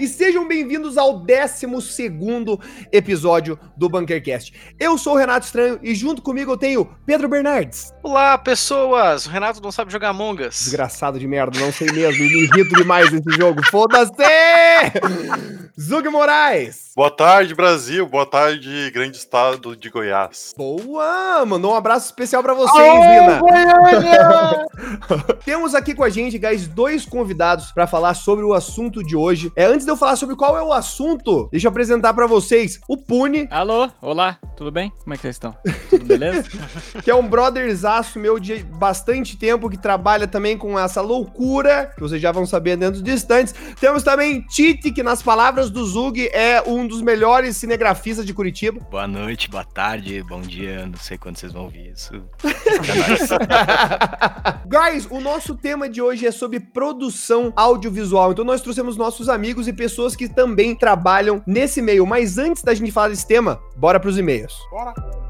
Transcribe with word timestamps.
Olá 0.00 0.04
e 0.04 0.08
sejam 0.30 0.46
bem-vindos 0.46 0.96
ao 0.96 1.18
12 1.18 1.66
episódio 2.92 3.58
do 3.76 3.88
Bunkercast. 3.88 4.54
Eu 4.78 4.96
sou 4.96 5.14
o 5.14 5.16
Renato 5.16 5.46
Estranho 5.46 5.80
e 5.82 5.92
junto 5.92 6.22
comigo 6.22 6.52
eu 6.52 6.56
tenho 6.56 6.88
Pedro 7.04 7.28
Bernardes. 7.28 7.92
Olá, 8.00 8.38
pessoas! 8.38 9.26
O 9.26 9.28
Renato 9.28 9.60
não 9.60 9.72
sabe 9.72 9.90
jogar 9.90 10.10
Among 10.10 10.44
Us. 10.44 10.62
Desgraçado 10.62 11.18
de 11.18 11.26
merda, 11.26 11.58
não 11.58 11.72
sei 11.72 11.90
mesmo, 11.90 12.22
me 12.22 12.44
irrito 12.44 12.76
demais 12.76 13.10
nesse 13.10 13.36
jogo. 13.36 13.60
Foda-se! 13.72 14.12
Zug 15.80 16.08
Moraes. 16.10 16.92
Boa 16.94 17.10
tarde, 17.10 17.54
Brasil. 17.54 18.06
Boa 18.06 18.26
tarde, 18.26 18.90
grande 18.92 19.16
estado 19.16 19.74
de 19.74 19.88
Goiás. 19.88 20.52
Boa! 20.56 21.44
Mandou 21.46 21.72
um 21.72 21.74
abraço 21.74 22.06
especial 22.06 22.42
para 22.42 22.52
vocês, 22.52 22.94
Lina. 22.94 23.40
Temos 25.44 25.74
aqui 25.74 25.94
com 25.94 26.04
a 26.04 26.10
gente, 26.10 26.38
guys, 26.38 26.68
dois 26.68 27.06
convidados 27.06 27.72
para 27.72 27.86
falar 27.86 28.12
sobre 28.14 28.44
o 28.44 28.52
assunto 28.52 29.02
de 29.02 29.16
hoje. 29.16 29.50
É, 29.56 29.64
antes 29.64 29.86
de 29.86 29.90
eu 29.90 29.96
falar 29.96 30.16
sobre 30.20 30.36
qual 30.36 30.56
é 30.56 30.62
o 30.62 30.70
assunto, 30.70 31.48
deixa 31.50 31.66
eu 31.66 31.70
apresentar 31.70 32.12
para 32.12 32.26
vocês 32.26 32.78
o 32.86 32.94
Pune. 32.94 33.48
Alô, 33.50 33.88
olá, 34.02 34.38
tudo 34.54 34.70
bem? 34.70 34.92
Como 35.02 35.14
é 35.14 35.16
que 35.16 35.22
vocês 35.22 35.36
estão? 35.36 35.56
Tudo 35.88 36.04
beleza? 36.04 36.46
que 37.02 37.10
é 37.10 37.14
um 37.14 37.26
brotherzaço 37.26 38.18
meu 38.18 38.38
de 38.38 38.62
bastante 38.62 39.38
tempo 39.38 39.70
que 39.70 39.78
trabalha 39.78 40.28
também 40.28 40.58
com 40.58 40.78
essa 40.78 41.00
loucura, 41.00 41.90
que 41.94 42.00
vocês 42.00 42.20
já 42.20 42.30
vão 42.30 42.44
saber 42.44 42.76
dentro 42.76 43.02
de 43.02 43.10
instantes. 43.10 43.54
Temos 43.80 44.02
também 44.02 44.42
Tite, 44.42 44.92
que 44.92 45.02
nas 45.02 45.22
palavras 45.22 45.70
do 45.70 45.82
Zug 45.86 46.28
é 46.34 46.62
um 46.66 46.86
dos 46.86 47.00
melhores 47.00 47.56
cinegrafistas 47.56 48.26
de 48.26 48.34
Curitiba. 48.34 48.78
Boa 48.90 49.08
noite, 49.08 49.48
boa 49.48 49.64
tarde, 49.64 50.22
bom 50.22 50.42
dia, 50.42 50.86
não 50.86 50.98
sei 50.98 51.16
quando 51.16 51.38
vocês 51.38 51.52
vão 51.52 51.62
ouvir 51.62 51.92
isso. 51.92 52.22
Guys, 54.68 55.06
o 55.10 55.20
nosso 55.20 55.56
tema 55.56 55.88
de 55.88 56.02
hoje 56.02 56.26
é 56.26 56.30
sobre 56.30 56.60
produção 56.60 57.54
audiovisual. 57.56 58.32
Então 58.32 58.44
nós 58.44 58.60
trouxemos 58.60 58.98
nossos 58.98 59.30
amigos 59.30 59.66
e 59.66 59.72
pessoas 59.72 60.09
que 60.16 60.28
também 60.28 60.74
trabalham 60.74 61.42
nesse 61.46 61.80
meio. 61.80 62.06
Mas 62.06 62.38
antes 62.38 62.62
da 62.62 62.74
gente 62.74 62.92
falar 62.92 63.08
desse 63.08 63.26
tema, 63.26 63.60
bora 63.76 64.00
pros 64.00 64.18
e-mails. 64.18 64.54
Bora! 64.70 65.29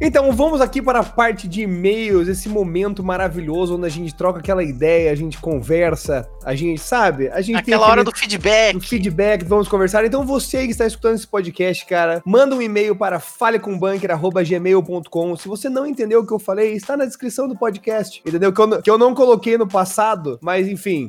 Então 0.00 0.30
vamos 0.32 0.60
aqui 0.60 0.80
para 0.80 1.00
a 1.00 1.04
parte 1.04 1.48
de 1.48 1.62
e-mails, 1.62 2.28
esse 2.28 2.48
momento 2.48 3.02
maravilhoso 3.02 3.74
onde 3.76 3.86
a 3.86 3.88
gente 3.88 4.14
troca 4.14 4.38
aquela 4.38 4.62
ideia, 4.62 5.10
a 5.10 5.14
gente 5.14 5.38
conversa, 5.38 6.28
a 6.44 6.54
gente 6.54 6.80
sabe, 6.80 7.28
a 7.30 7.40
gente 7.40 7.56
aquela 7.56 7.88
hora 7.88 8.04
do 8.04 8.14
feedback, 8.14 8.74
do 8.74 8.80
feedback, 8.80 9.44
vamos 9.44 9.66
conversar. 9.66 10.04
Então 10.04 10.24
você 10.24 10.66
que 10.66 10.70
está 10.70 10.86
escutando 10.86 11.16
esse 11.16 11.26
podcast, 11.26 11.84
cara, 11.84 12.22
manda 12.24 12.54
um 12.54 12.62
e-mail 12.62 12.94
para 12.94 13.18
falecombunker@gmail.com. 13.18 15.36
Se 15.36 15.48
você 15.48 15.68
não 15.68 15.84
entendeu 15.84 16.20
o 16.20 16.26
que 16.26 16.32
eu 16.32 16.38
falei, 16.38 16.74
está 16.74 16.96
na 16.96 17.04
descrição 17.04 17.48
do 17.48 17.56
podcast, 17.56 18.22
entendeu? 18.24 18.52
Que 18.52 18.60
eu, 18.60 18.82
que 18.82 18.90
eu 18.90 18.98
não 18.98 19.16
coloquei 19.16 19.58
no 19.58 19.66
passado, 19.66 20.38
mas 20.40 20.68
enfim. 20.68 21.08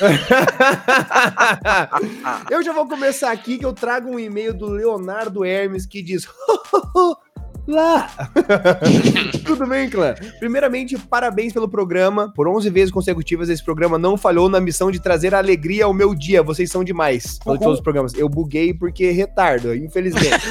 eu 2.48 2.62
já 2.62 2.72
vou 2.72 2.86
começar 2.86 3.32
aqui 3.32 3.58
que 3.58 3.66
eu 3.66 3.72
trago 3.72 4.08
um 4.08 4.20
e-mail 4.20 4.54
do 4.54 4.66
Leonardo 4.66 5.44
Hermes 5.44 5.84
que 5.84 6.00
diz 6.00 6.28
lá. 7.70 8.10
Tudo 9.46 9.66
bem, 9.66 9.88
clã? 9.88 10.14
Primeiramente, 10.38 10.98
parabéns 10.98 11.52
pelo 11.52 11.68
programa. 11.68 12.32
Por 12.34 12.48
11 12.48 12.68
vezes 12.70 12.90
consecutivas, 12.92 13.48
esse 13.48 13.64
programa 13.64 13.98
não 13.98 14.16
falhou 14.16 14.48
na 14.48 14.60
missão 14.60 14.90
de 14.90 15.00
trazer 15.00 15.34
alegria 15.34 15.84
ao 15.84 15.94
meu 15.94 16.14
dia. 16.14 16.42
Vocês 16.42 16.70
são 16.70 16.84
demais. 16.84 17.38
Uhum. 17.46 17.56
Todos 17.56 17.78
os 17.78 17.80
programas. 17.80 18.14
Eu 18.14 18.28
buguei 18.28 18.74
porque 18.74 19.10
retardo, 19.10 19.74
infelizmente. 19.74 20.44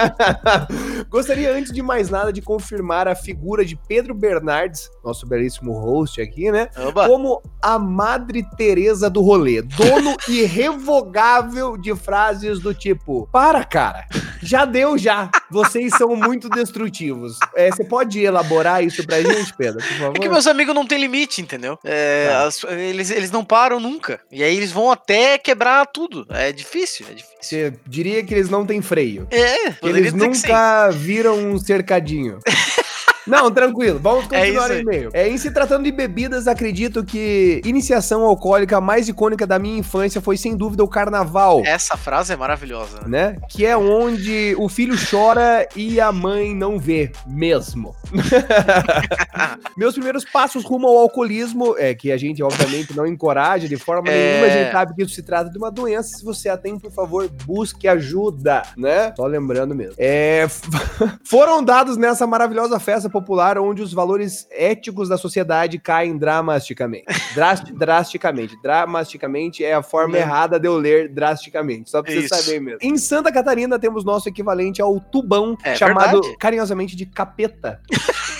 Gostaria, 1.08 1.54
antes 1.54 1.72
de 1.72 1.82
mais 1.82 2.10
nada, 2.10 2.32
de 2.32 2.42
confirmar 2.42 3.06
a 3.06 3.14
figura 3.14 3.64
de 3.64 3.76
Pedro 3.88 4.14
Bernardes, 4.14 4.90
nosso 5.04 5.26
belíssimo 5.26 5.72
host 5.72 6.20
aqui, 6.20 6.50
né? 6.50 6.68
Oba. 6.76 7.06
Como 7.06 7.42
a 7.62 7.78
Madre 7.78 8.44
Teresa 8.56 9.10
do 9.10 9.20
rolê. 9.20 9.62
Dono 9.62 10.16
irrevogável 10.28 11.76
de 11.76 11.94
frases 11.94 12.60
do 12.60 12.74
tipo: 12.74 13.28
Para, 13.32 13.64
cara. 13.64 14.06
Já 14.42 14.64
deu, 14.64 14.96
já. 14.96 15.30
Vocês 15.50 15.92
são 15.96 16.16
muito 16.16 16.48
destrutivos. 16.48 17.38
É, 17.54 17.70
você 17.70 17.84
pode 17.84 18.20
elaborar 18.20 18.82
isso 18.82 19.04
pra 19.06 19.22
gente, 19.22 19.54
Pedro, 19.56 19.82
por 19.82 19.96
favor? 19.98 20.16
É 20.16 20.20
que 20.20 20.28
meus 20.28 20.46
amigos 20.46 20.74
não 20.74 20.86
têm 20.86 20.98
limite, 20.98 21.42
entendeu? 21.42 21.78
É, 21.84 22.28
tá. 22.28 22.42
as, 22.44 22.64
eles, 22.64 23.10
eles 23.10 23.30
não 23.30 23.44
param 23.44 23.78
nunca. 23.78 24.20
E 24.30 24.42
aí 24.42 24.56
eles 24.56 24.72
vão 24.72 24.90
até 24.90 25.38
quebrar 25.38 25.86
tudo. 25.86 26.26
É 26.30 26.52
difícil, 26.52 27.06
é 27.10 27.14
difícil. 27.14 27.36
Você 27.40 27.74
diria 27.86 28.22
que 28.22 28.34
eles 28.34 28.50
não 28.50 28.66
têm 28.66 28.82
freio. 28.82 29.26
É, 29.30 29.74
eles 29.82 30.12
nunca 30.12 30.90
viram 30.90 31.38
um 31.38 31.58
cercadinho. 31.58 32.38
Não, 33.26 33.50
tranquilo. 33.50 33.98
Vamos 33.98 34.24
é 34.30 34.38
continuar 34.38 34.70
é 34.70 34.80
em 34.80 34.84
meio. 34.84 35.10
É, 35.12 35.28
em 35.28 35.36
se 35.36 35.50
tratando 35.50 35.84
de 35.84 35.92
bebidas, 35.92 36.46
acredito 36.46 37.04
que 37.04 37.60
iniciação 37.64 38.22
alcoólica 38.22 38.80
mais 38.80 39.08
icônica 39.08 39.46
da 39.46 39.58
minha 39.58 39.78
infância 39.78 40.20
foi 40.20 40.36
sem 40.36 40.56
dúvida 40.56 40.82
o 40.82 40.88
carnaval. 40.88 41.62
Essa 41.64 41.96
frase 41.96 42.32
é 42.32 42.36
maravilhosa. 42.36 43.00
Né? 43.06 43.36
Que 43.48 43.66
é 43.66 43.76
onde 43.76 44.54
o 44.58 44.68
filho 44.68 44.94
chora 45.10 45.68
e 45.76 46.00
a 46.00 46.10
mãe 46.12 46.54
não 46.54 46.78
vê 46.78 47.12
mesmo. 47.26 47.94
Meus 49.76 49.94
primeiros 49.94 50.24
passos 50.24 50.64
rumo 50.64 50.88
ao 50.88 50.98
alcoolismo, 50.98 51.74
é 51.78 51.94
que 51.94 52.10
a 52.12 52.16
gente 52.16 52.42
obviamente 52.42 52.96
não 52.96 53.06
encoraja 53.06 53.68
de 53.68 53.76
forma 53.76 54.08
é... 54.08 54.12
nenhuma, 54.12 54.46
a 54.46 54.58
gente 54.58 54.72
sabe 54.72 54.94
que 54.94 55.02
isso 55.02 55.14
se 55.14 55.22
trata 55.22 55.50
de 55.50 55.58
uma 55.58 55.70
doença. 55.70 56.16
Se 56.16 56.24
você 56.24 56.48
a 56.48 56.56
tem, 56.56 56.78
por 56.78 56.90
favor, 56.90 57.28
busque 57.44 57.86
ajuda, 57.86 58.62
né? 58.76 59.12
Só 59.16 59.26
lembrando 59.26 59.74
mesmo. 59.74 59.94
É... 59.98 60.46
Foram 61.24 61.62
dados 61.62 61.96
nessa 61.96 62.26
maravilhosa 62.26 62.78
festa 62.80 63.10
popular 63.20 63.58
onde 63.58 63.82
os 63.82 63.92
valores 63.92 64.46
éticos 64.50 65.08
da 65.08 65.16
sociedade 65.18 65.78
caem 65.78 66.16
drasticamente. 66.16 67.04
Drast, 67.34 67.70
drasticamente. 67.74 68.56
Drasticamente 68.62 69.64
é 69.64 69.74
a 69.74 69.82
forma 69.82 70.14
Não. 70.14 70.20
errada 70.20 70.58
de 70.58 70.66
eu 70.66 70.76
ler 70.76 71.08
drasticamente. 71.12 71.90
Só 71.90 72.02
pra 72.02 72.12
você 72.12 72.28
saber 72.28 72.60
mesmo. 72.60 72.78
Em 72.82 72.96
Santa 72.96 73.30
Catarina 73.30 73.78
temos 73.78 74.04
nosso 74.04 74.28
equivalente 74.28 74.80
ao 74.82 74.98
tubão, 75.00 75.56
é 75.62 75.74
chamado 75.74 76.20
verdade. 76.20 76.36
carinhosamente 76.38 76.96
de 76.96 77.06
capeta. 77.06 77.80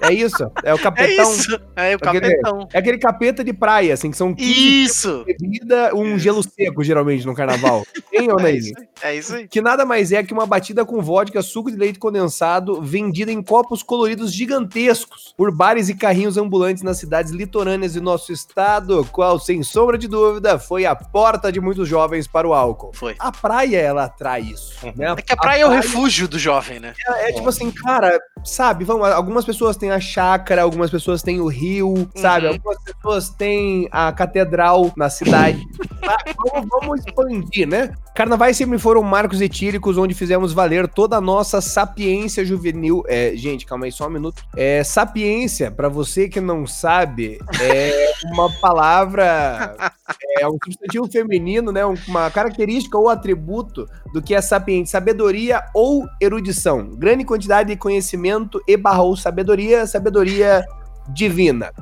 É 0.00 0.12
isso. 0.12 0.50
É 0.62 0.74
o 0.74 0.78
capetão. 0.78 1.30
É 1.30 1.32
isso. 1.32 1.60
É 1.76 1.96
o 1.96 1.98
capetão. 1.98 2.68
é 2.72 2.78
aquele 2.78 2.98
capeta 2.98 3.42
de 3.42 3.52
praia, 3.52 3.94
assim, 3.94 4.10
que 4.10 4.16
são 4.16 4.34
15 4.34 4.84
isso. 4.84 5.24
de 5.26 5.36
bebida, 5.36 5.94
um 5.94 6.18
gelo 6.18 6.42
seco, 6.42 6.82
geralmente, 6.82 7.26
no 7.26 7.34
carnaval. 7.34 7.84
Tem 8.10 8.30
ou 8.30 8.38
não 8.38 8.46
é 8.46 8.52
isso? 8.52 8.72
É 9.02 9.14
isso 9.14 9.34
aí. 9.34 9.48
Que 9.48 9.60
nada 9.60 9.84
mais 9.84 10.12
é 10.12 10.22
que 10.22 10.32
uma 10.32 10.46
batida 10.46 10.84
com 10.84 11.02
vodka, 11.02 11.42
suco 11.42 11.70
de 11.70 11.76
leite 11.76 11.98
condensado, 11.98 12.80
vendida 12.80 13.32
em 13.32 13.42
copos 13.42 13.82
coloridos 13.82 14.32
gigantescos 14.32 15.34
por 15.36 15.50
bares 15.50 15.88
e 15.88 15.94
carrinhos 15.94 16.36
ambulantes 16.36 16.82
nas 16.82 16.98
cidades 16.98 17.32
litorâneas 17.32 17.94
do 17.94 18.02
nosso 18.02 18.32
estado, 18.32 19.06
qual, 19.12 19.38
sem 19.38 19.62
sombra 19.62 19.98
de 19.98 20.08
dúvida, 20.08 20.58
foi 20.58 20.86
a 20.86 20.94
porta 20.94 21.50
de 21.50 21.60
muitos 21.60 21.88
jovens 21.88 22.26
para 22.26 22.46
o 22.46 22.54
álcool. 22.54 22.90
Foi. 22.94 23.14
A 23.18 23.32
praia, 23.32 23.78
ela 23.78 24.04
atrai 24.04 24.42
isso. 24.42 24.74
Né? 24.96 25.14
É 25.16 25.22
que 25.22 25.32
a 25.32 25.36
praia, 25.36 25.36
a 25.36 25.36
praia 25.36 25.62
é 25.62 25.66
o 25.66 25.70
refúgio 25.70 26.28
do 26.28 26.38
jovem, 26.38 26.80
né? 26.80 26.94
É, 27.06 27.30
é 27.30 27.32
tipo 27.32 27.48
assim, 27.48 27.70
cara, 27.70 28.18
sabe, 28.44 28.84
vamos, 28.84 29.06
algumas 29.08 29.44
pessoas 29.44 29.76
têm 29.76 29.85
têm 29.86 29.90
a 29.90 30.00
chácara, 30.00 30.62
algumas 30.62 30.90
pessoas 30.90 31.22
têm 31.22 31.40
o 31.40 31.46
rio, 31.46 31.88
uhum. 31.88 32.08
sabe? 32.16 32.48
Algumas 32.48 32.78
pessoas 32.82 33.28
têm 33.30 33.88
a 33.90 34.12
catedral 34.12 34.92
na 34.96 35.08
cidade. 35.08 35.64
vamos, 36.36 36.68
vamos, 36.68 37.06
expandir, 37.06 37.68
né? 37.68 37.94
Carnavais 38.14 38.56
sempre 38.56 38.78
foram 38.78 39.02
marcos 39.02 39.40
etíricos 39.40 39.98
onde 39.98 40.14
fizemos 40.14 40.52
valer 40.52 40.88
toda 40.88 41.16
a 41.16 41.20
nossa 41.20 41.60
sapiência 41.60 42.44
juvenil. 42.44 43.04
É, 43.06 43.32
gente, 43.36 43.66
calma 43.66 43.84
aí, 43.84 43.92
só 43.92 44.06
um 44.06 44.10
minuto. 44.10 44.42
É, 44.56 44.82
sapiência, 44.82 45.70
para 45.70 45.88
você 45.88 46.28
que 46.28 46.40
não 46.40 46.66
sabe, 46.66 47.38
é 47.60 48.12
uma 48.32 48.50
palavra, 48.58 49.76
é 50.38 50.48
um 50.48 50.56
substantivo 50.62 51.06
feminino, 51.10 51.72
né? 51.72 51.84
Uma 51.84 52.30
característica 52.30 52.98
ou 52.98 53.08
atributo 53.08 53.88
do 54.12 54.22
que 54.22 54.34
é 54.34 54.40
sapiente, 54.40 54.90
sabedoria 54.90 55.62
ou 55.74 56.06
erudição. 56.20 56.94
Grande 56.94 57.24
quantidade 57.24 57.70
de 57.70 57.76
conhecimento 57.76 58.62
e 58.66 58.76
barra 58.76 59.02
ou 59.02 59.16
sabedoria 59.16 59.46
sabedoria, 59.46 59.86
sabedoria 59.86 60.64
divina. 61.08 61.72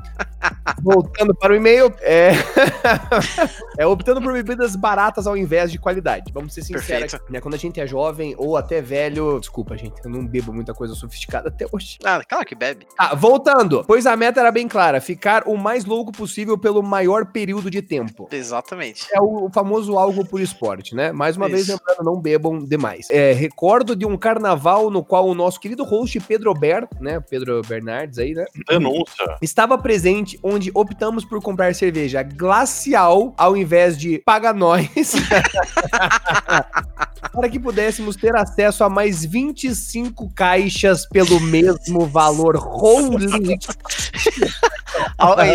Voltando 0.81 1.33
para 1.33 1.53
o 1.53 1.55
e-mail, 1.55 1.93
é... 2.01 2.31
é 3.77 3.85
optando 3.85 4.21
por 4.21 4.33
bebidas 4.33 4.75
baratas 4.75 5.27
ao 5.27 5.35
invés 5.35 5.71
de 5.71 5.79
qualidade. 5.79 6.31
Vamos 6.33 6.53
ser 6.53 6.61
sinceros, 6.61 7.15
né? 7.29 7.39
Quando 7.39 7.55
a 7.55 7.57
gente 7.57 7.79
é 7.79 7.87
jovem 7.87 8.35
ou 8.37 8.57
até 8.57 8.81
velho, 8.81 9.39
desculpa, 9.39 9.77
gente, 9.77 9.93
eu 10.03 10.09
não 10.09 10.25
bebo 10.25 10.53
muita 10.53 10.73
coisa 10.73 10.93
sofisticada 10.93 11.49
até 11.49 11.65
hoje. 11.71 11.97
Ah, 12.03 12.21
claro 12.27 12.45
que 12.45 12.55
bebe. 12.55 12.85
Ah, 12.97 13.15
voltando, 13.15 13.83
pois 13.85 14.05
a 14.05 14.15
meta 14.15 14.39
era 14.39 14.51
bem 14.51 14.67
clara, 14.67 15.01
ficar 15.01 15.47
o 15.47 15.57
mais 15.57 15.85
louco 15.85 16.11
possível 16.11 16.57
pelo 16.57 16.81
maior 16.83 17.25
período 17.25 17.69
de 17.69 17.81
tempo. 17.81 18.27
Exatamente. 18.31 19.07
É 19.13 19.21
o 19.21 19.49
famoso 19.53 19.97
algo 19.97 20.25
por 20.25 20.41
esporte, 20.41 20.95
né? 20.95 21.11
Mais 21.11 21.37
uma 21.37 21.47
Isso. 21.47 21.55
vez 21.55 21.67
lembrando, 21.67 22.03
não 22.03 22.19
bebam 22.19 22.63
demais. 22.63 23.07
É, 23.09 23.31
recordo 23.31 23.95
de 23.95 24.05
um 24.05 24.17
carnaval 24.17 24.89
no 24.89 25.03
qual 25.03 25.27
o 25.27 25.35
nosso 25.35 25.59
querido 25.59 25.83
host 25.83 26.19
Pedro 26.21 26.53
Ber, 26.53 26.87
né, 26.99 27.19
Pedro 27.19 27.61
Bernardes 27.61 28.19
aí, 28.19 28.33
né? 28.33 28.45
Denúncia. 28.67 29.14
Estava 29.41 29.77
presente 29.77 30.39
onde 30.41 30.71
optamos 30.73 31.23
por 31.25 31.41
comprar 31.41 31.73
cerveja 31.75 32.23
glacial 32.23 33.33
ao 33.37 33.55
invés 33.55 33.97
de 33.97 34.19
paga 34.19 34.53
nós. 34.53 34.89
para 37.35 37.49
que 37.49 37.59
pudéssemos 37.59 38.15
ter 38.15 38.35
acesso 38.35 38.83
a 38.83 38.89
mais 38.89 39.25
25 39.25 40.31
caixas 40.33 41.05
pelo 41.05 41.39
mesmo 41.39 42.05
valor. 42.05 42.55
Holy! 42.55 43.59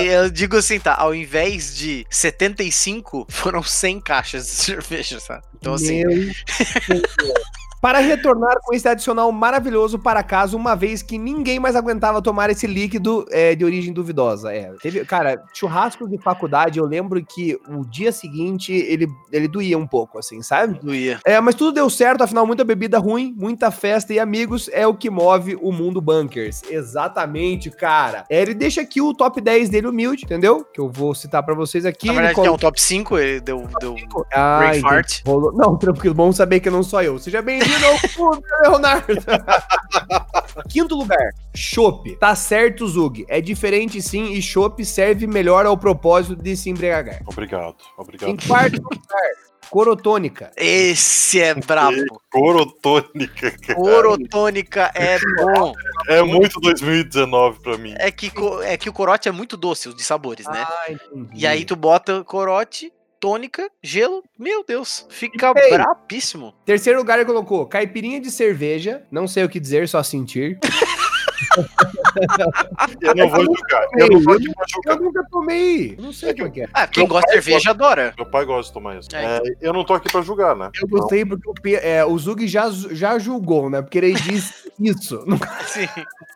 Eu 0.05 0.31
digo 0.31 0.57
assim, 0.57 0.79
tá? 0.79 0.95
Ao 0.95 1.15
invés 1.15 1.75
de 1.75 2.07
75, 2.11 3.27
foram 3.31 3.63
100 3.63 4.01
caixas 4.01 4.47
de 4.47 4.53
cerveja, 4.53 5.19
sabe? 5.21 5.43
Então, 5.59 5.75
assim, 5.75 6.05
Meu 6.05 6.09
Deus. 6.09 6.37
Para 7.81 7.99
retornar 8.01 8.59
com 8.63 8.75
esse 8.75 8.87
adicional 8.87 9.33
maravilhoso 9.33 9.99
para 9.99 10.23
casa, 10.23 10.55
uma 10.57 10.75
vez 10.77 11.03
que 11.03 11.17
ninguém 11.17 11.59
mais 11.59 11.75
aguentava 11.75 12.21
tomar 12.21 12.51
esse 12.51 12.67
líquido 12.67 13.25
é, 13.31 13.55
de 13.55 13.65
origem 13.65 13.93
duvidosa. 13.93 14.53
É, 14.55 14.71
teve, 14.83 15.03
cara, 15.07 15.43
churrascos 15.55 16.11
de 16.11 16.19
faculdade, 16.19 16.79
eu 16.79 16.85
lembro 16.85 17.25
que 17.25 17.59
o 17.69 17.85
dia 17.87 18.13
seguinte 18.13 18.71
ele, 18.73 19.09
ele 19.33 19.49
doía 19.49 19.79
um 19.79 19.87
pouco, 19.87 20.19
assim, 20.19 20.43
sabe? 20.43 20.79
doía. 20.83 21.19
É, 21.25 21.41
mas 21.41 21.55
tudo 21.55 21.73
deu 21.73 21.89
certo, 21.89 22.23
afinal, 22.23 22.47
muita 22.47 22.65
bebida 22.65 22.99
ruim, 22.99 23.35
muita 23.37 23.71
festa 23.71 24.13
e 24.13 24.19
amigos 24.19 24.69
é 24.73 24.87
o 24.87 24.95
que 24.95 25.09
move 25.09 25.57
o 25.63 25.73
mundo 25.73 26.03
bunkers. 26.03 26.63
Exatamente, 26.69 27.71
cara. 27.71 28.25
É, 28.29 28.43
ele 28.43 28.53
deixa 28.53 28.83
aqui 28.83 29.01
o 29.01 29.15
top 29.15 29.41
10 29.41 29.71
dele 29.71 29.87
humilde, 29.87 30.25
entendeu? 30.25 30.65
Que 30.65 30.81
eu 30.81 30.91
vou 30.91 31.15
citar 31.15 31.43
pra 31.43 31.55
vocês 31.55 31.87
aqui. 31.87 32.09
Na 32.09 32.13
verdade, 32.13 32.35
colo- 32.35 32.47
é 32.49 32.51
um 32.51 32.59
top 32.59 32.81
5, 32.81 33.19
ele 33.19 33.41
deu, 33.41 33.67
deu 33.81 33.97
Ah, 34.33 34.61
Não, 35.55 35.79
tranquilo, 35.79 36.15
bom 36.15 36.31
saber 36.31 36.61
que 36.61 36.69
não 36.69 36.83
sou 36.83 37.01
eu. 37.01 37.19
Seja 37.19 37.41
bem-vindo 37.41 37.70
Leonardo. 38.63 39.15
Quinto 40.69 40.95
lugar, 40.97 41.31
chopp. 41.55 42.17
Tá 42.17 42.35
certo, 42.35 42.87
Zug. 42.87 43.25
É 43.29 43.41
diferente 43.41 44.01
sim 44.03 44.33
e 44.33 44.43
chopp 44.43 44.85
serve 44.85 45.27
melhor 45.27 45.67
ao 45.67 45.77
propósito 45.77 46.37
de 46.41 46.57
se 46.57 46.71
embriagar. 46.71 47.21
Obrigado, 47.27 47.77
Em 47.99 48.01
obrigado. 48.01 48.47
quarto 48.47 48.77
lugar, 48.83 49.31
corotônica. 49.71 50.51
Esse 50.57 51.41
é 51.41 51.55
brabo. 51.55 51.97
Corotônica, 52.31 53.51
cara. 53.67 53.81
Orotônica 53.81 54.91
é 54.95 55.19
bom. 55.43 55.73
É 56.09 56.23
muito 56.23 56.61
2019 56.61 57.61
pra 57.61 57.79
mim. 57.79 57.95
É 57.99 58.11
que, 58.11 58.31
é 58.65 58.77
que 58.77 58.89
o 58.89 58.93
corote 58.93 59.29
é 59.29 59.33
muito 59.33 59.57
doce, 59.57 59.89
o 59.89 59.95
de 59.95 60.03
sabores, 60.03 60.47
né? 60.47 60.65
Ah, 60.69 60.93
entendi. 60.93 61.31
E 61.35 61.47
aí 61.47 61.65
tu 61.65 61.77
bota 61.77 62.25
corote, 62.25 62.93
tônica, 63.21 63.71
gelo, 63.83 64.25
meu 64.39 64.65
Deus, 64.67 65.07
fica 65.11 65.53
brabíssimo. 65.53 66.55
Terceiro 66.65 66.99
lugar 66.99 67.19
ele 67.19 67.27
colocou 67.27 67.67
caipirinha 67.67 68.19
de 68.19 68.31
cerveja. 68.31 69.05
Não 69.11 69.29
sei 69.29 69.45
o 69.45 69.49
que 69.49 69.61
dizer, 69.61 69.89
só 69.89 70.03
sentir. 70.03 70.59
Eu 73.01 73.15
não 73.15 73.29
vou 73.29 73.45
julgar. 73.45 73.87
Eu 73.99 74.09
não 74.09 74.21
vou 74.21 74.39
julgar. 74.41 74.67
Eu 74.87 74.97
nunca 75.03 75.25
tomei. 75.31 75.97
Não 75.99 76.13
sei 76.13 76.31
É 76.31 76.35
que 76.35 76.39
como 76.43 76.49
é 76.49 76.53
que 76.53 76.61
é. 76.63 76.69
Ah, 76.73 76.87
quem 76.87 77.03
Meu 77.05 77.09
gosta 77.13 77.27
de 77.27 77.43
cerveja 77.43 77.71
adora. 77.71 78.15
Meu 78.17 78.27
pai 78.27 78.45
gosta 78.45 78.69
de 78.69 78.73
tomar 78.73 78.99
isso. 78.99 79.09
É. 79.15 79.37
É, 79.37 79.43
eu 79.61 79.73
não 79.73 79.85
tô 79.85 79.95
aqui 79.95 80.11
pra 80.11 80.23
julgar, 80.23 80.55
né? 80.57 80.71
Eu 80.81 80.89
gostei 80.89 81.25
porque 81.25 81.49
o, 81.49 81.55
é, 81.81 82.05
o 82.05 82.19
Zug 82.19 82.47
já, 82.49 82.71
já 82.71 83.19
julgou, 83.19 83.69
né? 83.71 83.83
Porque 83.83 83.99
ele 83.99 84.13
disse 84.15 84.71
isso. 84.79 85.25
Sim, 85.67 85.87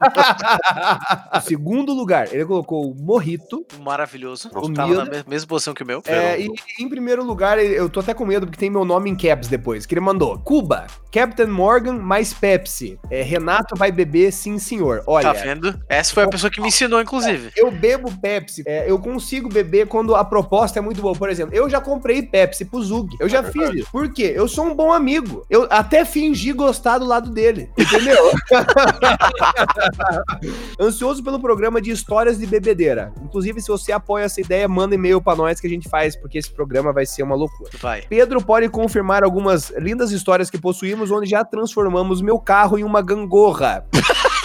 O 1.36 1.40
segundo 1.40 1.92
lugar, 1.92 2.32
ele 2.32 2.44
colocou 2.44 2.90
o 2.90 2.94
Morrito. 2.94 3.64
maravilhoso. 3.80 4.50
O 4.54 4.72
Tava 4.72 4.88
meu- 4.88 4.98
na 5.04 5.10
me- 5.10 5.24
mesma 5.26 5.48
posição 5.48 5.74
que 5.74 5.82
o 5.82 5.86
meu. 5.86 6.02
É, 6.06 6.40
e 6.40 6.48
em 6.78 6.88
primeiro 6.88 7.24
lugar, 7.24 7.58
eu 7.58 7.88
tô 7.88 8.00
até 8.00 8.14
com 8.14 8.24
medo 8.24 8.46
porque 8.46 8.58
tem 8.58 8.70
meu 8.70 8.84
nome 8.84 9.10
em 9.10 9.16
caps 9.16 9.48
depois, 9.48 9.86
que 9.86 9.94
ele 9.94 10.00
mandou. 10.00 10.38
Cuba, 10.38 10.86
Captain 11.12 11.46
Morgan 11.46 11.94
mais 11.98 12.32
Pepsi. 12.32 12.98
É, 13.10 13.22
Renato 13.22 13.74
vai 13.76 13.90
beber, 13.92 14.32
sim 14.32 14.58
senhor. 14.58 15.02
Olha, 15.06 15.32
Tá 15.32 15.40
vendo? 15.40 15.63
Essa 15.88 16.14
foi 16.14 16.24
a 16.24 16.28
pessoa 16.28 16.50
que 16.50 16.60
me 16.60 16.68
ensinou, 16.68 17.00
inclusive. 17.00 17.50
eu 17.56 17.70
bebo 17.70 18.10
Pepsi, 18.20 18.62
é, 18.66 18.90
eu 18.90 18.98
consigo 18.98 19.48
beber 19.48 19.86
quando 19.86 20.14
a 20.14 20.24
proposta 20.24 20.78
é 20.78 20.82
muito 20.82 21.00
boa. 21.00 21.14
Por 21.14 21.28
exemplo, 21.28 21.54
eu 21.54 21.68
já 21.68 21.80
comprei 21.80 22.22
Pepsi 22.22 22.64
pro 22.64 22.82
Zug. 22.82 23.14
Eu 23.20 23.28
já 23.28 23.38
É 23.38 23.50
fiz 23.50 23.70
isso. 23.74 23.88
Por 23.90 24.12
quê? 24.12 24.32
Eu 24.34 24.48
sou 24.48 24.66
um 24.66 24.74
bom 24.74 24.92
amigo. 24.92 25.44
Eu 25.48 25.66
até 25.70 26.04
fingi 26.04 26.52
gostar 26.52 26.98
do 26.98 27.04
lado 27.04 27.30
dele. 27.30 27.70
Entendeu? 27.78 28.32
Ansioso 30.80 31.22
pelo 31.22 31.40
programa 31.40 31.80
de 31.80 31.90
histórias 31.90 32.38
de 32.38 32.46
bebedeira. 32.46 33.12
Inclusive, 33.22 33.60
se 33.60 33.68
você 33.68 33.92
apoia 33.92 34.24
essa 34.24 34.40
ideia, 34.40 34.68
manda 34.68 34.94
e-mail 34.94 35.20
pra 35.20 35.36
nós 35.36 35.60
que 35.60 35.66
a 35.66 35.70
gente 35.70 35.88
faz, 35.88 36.16
porque 36.16 36.38
esse 36.38 36.50
programa 36.50 36.92
vai 36.92 37.06
ser 37.06 37.22
uma 37.22 37.34
loucura. 37.34 37.70
Vai. 37.80 38.02
Pedro 38.02 38.42
pode 38.42 38.68
confirmar 38.68 39.24
algumas 39.24 39.70
lindas 39.78 40.10
histórias 40.10 40.50
que 40.50 40.58
possuímos, 40.58 41.10
onde 41.10 41.28
já 41.28 41.44
transformamos 41.44 42.20
meu 42.20 42.38
carro 42.38 42.78
em 42.78 42.84
uma 42.84 43.02
gangorra. 43.02 43.84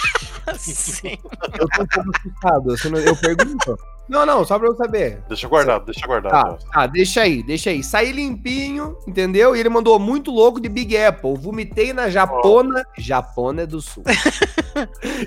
Sim. 0.58 1.18
Eu 1.58 1.68
tô 1.68 1.82
um 2.00 2.10
assustado. 2.10 2.98
Eu 2.98 3.16
pergunto. 3.16 3.78
Não, 4.10 4.26
não, 4.26 4.44
só 4.44 4.58
pra 4.58 4.66
eu 4.66 4.74
saber. 4.74 5.22
Deixa 5.28 5.46
guardado, 5.46 5.84
deixa 5.84 6.04
guardado. 6.04 6.58
Tá, 6.58 6.58
tá, 6.72 6.86
deixa 6.88 7.22
aí, 7.22 7.44
deixa 7.44 7.70
aí. 7.70 7.80
Saí 7.80 8.10
limpinho, 8.10 8.96
entendeu? 9.06 9.54
E 9.54 9.60
ele 9.60 9.68
mandou 9.68 9.96
muito 10.00 10.32
louco 10.32 10.60
de 10.60 10.68
Big 10.68 10.96
Apple. 10.96 11.36
Vomitei 11.36 11.92
na 11.92 12.10
Japona. 12.10 12.84
Japona 12.98 13.62
é 13.62 13.66
do 13.66 13.80
Sul. 13.80 14.02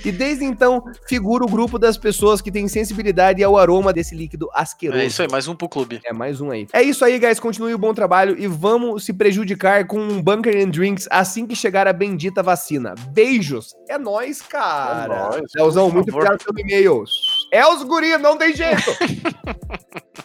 e 0.04 0.12
desde 0.12 0.44
então, 0.44 0.84
figura 1.08 1.46
o 1.46 1.48
grupo 1.48 1.80
das 1.80 1.98
pessoas 1.98 2.42
que 2.42 2.52
têm 2.52 2.68
sensibilidade 2.68 3.42
ao 3.42 3.58
aroma 3.58 3.94
desse 3.94 4.14
líquido 4.14 4.50
asqueroso. 4.54 5.00
É 5.00 5.06
isso 5.06 5.22
aí, 5.22 5.30
mais 5.30 5.48
um 5.48 5.56
pro 5.56 5.70
clube. 5.70 6.02
É, 6.06 6.12
mais 6.12 6.42
um 6.42 6.52
aí. 6.52 6.68
É 6.74 6.82
isso 6.82 7.06
aí, 7.06 7.18
guys. 7.18 7.40
Continue 7.40 7.74
o 7.74 7.78
bom 7.78 7.94
trabalho 7.94 8.36
e 8.38 8.48
vamos 8.48 9.06
se 9.06 9.14
prejudicar 9.14 9.88
com 9.88 9.98
um 9.98 10.22
Bunker 10.22 10.58
and 10.58 10.72
Drinks 10.72 11.08
assim 11.10 11.48
que 11.48 11.56
chegar 11.56 11.88
a 11.88 11.94
bendita 11.94 12.44
vacina. 12.44 12.96
Beijos. 13.12 13.74
É 13.88 13.98
nóis, 13.98 14.42
cara. 14.42 15.14
É 15.14 15.30
nóis, 15.30 15.52
Leozão, 15.56 15.90
muito 15.90 16.10
obrigado 16.10 16.44
pelo 16.44 16.60
e-mail. 16.60 17.06
É 17.50 17.66
os 17.66 17.82
guri, 17.84 18.18
não 18.18 18.38
tem 18.38 18.54
jeito. 18.54 18.73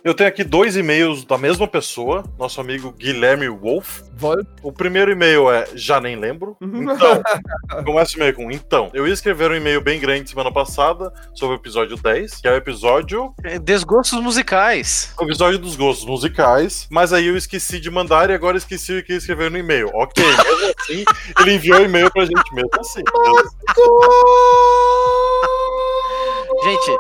Eu 0.05 0.15
tenho 0.15 0.29
aqui 0.29 0.45
dois 0.45 0.77
e-mails 0.77 1.25
da 1.25 1.37
mesma 1.37 1.67
pessoa, 1.67 2.25
nosso 2.39 2.61
amigo 2.61 2.93
Guilherme 2.93 3.49
Wolf. 3.49 4.01
O 4.63 4.73
primeiro 4.73 5.11
e-mail 5.11 5.51
é 5.51 5.67
já 5.75 6.01
nem 6.01 6.17
lembro. 6.17 6.57
Então, 6.63 7.23
começa 7.85 8.13
o 8.15 8.17
e-mail 8.19 8.35
com 8.35 8.51
então. 8.51 8.91
Eu 8.95 9.07
ia 9.07 9.13
escrever 9.13 9.51
um 9.51 9.55
e-mail 9.55 9.81
bem 9.81 9.99
grande 10.01 10.31
semana 10.31 10.53
passada 10.53 11.13
sobre 11.35 11.57
o 11.57 11.59
episódio 11.59 11.97
10, 11.97 12.37
que 12.41 12.49
é 12.49 12.53
o 12.53 12.57
episódio, 12.57 13.35
É, 13.45 13.59
Desgostos 13.59 14.21
musicais. 14.21 15.13
o 15.19 15.25
episódio 15.25 15.59
dos 15.59 15.77
gostos 15.77 16.07
musicais, 16.07 16.87
mas 16.91 17.13
aí 17.13 17.27
eu 17.27 17.37
esqueci 17.37 17.79
de 17.81 17.91
mandar 17.91 18.31
e 18.31 18.35
agora 18.35 18.57
esqueci 18.57 18.97
o 18.99 19.05
que 19.05 19.13
ia 19.13 19.19
escrever 19.19 19.51
no 19.51 19.59
e-mail. 19.59 19.91
Ok, 19.95 20.25
mesmo 20.25 20.75
assim, 20.79 21.05
ele 21.41 21.55
enviou 21.55 21.81
o 21.81 21.85
e-mail 21.85 22.11
pra 22.11 22.25
gente 22.25 22.55
mesmo 22.55 22.71
assim. 22.79 23.03
Gente. 26.65 26.99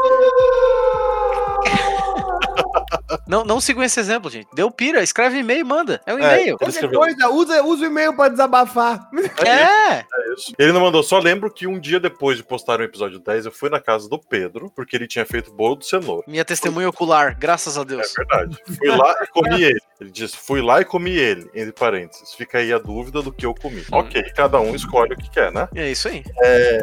Não, 3.26 3.44
não 3.44 3.60
sigam 3.60 3.82
esse 3.82 3.98
exemplo, 4.00 4.30
gente. 4.30 4.48
Deu 4.54 4.70
pira, 4.70 5.02
escreve 5.02 5.38
e-mail 5.38 5.60
e 5.60 5.64
manda. 5.64 6.00
É 6.06 6.14
um 6.14 6.18
É, 6.18 6.40
e-mail. 6.40 6.56
Qualquer 6.58 6.70
escreveu. 6.74 6.98
coisa, 7.00 7.28
usa, 7.28 7.62
usa 7.62 7.82
o 7.84 7.86
e-mail 7.86 8.14
pra 8.16 8.28
desabafar. 8.28 9.08
É. 9.46 10.04
isso. 10.34 10.52
Ele 10.58 10.72
não 10.72 10.80
mandou, 10.80 11.02
só 11.02 11.18
lembro 11.18 11.50
que 11.50 11.66
um 11.66 11.78
dia 11.78 11.98
depois 12.00 12.36
de 12.36 12.42
postar 12.44 12.80
o 12.80 12.82
episódio 12.82 13.18
10, 13.18 13.46
eu 13.46 13.52
fui 13.52 13.68
na 13.70 13.80
casa 13.80 14.08
do 14.08 14.18
Pedro, 14.18 14.70
porque 14.74 14.94
ele 14.96 15.06
tinha 15.06 15.24
feito 15.24 15.52
bolo 15.52 15.76
de 15.76 15.86
cenoura. 15.86 16.24
Minha 16.26 16.44
testemunha 16.44 16.88
ocular, 16.88 17.36
graças 17.38 17.76
a 17.78 17.82
É 17.82 17.84
Deus. 17.84 18.12
verdade. 18.16 18.58
Fui 18.76 18.88
lá 18.88 19.14
e 19.22 19.26
comi 19.28 19.62
ele. 19.62 19.80
Ele 20.00 20.10
disse, 20.10 20.36
fui 20.36 20.60
lá 20.62 20.80
e 20.80 20.84
comi 20.84 21.10
ele, 21.10 21.50
entre 21.54 21.72
parênteses. 21.72 22.32
Fica 22.34 22.58
aí 22.58 22.72
a 22.72 22.78
dúvida 22.78 23.20
do 23.20 23.32
que 23.32 23.44
eu 23.44 23.52
comi. 23.54 23.84
Ok, 23.90 24.22
cada 24.34 24.60
um 24.60 24.74
escolhe 24.74 25.12
o 25.14 25.16
que 25.16 25.28
quer, 25.28 25.50
né? 25.52 25.68
É 25.74 25.90
isso 25.90 26.06
aí. 26.08 26.22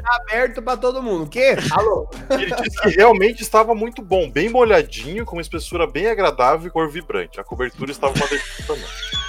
Aberto 0.04 0.62
pra 0.62 0.76
todo 0.76 1.02
mundo. 1.02 1.24
O 1.24 1.30
quê? 1.30 1.56
Alô? 1.72 2.10
Ele 2.30 2.54
disse 2.56 2.82
que 2.82 2.90
realmente 2.90 3.42
estava 3.42 3.74
muito 3.74 4.02
bom, 4.02 4.30
bem 4.30 4.50
molhadinho, 4.50 5.24
com 5.26 5.36
uma 5.38 5.42
espessura 5.42 5.88
bem 5.96 6.08
agradável 6.08 6.68
e 6.68 6.70
cor 6.70 6.90
vibrante. 6.90 7.40
A 7.40 7.44
cobertura 7.44 7.90
estava 7.90 8.14
uma 8.14 8.28
delícia 8.28 8.66
também. 8.68 9.25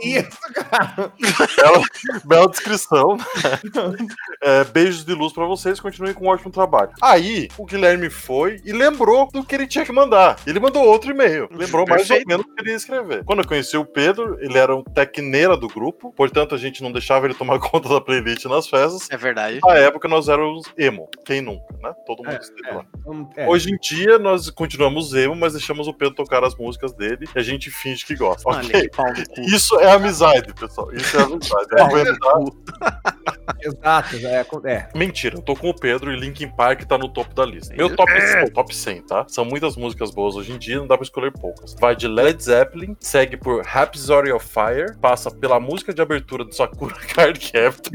Que 0.00 0.08
isso, 0.08 0.38
cara? 0.54 1.12
Bela, 1.56 1.82
bela 2.24 2.48
descrição. 2.48 3.16
né? 3.16 4.06
É, 4.42 4.64
beijos 4.64 5.04
de 5.04 5.14
luz 5.14 5.32
pra 5.32 5.44
vocês, 5.44 5.80
continuem 5.80 6.14
com 6.14 6.26
um 6.26 6.28
ótimo 6.28 6.50
trabalho. 6.50 6.90
Aí, 7.02 7.48
o 7.58 7.64
Guilherme 7.64 8.10
foi 8.10 8.60
e 8.64 8.72
lembrou 8.72 9.28
do 9.32 9.44
que 9.44 9.54
ele 9.54 9.66
tinha 9.66 9.84
que 9.84 9.92
mandar. 9.92 10.36
Ele 10.46 10.60
mandou 10.60 10.84
outro 10.84 11.10
e-mail. 11.10 11.48
Lembrou 11.50 11.86
mais 11.86 12.08
ou 12.10 12.18
menos 12.26 12.46
o 12.46 12.54
que 12.54 12.62
ele 12.62 12.70
ia 12.70 12.76
escrever. 12.76 13.24
Quando 13.24 13.40
eu 13.40 13.48
conheci 13.48 13.76
o 13.76 13.84
Pedro, 13.84 14.38
ele 14.40 14.56
era 14.58 14.74
um 14.74 14.82
tecneira 14.82 15.56
do 15.56 15.68
grupo, 15.68 16.12
portanto 16.12 16.54
a 16.54 16.58
gente 16.58 16.82
não 16.82 16.92
deixava 16.92 17.26
ele 17.26 17.34
tomar 17.34 17.58
conta 17.60 17.88
da 17.88 18.00
playlist 18.00 18.44
nas 18.46 18.68
festas. 18.68 19.08
É 19.10 19.16
verdade. 19.16 19.58
Na 19.64 19.74
época 19.74 20.08
nós 20.08 20.28
éramos 20.28 20.66
emo. 20.76 21.08
Quem 21.24 21.40
nunca, 21.40 21.64
né? 21.82 21.92
Todo 22.06 22.22
mundo 22.22 22.34
É, 22.34 22.38
esteve 22.38 22.68
é. 22.68 22.72
lá. 22.74 22.84
É. 23.36 23.48
Hoje 23.48 23.70
em 23.72 23.76
dia 23.78 24.18
nós 24.18 24.50
continuamos 24.50 25.14
emo, 25.14 25.34
mas 25.34 25.52
deixamos 25.54 25.88
o 25.88 25.94
Pedro 25.94 26.14
tocar 26.14 26.44
as 26.44 26.54
músicas 26.56 26.92
dele 26.92 27.28
e 27.34 27.38
a 27.38 27.42
gente 27.42 27.70
finge 27.70 28.04
que 28.04 28.14
gosta. 28.14 28.37
Olha 28.44 28.58
Ok? 28.58 28.80
que 28.82 28.96
pau 28.96 29.06
no 29.06 29.28
cu. 29.28 29.40
Isso 29.42 29.78
é 29.80 29.92
amizade, 29.92 30.52
pessoal. 30.54 30.92
Isso 30.92 31.16
é 31.16 31.22
amizade. 31.22 31.66
É 31.76 31.82
aguentar. 31.82 32.38
Exato. 33.60 34.16
É, 34.16 34.46
é. 34.70 34.88
Mentira, 34.94 35.36
eu 35.36 35.42
tô 35.42 35.56
com 35.56 35.70
o 35.70 35.74
Pedro 35.74 36.12
e 36.12 36.16
Linkin 36.18 36.48
Park 36.48 36.84
tá 36.84 36.98
no 36.98 37.08
topo 37.08 37.34
da 37.34 37.44
lista. 37.44 37.74
Meu 37.74 37.94
top, 37.94 38.12
top 38.52 38.74
100, 38.74 39.02
tá? 39.02 39.24
São 39.28 39.44
muitas 39.44 39.76
músicas 39.76 40.10
boas 40.10 40.36
hoje 40.36 40.52
em 40.52 40.58
dia, 40.58 40.78
não 40.78 40.86
dá 40.86 40.96
pra 40.96 41.04
escolher 41.04 41.32
poucas. 41.32 41.74
Vai 41.80 41.96
de 41.96 42.06
Led 42.06 42.42
Zeppelin, 42.42 42.96
segue 43.00 43.36
por 43.36 43.64
Rhapsody 43.64 44.32
of 44.32 44.46
Fire, 44.46 44.96
passa 45.00 45.30
pela 45.30 45.58
música 45.58 45.92
de 45.92 46.00
abertura 46.02 46.44
do 46.44 46.54
Sakura 46.54 46.94
Card 47.14 47.38
Captor, 47.52 47.92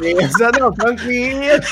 Beleza, 0.00 0.50
não, 0.58 0.72
tranquilo. 0.72 1.62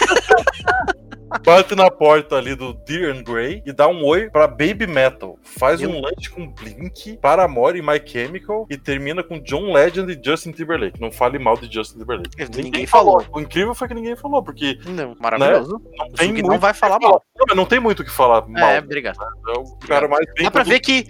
Bate 1.39 1.75
na 1.75 1.91
porta 1.91 2.37
ali 2.37 2.55
do 2.55 2.73
Deer 2.73 3.15
and 3.15 3.23
Grey 3.23 3.63
e 3.65 3.73
dá 3.73 3.87
um 3.89 4.05
oi 4.05 4.29
pra 4.31 4.47
Baby 4.47 4.87
Metal. 4.87 5.39
Faz 5.43 5.81
um 5.81 6.01
lanche 6.01 6.29
com 6.31 6.47
Blink, 6.47 7.17
Paramore 7.19 7.79
e 7.79 7.83
My 7.83 8.01
Chemical 8.05 8.67
e 8.69 8.77
termina 8.77 9.23
com 9.23 9.39
John 9.39 9.73
Legend 9.73 10.13
e 10.13 10.21
Justin 10.25 10.53
Timberlake. 10.53 11.01
Não 11.01 11.13
fale 11.13 11.39
mal 11.39 11.57
de 11.57 11.73
Justin 11.73 11.99
Timberlake. 11.99 12.31
Ninguém, 12.57 12.87
falou. 12.87 13.25
O 13.33 13.41
incrível 13.41 13.75
foi 13.75 13.89
que 13.89 13.95
ninguém 13.95 14.17
falou, 14.17 14.43
porque 14.43 14.79
Não, 14.87 15.17
maravilhoso. 15.21 15.81
não 15.97 16.07
O 16.09 16.13
tem 16.13 16.33
muito 16.33 16.49
não 16.49 16.59
vai 16.59 16.71
o 16.71 16.75
que 16.75 16.81
falar 16.81 16.99
mal. 16.99 17.23
Não, 17.37 17.57
não 17.57 17.67
tem 17.67 17.81
muito 17.81 18.01
o 18.01 18.05
que 18.05 18.11
falar 18.11 18.47
mal. 18.49 18.71
É, 18.71 18.79
obrigado. 18.79 19.19
É 19.49 19.59
o 19.59 19.77
cara 19.87 20.09
mais 20.09 20.27
bem 20.35 20.45
Dá 20.45 20.51
pra 20.51 20.63
ver 20.63 20.81
que 20.81 21.07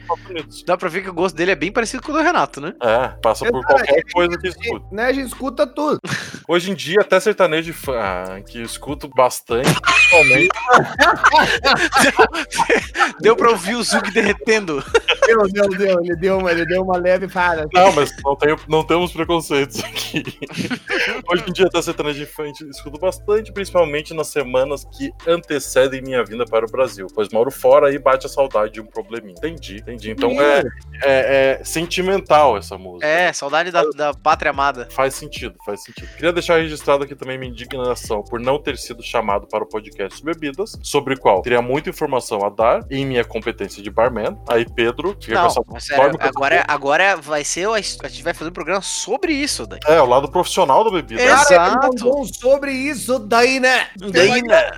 dá 0.67 0.77
pra 0.77 0.89
ver 0.89 1.03
que 1.03 1.09
o 1.11 1.15
gosto 1.15 1.35
dele 1.37 1.53
é 1.53 1.57
bem 1.57 1.73
parecido 1.73 2.03
com 2.03 2.13
o 2.13 2.15
do 2.15 2.23
Renato, 2.23 2.61
né? 2.61 2.75
É, 2.83 3.09
passa 3.23 3.45
por 3.45 3.53
Verdade. 3.61 3.85
qualquer 3.87 4.03
coisa 4.13 4.39
que 4.39 4.49
escuta. 4.49 4.87
Né, 4.95 5.05
a 5.05 5.13
gente 5.13 5.27
escuta 5.27 5.67
tudo. 5.67 5.99
Hoje 6.49 6.71
em 6.71 6.75
dia, 6.75 6.99
até 7.01 7.19
sertanejo 7.21 7.73
fã, 7.73 7.99
ah, 8.01 8.41
que 8.41 8.61
escuto 8.61 9.09
bastante, 9.09 9.69
principalmente. 10.11 10.51
Deu 13.21 13.37
pra 13.37 13.51
ouvir 13.51 13.75
o 13.77 13.83
Zug 13.83 14.11
derretendo. 14.11 14.83
Deu, 15.27 15.43
deu, 15.49 15.69
deu. 15.69 16.01
Ele 16.01 16.17
deu 16.17 16.39
uma, 16.39 16.51
ele 16.51 16.65
deu 16.67 16.83
uma 16.83 16.97
leve 16.97 17.29
para. 17.29 17.67
Não, 17.73 17.93
mas 17.93 18.11
não, 18.25 18.37
tenho- 18.37 18.59
não 18.69 18.85
temos 18.85 19.13
preconceitos 19.13 19.83
aqui. 19.85 20.23
Hoje 21.31 21.45
em 21.49 21.53
dia, 21.53 21.67
até 21.67 21.81
sertanejo 21.83 22.23
infante, 22.23 22.65
escuto 22.69 22.99
bastante, 22.99 23.53
principalmente 23.53 24.13
nas 24.15 24.29
semanas 24.29 24.85
que 24.97 25.13
antecedem 25.27 26.03
minha 26.03 26.25
vinda 26.25 26.45
para 26.45 26.65
o 26.67 26.71
Brasil. 26.71 27.07
Pois 27.15 27.29
moro 27.31 27.51
fora 27.51 27.93
e 27.93 27.99
bate 27.99 28.27
a 28.27 28.29
saudade 28.29 28.75
de 28.75 28.81
um 28.81 28.87
probleminha. 28.87 29.35
Entendi, 29.37 29.77
entendi. 29.77 30.11
Então 30.11 30.31
é, 30.41 30.63
é- 31.03 31.59
é 31.61 31.65
sentimental 31.65 32.57
essa 32.57 32.77
música. 32.79 33.07
É, 33.07 33.33
saudade 33.33 33.71
da, 33.71 33.85
da 33.91 34.15
pátria 34.15 34.51
amada. 34.51 34.89
Faz 34.91 35.15
sentido, 35.15 35.57
faz 35.65 35.83
sentido. 35.85 36.09
Queria 36.15 36.33
deixar 36.33 36.59
registrado 36.59 37.05
aqui 37.05 37.15
também 37.15 37.39
minha 37.39 37.51
indignação 37.53 38.23
por 38.23 38.41
não 38.41 38.59
ter 38.61 38.77
sido 38.79 39.03
chamado 39.03 39.47
para 39.47 39.63
o 39.65 39.69
podcast 39.69 40.00
de 40.09 40.23
bebidas, 40.23 40.79
sobre 40.83 41.15
o 41.15 41.21
qual 41.21 41.43
teria 41.43 41.63
muita 41.63 41.91
informação 41.91 42.45
a 42.45 42.49
dar 42.49 42.85
em 42.91 43.05
minha 43.07 43.25
competência 43.25 43.83
de 43.83 43.91
barman. 43.91 44.39
Aí, 44.49 44.65
Pedro, 44.65 45.17
fica 45.21 45.35
com 45.35 45.41
Não, 45.41 45.47
essa 45.47 45.63
mas 45.67 45.85
sério, 45.85 46.19
com 46.19 46.23
essa 46.23 46.29
agora, 46.29 46.65
agora 46.67 47.17
vai 47.17 47.45
ser. 47.45 47.69
A 47.69 47.81
gente 47.81 48.23
vai 48.23 48.35
fazer 48.35 48.51
um 48.51 48.53
programa 48.53 48.83
sobre 48.83 49.33
isso 49.33 49.67
daí. 49.67 49.81
É, 49.87 50.01
o 50.01 50.07
lado 50.07 50.31
profissional 50.31 50.85
da 50.85 50.91
bebida. 50.91 51.21
É. 51.21 51.27
Exato. 51.27 52.27
sobre 52.35 52.73
isso 52.73 53.19
daí, 53.19 53.61
né? 53.61 53.89
Daí, 53.97 54.43
né? 54.43 54.71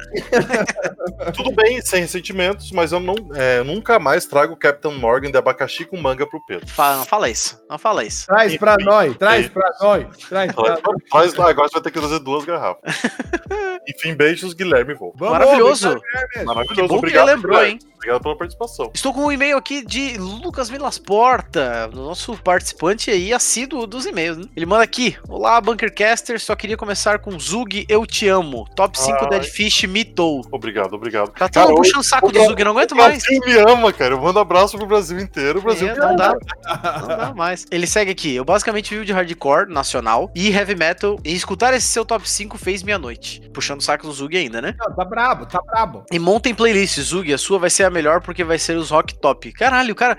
Tudo 1.35 1.52
bem, 1.52 1.81
sem 1.81 2.00
ressentimentos, 2.00 2.71
mas 2.73 2.93
eu 2.93 3.00
não, 3.00 3.14
é, 3.35 3.62
nunca 3.62 3.99
mais 3.99 4.26
trago 4.26 4.57
Captain 4.57 4.95
Morgan 4.99 5.31
de 5.31 5.38
abacaxi 5.38 5.85
com 5.85 5.97
manga 5.97 6.26
pro 6.26 6.45
Pedro. 6.45 6.67
Fala, 6.69 6.99
não 6.99 7.05
fala 7.05 7.29
isso. 7.29 7.62
Não 7.69 7.79
fala 7.79 8.05
isso. 8.05 8.26
Traz 8.26 8.57
pra 8.57 8.75
Enfim, 8.75 8.85
nós, 8.85 9.17
traz 9.17 9.47
é 9.47 9.49
pra 9.49 9.71
nós. 9.81 10.07
Traz 10.29 10.52
pra 10.52 10.79
Mas 11.12 11.38
agora 11.38 11.69
você 11.69 11.75
vai 11.75 11.83
ter 11.83 11.91
que 11.91 11.99
trazer 11.99 12.19
duas 12.21 12.45
garrafas. 12.45 12.83
Enfim, 13.88 14.14
beijos, 14.14 14.52
Guilherme 14.52 14.95
Vou. 14.95 15.12
Vamos, 15.14 15.38
Maravilhoso. 15.38 15.88
obrigado, 15.88 16.47
Maravilhoso, 16.47 16.75
Que 16.75 16.83
bom 16.83 16.88
que 16.88 16.95
obrigado. 16.95 17.28
ele 17.28 17.37
lembrou, 17.37 17.64
hein? 17.64 17.78
Obrigado 18.02 18.21
pela 18.23 18.37
participação. 18.37 18.90
Estou 18.92 19.14
com 19.14 19.26
um 19.26 19.31
e-mail 19.31 19.57
aqui 19.57 19.87
de 19.87 20.19
Lucas 20.19 20.69
Vilas 20.69 20.99
Porta, 20.99 21.87
nosso 21.95 22.37
participante 22.37 23.12
aí, 23.12 23.33
assíduo 23.33 23.87
dos 23.87 24.07
e-mails. 24.07 24.38
Né? 24.38 24.45
Ele 24.57 24.66
manda 24.66 24.83
aqui: 24.83 25.16
Olá, 25.28 25.61
Bunkercaster, 25.61 26.40
só 26.40 26.57
queria 26.57 26.76
começar 26.76 27.21
com 27.21 27.38
Zug, 27.38 27.87
eu 27.88 28.04
te 28.04 28.26
amo. 28.26 28.66
Top 28.75 28.99
5 28.99 29.19
Ai. 29.23 29.28
Dead 29.28 29.45
Fish, 29.45 29.85
mitou. 29.85 30.45
Obrigado, 30.50 30.95
obrigado. 30.95 31.31
Tá 31.31 31.49
todo 31.49 31.69
mundo 31.69 31.76
puxando 31.76 32.00
o 32.00 32.02
saco 32.02 32.26
o 32.26 32.33
do 32.33 32.40
Zug, 32.45 32.64
não 32.64 32.73
aguento 32.73 32.90
o 32.90 32.97
mais. 32.97 33.23
Brasil 33.23 33.40
me 33.47 33.73
ama, 33.73 33.92
cara. 33.92 34.14
Eu 34.14 34.21
mando 34.21 34.40
abraço 34.40 34.76
pro 34.76 34.87
Brasil 34.87 35.21
inteiro. 35.21 35.61
O 35.61 35.62
Brasil 35.62 35.88
É, 35.88 35.95
não 35.95 36.09
ama. 36.09 36.16
dá. 36.16 36.35
Não 37.00 37.09
dá 37.09 37.35
mais. 37.37 37.64
Ele 37.71 37.87
segue 37.87 38.11
aqui. 38.11 38.35
Eu 38.35 38.45
basicamente 38.45 38.90
vivo 38.92 39.04
de 39.04 39.12
hardcore 39.12 39.73
nacional 39.73 40.28
e 40.35 40.50
heavy 40.50 40.75
metal. 40.75 41.21
E 41.25 41.33
escutar 41.35 41.73
esse 41.73 41.87
seu 41.87 42.04
top 42.04 42.28
5 42.28 42.59
fez 42.59 42.83
minha 42.83 42.99
noite. 42.99 43.49
Puxando 43.54 43.78
o 43.78 43.83
saco 43.85 44.09
do 44.09 44.12
Zug 44.12 44.37
ainda, 44.37 44.61
né? 44.61 44.75
Não, 44.76 44.92
tá 45.03 45.05
brabo, 45.05 45.47
tá 45.47 45.61
brabo. 45.61 46.05
E 46.11 46.19
montem 46.19 46.55
playlist, 46.55 47.01
Zug. 47.01 47.33
A 47.33 47.39
sua 47.39 47.59
vai 47.59 47.71
ser 47.71 47.85
a 47.85 47.91
melhor 47.91 48.21
porque 48.21 48.45
vai 48.45 48.59
ser 48.59 48.77
os 48.77 48.91
rock 48.91 49.15
top. 49.15 49.53
Caralho, 49.53 49.93
o 49.93 49.97
cara. 49.97 50.17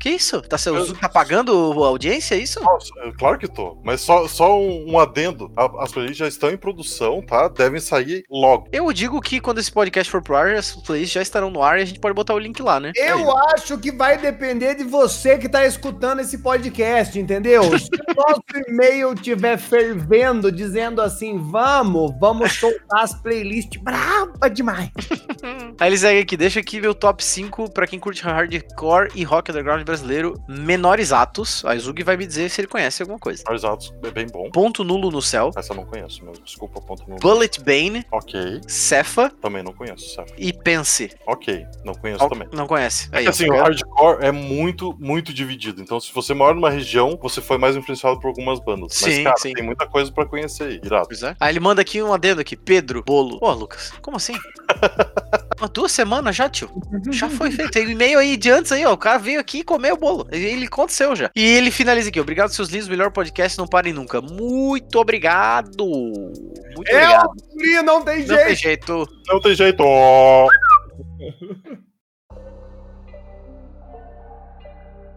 Que 0.00 0.10
isso? 0.10 0.40
Tá, 0.42 0.56
o 0.56 0.84
Zug 0.84 0.98
tá 0.98 1.08
pagando 1.08 1.52
a 1.84 1.86
audiência? 1.86 2.34
É 2.34 2.38
isso? 2.38 2.62
Nossa, 2.62 2.90
é 2.98 3.12
claro 3.12 3.38
que 3.38 3.48
tô. 3.48 3.78
Mas 3.84 4.00
só, 4.00 4.26
só 4.26 4.58
um, 4.58 4.98
adendo. 4.98 5.52
As 5.78 5.92
playlists 5.92 6.18
já 6.18 6.28
estão 6.28 6.50
em 6.50 6.56
produção, 6.56 7.22
tá? 7.22 7.48
Devem 7.48 7.80
sair 7.80 8.24
logo. 8.30 8.68
Eu 8.72 8.92
digo 8.92 9.20
que 9.20 9.40
quando 9.40 9.58
esse 9.58 9.70
podcast 9.70 10.10
for 10.10 10.22
pro 10.22 10.36
ar, 10.36 10.54
as 10.54 10.72
playlists 10.72 11.14
já 11.14 11.22
estarão 11.22 11.50
no 11.50 11.62
ar 11.62 11.78
e 11.78 11.82
a 11.82 11.84
gente 11.84 12.00
pode 12.00 12.14
botar 12.14 12.34
o 12.34 12.38
link 12.38 12.60
lá, 12.62 12.80
né? 12.80 12.92
Eu 12.94 13.36
acho 13.48 13.78
que 13.78 13.92
vai 13.92 14.18
depender 14.18 14.74
de 14.74 14.84
você 14.84 15.36
que 15.38 15.48
tá 15.48 15.66
escutando 15.66 16.20
esse 16.20 16.38
podcast, 16.38 17.18
entendeu? 17.18 17.62
Se 17.78 17.88
o 17.88 18.14
nosso 18.16 18.68
e-mail 18.68 19.14
tiver 19.14 19.58
fervendo, 19.58 20.50
dizendo 20.50 21.00
assim, 21.00 21.38
vamos, 21.38 22.12
vamos 22.18 22.52
soltar 22.52 23.02
as 23.02 23.14
playlists 23.14 23.73
braba 23.78 24.48
demais. 24.50 24.90
Aí 25.80 25.88
ele 25.88 25.98
segue 25.98 26.20
aqui, 26.20 26.36
deixa 26.36 26.60
aqui 26.60 26.80
meu 26.80 26.94
top 26.94 27.22
5 27.24 27.70
pra 27.72 27.86
quem 27.86 27.98
curte 27.98 28.22
hardcore 28.22 29.10
e 29.14 29.24
rock 29.24 29.50
underground 29.50 29.82
brasileiro, 29.84 30.34
menores 30.48 31.12
atos. 31.12 31.64
A 31.64 31.76
Zug 31.76 32.02
vai 32.02 32.16
me 32.16 32.26
dizer 32.26 32.48
se 32.50 32.60
ele 32.60 32.68
conhece 32.68 33.02
alguma 33.02 33.18
coisa. 33.18 33.42
Mas 33.48 33.64
Atos 33.64 33.92
é 34.02 34.10
bem 34.10 34.26
bom. 34.26 34.50
Ponto 34.50 34.84
nulo 34.84 35.10
no 35.10 35.20
céu, 35.22 35.50
Essa 35.56 35.72
eu 35.72 35.76
não 35.76 35.84
conheço 35.84 36.24
mesmo. 36.24 36.44
Desculpa, 36.44 36.80
ponto 36.80 37.08
no. 37.08 37.16
Bullet 37.16 37.60
Bane, 37.62 38.04
Ok. 38.12 38.60
Cefa 38.68 39.30
Também 39.40 39.62
não 39.62 39.72
conheço, 39.72 40.14
certo? 40.14 40.32
e 40.38 40.52
Pense. 40.52 41.10
Ok. 41.26 41.66
Não 41.84 41.94
conheço 41.94 42.26
também. 42.28 42.48
Não 42.52 42.66
conhece. 42.66 43.08
É 43.12 43.22
que 43.22 43.28
assim, 43.28 43.50
ó, 43.50 43.54
o 43.54 43.58
hardcore 43.58 44.24
é 44.24 44.32
muito, 44.32 44.96
muito 44.98 45.32
dividido. 45.32 45.82
Então, 45.82 46.00
se 46.00 46.12
você 46.14 46.32
mora 46.32 46.54
numa 46.54 46.70
região, 46.70 47.18
você 47.20 47.40
foi 47.40 47.58
mais 47.58 47.76
influenciado 47.76 48.18
por 48.20 48.28
algumas 48.28 48.58
bandas. 48.60 48.98
Mas, 49.02 49.14
Sim, 49.14 49.24
cara, 49.24 49.36
sim. 49.36 49.52
tem 49.52 49.64
muita 49.64 49.86
coisa 49.86 50.10
pra 50.12 50.24
conhecer 50.24 50.64
aí. 50.64 50.80
Irado. 50.82 51.06
Pois 51.08 51.22
é. 51.22 51.36
Aí 51.38 51.52
ele 51.52 51.60
manda 51.60 51.82
aqui 51.82 52.02
um 52.02 52.12
adendo 52.12 52.40
aqui, 52.40 52.56
Pedro, 52.56 53.02
bolo. 53.04 53.38
Pô, 53.38 53.63
Lucas, 53.64 53.92
como 54.02 54.16
assim? 54.16 54.34
Há 55.60 55.66
duas 55.68 55.92
semanas 55.92 56.36
já, 56.36 56.48
tio. 56.48 56.68
Já 57.10 57.28
foi 57.30 57.50
feito. 57.50 57.70
Tem 57.70 57.86
um 57.86 57.90
e-mail 57.90 58.18
aí 58.18 58.36
de 58.36 58.50
antes 58.50 58.70
aí, 58.72 58.84
ó. 58.84 58.92
O 58.92 58.98
cara 58.98 59.18
veio 59.18 59.40
aqui 59.40 59.60
e 59.60 59.64
comeu 59.64 59.94
o 59.94 59.98
bolo. 59.98 60.26
Ele 60.30 60.66
aconteceu 60.66 61.16
já. 61.16 61.30
E 61.34 61.42
ele 61.42 61.70
finaliza 61.70 62.08
aqui. 62.10 62.20
Obrigado, 62.20 62.50
seus 62.50 62.68
lindos. 62.68 62.88
Melhor 62.88 63.10
podcast. 63.10 63.56
Não 63.56 63.66
parem 63.66 63.92
nunca. 63.92 64.20
Muito 64.20 64.98
obrigado. 64.98 65.86
Muito 65.86 66.88
É 66.88 67.04
obrigado. 67.04 67.30
o 67.30 67.54
Guri, 67.54 67.82
não 67.82 68.02
tem 68.02 68.26
Não 68.26 68.36
tem 68.36 68.56
jeito. 68.56 68.58
jeito. 68.60 69.08
Não 69.28 69.40
tem 69.40 69.54
jeito. 69.54 69.84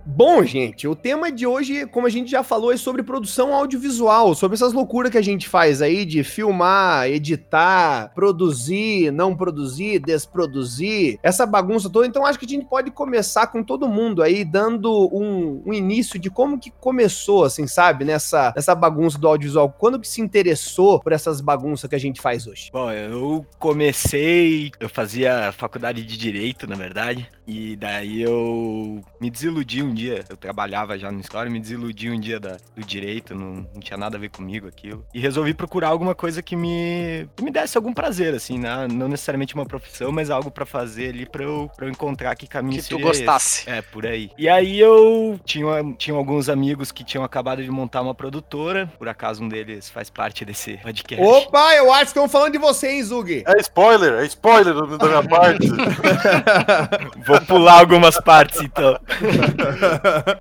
Bom, 0.09 0.41
gente, 0.41 0.87
o 0.87 0.95
tema 0.95 1.29
de 1.29 1.45
hoje, 1.45 1.85
como 1.85 2.07
a 2.07 2.09
gente 2.09 2.31
já 2.31 2.41
falou, 2.41 2.71
é 2.71 2.77
sobre 2.77 3.03
produção 3.03 3.53
audiovisual, 3.53 4.33
sobre 4.33 4.55
essas 4.55 4.71
loucuras 4.71 5.11
que 5.11 5.17
a 5.17 5.21
gente 5.21 5.49
faz 5.49 5.81
aí 5.81 6.05
de 6.05 6.23
filmar, 6.23 7.07
editar, 7.07 8.13
produzir, 8.15 9.11
não 9.11 9.35
produzir, 9.35 9.99
desproduzir, 9.99 11.19
essa 11.21 11.45
bagunça 11.45 11.89
toda. 11.89 12.07
Então 12.07 12.25
acho 12.25 12.39
que 12.39 12.45
a 12.45 12.47
gente 12.47 12.65
pode 12.65 12.89
começar 12.89 13.47
com 13.47 13.61
todo 13.61 13.89
mundo 13.89 14.23
aí, 14.23 14.45
dando 14.45 15.09
um, 15.13 15.61
um 15.65 15.73
início 15.73 16.17
de 16.17 16.29
como 16.29 16.57
que 16.57 16.71
começou, 16.71 17.43
assim, 17.43 17.67
sabe, 17.67 18.05
nessa, 18.05 18.53
nessa 18.55 18.73
bagunça 18.73 19.19
do 19.19 19.27
audiovisual. 19.27 19.75
Quando 19.77 19.99
que 19.99 20.07
se 20.07 20.21
interessou 20.21 21.01
por 21.01 21.11
essas 21.11 21.41
bagunças 21.41 21.89
que 21.89 21.95
a 21.95 21.99
gente 21.99 22.21
faz 22.21 22.47
hoje? 22.47 22.69
Bom, 22.71 22.89
eu 22.89 23.45
comecei, 23.59 24.71
eu 24.79 24.87
fazia 24.87 25.51
faculdade 25.51 26.03
de 26.05 26.17
direito, 26.17 26.65
na 26.65 26.75
verdade, 26.75 27.29
e 27.47 27.75
daí 27.77 28.21
eu 28.21 29.01
me 29.21 29.29
desiludi 29.29 29.81
um 29.81 29.93
dia. 29.93 30.25
Eu 30.29 30.35
trabalhava 30.37 30.97
já 30.99 31.11
na 31.11 31.19
escola, 31.21 31.49
me 31.49 31.59
desiludi 31.59 32.09
um 32.09 32.19
dia 32.19 32.39
da- 32.39 32.57
do 32.75 32.83
direito, 32.85 33.33
não, 33.33 33.65
não 33.73 33.79
tinha 33.79 33.97
nada 33.97 34.17
a 34.17 34.19
ver 34.19 34.29
comigo 34.29 34.67
aquilo. 34.67 35.05
E 35.13 35.19
resolvi 35.19 35.53
procurar 35.53 35.87
alguma 35.89 36.13
coisa 36.13 36.41
que 36.41 36.55
me, 36.55 37.27
que 37.35 37.43
me 37.43 37.49
desse 37.51 37.77
algum 37.77 37.93
prazer, 37.93 38.33
assim, 38.35 38.57
né? 38.59 38.87
não 38.91 39.07
necessariamente 39.07 39.55
uma 39.55 39.65
profissão, 39.65 40.11
mas 40.11 40.29
algo 40.29 40.51
pra 40.51 40.65
fazer 40.65 41.09
ali 41.09 41.25
pra 41.25 41.43
eu, 41.43 41.71
pra 41.75 41.85
eu 41.85 41.89
encontrar 41.89 42.35
que 42.35 42.47
caminho 42.47 42.77
Que 42.81 42.83
tu 42.83 42.95
seria 42.95 43.09
esse. 43.09 43.19
gostasse. 43.23 43.69
É, 43.69 43.81
por 43.81 44.05
aí. 44.05 44.29
E 44.37 44.49
aí 44.49 44.79
eu 44.79 45.39
tinha, 45.45 45.67
tinha 45.97 46.15
alguns 46.17 46.49
amigos 46.49 46.91
que 46.91 47.03
tinham 47.03 47.23
acabado 47.23 47.63
de 47.63 47.71
montar 47.71 48.01
uma 48.01 48.13
produtora. 48.13 48.91
Por 48.97 49.07
acaso 49.07 49.43
um 49.43 49.47
deles 49.47 49.89
faz 49.89 50.09
parte 50.09 50.43
desse 50.43 50.77
podcast. 50.77 51.25
Opa, 51.25 51.75
eu 51.75 51.91
acho 51.93 52.01
que 52.01 52.07
estão 52.09 52.27
falando 52.27 52.51
de 52.53 52.57
você, 52.57 52.89
hein, 52.91 53.03
Zug? 53.03 53.43
É 53.45 53.61
spoiler, 53.61 54.13
é 54.15 54.25
spoiler 54.25 54.73
da 54.97 55.07
minha 55.07 55.23
parte. 55.23 55.67
Vou 57.25 57.36
pular 57.41 57.79
algumas 57.79 58.19
partes, 58.19 58.61
então. 58.61 58.99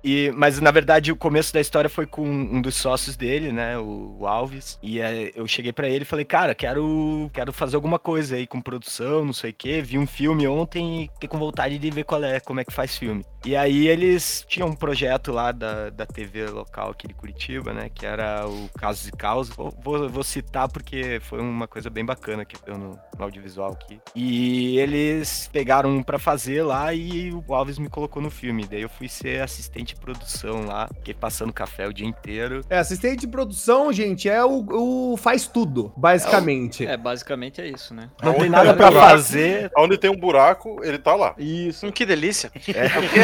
E, 0.03 0.31
mas 0.35 0.59
na 0.59 0.71
verdade 0.71 1.11
o 1.11 1.15
começo 1.15 1.53
da 1.53 1.59
história 1.59 1.89
foi 1.89 2.05
com 2.05 2.27
um 2.27 2.61
dos 2.61 2.75
sócios 2.75 3.15
dele, 3.15 3.51
né, 3.51 3.77
o, 3.77 4.17
o 4.19 4.27
Alves. 4.27 4.77
E 4.81 5.01
é, 5.01 5.31
eu 5.35 5.47
cheguei 5.47 5.73
pra 5.73 5.89
ele 5.89 6.03
e 6.03 6.05
falei, 6.05 6.25
cara, 6.25 6.55
quero, 6.55 7.29
quero 7.33 7.51
fazer 7.51 7.75
alguma 7.75 7.99
coisa 7.99 8.35
aí 8.35 8.47
com 8.47 8.61
produção, 8.61 9.25
não 9.25 9.33
sei 9.33 9.51
o 9.51 9.53
quê. 9.53 9.81
Vi 9.81 9.97
um 9.97 10.07
filme 10.07 10.47
ontem 10.47 11.03
e 11.03 11.09
fiquei 11.13 11.29
com 11.29 11.37
vontade 11.37 11.77
de 11.77 11.89
ver 11.89 12.03
qual 12.03 12.23
é, 12.23 12.39
como 12.39 12.59
é 12.59 12.65
que 12.65 12.73
faz 12.73 12.97
filme. 12.97 13.25
E 13.45 13.55
aí 13.55 13.87
eles 13.87 14.45
tinham 14.47 14.67
um 14.67 14.75
projeto 14.75 15.31
lá 15.31 15.51
da, 15.51 15.89
da 15.89 16.05
TV 16.05 16.47
local 16.47 16.91
aqui 16.91 17.07
de 17.07 17.13
Curitiba, 17.13 17.73
né, 17.73 17.89
que 17.93 18.05
era 18.05 18.47
o 18.47 18.69
Casos 18.77 19.07
e 19.07 19.11
Caos. 19.11 19.49
Vou, 19.49 19.73
vou, 19.81 20.09
vou 20.09 20.23
citar 20.23 20.67
porque 20.69 21.19
foi 21.21 21.39
uma 21.39 21.67
coisa 21.67 21.89
bem 21.89 22.03
bacana 22.03 22.43
que 22.43 22.55
deu 22.65 22.77
no, 22.77 22.99
no 23.17 23.23
audiovisual 23.23 23.71
aqui. 23.71 23.99
E 24.15 24.77
eles 24.79 25.49
pegaram 25.51 25.89
um 25.89 26.03
pra 26.03 26.19
fazer 26.19 26.63
lá 26.63 26.86
lá 26.87 26.93
e 26.93 27.31
o 27.31 27.53
Alves 27.53 27.77
me 27.77 27.89
colocou 27.89 28.21
no 28.21 28.29
filme. 28.29 28.65
Daí 28.65 28.81
eu 28.81 28.89
fui 28.89 29.09
ser 29.09 29.41
assistente 29.41 29.93
de 29.93 30.01
produção 30.01 30.65
lá, 30.65 30.87
fiquei 30.95 31.13
passando 31.13 31.51
café 31.51 31.87
o 31.87 31.93
dia 31.93 32.07
inteiro. 32.07 32.61
É, 32.69 32.77
assistente 32.77 33.21
de 33.21 33.27
produção, 33.27 33.91
gente, 33.91 34.29
é 34.29 34.43
o, 34.43 35.11
o 35.13 35.17
faz 35.17 35.47
tudo, 35.47 35.91
basicamente. 35.97 36.85
É, 36.85 36.95
basicamente 36.95 37.61
é 37.61 37.67
isso, 37.67 37.93
né? 37.93 38.09
Não 38.23 38.33
tem 38.33 38.49
nada 38.49 38.73
buraco- 38.73 38.95
fazer, 38.99 39.71
Onde 39.77 39.97
tem 39.97 40.09
um 40.09 40.17
buraco, 40.17 40.79
ele 40.83 40.97
tá 40.97 41.15
lá. 41.15 41.35
Isso. 41.37 41.85
Hum, 41.85 41.91
que 41.91 42.05
delícia. 42.05 42.51
É. 42.77 42.89
Porque 42.89 43.19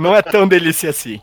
não 0.00 0.14
é 0.14 0.22
tão 0.22 0.46
delícia 0.48 0.88
assim. 0.88 1.20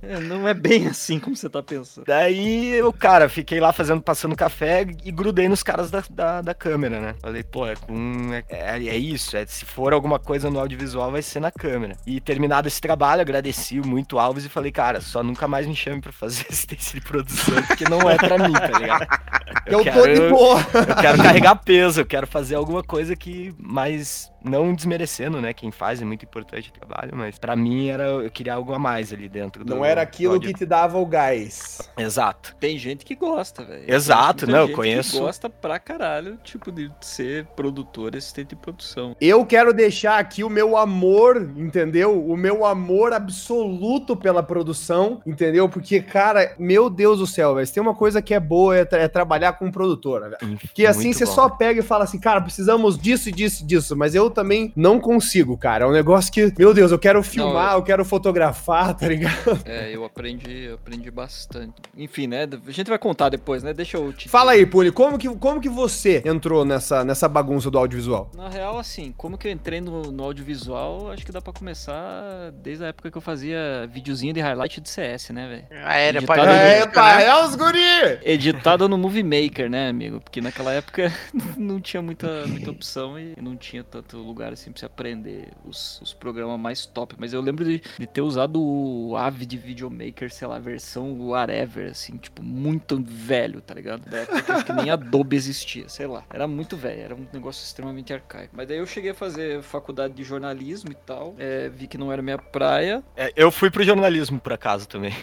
É, 0.00 0.18
não 0.20 0.46
é 0.48 0.54
bem 0.54 0.86
assim 0.86 1.18
como 1.18 1.36
você 1.36 1.50
tá 1.50 1.62
pensando. 1.62 2.04
Daí 2.06 2.70
eu, 2.74 2.92
cara, 2.92 3.28
fiquei 3.28 3.60
lá 3.60 3.72
fazendo, 3.72 4.00
passando 4.00 4.34
café 4.36 4.86
e 5.04 5.10
grudei 5.10 5.48
nos 5.48 5.62
caras 5.62 5.90
da, 5.90 6.02
da, 6.08 6.40
da 6.40 6.54
câmera, 6.54 7.00
né? 7.00 7.14
Falei, 7.20 7.42
pô, 7.42 7.66
é, 7.66 7.74
com, 7.76 8.32
é, 8.32 8.44
é, 8.48 8.88
é 8.88 8.96
isso, 8.96 9.36
é, 9.36 9.44
se 9.44 9.64
for 9.64 9.92
alguma 9.92 10.07
coisa 10.16 10.48
no 10.48 10.60
audiovisual 10.60 11.10
vai 11.10 11.22
ser 11.22 11.40
na 11.40 11.50
câmera. 11.50 11.96
E 12.06 12.20
terminado 12.20 12.68
esse 12.68 12.80
trabalho, 12.80 13.20
agradeci 13.20 13.80
muito 13.80 14.14
o 14.14 14.18
Alves 14.20 14.44
e 14.44 14.48
falei, 14.48 14.70
cara, 14.70 15.00
só 15.00 15.24
nunca 15.24 15.48
mais 15.48 15.66
me 15.66 15.74
chame 15.74 16.00
pra 16.00 16.12
fazer 16.12 16.46
assistência 16.48 17.00
de 17.00 17.04
produção, 17.04 17.60
porque 17.64 17.84
não 17.88 18.08
é 18.08 18.16
pra 18.16 18.38
mim, 18.38 18.52
tá 18.52 18.78
ligado? 18.78 19.06
eu 19.66 19.84
tô 19.84 20.06
de 20.06 20.28
boa. 20.28 20.60
Eu 20.88 20.94
quero 20.94 21.18
carregar 21.18 21.56
peso, 21.56 22.00
eu 22.00 22.06
quero 22.06 22.28
fazer 22.28 22.54
alguma 22.54 22.84
coisa 22.84 23.16
que 23.16 23.52
mais 23.58 24.30
não 24.42 24.72
desmerecendo, 24.72 25.40
né, 25.40 25.52
quem 25.52 25.70
faz 25.70 26.00
é 26.00 26.04
muito 26.04 26.24
importante 26.24 26.70
o 26.70 26.72
trabalho, 26.72 27.12
mas 27.14 27.38
pra 27.38 27.56
mim 27.56 27.88
era 27.88 28.04
eu 28.04 28.30
queria 28.30 28.54
algo 28.54 28.72
a 28.72 28.78
mais 28.78 29.12
ali 29.12 29.28
dentro 29.28 29.64
do 29.64 29.74
Não 29.74 29.84
era 29.84 30.00
aquilo 30.02 30.38
do 30.38 30.46
que 30.46 30.54
te 30.54 30.64
dava 30.64 30.98
o 30.98 31.06
gás. 31.06 31.78
Exato. 31.96 32.54
Tem 32.60 32.78
gente 32.78 33.04
que 33.04 33.14
gosta, 33.14 33.64
velho. 33.64 33.84
Exato, 33.86 34.46
Tem 34.46 34.54
não, 34.54 34.62
eu 34.62 34.66
gente 34.68 34.76
conheço. 34.76 35.12
Que 35.12 35.18
gosta 35.18 35.50
pra 35.50 35.78
caralho, 35.78 36.38
tipo, 36.44 36.70
de 36.70 36.90
ser 37.00 37.46
produtor, 37.56 38.16
assistente 38.16 38.50
de 38.50 38.56
produção. 38.56 39.16
Eu 39.20 39.44
quero 39.44 39.72
deixar 39.72 39.97
aqui 40.06 40.44
o 40.44 40.50
meu 40.50 40.76
amor, 40.76 41.36
entendeu? 41.56 42.24
O 42.24 42.36
meu 42.36 42.64
amor 42.64 43.12
absoluto 43.12 44.16
pela 44.16 44.42
produção, 44.42 45.20
entendeu? 45.26 45.68
Porque, 45.68 46.00
cara, 46.00 46.54
meu 46.58 46.88
Deus 46.90 47.18
do 47.18 47.26
céu, 47.26 47.54
velho, 47.54 47.66
se 47.66 47.72
tem 47.72 47.82
uma 47.82 47.94
coisa 47.94 48.20
que 48.22 48.34
é 48.34 48.40
boa 48.40 48.76
é, 48.76 48.84
tra- 48.84 49.00
é 49.00 49.08
trabalhar 49.08 49.54
com 49.54 49.70
produtora, 49.70 50.30
velho. 50.30 50.58
Que 50.74 50.86
assim 50.86 51.12
você 51.12 51.24
só 51.26 51.48
pega 51.48 51.80
e 51.80 51.82
fala 51.82 52.04
assim, 52.04 52.18
cara, 52.18 52.40
precisamos 52.40 52.98
disso, 52.98 53.32
disso, 53.32 53.66
disso. 53.66 53.96
Mas 53.96 54.14
eu 54.14 54.30
também 54.30 54.72
não 54.76 55.00
consigo, 55.00 55.56
cara. 55.56 55.84
É 55.84 55.88
um 55.88 55.92
negócio 55.92 56.32
que, 56.32 56.52
meu 56.58 56.74
Deus, 56.74 56.92
eu 56.92 56.98
quero 56.98 57.22
filmar, 57.22 57.74
eu 57.74 57.82
quero 57.82 58.04
fotografar, 58.04 58.94
tá 58.94 59.08
ligado? 59.08 59.60
É, 59.64 59.94
eu 59.94 60.04
aprendi, 60.04 60.64
eu 60.64 60.74
aprendi 60.74 61.10
bastante. 61.10 61.74
Enfim, 61.96 62.26
né? 62.26 62.46
A 62.66 62.70
gente 62.70 62.88
vai 62.88 62.98
contar 62.98 63.28
depois, 63.28 63.62
né? 63.62 63.72
Deixa 63.72 63.96
eu 63.96 64.12
te. 64.12 64.28
Fala 64.28 64.52
aí, 64.52 64.66
Puni, 64.66 64.90
como 64.92 65.16
que, 65.18 65.28
como 65.36 65.60
que 65.60 65.68
você 65.68 66.22
entrou 66.24 66.64
nessa, 66.64 67.04
nessa 67.04 67.28
bagunça 67.28 67.70
do 67.70 67.78
audiovisual? 67.78 68.30
Na 68.36 68.48
real, 68.48 68.78
assim, 68.78 69.14
como 69.16 69.38
que 69.38 69.48
eu 69.48 69.52
entrei 69.52 69.80
no, 69.80 69.87
no 69.90 70.22
audiovisual, 70.24 71.10
acho 71.10 71.24
que 71.24 71.32
dá 71.32 71.40
pra 71.40 71.52
começar 71.52 72.50
desde 72.52 72.84
a 72.84 72.88
época 72.88 73.10
que 73.10 73.16
eu 73.16 73.22
fazia 73.22 73.88
videozinho 73.90 74.32
de 74.32 74.40
highlight 74.40 74.80
de 74.80 74.88
CS, 74.88 75.30
né, 75.30 75.48
velho? 75.48 75.84
aérea 75.84 76.20
Digitado 76.20 76.40
para 76.40 76.52
É, 76.52 76.82
Epa, 76.82 77.20
é 77.20 77.44
os 77.44 77.54
guri! 77.54 77.78
Editado 78.22 78.88
no 78.88 78.98
Movie 78.98 79.22
Maker, 79.22 79.70
né, 79.70 79.88
amigo? 79.88 80.20
Porque 80.20 80.40
naquela 80.40 80.72
época 80.72 81.12
não 81.56 81.80
tinha 81.80 82.02
muita, 82.02 82.46
muita 82.46 82.70
opção 82.70 83.18
e 83.18 83.34
não 83.40 83.56
tinha 83.56 83.82
tanto 83.82 84.18
lugar 84.18 84.52
assim 84.52 84.70
pra 84.70 84.80
você 84.80 84.86
aprender 84.86 85.48
os, 85.64 86.00
os 86.00 86.12
programas 86.12 86.58
mais 86.58 86.86
top. 86.86 87.14
Mas 87.18 87.32
eu 87.32 87.40
lembro 87.40 87.64
de, 87.64 87.82
de 87.98 88.06
ter 88.06 88.20
usado 88.20 88.60
o 88.60 89.16
Avid 89.16 89.56
Videomaker, 89.56 90.32
sei 90.32 90.48
lá, 90.48 90.58
versão 90.58 91.18
whatever, 91.20 91.90
assim, 91.90 92.16
tipo, 92.16 92.42
muito 92.42 93.02
velho, 93.02 93.60
tá 93.60 93.74
ligado? 93.74 94.08
Da 94.08 94.18
época 94.18 94.64
que 94.64 94.72
nem 94.72 94.90
Adobe 94.90 95.36
existia, 95.36 95.88
sei 95.88 96.06
lá. 96.06 96.24
Era 96.30 96.46
muito 96.46 96.76
velho, 96.76 97.00
era 97.02 97.14
um 97.14 97.26
negócio 97.32 97.64
extremamente 97.64 98.12
arcaico. 98.12 98.54
Mas 98.56 98.68
daí 98.68 98.78
eu 98.78 98.86
cheguei 98.86 99.10
a 99.10 99.14
fazer 99.14 99.62
faculdade 99.78 100.14
de 100.14 100.24
jornalismo 100.24 100.90
e 100.90 100.94
tal, 100.94 101.34
é, 101.38 101.68
vi 101.68 101.86
que 101.86 101.96
não 101.96 102.12
era 102.12 102.20
minha 102.20 102.38
praia. 102.38 103.02
É, 103.16 103.32
eu 103.36 103.50
fui 103.50 103.70
pro 103.70 103.84
jornalismo, 103.84 104.40
por 104.40 104.52
acaso, 104.52 104.88
também. 104.88 105.14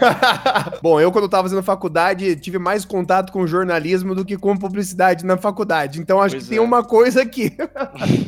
Bom, 0.82 1.00
eu 1.00 1.10
quando 1.10 1.24
eu 1.24 1.28
tava 1.28 1.48
fazendo 1.48 1.62
faculdade, 1.62 2.36
tive 2.36 2.58
mais 2.58 2.84
contato 2.84 3.32
com 3.32 3.46
jornalismo 3.46 4.14
do 4.14 4.24
que 4.24 4.36
com 4.36 4.56
publicidade 4.56 5.24
na 5.24 5.36
faculdade. 5.36 6.00
Então 6.00 6.20
acho 6.20 6.36
Pois 6.36 6.44
que 6.44 6.50
tem 6.50 6.58
é. 6.58 6.62
uma 6.62 6.84
coisa 6.84 7.22
aqui. 7.22 7.56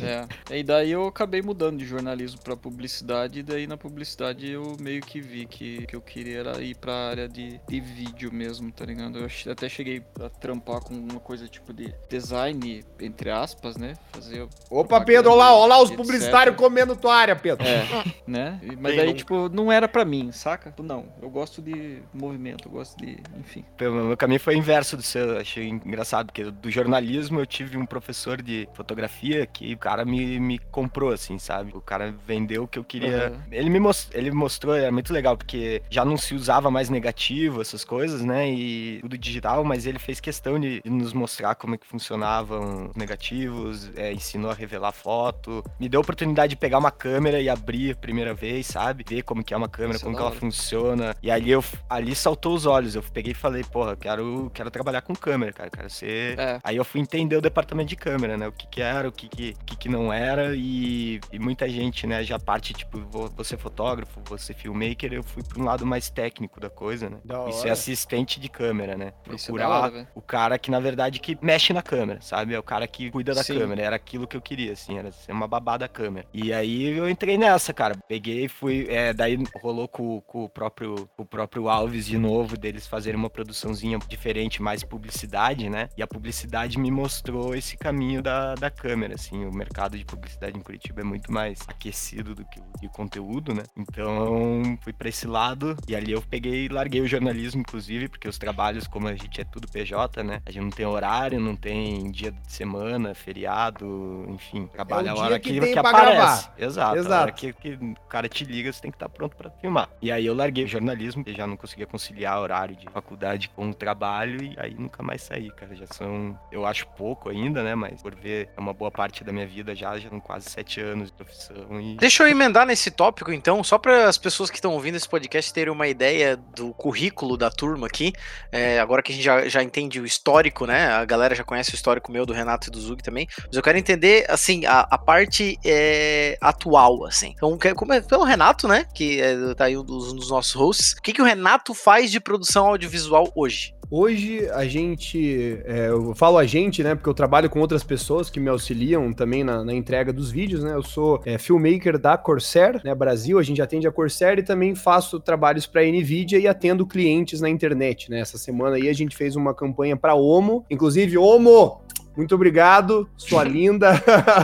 É. 0.01 0.57
E 0.57 0.63
daí 0.63 0.91
eu 0.91 1.05
acabei 1.07 1.41
mudando 1.41 1.77
de 1.77 1.85
jornalismo 1.85 2.41
pra 2.41 2.55
publicidade, 2.57 3.39
e 3.39 3.43
daí 3.43 3.67
na 3.67 3.77
publicidade 3.77 4.49
eu 4.49 4.75
meio 4.79 5.01
que 5.01 5.21
vi 5.21 5.45
que, 5.45 5.85
que 5.85 5.95
eu 5.95 6.01
queria 6.01 6.41
era 6.41 6.61
ir 6.61 6.75
pra 6.75 6.93
área 6.93 7.27
de, 7.27 7.59
de 7.67 7.79
vídeo 7.79 8.31
mesmo, 8.33 8.71
tá 8.71 8.85
ligado? 8.85 9.19
Eu 9.19 9.51
até 9.51 9.69
cheguei 9.69 10.03
a 10.19 10.29
trampar 10.29 10.81
com 10.81 10.93
uma 10.93 11.19
coisa 11.19 11.47
tipo 11.47 11.73
de 11.73 11.93
design, 12.09 12.83
entre 12.99 13.29
aspas, 13.29 13.77
né? 13.77 13.93
Fazer. 14.11 14.47
Opa, 14.69 14.99
Pedro, 15.01 15.31
olha 15.31 15.39
lá, 15.39 15.55
olha 15.61 15.75
lá 15.75 15.81
os 15.81 15.91
publicitários 15.91 16.55
comendo 16.55 16.95
tua 16.95 17.15
área, 17.15 17.35
Pedro. 17.35 17.65
É, 17.65 17.85
né? 18.27 18.59
Mas 18.79 18.95
daí, 18.95 19.07
nunca? 19.07 19.17
tipo, 19.17 19.49
não 19.49 19.71
era 19.71 19.87
pra 19.87 20.03
mim, 20.03 20.31
saca? 20.31 20.73
Não, 20.81 21.05
eu 21.21 21.29
gosto 21.29 21.61
de 21.61 22.01
movimento, 22.13 22.67
eu 22.67 22.71
gosto 22.71 22.97
de. 22.97 23.17
Enfim. 23.39 23.63
Pelo 23.77 24.05
meu 24.05 24.17
caminho 24.17 24.39
foi 24.39 24.55
o 24.55 24.57
inverso 24.57 24.97
do 24.97 25.03
seu, 25.03 25.29
eu 25.29 25.39
achei 25.39 25.67
engraçado, 25.69 26.27
porque 26.27 26.45
do 26.45 26.69
jornalismo 26.71 27.39
eu 27.39 27.45
tive 27.45 27.77
um 27.77 27.85
professor 27.85 28.41
de 28.41 28.67
fotografia 28.73 29.45
que 29.45 29.73
o 29.73 29.77
cara 29.77 30.05
me, 30.05 30.39
me 30.39 30.59
comprou, 30.59 31.11
assim, 31.11 31.37
sabe? 31.37 31.71
O 31.75 31.81
cara 31.81 32.13
vendeu 32.25 32.63
o 32.63 32.67
que 32.67 32.79
eu 32.79 32.83
queria. 32.83 33.27
Aham. 33.27 33.43
Ele 33.51 33.69
me 33.69 33.79
most... 33.79 34.09
ele 34.13 34.31
mostrou, 34.31 34.75
era 34.75 34.91
muito 34.91 35.13
legal, 35.13 35.37
porque 35.37 35.81
já 35.89 36.03
não 36.03 36.17
se 36.17 36.33
usava 36.33 36.71
mais 36.71 36.89
negativo, 36.89 37.61
essas 37.61 37.83
coisas, 37.83 38.21
né? 38.21 38.49
E 38.51 38.99
tudo 39.01 39.17
digital, 39.17 39.63
mas 39.63 39.85
ele 39.85 39.99
fez 39.99 40.19
questão 40.19 40.59
de, 40.59 40.81
nos 40.85 41.13
mostrar 41.13 41.55
como 41.55 41.75
é 41.75 41.77
que 41.77 41.85
funcionavam 41.87 42.89
os 42.89 42.95
negativos, 42.95 43.91
é, 43.95 44.11
ensinou 44.11 44.51
a 44.51 44.53
revelar 44.53 44.91
foto, 44.91 45.40
me 45.79 45.87
deu 45.89 45.99
a 45.99 46.01
oportunidade 46.01 46.51
de 46.51 46.55
pegar 46.55 46.77
uma 46.77 46.91
câmera 46.91 47.39
e 47.41 47.49
abrir 47.49 47.91
a 47.91 47.95
primeira 47.95 48.33
vez, 48.33 48.67
sabe? 48.67 49.03
Ver 49.07 49.21
como 49.23 49.43
que 49.43 49.53
é 49.53 49.57
uma 49.57 49.69
câmera, 49.69 49.95
Isso 49.95 50.03
é 50.03 50.05
como 50.05 50.15
que 50.15 50.21
ela 50.21 50.31
funciona. 50.31 51.15
E 51.21 51.31
ali 51.31 51.51
eu 51.51 51.63
ali 51.89 52.15
saltou 52.15 52.53
os 52.53 52.65
olhos. 52.65 52.95
Eu 52.95 53.03
peguei 53.03 53.31
e 53.31 53.35
falei, 53.35 53.63
porra, 53.63 53.95
quero, 53.95 54.51
quero 54.53 54.69
trabalhar 54.71 55.01
com 55.01 55.15
câmera, 55.15 55.51
cara. 55.53 55.69
Quero 55.69 55.89
ser. 55.89 56.37
É. 56.39 56.59
Aí 56.63 56.75
eu 56.77 56.85
fui 56.85 57.01
entender 57.01 57.35
o 57.35 57.41
departamento 57.41 57.89
de 57.89 57.95
câmera, 57.95 58.37
né? 58.37 58.47
O 58.47 58.51
que, 58.51 58.67
que 58.67 58.81
era, 58.81 59.07
o 59.07 59.11
que, 59.11 59.27
que, 59.27 59.55
que, 59.65 59.75
que 59.75 59.89
não 59.89 60.11
era. 60.11 60.55
E, 60.55 61.19
e 61.31 61.39
muita 61.39 61.67
gente, 61.69 62.05
né, 62.05 62.23
já 62.23 62.37
parte, 62.39 62.73
tipo, 62.73 62.99
vou 62.99 63.43
ser 63.43 63.57
fotógrafo, 63.57 64.19
vou 64.27 64.37
ser 64.37 64.53
filmmaker. 64.53 65.13
Eu 65.13 65.23
fui 65.23 65.43
pra 65.43 65.59
um 65.61 65.65
lado 65.65 65.85
mais 65.85 66.09
técnico 66.09 66.59
da 66.59 66.69
coisa, 66.69 67.09
né? 67.09 67.17
Da 67.23 67.47
E 67.49 67.53
ser 67.53 67.61
hora. 67.63 67.73
assistente 67.73 68.39
de 68.39 68.49
câmera, 68.49 68.95
né? 68.97 69.13
Isso 69.33 69.45
é 69.51 69.53
Procurar 69.53 69.69
hora, 69.69 70.07
o 70.15 70.21
cara 70.21 70.57
que, 70.59 70.69
na 70.71 70.79
verdade, 70.79 71.19
que 71.19 71.37
mexe 71.41 71.73
na 71.73 71.81
câmera, 71.81 72.19
sabe? 72.21 72.53
É 72.53 72.59
o 72.59 72.63
cara 72.63 72.87
que 72.87 73.11
cuida 73.11 73.33
da 73.33 73.43
Sim. 73.43 73.57
câmera. 73.59 73.81
Era 73.81 73.95
aquilo 73.95 74.27
que 74.27 74.35
eu 74.37 74.41
queria, 74.41 74.73
assim, 74.73 74.97
era 74.97 75.11
ser 75.31 75.33
uma 75.33 75.47
babá 75.47 75.77
da 75.77 75.87
câmera. 75.87 76.27
E 76.33 76.53
aí 76.53 76.97
eu 76.97 77.09
entrei 77.09 77.37
nessa, 77.37 77.73
cara. 77.73 77.95
Peguei, 78.07 78.47
fui. 78.47 78.85
é, 78.89 79.13
daí 79.13 79.37
rolou 79.61 79.87
com, 79.87 80.21
com 80.21 80.43
o 80.43 80.49
próprio, 80.49 81.09
com 81.15 81.23
o 81.23 81.25
próprio 81.25 81.69
Alves 81.69 82.05
de 82.05 82.17
novo, 82.17 82.57
deles 82.57 82.85
fazerem 82.85 83.19
uma 83.19 83.29
produçãozinha 83.29 83.97
diferente, 84.07 84.61
mais 84.61 84.83
publicidade, 84.83 85.69
né? 85.69 85.89
E 85.97 86.03
a 86.03 86.07
publicidade 86.07 86.77
me 86.77 86.91
mostrou 86.91 87.55
esse 87.55 87.77
caminho 87.77 88.21
da, 88.21 88.55
da 88.55 88.69
câmera, 88.69 89.15
assim. 89.15 89.45
O 89.45 89.53
mercado 89.53 89.97
de 89.97 90.05
publicidade 90.05 90.57
em 90.57 90.61
Curitiba 90.61 91.01
é 91.01 91.03
muito 91.03 91.31
mais 91.31 91.61
aquecido 91.67 92.35
do 92.35 92.43
que 92.45 92.59
o 92.59 92.81
de 92.81 92.89
conteúdo, 92.89 93.53
né? 93.53 93.63
Então 93.77 94.77
fui 94.81 94.91
pra 94.91 95.07
esse 95.07 95.27
lado 95.27 95.77
e 95.87 95.95
ali 95.95 96.11
eu 96.11 96.21
peguei 96.21 96.65
e 96.65 96.67
larguei 96.67 96.99
o 97.01 97.07
jornalismo, 97.07 97.61
inclusive, 97.61 98.09
porque 98.09 98.27
os 98.27 98.37
trabalhos, 98.37 98.87
como 98.87 99.07
a 99.07 99.13
gente 99.13 99.39
é 99.39 99.43
tudo 99.43 99.67
PJ, 99.67 100.23
né? 100.23 100.41
A 100.45 100.51
gente 100.51 100.63
não 100.63 100.71
tem 100.71 100.85
horário, 100.85 101.39
não 101.39 101.55
tem 101.55 102.11
dia 102.11 102.31
de 102.31 102.51
semana, 102.51 103.13
feriado, 103.13 104.25
enfim. 104.29 104.67
Trabalha 104.67 105.09
É 105.09 105.11
a 105.11 105.15
hora 105.23 105.39
que 105.39 105.53
que, 105.53 105.59
tem 105.59 105.73
que 105.73 105.79
aparece. 105.79 106.15
gravar. 106.15 106.53
Exato. 106.57 106.97
Exato. 106.97 107.13
A 107.13 107.21
hora 107.21 107.31
que, 107.31 107.53
que 107.53 107.69
o 107.73 107.95
cara 108.07 108.29
te 108.29 108.43
liga, 108.43 108.71
você 108.71 108.81
tem 108.81 108.91
que 108.91 108.95
estar 108.95 109.09
pronto 109.09 109.35
pra 109.35 109.49
filmar. 109.49 109.89
E 110.01 110.11
aí 110.11 110.25
eu 110.25 110.33
larguei 110.33 110.63
o 110.63 110.67
jornalismo, 110.67 111.23
eu 111.25 111.33
já 111.33 111.45
não 111.47 111.57
conseguia 111.57 111.85
conciliar 111.85 112.39
horário 112.39 112.75
de 112.75 112.89
faculdade 112.89 113.49
com 113.49 113.69
o 113.69 113.73
trabalho 113.73 114.43
e 114.43 114.55
aí 114.57 114.73
nunca 114.73 115.03
mais 115.03 115.21
saí, 115.21 115.49
cara. 115.51 115.75
Já 115.75 115.87
são, 115.87 116.37
eu 116.51 116.65
acho 116.65 116.87
pouco 116.87 117.29
ainda, 117.29 117.63
né? 117.63 117.75
Mas 117.75 118.01
por 118.01 118.15
ver, 118.15 118.49
é 118.55 118.59
uma 118.59 118.73
boa 118.73 118.91
parte 118.91 119.23
da 119.23 119.31
minha 119.31 119.47
vida 119.47 119.75
já, 119.75 119.97
já 119.97 120.09
são 120.09 120.19
quase 120.19 120.49
sete 120.49 120.79
anos 120.81 121.07
de 121.07 121.13
profissão 121.13 121.79
e 121.79 121.95
Deixa 121.95 122.23
eu 122.23 122.27
emendar 122.27 122.65
nesse 122.65 122.91
tópico, 122.91 123.31
então, 123.31 123.63
só 123.63 123.77
para 123.77 124.07
as 124.07 124.17
pessoas 124.17 124.49
que 124.49 124.57
estão 124.57 124.73
ouvindo 124.73 124.95
esse 124.95 125.07
podcast 125.07 125.53
terem 125.53 125.71
uma 125.71 125.87
ideia 125.87 126.35
do 126.35 126.73
currículo 126.73 127.37
da 127.37 127.49
turma 127.49 127.87
aqui. 127.87 128.13
É, 128.51 128.79
agora 128.79 129.01
que 129.01 129.11
a 129.11 129.15
gente 129.15 129.23
já, 129.23 129.47
já 129.47 129.63
entende 129.63 129.99
o 129.99 130.05
histórico, 130.05 130.65
né? 130.65 130.87
A 130.87 131.05
galera 131.05 131.35
já 131.35 131.43
conhece 131.43 131.71
o 131.71 131.75
histórico 131.75 132.11
meu, 132.11 132.25
do 132.25 132.33
Renato 132.33 132.67
e 132.67 132.71
do 132.71 132.79
Zug 132.79 133.01
também. 133.03 133.27
Mas 133.45 133.55
eu 133.55 133.61
quero 133.61 133.77
entender, 133.77 134.25
assim, 134.29 134.65
a, 134.65 134.87
a 134.89 134.97
parte 135.11 135.59
é, 135.65 136.37
atual, 136.39 137.05
assim. 137.05 137.33
Então, 137.35 137.59
como 137.75 137.91
é, 137.91 137.99
pelo 137.99 138.23
Renato, 138.23 138.65
né? 138.65 138.85
Que 138.93 139.19
é, 139.19 139.53
tá 139.53 139.65
aí 139.65 139.77
um 139.77 139.83
dos, 139.83 140.13
um 140.13 140.15
dos 140.15 140.29
nossos 140.29 140.53
hosts. 140.53 140.93
O 140.93 141.01
que, 141.01 141.11
que 141.11 141.21
o 141.21 141.25
Renato 141.25 141.73
faz 141.73 142.09
de 142.09 142.21
produção 142.21 142.67
audiovisual 142.67 143.29
hoje? 143.35 143.75
Hoje 143.93 144.49
a 144.51 144.63
gente, 144.63 145.61
é, 145.65 145.89
eu 145.89 146.15
falo 146.15 146.37
a 146.37 146.45
gente, 146.45 146.81
né, 146.81 146.95
porque 146.95 147.09
eu 147.09 147.13
trabalho 147.13 147.49
com 147.49 147.59
outras 147.59 147.83
pessoas 147.83 148.29
que 148.29 148.39
me 148.39 148.47
auxiliam 148.47 149.11
também 149.11 149.43
na, 149.43 149.65
na 149.65 149.73
entrega 149.73 150.13
dos 150.13 150.31
vídeos, 150.31 150.63
né, 150.63 150.73
eu 150.73 150.81
sou 150.81 151.21
é, 151.25 151.37
filmmaker 151.37 151.99
da 151.99 152.17
Corsair, 152.17 152.79
né, 152.85 152.95
Brasil, 152.95 153.37
a 153.37 153.43
gente 153.43 153.61
atende 153.61 153.85
a 153.85 153.91
Corsair 153.91 154.39
e 154.39 154.43
também 154.43 154.75
faço 154.75 155.19
trabalhos 155.19 155.67
para 155.67 155.83
NVIDIA 155.83 156.39
e 156.39 156.47
atendo 156.47 156.87
clientes 156.87 157.41
na 157.41 157.49
internet, 157.49 158.09
né, 158.09 158.21
essa 158.21 158.37
semana 158.37 158.77
aí 158.77 158.87
a 158.87 158.93
gente 158.93 159.13
fez 159.13 159.35
uma 159.35 159.53
campanha 159.53 159.97
para 159.97 160.15
Omo, 160.15 160.65
inclusive 160.69 161.17
Omo, 161.17 161.80
muito 162.15 162.35
obrigado, 162.35 163.09
sua 163.17 163.43
linda. 163.43 163.91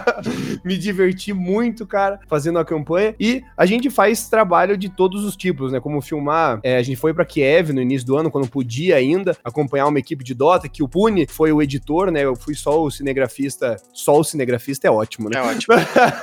Me 0.64 0.78
diverti 0.78 1.34
muito, 1.34 1.86
cara, 1.86 2.20
fazendo 2.28 2.60
a 2.60 2.66
campanha. 2.66 3.16
E 3.20 3.42
a 3.56 3.66
gente 3.66 3.90
faz 3.90 4.30
trabalho 4.30 4.78
de 4.78 4.90
todos 4.90 5.24
os 5.24 5.36
tipos, 5.36 5.72
né? 5.72 5.80
Como 5.80 6.02
filmar. 6.02 6.60
é, 6.64 6.78
a 6.78 6.84
gente 6.84 6.98
foi 6.98 7.14
pra 7.14 7.26
Kiev 7.26 7.72
no 7.72 7.82
início 7.82 8.08
do 8.08 8.18
ano, 8.18 8.32
quando 8.32 8.48
podia 8.48 8.96
ainda, 8.96 9.38
acompanhar 9.44 9.88
uma 9.88 10.00
equipe 10.00 10.24
de 10.24 10.34
Dota, 10.34 10.70
que 10.70 10.84
o 10.84 10.88
Pune 10.88 11.28
foi 11.28 11.52
o 11.52 11.62
editor, 11.62 12.12
né? 12.12 12.24
Eu 12.24 12.36
fui 12.36 12.56
só 12.56 12.82
o 12.82 12.90
cinegrafista. 12.90 13.76
Só 13.94 14.18
o 14.20 14.24
cinegrafista 14.24 14.88
é 14.88 14.92
ótimo, 14.92 15.30
né? 15.30 15.38
É 15.38 15.42
ótimo. 15.42 15.76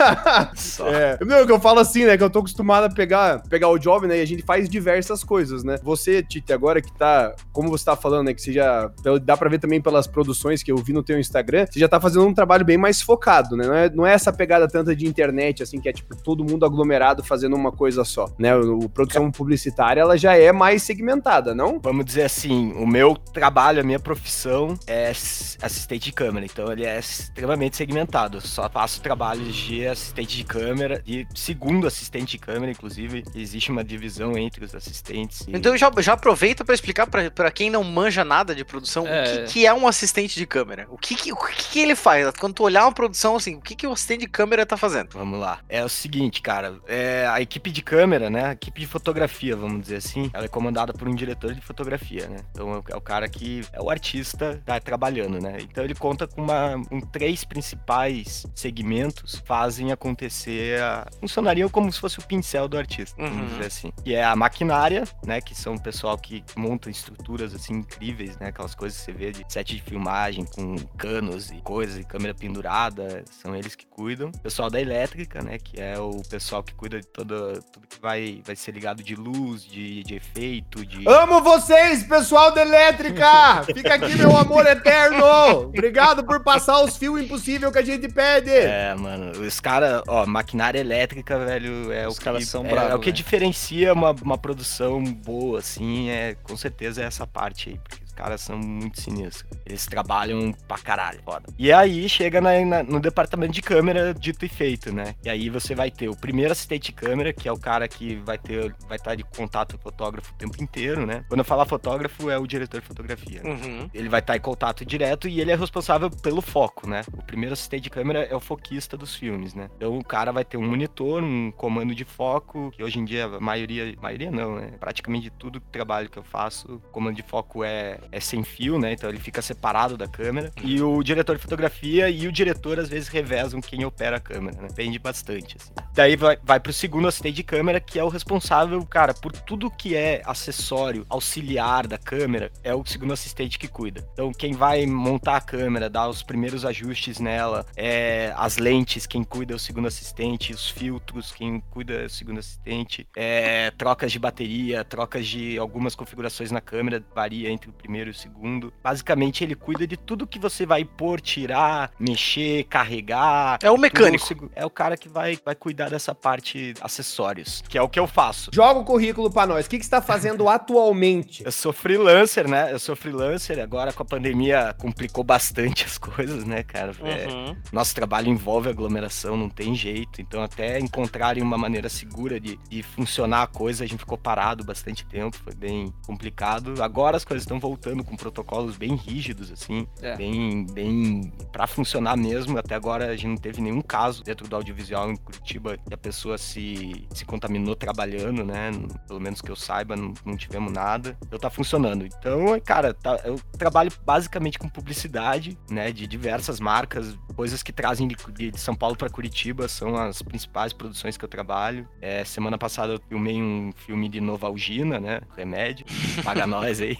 Só. 0.54 0.88
É, 0.88 1.18
não, 1.24 1.46
que 1.46 1.52
eu 1.52 1.60
falo 1.60 1.80
assim, 1.80 2.04
né? 2.04 2.16
Que 2.16 2.22
eu 2.22 2.30
tô 2.30 2.40
acostumado 2.40 2.84
a 2.84 2.90
pegar, 2.90 3.42
pegar 3.48 3.68
o 3.68 3.78
job, 3.78 4.06
né? 4.06 4.18
E 4.18 4.20
a 4.20 4.26
gente 4.26 4.42
faz 4.42 4.68
diversas 4.68 5.22
coisas, 5.22 5.64
né? 5.64 5.78
Você, 5.82 6.22
Tite, 6.22 6.52
agora 6.52 6.80
que 6.80 6.92
tá, 6.92 7.34
como 7.52 7.68
você 7.68 7.84
tá 7.84 7.96
falando, 7.96 8.26
né? 8.26 8.34
Que 8.34 8.42
você 8.42 8.52
já. 8.52 8.90
Dá 9.22 9.36
pra 9.36 9.48
ver 9.48 9.58
também 9.58 9.80
pelas 9.80 10.06
produções 10.06 10.62
que 10.62 10.72
eu 10.72 10.76
vi 10.76 10.92
no 10.92 11.02
teu 11.02 11.18
Instagram, 11.18 11.33
você 11.42 11.78
já 11.80 11.88
tá 11.88 12.00
fazendo 12.00 12.26
um 12.26 12.34
trabalho 12.34 12.64
bem 12.64 12.76
mais 12.76 13.00
focado, 13.00 13.56
né? 13.56 13.66
Não 13.66 13.74
é, 13.74 13.90
não 13.90 14.06
é 14.06 14.12
essa 14.12 14.32
pegada 14.32 14.68
tanta 14.68 14.94
de 14.94 15.06
internet, 15.06 15.62
assim, 15.62 15.80
que 15.80 15.88
é 15.88 15.92
tipo 15.92 16.14
todo 16.16 16.44
mundo 16.44 16.64
aglomerado 16.64 17.22
fazendo 17.24 17.56
uma 17.56 17.72
coisa 17.72 18.04
só, 18.04 18.26
né? 18.38 18.54
O, 18.56 18.78
o 18.84 18.88
produção 18.88 19.30
publicitária, 19.30 20.00
ela 20.00 20.16
já 20.16 20.36
é 20.36 20.52
mais 20.52 20.82
segmentada, 20.82 21.54
não? 21.54 21.78
Vamos 21.80 22.04
dizer 22.04 22.22
assim, 22.24 22.72
o 22.74 22.86
meu 22.86 23.16
trabalho, 23.16 23.80
a 23.80 23.84
minha 23.84 23.98
profissão 23.98 24.78
é 24.86 25.10
assistente 25.10 26.04
de 26.06 26.12
câmera, 26.12 26.44
então 26.46 26.70
ele 26.70 26.84
é 26.84 26.98
extremamente 26.98 27.76
segmentado. 27.76 28.38
Eu 28.38 28.40
só 28.40 28.68
faço 28.68 29.00
trabalhos 29.00 29.54
de 29.54 29.86
assistente 29.86 30.36
de 30.36 30.44
câmera, 30.44 31.00
de 31.04 31.26
segundo 31.34 31.86
assistente 31.86 32.32
de 32.32 32.38
câmera, 32.38 32.70
inclusive, 32.72 33.24
existe 33.34 33.70
uma 33.70 33.82
divisão 33.84 34.36
entre 34.36 34.64
os 34.64 34.74
assistentes. 34.74 35.42
e- 35.48 35.56
Então 35.56 35.76
já, 35.76 35.90
já 35.98 36.12
aproveita 36.14 36.64
pra 36.64 36.74
explicar 36.74 37.06
pra, 37.06 37.30
pra 37.30 37.50
quem 37.50 37.70
não 37.70 37.82
manja 37.84 38.24
nada 38.24 38.54
de 38.54 38.64
produção 38.64 39.06
É. 39.06 39.22
o 39.22 39.24
que, 39.46 39.52
que 39.52 39.66
é 39.66 39.72
um 39.74 39.86
assistente 39.86 40.38
de 40.38 40.46
câmera. 40.46 40.86
O 40.90 40.98
que, 40.98 41.23
que, 41.24 41.32
o 41.32 41.36
que, 41.36 41.64
que 41.72 41.78
ele 41.80 41.94
faz? 41.96 42.30
Quando 42.38 42.54
tu 42.54 42.62
olhar 42.64 42.84
uma 42.84 42.92
produção 42.92 43.36
assim, 43.36 43.56
o 43.56 43.60
que, 43.60 43.74
que 43.74 43.86
o 43.86 43.92
assistente 43.92 44.20
de 44.20 44.28
câmera 44.28 44.64
tá 44.66 44.76
fazendo? 44.76 45.10
Vamos 45.12 45.38
lá. 45.40 45.58
É 45.68 45.84
o 45.84 45.88
seguinte, 45.88 46.40
cara. 46.42 46.78
É, 46.86 47.26
a 47.30 47.40
equipe 47.40 47.70
de 47.70 47.82
câmera, 47.82 48.28
né? 48.30 48.46
A 48.46 48.52
equipe 48.52 48.80
de 48.80 48.86
fotografia, 48.86 49.56
vamos 49.56 49.82
dizer 49.82 49.96
assim, 49.96 50.30
ela 50.32 50.44
é 50.44 50.48
comandada 50.48 50.92
por 50.92 51.08
um 51.08 51.14
diretor 51.14 51.54
de 51.54 51.60
fotografia, 51.60 52.28
né? 52.28 52.38
Então 52.52 52.72
é 52.74 52.78
o- 52.78 52.98
é 52.98 53.00
cara 53.00 53.28
que 53.28 53.62
é 53.72 53.80
o 53.80 53.90
artista 53.90 54.60
tá 54.64 54.80
trabalhando, 54.80 55.40
né? 55.40 55.58
Então 55.60 55.84
ele 55.84 55.94
conta 55.94 56.26
com 56.26 56.42
uma, 56.42 56.82
com 56.88 57.00
três 57.00 57.44
principais 57.44 58.46
segmentos 58.54 59.40
que 59.40 59.46
fazem 59.46 59.92
acontecer. 59.92 60.80
A, 60.80 61.06
funcionariam 61.20 61.68
como 61.68 61.92
se 61.92 62.00
fosse 62.00 62.18
o 62.18 62.22
pincel 62.22 62.66
do 62.68 62.78
artista, 62.78 63.20
Uhum. 63.20 63.28
vamos 63.28 63.52
dizer 63.52 63.66
assim. 63.66 63.92
Que 64.02 64.14
é 64.14 64.24
a 64.24 64.34
maquinária, 64.34 65.04
né? 65.24 65.40
Que 65.40 65.54
são 65.54 65.74
o 65.74 65.80
pessoal 65.82 66.16
que 66.16 66.42
monta 66.56 66.90
estruturas 66.90 67.54
assim 67.54 67.74
incríveis, 67.74 68.36
né? 68.38 68.48
Aquelas 68.48 68.74
coisas 68.74 68.98
que 68.98 69.04
você 69.04 69.12
vê 69.12 69.32
de 69.32 69.44
set 69.48 69.74
de 69.76 69.82
filmagem 69.82 70.44
com 70.46 70.76
canos 71.14 71.50
e 71.50 71.60
coisas 71.60 71.96
e 71.96 72.04
câmera 72.04 72.34
pendurada, 72.34 73.24
são 73.30 73.54
eles 73.54 73.76
que 73.76 73.86
cuidam. 73.86 74.30
O 74.30 74.40
pessoal 74.40 74.68
da 74.68 74.80
elétrica, 74.80 75.42
né? 75.42 75.58
Que 75.58 75.80
é 75.80 75.98
o 75.98 76.22
pessoal 76.28 76.62
que 76.62 76.74
cuida 76.74 77.00
de 77.00 77.06
toda, 77.06 77.60
tudo 77.72 77.86
que 77.86 78.00
vai, 78.00 78.42
vai 78.44 78.56
ser 78.56 78.72
ligado 78.72 79.02
de 79.02 79.14
luz, 79.14 79.64
de, 79.64 80.02
de 80.02 80.16
efeito, 80.16 80.84
de. 80.84 81.08
Amo 81.08 81.40
vocês, 81.40 82.02
pessoal 82.02 82.50
da 82.52 82.62
elétrica! 82.62 83.62
Fica 83.64 83.94
aqui, 83.94 84.16
meu 84.16 84.36
amor 84.36 84.66
eterno! 84.66 85.68
Obrigado 85.68 86.24
por 86.24 86.42
passar 86.42 86.82
os 86.82 86.96
fios 86.96 87.20
impossíveis 87.20 87.72
que 87.72 87.78
a 87.78 87.84
gente 87.84 88.08
pede! 88.08 88.50
É, 88.50 88.94
mano, 88.94 89.40
os 89.40 89.60
caras, 89.60 90.02
ó, 90.08 90.26
maquinária 90.26 90.80
elétrica, 90.80 91.38
velho, 91.38 91.92
é 91.92 92.08
Os 92.08 92.16
o 92.16 92.18
que, 92.18 92.24
caras 92.24 92.48
são 92.48 92.66
é, 92.66 92.70
bravos, 92.70 92.90
é 92.90 92.94
o 92.94 92.98
que 92.98 93.10
né? 93.10 93.16
diferencia 93.16 93.92
uma, 93.92 94.10
uma 94.10 94.38
produção 94.38 95.02
boa, 95.04 95.60
assim, 95.60 96.10
é 96.10 96.34
com 96.42 96.56
certeza 96.56 97.02
é 97.02 97.04
essa 97.04 97.26
parte 97.26 97.70
aí, 97.70 97.78
porque 97.78 98.03
caras 98.14 98.40
são 98.40 98.56
muito 98.58 99.00
sinistros. 99.00 99.44
Eles 99.66 99.86
trabalham 99.86 100.52
pra 100.66 100.78
caralho, 100.78 101.20
foda. 101.24 101.52
E 101.58 101.72
aí 101.72 102.08
chega 102.08 102.40
na- 102.40 102.64
na- 102.64 102.82
no 102.82 103.00
departamento 103.00 103.52
de 103.52 103.62
câmera 103.62 104.14
dito 104.14 104.44
e 104.44 104.48
feito, 104.48 104.92
né? 104.92 105.14
E 105.24 105.28
aí 105.28 105.50
você 105.50 105.74
vai 105.74 105.90
ter 105.90 106.08
o 106.08 106.16
primeiro 106.16 106.52
assistente 106.52 106.86
de 106.86 106.92
câmera, 106.92 107.32
que 107.32 107.48
é 107.48 107.52
o 107.52 107.58
cara 107.58 107.86
que 107.88 108.16
vai 108.16 108.38
ter, 108.38 108.74
vai 108.88 108.96
estar 108.96 109.14
de 109.14 109.24
contato 109.24 109.74
com 109.74 109.80
o 109.80 109.82
fotógrafo 109.82 110.32
o 110.32 110.36
tempo 110.36 110.62
inteiro, 110.62 111.04
né? 111.06 111.24
Quando 111.28 111.40
eu 111.40 111.44
falar 111.44 111.66
fotógrafo, 111.66 112.30
é 112.30 112.38
o 112.38 112.46
diretor 112.46 112.80
de 112.80 112.86
fotografia. 112.86 113.42
né? 113.42 113.50
Uhum. 113.50 113.90
Ele 113.92 114.08
vai 114.08 114.20
estar 114.20 114.36
em 114.36 114.40
contato 114.40 114.84
direto 114.84 115.28
e 115.28 115.40
ele 115.40 115.50
é 115.50 115.56
responsável 115.56 116.10
pelo 116.10 116.40
foco, 116.40 116.88
né? 116.88 117.02
O 117.12 117.22
primeiro 117.22 117.52
assistente 117.52 117.82
de 117.84 117.90
câmera 117.90 118.20
é 118.24 118.34
o 118.34 118.40
foquista 118.40 118.96
dos 118.96 119.14
filmes, 119.14 119.54
né? 119.54 119.68
Então 119.76 119.96
o 119.98 120.04
cara 120.04 120.30
vai 120.32 120.44
ter 120.44 120.56
um 120.56 120.66
monitor, 120.66 121.22
um 121.22 121.50
comando 121.50 121.94
de 121.94 122.04
foco, 122.04 122.70
que 122.72 122.82
hoje 122.82 122.98
em 122.98 123.04
dia 123.04 123.24
a 123.26 123.40
maioria, 123.40 123.94
maioria 124.00 124.30
não, 124.30 124.56
né? 124.56 124.72
Praticamente 124.78 125.30
tudo 125.30 125.60
que 125.60 125.66
trabalho 125.70 126.08
que 126.08 126.18
eu 126.18 126.22
faço, 126.24 126.80
comando 126.92 127.16
de 127.16 127.22
foco 127.22 127.64
é, 127.64 127.98
é 128.10 128.20
sem 128.20 128.42
fio, 128.42 128.78
né? 128.78 128.92
Então 128.92 129.08
ele 129.08 129.18
fica 129.18 129.42
separado 129.42 129.96
da 129.96 130.06
câmera. 130.06 130.50
E 130.62 130.80
o 130.80 131.02
diretor 131.02 131.36
de 131.36 131.42
fotografia 131.42 132.08
e 132.08 132.26
o 132.26 132.32
diretor 132.32 132.78
às 132.78 132.88
vezes 132.88 133.08
revezam 133.08 133.60
quem 133.60 133.84
opera 133.84 134.16
a 134.16 134.20
câmera, 134.20 134.60
né? 134.60 134.68
Depende 134.68 134.98
bastante, 134.98 135.56
assim. 135.60 135.72
Daí 135.94 136.16
vai, 136.16 136.36
vai 136.42 136.58
pro 136.58 136.72
segundo 136.72 137.06
assistente 137.06 137.36
de 137.36 137.44
câmera, 137.44 137.80
que 137.80 137.98
é 137.98 138.04
o 138.04 138.08
responsável, 138.08 138.84
cara, 138.84 139.14
por 139.14 139.30
tudo 139.32 139.70
que 139.70 139.94
é 139.94 140.22
acessório, 140.24 141.06
auxiliar 141.08 141.86
da 141.86 141.96
câmera, 141.96 142.50
é 142.64 142.74
o 142.74 142.84
segundo 142.84 143.12
assistente 143.12 143.58
que 143.58 143.68
cuida. 143.68 144.04
Então, 144.12 144.32
quem 144.32 144.54
vai 144.54 144.84
montar 144.86 145.36
a 145.36 145.40
câmera, 145.40 145.88
dar 145.88 146.08
os 146.08 146.22
primeiros 146.22 146.64
ajustes 146.64 147.20
nela, 147.20 147.64
é 147.76 148.32
as 148.36 148.58
lentes, 148.58 149.06
quem 149.06 149.22
cuida 149.22 149.52
é 149.52 149.56
o 149.56 149.58
segundo 149.58 149.86
assistente, 149.86 150.52
os 150.52 150.68
filtros, 150.68 151.30
quem 151.30 151.60
cuida 151.70 151.94
é 151.94 152.06
o 152.06 152.10
segundo 152.10 152.40
assistente, 152.40 153.06
é, 153.16 153.70
trocas 153.70 154.10
de 154.10 154.18
bateria, 154.18 154.84
trocas 154.84 155.26
de 155.26 155.56
algumas 155.58 155.94
configurações 155.94 156.50
na 156.50 156.60
câmera, 156.60 157.04
varia 157.14 157.50
entre 157.50 157.70
o 157.70 157.72
primeiro 157.72 157.93
e 157.96 158.10
o 158.10 158.14
segundo. 158.14 158.72
Basicamente, 158.82 159.42
ele 159.44 159.54
cuida 159.54 159.86
de 159.86 159.96
tudo 159.96 160.26
que 160.26 160.38
você 160.38 160.64
vai 160.66 160.84
pôr, 160.84 161.20
tirar, 161.20 161.90
mexer, 161.98 162.64
carregar. 162.64 163.58
É 163.62 163.70
o 163.70 163.78
mecânico. 163.78 164.50
É 164.54 164.64
o 164.64 164.70
cara 164.70 164.96
que 164.96 165.08
vai, 165.08 165.38
vai 165.44 165.54
cuidar 165.54 165.90
dessa 165.90 166.14
parte 166.14 166.74
acessórios, 166.80 167.62
que 167.68 167.76
é 167.78 167.82
o 167.82 167.88
que 167.88 167.98
eu 167.98 168.06
faço. 168.06 168.50
Joga 168.52 168.80
o 168.80 168.84
currículo 168.84 169.30
pra 169.30 169.46
nós. 169.46 169.66
O 169.66 169.70
que, 169.70 169.78
que 169.78 169.84
você 169.84 169.90
tá 169.90 170.02
fazendo 170.02 170.48
atualmente? 170.50 171.44
Eu 171.44 171.52
sou 171.52 171.72
freelancer, 171.72 172.48
né? 172.48 172.72
Eu 172.72 172.78
sou 172.78 172.94
freelancer. 172.96 173.58
Agora 173.58 173.92
com 173.92 174.02
a 174.02 174.06
pandemia 174.06 174.74
complicou 174.78 175.22
bastante 175.24 175.84
as 175.84 175.98
coisas, 175.98 176.44
né, 176.44 176.62
cara? 176.62 176.92
É, 177.02 177.24
Uhum. 177.34 177.56
nosso 177.72 177.94
trabalho 177.94 178.28
envolve 178.28 178.68
aglomeração, 178.68 179.36
não 179.36 179.48
tem 179.48 179.74
jeito. 179.74 180.20
Então, 180.20 180.42
até 180.42 180.78
encontrarem 180.78 181.42
uma 181.42 181.56
maneira 181.56 181.88
segura 181.88 182.38
de, 182.38 182.58
de 182.68 182.82
funcionar 182.82 183.42
a 183.42 183.46
coisa, 183.46 183.84
a 183.84 183.86
gente 183.86 183.98
ficou 184.00 184.18
parado 184.18 184.62
bastante 184.64 185.04
tempo. 185.06 185.36
Foi 185.42 185.54
bem 185.54 185.92
complicado. 186.06 186.82
Agora 186.82 187.16
as 187.16 187.24
coisas 187.24 187.42
estão 187.44 187.58
voltando 187.58 187.83
com 188.04 188.16
protocolos 188.16 188.76
bem 188.76 188.94
rígidos, 188.94 189.50
assim. 189.52 189.86
É. 190.00 190.16
Bem, 190.16 190.64
bem. 190.72 191.32
Pra 191.52 191.66
funcionar 191.66 192.16
mesmo. 192.16 192.56
Até 192.58 192.74
agora 192.74 193.06
a 193.08 193.16
gente 193.16 193.26
não 193.28 193.36
teve 193.36 193.60
nenhum 193.60 193.80
caso 193.82 194.22
dentro 194.24 194.48
do 194.48 194.56
audiovisual 194.56 195.10
em 195.10 195.16
Curitiba 195.16 195.76
que 195.76 195.92
a 195.92 195.98
pessoa 195.98 196.38
se, 196.38 197.06
se 197.12 197.24
contaminou 197.24 197.74
trabalhando, 197.76 198.44
né? 198.44 198.70
Pelo 199.06 199.20
menos 199.20 199.40
que 199.40 199.50
eu 199.50 199.56
saiba, 199.56 199.96
não, 199.96 200.14
não 200.24 200.36
tivemos 200.36 200.72
nada. 200.72 201.16
Então 201.26 201.38
tá 201.38 201.50
funcionando. 201.50 202.06
Então, 202.06 202.58
cara, 202.64 202.94
tá- 202.94 203.20
eu 203.24 203.38
trabalho 203.58 203.92
basicamente 204.04 204.58
com 204.58 204.68
publicidade, 204.68 205.58
né? 205.70 205.92
De 205.92 206.06
diversas 206.06 206.60
marcas, 206.60 207.16
coisas 207.36 207.62
que 207.62 207.72
trazem 207.72 208.06
de, 208.08 208.16
de- 208.32 208.58
São 208.60 208.74
Paulo 208.74 208.96
pra 208.96 209.08
Curitiba 209.10 209.68
são 209.68 209.96
as 209.96 210.22
principais 210.22 210.72
produções 210.72 211.16
que 211.16 211.24
eu 211.24 211.28
trabalho. 211.28 211.88
É, 212.00 212.24
semana 212.24 212.56
passada 212.56 212.92
eu 212.94 213.00
filmei 213.08 213.40
um 213.42 213.72
filme 213.86 214.08
de 214.08 214.20
Novalgina, 214.20 214.98
né? 215.00 215.20
Remédio. 215.36 215.84
Paga 216.22 216.46
nós 216.46 216.80
aí. 216.80 216.96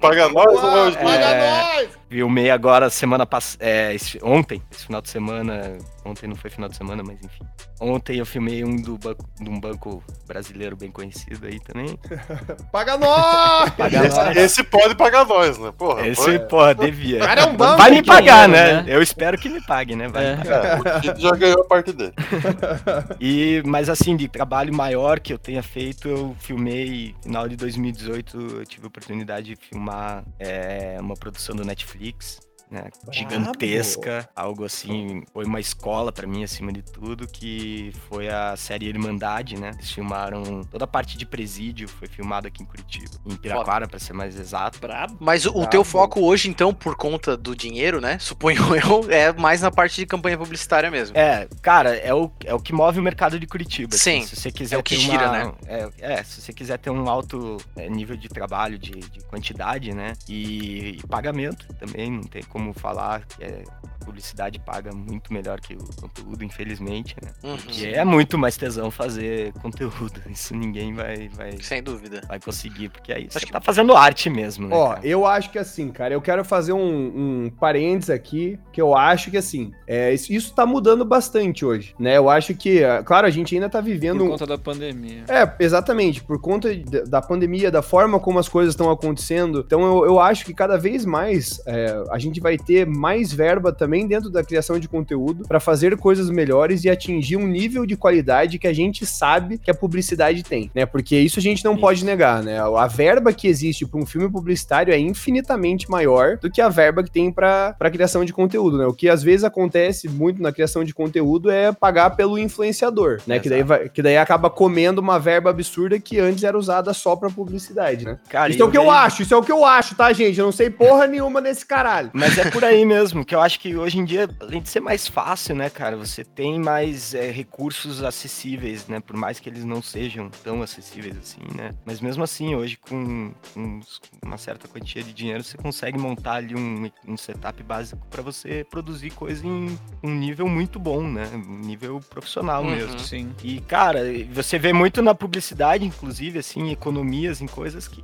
Paga 0.00 0.28
nós, 0.30 0.96
paga 0.96 1.18
É. 1.28 1.74
nós! 1.76 1.88
Filmei 2.08 2.50
agora 2.50 2.88
semana 2.90 3.26
passada. 3.26 3.64
É, 3.64 3.94
ontem, 4.22 4.62
esse 4.72 4.86
final 4.86 5.00
de 5.02 5.10
semana. 5.10 5.78
Ontem 6.04 6.26
não 6.26 6.34
foi 6.34 6.48
final 6.50 6.68
de 6.68 6.76
semana, 6.76 7.02
mas 7.06 7.18
enfim. 7.22 7.44
Ontem 7.78 8.16
eu 8.18 8.24
filmei 8.24 8.64
um 8.64 8.74
do 8.76 8.96
banco, 8.96 9.28
de 9.38 9.50
um 9.50 9.60
banco 9.60 10.02
brasileiro 10.26 10.74
bem 10.74 10.90
conhecido 10.90 11.46
aí 11.46 11.60
também. 11.60 11.98
Paga 12.72 12.96
nós! 12.96 13.70
Paga 13.70 14.06
Esse, 14.06 14.16
nós. 14.16 14.36
esse 14.36 14.64
pode 14.64 14.94
pagar 14.94 15.26
nós, 15.26 15.58
né? 15.58 15.70
Porra. 15.76 16.06
Esse, 16.08 16.22
foi- 16.22 16.38
porra, 16.38 16.74
devia. 16.74 17.18
Cara, 17.18 17.42
é 17.42 17.44
um 17.46 17.54
banco, 17.56 17.76
Vai 17.78 17.90
me 17.90 18.02
pagar, 18.02 18.48
né? 18.48 18.82
né? 18.82 18.84
Eu 18.88 19.02
espero 19.02 19.36
que 19.36 19.48
me 19.50 19.60
pague, 19.66 19.94
né? 19.94 20.08
Vai 20.08 20.24
É. 20.24 20.36
me 20.36 20.44
pagar. 20.44 20.86
É, 20.86 20.98
o 20.98 21.00
Tito 21.02 21.20
já 21.20 21.30
ganhou 21.32 21.60
a 21.60 21.64
parte 21.64 21.92
dele. 21.92 22.12
E, 23.20 23.62
mas 23.66 23.88
assim, 23.88 24.16
de 24.16 24.28
trabalho 24.28 24.74
maior 24.74 25.20
que 25.20 25.32
eu 25.32 25.38
tenha 25.38 25.62
feito, 25.62 26.08
eu 26.08 26.36
filmei, 26.38 27.14
final 27.22 27.48
de 27.48 27.56
2018, 27.56 28.36
eu 28.60 28.64
tive 28.66 28.84
a 28.84 28.88
oportunidade 28.88 29.54
de 29.54 29.56
filmar 29.56 30.24
é, 30.38 30.96
uma 31.00 31.14
produção 31.14 31.54
do 31.54 31.64
Netflix. 31.64 32.40
Né, 32.70 32.84
gigantesca, 33.10 34.28
algo 34.34 34.64
assim, 34.64 35.24
foi 35.32 35.44
uma 35.44 35.58
escola 35.58 36.12
pra 36.12 36.24
mim 36.24 36.44
acima 36.44 36.72
de 36.72 36.82
tudo, 36.82 37.26
que 37.26 37.92
foi 38.08 38.28
a 38.28 38.56
série 38.56 38.86
Irmandade, 38.86 39.58
né? 39.58 39.72
Eles 39.74 39.90
filmaram 39.90 40.62
toda 40.70 40.84
a 40.84 40.86
parte 40.86 41.18
de 41.18 41.26
presídio, 41.26 41.88
foi 41.88 42.06
filmado 42.06 42.46
aqui 42.46 42.62
em 42.62 42.66
Curitiba, 42.66 43.10
em 43.26 43.34
Piraquara, 43.34 43.88
pra 43.88 43.98
ser 43.98 44.12
mais 44.12 44.38
exato. 44.38 44.78
Brabo. 44.78 45.16
Mas 45.18 45.46
o, 45.46 45.50
o 45.50 45.66
teu 45.66 45.82
foco 45.82 46.20
hoje, 46.20 46.48
então, 46.48 46.72
por 46.72 46.94
conta 46.94 47.36
do 47.36 47.56
dinheiro, 47.56 48.00
né? 48.00 48.18
Suponho 48.18 48.62
eu, 48.76 49.10
é 49.10 49.32
mais 49.32 49.60
na 49.62 49.70
parte 49.70 49.96
de 49.96 50.06
campanha 50.06 50.38
publicitária 50.38 50.90
mesmo. 50.90 51.16
É, 51.16 51.48
cara, 51.60 51.96
é 51.96 52.14
o, 52.14 52.30
é 52.44 52.54
o 52.54 52.60
que 52.60 52.72
move 52.72 53.00
o 53.00 53.02
mercado 53.02 53.38
de 53.38 53.46
Curitiba. 53.46 53.94
assim. 53.94 54.20
Sim, 54.20 54.26
se 54.26 54.36
você 54.36 54.52
quiser 54.52 54.76
é 54.76 54.78
o 54.78 54.82
que 54.82 54.94
ter 54.94 55.00
gira, 55.00 55.28
uma, 55.28 55.32
né? 55.32 55.52
É, 55.66 55.90
é, 56.00 56.22
se 56.22 56.40
você 56.40 56.52
quiser 56.52 56.78
ter 56.78 56.90
um 56.90 57.08
alto 57.08 57.56
é, 57.74 57.88
nível 57.88 58.16
de 58.16 58.28
trabalho, 58.28 58.78
de, 58.78 58.92
de 58.92 59.20
quantidade, 59.24 59.92
né? 59.92 60.12
E, 60.28 60.98
e 60.98 61.06
pagamento 61.08 61.66
também, 61.74 62.10
não 62.10 62.22
tem 62.22 62.42
como 62.44 62.59
como 62.60 62.74
falar 62.74 63.26
é 63.40 63.64
publicidade 64.10 64.58
paga 64.58 64.92
muito 64.92 65.32
melhor 65.32 65.60
que 65.60 65.74
o 65.74 65.84
conteúdo, 66.00 66.44
infelizmente, 66.44 67.14
né? 67.22 67.30
Uhum. 67.44 67.56
É 67.94 68.04
muito 68.04 68.36
mais 68.36 68.56
tesão 68.56 68.90
fazer 68.90 69.52
conteúdo. 69.62 70.20
Isso 70.28 70.54
ninguém 70.54 70.92
vai, 70.92 71.28
vai, 71.28 71.52
Sem 71.62 71.82
dúvida. 71.82 72.22
vai 72.28 72.40
conseguir, 72.40 72.88
porque 72.88 73.12
aí 73.12 73.28
você 73.30 73.38
Acho 73.38 73.46
que- 73.46 73.52
tá 73.52 73.60
fazendo 73.60 73.94
arte 73.96 74.28
mesmo, 74.28 74.66
né? 74.68 74.74
Ó, 74.76 74.88
cara? 74.94 75.06
eu 75.06 75.24
acho 75.26 75.50
que 75.50 75.58
assim, 75.58 75.90
cara, 75.90 76.12
eu 76.12 76.20
quero 76.20 76.44
fazer 76.44 76.72
um, 76.72 77.44
um 77.46 77.50
parênteses 77.50 78.10
aqui, 78.10 78.58
que 78.72 78.80
eu 78.80 78.96
acho 78.96 79.30
que 79.30 79.36
assim, 79.36 79.72
é, 79.86 80.12
isso, 80.12 80.32
isso 80.32 80.54
tá 80.54 80.66
mudando 80.66 81.04
bastante 81.04 81.64
hoje, 81.64 81.94
né? 81.98 82.16
Eu 82.16 82.28
acho 82.28 82.54
que, 82.54 82.82
ah, 82.82 83.02
claro, 83.04 83.26
a 83.26 83.30
gente 83.30 83.54
ainda 83.54 83.68
tá 83.68 83.80
vivendo 83.80 84.18
Por 84.18 84.26
um, 84.26 84.30
conta 84.30 84.46
da 84.46 84.58
pandemia. 84.58 85.24
É, 85.28 85.52
exatamente. 85.64 86.22
Por 86.24 86.40
conta 86.40 86.74
de- 86.74 87.04
da 87.04 87.22
pandemia, 87.22 87.70
da 87.70 87.82
forma 87.82 88.18
como 88.18 88.38
as 88.38 88.48
coisas 88.48 88.72
estão 88.74 88.90
acontecendo. 88.90 89.62
Então, 89.64 89.82
eu, 89.82 90.04
eu 90.06 90.20
acho 90.20 90.44
que 90.44 90.52
cada 90.52 90.76
vez 90.76 91.04
mais 91.04 91.60
é, 91.66 92.02
a 92.10 92.18
gente 92.18 92.40
vai 92.40 92.56
ter 92.56 92.86
mais 92.86 93.32
verba 93.32 93.72
também 93.72 93.99
dentro 94.06 94.30
da 94.30 94.42
criação 94.44 94.78
de 94.78 94.88
conteúdo 94.88 95.44
para 95.46 95.60
fazer 95.60 95.96
coisas 95.96 96.30
melhores 96.30 96.84
e 96.84 96.90
atingir 96.90 97.36
um 97.36 97.46
nível 97.46 97.84
de 97.86 97.96
qualidade 97.96 98.58
que 98.58 98.66
a 98.66 98.72
gente 98.72 99.04
sabe 99.06 99.58
que 99.58 99.70
a 99.70 99.74
publicidade 99.74 100.42
tem, 100.42 100.70
né? 100.74 100.86
Porque 100.86 101.16
isso 101.18 101.38
a 101.38 101.42
gente 101.42 101.64
não 101.64 101.72
Isso. 101.72 101.80
pode 101.80 102.04
negar, 102.04 102.42
né? 102.42 102.58
A 102.60 102.86
verba 102.86 103.32
que 103.32 103.46
existe 103.48 103.86
para 103.86 104.00
um 104.00 104.06
filme 104.06 104.28
publicitário 104.30 104.92
é 104.92 104.98
infinitamente 104.98 105.90
maior 105.90 106.36
do 106.38 106.50
que 106.50 106.60
a 106.60 106.68
verba 106.68 107.02
que 107.02 107.10
tem 107.10 107.30
para 107.32 107.74
criação 107.92 108.24
de 108.24 108.32
conteúdo, 108.32 108.78
né? 108.78 108.86
O 108.86 108.92
que 108.92 109.08
às 109.08 109.22
vezes 109.22 109.44
acontece 109.44 110.08
muito 110.08 110.42
na 110.42 110.52
criação 110.52 110.82
de 110.84 110.92
conteúdo 110.94 111.50
é 111.50 111.72
pagar 111.72 112.10
pelo 112.10 112.38
influenciador, 112.38 113.20
né? 113.26 113.38
Que 113.38 113.48
daí, 113.48 113.62
vai- 113.62 113.88
que 113.88 114.02
daí 114.02 114.16
acaba 114.16 114.50
comendo 114.50 115.00
uma 115.00 115.18
verba 115.18 115.50
absurda 115.50 115.98
que 115.98 116.18
antes 116.18 116.42
era 116.44 116.56
usada 116.58 116.92
só 116.92 117.16
pra 117.16 117.30
publicidade, 117.30 118.04
né? 118.04 118.18
Cara, 118.28 118.50
isso 118.52 118.62
é 118.62 118.64
o 118.64 118.70
que 118.70 118.76
eu 118.78 118.82
vejo- 118.82 118.94
acho, 118.94 119.22
isso 119.22 119.34
é 119.34 119.36
o 119.36 119.42
que 119.42 119.52
eu 119.52 119.64
acho, 119.64 119.94
tá, 119.94 120.12
gente? 120.12 120.38
Eu 120.38 120.44
não 120.44 120.52
sei 120.52 120.70
porra 120.70 121.06
nenhuma 121.06 121.40
nesse 121.40 121.64
caralho. 121.66 122.10
Mas 122.12 122.36
é 122.38 122.50
por 122.50 122.64
aí 122.64 122.84
mesmo, 122.84 123.24
que 123.24 123.34
eu 123.34 123.40
acho 123.40 123.58
que 123.60 123.76
hoje 123.80 123.98
em 123.98 124.04
dia, 124.04 124.28
além 124.40 124.60
de 124.62 124.68
ser 124.68 124.80
mais 124.80 125.06
fácil, 125.08 125.54
né, 125.54 125.68
cara, 125.70 125.96
você 125.96 126.24
tem 126.24 126.58
mais 126.58 127.14
é, 127.14 127.30
recursos 127.30 128.02
acessíveis, 128.02 128.86
né, 128.86 129.00
por 129.00 129.16
mais 129.16 129.40
que 129.40 129.48
eles 129.48 129.64
não 129.64 129.82
sejam 129.82 130.30
tão 130.44 130.62
acessíveis 130.62 131.16
assim, 131.16 131.40
né. 131.56 131.74
Mas 131.84 132.00
mesmo 132.00 132.22
assim, 132.22 132.54
hoje 132.54 132.76
com, 132.76 133.32
com 133.54 133.80
uma 134.22 134.38
certa 134.38 134.68
quantia 134.68 135.02
de 135.02 135.12
dinheiro, 135.12 135.42
você 135.42 135.56
consegue 135.56 135.98
montar 135.98 136.34
ali 136.34 136.54
um, 136.54 136.90
um 137.06 137.16
setup 137.16 137.62
básico 137.62 138.06
para 138.10 138.22
você 138.22 138.64
produzir 138.70 139.10
coisa 139.10 139.46
em 139.46 139.78
um 140.02 140.14
nível 140.14 140.46
muito 140.48 140.78
bom, 140.78 141.02
né, 141.02 141.28
um 141.34 141.58
nível 141.58 142.00
profissional 142.10 142.62
Uhum. 142.62 142.70
mesmo. 142.70 142.98
Sim. 143.00 143.34
E, 143.42 143.60
cara, 143.60 144.00
você 144.32 144.58
vê 144.58 144.72
muito 144.72 145.00
na 145.02 145.14
publicidade, 145.14 145.84
inclusive, 145.84 146.38
assim, 146.38 146.70
economias 146.70 147.40
em 147.40 147.46
coisas 147.46 147.86
que, 147.88 148.02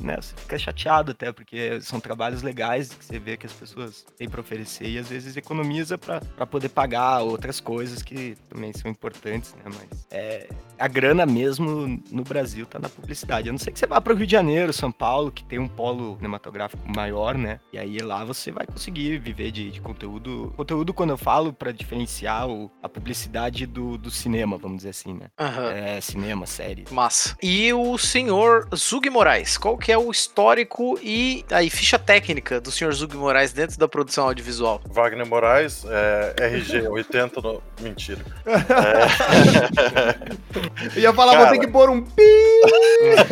né, 0.00 0.16
você 0.16 0.34
fica 0.36 0.58
chateado 0.58 1.12
até, 1.12 1.32
porque 1.32 1.80
são 1.80 2.00
trabalhos 2.00 2.42
legais 2.42 2.92
que 2.92 3.04
você 3.04 3.18
vê 3.18 3.36
que 3.36 3.46
as 3.46 3.52
pessoas 3.52 4.04
têm 4.16 4.28
pra 4.28 4.40
oferecer 4.40 4.86
e 4.86 4.98
às 4.98 5.08
vezes 5.08 5.36
economiza 5.36 5.96
pra 5.96 6.20
poder 6.46 6.68
pagar 6.68 7.20
outras 7.20 7.60
coisas 7.60 8.02
que 8.02 8.36
também 8.48 8.72
são 8.72 8.90
importantes, 8.90 9.54
né, 9.54 9.62
mas 9.66 10.06
é, 10.10 10.48
a 10.78 10.88
grana 10.88 11.26
mesmo 11.26 12.00
no 12.10 12.22
Brasil 12.24 12.64
tá 12.66 12.78
na 12.78 12.88
publicidade. 12.88 13.48
A 13.48 13.52
não 13.52 13.58
ser 13.58 13.70
que 13.72 13.78
você 13.78 13.86
vá 13.86 14.00
pro 14.00 14.14
Rio 14.14 14.26
de 14.26 14.32
Janeiro, 14.32 14.72
São 14.72 14.90
Paulo, 14.92 15.30
que 15.30 15.44
tem 15.44 15.58
um 15.58 15.68
polo 15.68 16.16
cinematográfico 16.16 16.82
maior, 16.88 17.36
né, 17.36 17.60
e 17.72 17.78
aí 17.78 17.98
lá 17.98 18.24
você 18.24 18.50
vai 18.50 18.66
conseguir 18.66 19.18
viver 19.18 19.50
de, 19.50 19.70
de 19.70 19.80
conteúdo. 19.80 20.52
Conteúdo, 20.56 20.92
quando 20.94 21.10
eu 21.10 21.18
falo, 21.18 21.52
pra 21.52 21.72
diferenciar 21.72 22.48
o- 22.48 22.70
a 22.82 22.88
publicidade 22.88 23.66
do, 23.66 23.96
do 23.98 24.10
cinema, 24.10 24.56
vamos 24.58 24.78
dizer 24.78 24.90
assim, 24.90 25.14
né. 25.14 25.26
Aham. 25.38 25.70
É, 25.70 26.00
cinema, 26.00 26.46
série. 26.46 26.84
Massa. 26.90 27.36
E 27.42 27.72
o 27.72 27.96
senhor 27.98 28.68
Zug 28.74 29.08
Moraes, 29.10 29.56
qual 29.58 29.76
que 29.78 29.90
é 29.92 29.98
o 29.98 30.10
histórico 30.10 30.98
e 31.02 31.44
aí 31.50 31.68
ficha 31.70 31.98
técnica 31.98 32.60
do 32.60 32.70
senhor 32.70 32.92
Zug 32.92 33.16
Moraes 33.16 33.52
dentro 33.52 33.78
da 33.78 33.88
produção 33.88 34.24
audiovisual? 34.26 34.80
Wagner 34.90 35.26
Moraes, 35.26 35.84
é, 35.88 36.34
RG 36.46 36.88
80 36.88 37.40
no... 37.40 37.62
Mentira. 37.80 38.20
Eu 40.94 41.02
ia 41.02 41.12
falar, 41.12 41.32
Cara. 41.32 41.44
vou 41.44 41.52
ter 41.54 41.66
que 41.66 41.72
pôr 41.72 41.90
um 41.90 42.02
pi. 42.02 42.22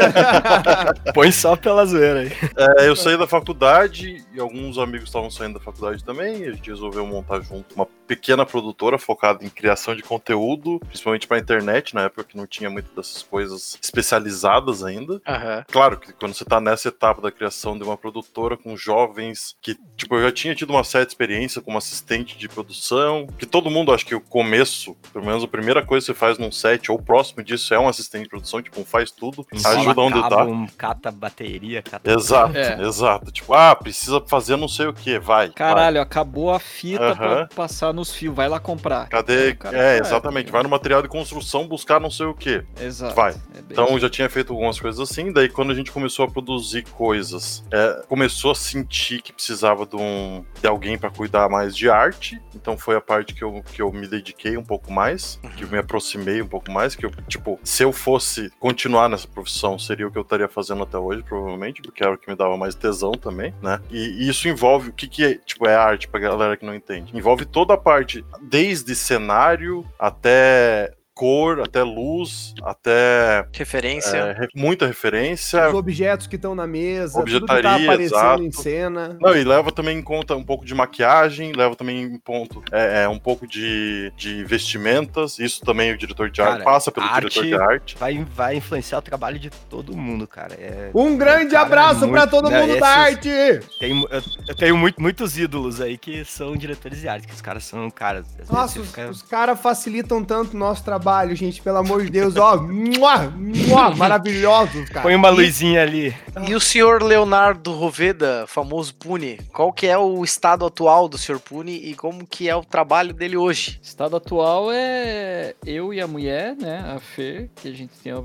Põe 1.14 1.32
só 1.32 1.56
pela 1.56 1.84
zoeira 1.84 2.20
aí. 2.20 2.32
É, 2.78 2.88
eu 2.88 2.96
saí 2.96 3.16
da 3.16 3.26
faculdade 3.26 4.24
e 4.32 4.40
alguns 4.40 4.78
amigos 4.78 5.08
estavam 5.08 5.30
saindo 5.30 5.54
da 5.54 5.60
faculdade 5.60 6.04
também. 6.04 6.38
E 6.42 6.44
a 6.48 6.52
gente 6.52 6.70
resolveu 6.70 7.06
montar 7.06 7.40
junto 7.40 7.74
uma 7.74 7.86
pequena 8.12 8.44
produtora 8.44 8.98
focada 8.98 9.42
em 9.42 9.48
criação 9.48 9.96
de 9.96 10.02
conteúdo, 10.02 10.78
principalmente 10.80 11.26
pra 11.26 11.38
internet, 11.38 11.94
na 11.94 12.02
época 12.02 12.24
que 12.24 12.36
não 12.36 12.46
tinha 12.46 12.68
muito 12.68 12.94
dessas 12.94 13.22
coisas 13.22 13.78
especializadas 13.82 14.84
ainda. 14.84 15.18
Aham. 15.26 15.64
Claro 15.72 15.98
que 15.98 16.12
quando 16.12 16.34
você 16.34 16.44
tá 16.44 16.60
nessa 16.60 16.88
etapa 16.88 17.22
da 17.22 17.32
criação 17.32 17.78
de 17.78 17.84
uma 17.84 17.96
produtora 17.96 18.54
com 18.54 18.76
jovens 18.76 19.56
que, 19.62 19.78
tipo, 19.96 20.14
eu 20.16 20.24
já 20.24 20.30
tinha 20.32 20.54
tido 20.54 20.70
uma 20.74 20.84
certa 20.84 21.10
experiência 21.10 21.62
como 21.62 21.78
assistente 21.78 22.36
de 22.36 22.48
produção, 22.50 23.26
que 23.38 23.46
todo 23.46 23.70
mundo 23.70 23.94
acha 23.94 24.04
que 24.04 24.14
o 24.14 24.20
começo, 24.20 24.94
pelo 25.10 25.24
menos 25.24 25.42
a 25.42 25.48
primeira 25.48 25.82
coisa 25.82 26.04
que 26.04 26.12
você 26.12 26.18
faz 26.18 26.36
num 26.36 26.52
set 26.52 26.92
ou 26.92 27.00
próximo 27.00 27.42
disso 27.42 27.72
é 27.72 27.78
um 27.78 27.88
assistente 27.88 28.24
de 28.24 28.28
produção, 28.28 28.60
tipo, 28.60 28.78
um 28.78 28.84
faz 28.84 29.10
tudo, 29.10 29.46
ajuda 29.64 30.00
onde 30.02 30.20
tá. 30.28 30.44
Um 30.44 30.66
cata 30.66 31.10
bateria, 31.10 31.80
cata... 31.82 32.12
Exato, 32.12 32.58
É. 32.58 32.82
exato. 32.82 33.32
Tipo, 33.32 33.54
ah, 33.54 33.74
precisa 33.74 34.20
fazer 34.20 34.56
não 34.56 34.68
sei 34.68 34.86
o 34.86 34.92
que, 34.92 35.18
vai. 35.18 35.46
vai. 35.46 35.50
Caralho, 35.54 36.00
acabou 36.00 36.50
a 36.50 36.58
fita 36.58 37.14
pra 37.16 37.26
Aham. 37.26 37.48
passar 37.54 37.92
nos 38.02 38.12
fios. 38.12 38.34
Vai 38.34 38.48
lá 38.48 38.58
comprar. 38.58 39.08
Cadê? 39.08 39.54
Cara 39.54 39.76
É, 39.76 39.98
vai, 39.98 40.08
exatamente. 40.08 40.50
Vai 40.50 40.62
no 40.62 40.68
material 40.68 41.00
de 41.02 41.08
construção 41.08 41.66
buscar 41.66 42.00
não 42.00 42.10
sei 42.10 42.26
o 42.26 42.34
que. 42.34 42.62
Exato. 42.80 43.14
Vai. 43.14 43.32
É 43.32 43.58
Então 43.70 43.88
eu 43.88 43.98
já 43.98 44.10
tinha 44.10 44.28
feito 44.28 44.52
algumas 44.52 44.78
coisas 44.78 45.00
assim, 45.00 45.32
daí 45.32 45.48
quando 45.48 45.70
a 45.70 45.74
gente 45.74 45.92
começou 45.92 46.24
a 46.24 46.28
produzir 46.28 46.82
coisas, 46.90 47.64
é, 47.70 48.02
começou 48.08 48.50
a 48.50 48.54
sentir 48.54 49.22
que 49.22 49.32
precisava 49.32 49.86
de, 49.86 49.96
um, 49.96 50.44
de 50.60 50.66
alguém 50.66 50.98
para 50.98 51.10
cuidar 51.10 51.48
mais 51.48 51.76
de 51.76 51.88
arte, 51.88 52.40
então 52.54 52.76
foi 52.76 52.96
a 52.96 53.00
parte 53.00 53.34
que 53.34 53.42
eu, 53.42 53.62
que 53.72 53.80
eu 53.80 53.92
me 53.92 54.08
dediquei 54.08 54.56
um 54.56 54.64
pouco 54.64 54.92
mais, 54.92 55.38
que 55.56 55.64
eu 55.64 55.68
me 55.68 55.78
aproximei 55.78 56.42
um 56.42 56.46
pouco 56.46 56.70
mais, 56.70 56.96
que 56.96 57.06
eu, 57.06 57.10
tipo, 57.28 57.58
se 57.62 57.82
eu 57.84 57.92
fosse 57.92 58.50
continuar 58.58 59.08
nessa 59.08 59.28
profissão, 59.28 59.78
seria 59.78 60.06
o 60.06 60.10
que 60.10 60.18
eu 60.18 60.22
estaria 60.22 60.48
fazendo 60.48 60.82
até 60.82 60.98
hoje, 60.98 61.22
provavelmente, 61.22 61.80
porque 61.82 62.02
era 62.02 62.14
o 62.14 62.18
que 62.18 62.28
me 62.28 62.36
dava 62.36 62.56
mais 62.56 62.74
tesão 62.74 63.12
também, 63.12 63.54
né? 63.62 63.80
E, 63.90 64.24
e 64.24 64.28
isso 64.28 64.48
envolve, 64.48 64.90
o 64.90 64.92
que 64.92 65.06
que 65.06 65.24
é, 65.24 65.34
tipo, 65.34 65.66
é 65.66 65.74
arte 65.74 66.08
pra 66.08 66.20
galera 66.20 66.56
que 66.56 66.64
não 66.64 66.74
entende? 66.74 67.16
Envolve 67.16 67.44
toda 67.44 67.74
a 67.74 67.78
parte, 67.82 68.24
desde 68.40 68.94
cenário 68.94 69.84
até 69.98 70.94
cor, 71.14 71.60
até 71.60 71.82
luz, 71.82 72.54
até 72.62 73.46
Referência. 73.54 74.16
é, 74.16 74.46
muita 74.54 74.86
referência. 74.86 75.68
Os 75.68 75.74
objetos 75.74 76.26
que 76.26 76.36
estão 76.36 76.54
na 76.54 76.66
mesa, 76.66 77.22
tudo 77.24 77.40
que 77.42 77.46
tá 77.46 77.54
Objetaria, 77.54 77.86
aparecendo 77.86 78.16
exato. 78.18 78.42
em 78.42 78.52
cena. 78.52 79.16
Não, 79.20 79.36
e 79.36 79.44
leva 79.44 79.70
também 79.70 79.98
em 79.98 80.02
conta 80.02 80.34
um 80.34 80.44
pouco 80.44 80.64
de 80.64 80.74
maquiagem, 80.74 81.52
leva 81.52 81.76
também 81.76 82.02
em 82.02 82.18
ponto 82.18 82.62
é, 82.72 83.04
é, 83.04 83.08
um 83.08 83.18
pouco 83.18 83.46
de, 83.46 84.12
de 84.16 84.44
vestimentas. 84.44 85.38
Isso 85.38 85.60
também 85.62 85.92
o 85.92 85.98
diretor 85.98 86.30
de 86.30 86.40
arte 86.40 86.52
Cara, 86.52 86.64
passa 86.64 86.90
pelo 86.90 87.06
arte- 87.06 87.28
diretor 87.28 87.44
de 87.46 87.54
arte. 87.54 87.96
Vai, 87.98 88.24
vai 88.34 88.56
influenciar 88.56 88.98
o 88.98 89.02
trabalho 89.02 89.38
de 89.38 89.50
todo 89.50 89.96
mundo, 89.96 90.26
cara. 90.26 90.54
É, 90.54 90.90
Um 90.94 91.16
grande 91.16 91.52
Cara, 91.52 91.66
abraço 91.66 92.00
muito- 92.00 92.12
pra 92.12 92.26
todo 92.26 92.48
né, 92.48 92.60
mundo 92.60 92.78
da 92.80 93.08
esses- 93.08 93.28
arte! 93.28 93.60
tem, 93.78 94.00
eu, 94.10 94.20
eu 94.48 94.54
tenho 94.56 94.76
muito- 94.76 95.00
muitos 95.00 95.38
ídolos 95.38 95.80
aí 95.80 95.96
que 95.98 96.24
são 96.24 96.56
diretores 96.56 97.00
de 97.00 97.08
arte, 97.08 97.26
que 97.26 97.34
os 97.34 97.40
caras 97.40 97.64
são, 97.64 97.90
caras. 97.90 98.26
Nossa, 98.50 98.80
os, 98.80 98.88
fica- 98.88 99.08
os 99.10 99.22
caras 99.22 99.60
facilitam 99.60 100.24
tanto 100.24 100.54
o 100.54 100.58
nosso 100.58 100.82
trabalho, 100.84 101.01
gente. 101.34 101.62
Pelo 101.62 101.78
amor 101.78 102.04
de 102.04 102.10
Deus, 102.10 102.36
ó. 102.36 102.56
Mua, 102.56 103.18
mua, 103.30 103.90
maravilhosos, 103.96 104.88
cara. 104.88 105.02
Põe 105.02 105.14
uma 105.14 105.30
luzinha 105.30 105.82
ali. 105.82 106.14
E 106.48 106.54
o 106.54 106.60
senhor 106.60 107.02
Leonardo 107.02 107.72
Roveda, 107.72 108.44
famoso 108.46 108.94
Pune, 108.94 109.38
qual 109.52 109.72
que 109.72 109.86
é 109.86 109.96
o 109.98 110.24
estado 110.24 110.64
atual 110.64 111.08
do 111.08 111.18
senhor 111.18 111.40
Pune 111.40 111.76
e 111.76 111.94
como 111.94 112.26
que 112.26 112.48
é 112.48 112.56
o 112.56 112.64
trabalho 112.64 113.12
dele 113.12 113.36
hoje? 113.36 113.78
Estado 113.82 114.16
atual 114.16 114.70
é 114.72 115.54
eu 115.66 115.92
e 115.92 116.00
a 116.00 116.06
mulher, 116.06 116.56
né? 116.56 116.92
A 116.94 116.98
Fê, 116.98 117.48
que 117.56 117.68
a 117.68 117.72
gente 117.72 117.92
tem 118.02 118.12
a, 118.12 118.18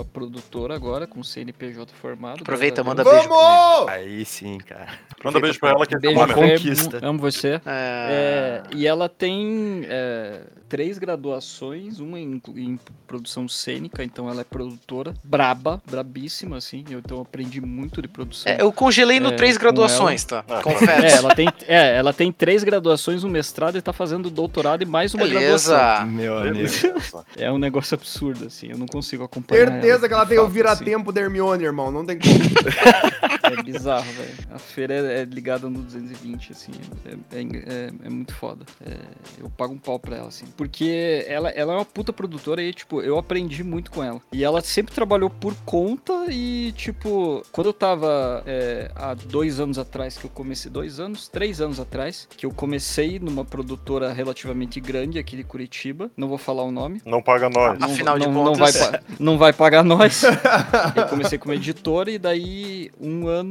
a 0.00 0.04
produtora 0.04 0.74
agora 0.74 1.06
com 1.06 1.20
o 1.20 1.24
CNPJ 1.24 1.92
formado. 1.94 2.42
Aproveita, 2.42 2.84
manda 2.84 3.02
Deus. 3.02 3.14
beijo. 3.14 3.28
Vamos! 3.28 3.88
Aí 3.88 4.24
sim, 4.24 4.58
cara. 4.58 4.88
Manda 5.24 5.40
beijo 5.40 5.58
pra 5.58 5.70
ela 5.70 5.86
que 5.86 5.94
é 5.94 5.98
Beijo, 5.98 6.18
uma 6.18 6.26
uma 6.26 6.34
conquista. 6.34 7.00
Amo 7.02 7.18
você. 7.18 7.60
É... 7.64 7.86
É, 7.86 8.62
e 8.74 8.86
ela 8.86 9.08
tem 9.08 9.82
é, 9.88 10.42
três 10.68 10.98
graduações, 10.98 12.00
uma 12.00 12.15
em, 12.16 12.40
em 12.56 12.78
produção 13.06 13.48
cênica, 13.48 14.02
então 14.02 14.28
ela 14.28 14.40
é 14.40 14.44
produtora, 14.44 15.14
braba, 15.22 15.80
brabíssima, 15.88 16.56
assim. 16.56 16.84
Eu, 16.90 16.98
então 16.98 17.20
aprendi 17.20 17.60
muito 17.60 18.00
de 18.02 18.08
produção. 18.08 18.50
É, 18.50 18.60
eu 18.60 18.72
congelei 18.72 19.20
no 19.20 19.30
É, 19.30 19.32
três 19.32 19.56
com 19.56 19.62
graduações, 19.62 20.24
tá? 20.24 20.44
Ah, 20.48 20.62
Confesso. 20.62 20.90
É, 21.06 21.12
ela 21.12 21.34
tem, 21.34 21.48
é, 21.66 21.96
ela 21.96 22.12
tem 22.12 22.32
três 22.32 22.64
graduações, 22.64 23.24
um 23.24 23.28
mestrado 23.28 23.76
e 23.78 23.82
tá 23.82 23.92
fazendo 23.92 24.30
doutorado 24.30 24.82
e 24.82 24.86
mais 24.86 25.14
uma 25.14 25.26
graduação. 25.26 25.76
Beleza. 25.76 26.04
Meu 26.06 26.38
amigo. 26.38 26.66
É 27.36 27.50
um 27.50 27.58
negócio 27.58 27.94
absurdo, 27.94 28.46
assim. 28.46 28.68
Eu 28.70 28.78
não 28.78 28.86
consigo 28.86 29.22
acompanhar. 29.24 29.70
Certeza 29.70 30.08
que 30.08 30.14
ela 30.14 30.26
tem 30.26 30.38
o 30.38 30.42
fato, 30.42 30.46
assim. 30.46 30.54
vira-tempo 30.54 31.12
da 31.12 31.20
Hermione, 31.20 31.64
irmão. 31.64 31.90
Não 31.90 32.04
tem 32.04 32.18
como. 32.18 32.34
É 33.52 33.62
bizarro, 33.62 34.10
velho. 34.12 34.34
A 34.52 34.58
feira 34.58 34.94
é, 34.94 35.20
é 35.20 35.24
ligada 35.24 35.68
no 35.68 35.80
220, 35.82 36.52
assim. 36.52 36.72
É, 37.04 37.38
é, 37.38 37.40
é, 37.40 37.90
é 38.04 38.08
muito 38.08 38.34
foda. 38.34 38.64
É, 38.84 38.96
eu 39.38 39.48
pago 39.50 39.74
um 39.74 39.78
pau 39.78 39.98
pra 39.98 40.16
ela, 40.16 40.28
assim. 40.28 40.46
Porque 40.56 41.24
ela, 41.28 41.48
ela 41.50 41.72
é 41.72 41.76
uma 41.76 41.84
puta 41.84 42.12
produtora 42.12 42.62
e, 42.62 42.72
tipo, 42.72 43.00
eu 43.00 43.18
aprendi 43.18 43.62
muito 43.62 43.90
com 43.90 44.02
ela. 44.02 44.20
E 44.32 44.42
ela 44.44 44.60
sempre 44.60 44.94
trabalhou 44.94 45.30
por 45.30 45.54
conta 45.64 46.26
e, 46.30 46.72
tipo, 46.76 47.42
quando 47.52 47.68
eu 47.68 47.72
tava 47.72 48.42
é, 48.46 48.90
há 48.94 49.14
dois 49.14 49.60
anos 49.60 49.78
atrás 49.78 50.16
que 50.18 50.24
eu 50.24 50.30
comecei, 50.30 50.70
dois 50.70 50.98
anos, 51.00 51.28
três 51.28 51.60
anos 51.60 51.78
atrás, 51.80 52.28
que 52.36 52.46
eu 52.46 52.50
comecei 52.50 53.18
numa 53.18 53.44
produtora 53.44 54.12
relativamente 54.12 54.80
grande 54.80 55.18
aqui 55.18 55.36
de 55.36 55.44
Curitiba. 55.44 56.10
Não 56.16 56.28
vou 56.28 56.38
falar 56.38 56.62
o 56.64 56.70
nome. 56.70 57.00
Não 57.04 57.22
paga 57.22 57.48
nós. 57.48 57.78
Não, 57.78 57.88
Afinal 57.88 58.18
de 58.18 58.26
não, 58.26 58.32
não 58.32 58.52
contas- 58.52 58.76
vai, 58.76 58.90
pa- 58.92 59.00
não 59.18 59.38
vai 59.38 59.52
pagar 59.52 59.82
nós. 59.84 60.22
eu 60.96 61.06
comecei 61.08 61.38
como 61.38 61.54
editora 61.54 62.10
e 62.10 62.18
daí 62.18 62.90
um 63.00 63.26
ano 63.28 63.45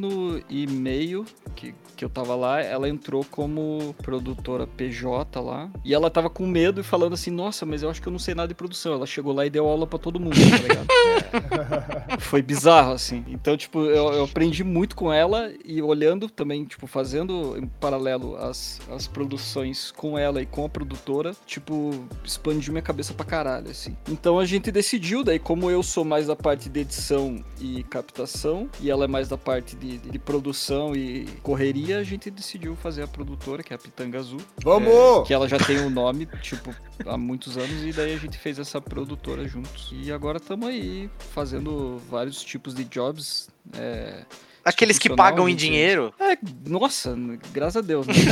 e 0.49 0.67
meio 0.67 1.25
que, 1.55 1.73
que 1.95 2.03
eu 2.03 2.09
tava 2.09 2.35
lá, 2.35 2.61
ela 2.61 2.87
entrou 2.87 3.25
como 3.25 3.95
produtora 4.01 4.67
PJ 4.67 5.39
lá. 5.39 5.69
E 5.83 5.93
ela 5.93 6.09
tava 6.09 6.29
com 6.29 6.45
medo 6.45 6.81
e 6.81 6.83
falando 6.83 7.13
assim, 7.13 7.31
nossa, 7.31 7.65
mas 7.65 7.81
eu 7.81 7.89
acho 7.89 8.01
que 8.01 8.07
eu 8.07 8.11
não 8.11 8.19
sei 8.19 8.35
nada 8.35 8.47
de 8.47 8.53
produção. 8.53 8.93
Ela 8.93 9.05
chegou 9.05 9.33
lá 9.33 9.45
e 9.45 9.49
deu 9.49 9.67
aula 9.67 9.87
pra 9.87 9.97
todo 9.97 10.19
mundo, 10.19 10.35
tá 10.35 10.57
ligado? 10.57 12.19
Foi 12.19 12.41
bizarro, 12.41 12.93
assim. 12.93 13.23
Então, 13.27 13.55
tipo, 13.55 13.79
eu, 13.85 14.13
eu 14.13 14.23
aprendi 14.25 14.63
muito 14.63 14.95
com 14.95 15.11
ela 15.11 15.51
e 15.63 15.81
olhando 15.81 16.29
também, 16.29 16.65
tipo, 16.65 16.87
fazendo 16.87 17.57
em 17.57 17.65
paralelo 17.67 18.35
as, 18.35 18.81
as 18.91 19.07
produções 19.07 19.91
com 19.91 20.17
ela 20.17 20.41
e 20.41 20.45
com 20.45 20.65
a 20.65 20.69
produtora, 20.69 21.35
tipo, 21.45 21.91
expandiu 22.23 22.73
minha 22.73 22.81
cabeça 22.81 23.13
pra 23.13 23.25
caralho, 23.25 23.69
assim. 23.69 23.95
Então 24.09 24.39
a 24.39 24.45
gente 24.45 24.71
decidiu, 24.71 25.23
daí, 25.23 25.39
como 25.39 25.69
eu 25.69 25.81
sou 25.81 26.03
mais 26.03 26.27
da 26.27 26.35
parte 26.35 26.69
de 26.69 26.79
edição 26.81 27.43
e 27.59 27.83
captação, 27.83 28.69
e 28.81 28.89
ela 28.89 29.05
é 29.05 29.07
mais 29.07 29.27
da 29.27 29.37
parte 29.37 29.74
de, 29.79 29.97
de 29.97 30.19
produção 30.19 30.95
e 30.95 31.25
correria, 31.43 31.99
a 31.99 32.03
gente 32.03 32.31
decidiu 32.31 32.75
fazer 32.75 33.03
a 33.03 33.07
produtora, 33.07 33.63
que 33.63 33.73
é 33.73 33.75
a 33.75 33.79
Pitanga 33.79 34.19
Azul. 34.19 34.41
Vamos! 34.63 35.27
Que 35.27 35.33
ela 35.33 35.47
já 35.47 35.57
tem 35.57 35.79
o 35.79 35.89
nome, 35.89 36.25
tipo, 36.41 36.73
há 37.05 37.17
muitos 37.17 37.57
anos, 37.57 37.83
e 37.83 37.91
daí 37.91 38.13
a 38.13 38.17
gente 38.17 38.37
fez 38.37 38.59
essa 38.59 38.81
produtora 38.81 39.47
juntos. 39.47 39.91
E 39.93 40.11
agora 40.11 40.37
estamos 40.37 40.67
aí 40.67 41.09
fazendo 41.33 42.01
vários 42.09 42.43
tipos 42.43 42.73
de 42.73 42.83
jobs. 42.85 43.49
É, 43.73 44.25
Aqueles 44.65 44.97
que 44.97 45.15
pagam 45.15 45.47
em 45.47 45.55
dinheiro. 45.55 46.11
é, 46.19 46.35
nossa, 46.67 47.15
graças 47.53 47.77
a 47.77 47.81
Deus, 47.81 48.07
né? 48.07 48.13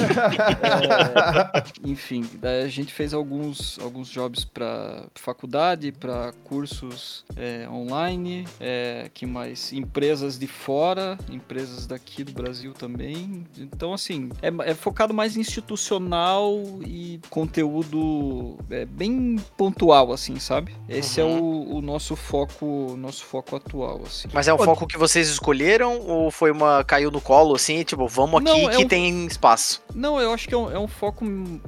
É, 0.64 1.64
enfim, 1.84 2.26
daí 2.40 2.64
a 2.64 2.68
gente 2.68 2.92
fez 2.92 3.14
alguns, 3.14 3.78
alguns 3.80 4.10
jobs 4.10 4.44
para 4.44 5.06
faculdade, 5.16 5.92
para 5.92 6.34
cursos 6.44 7.24
é, 7.36 7.68
online, 7.70 8.46
é, 8.60 9.10
que 9.14 9.26
mais? 9.26 9.72
Empresas 9.74 10.40
de 10.40 10.48
fora, 10.48 11.18
empresas 11.30 11.86
daqui 11.86 12.24
do 12.24 12.32
Brasil 12.32 12.74
também. 12.74 13.46
Então, 13.58 13.94
assim, 13.94 14.30
é, 14.42 14.72
é 14.72 14.74
focado 14.74 15.14
mais 15.14 15.38
em 15.38 15.44
institucional 15.44 16.62
e 16.86 17.20
conteúdo 17.30 18.58
é, 18.70 18.86
bem 18.86 19.36
pontual, 19.58 20.12
assim, 20.12 20.40
sabe? 20.40 20.74
Esse 20.88 21.22
é 21.22 21.24
o, 21.24 21.76
o 21.76 21.82
nosso 21.82 22.16
foco, 22.16 22.66
o 22.94 22.98
nosso 22.98 23.24
foco 23.26 23.56
atual, 23.56 24.02
assim. 24.06 24.30
Mas 24.34 24.48
é 24.48 24.54
um 24.54 24.58
foco 24.58 24.88
que 24.88 24.98
vocês 24.98 25.30
escolheram 25.30 26.00
ou 26.00 26.23
foi 26.32 26.52
uma. 26.52 26.84
caiu 26.84 27.10
no 27.12 27.22
colo 27.22 27.56
assim, 27.56 27.84
tipo, 27.84 28.08
vamos 28.08 28.42
aqui 28.42 28.46
Não, 28.62 28.70
é 28.70 28.76
que 28.78 28.86
um- 28.86 28.88
tem 28.88 29.26
espaço? 29.26 29.82
Não, 29.94 30.20
eu 30.20 30.32
acho 30.34 30.48
que 30.48 30.54
é 30.54 30.58
um, 30.58 30.72
é 30.72 30.80
um 30.80 30.88
foco 30.88 31.26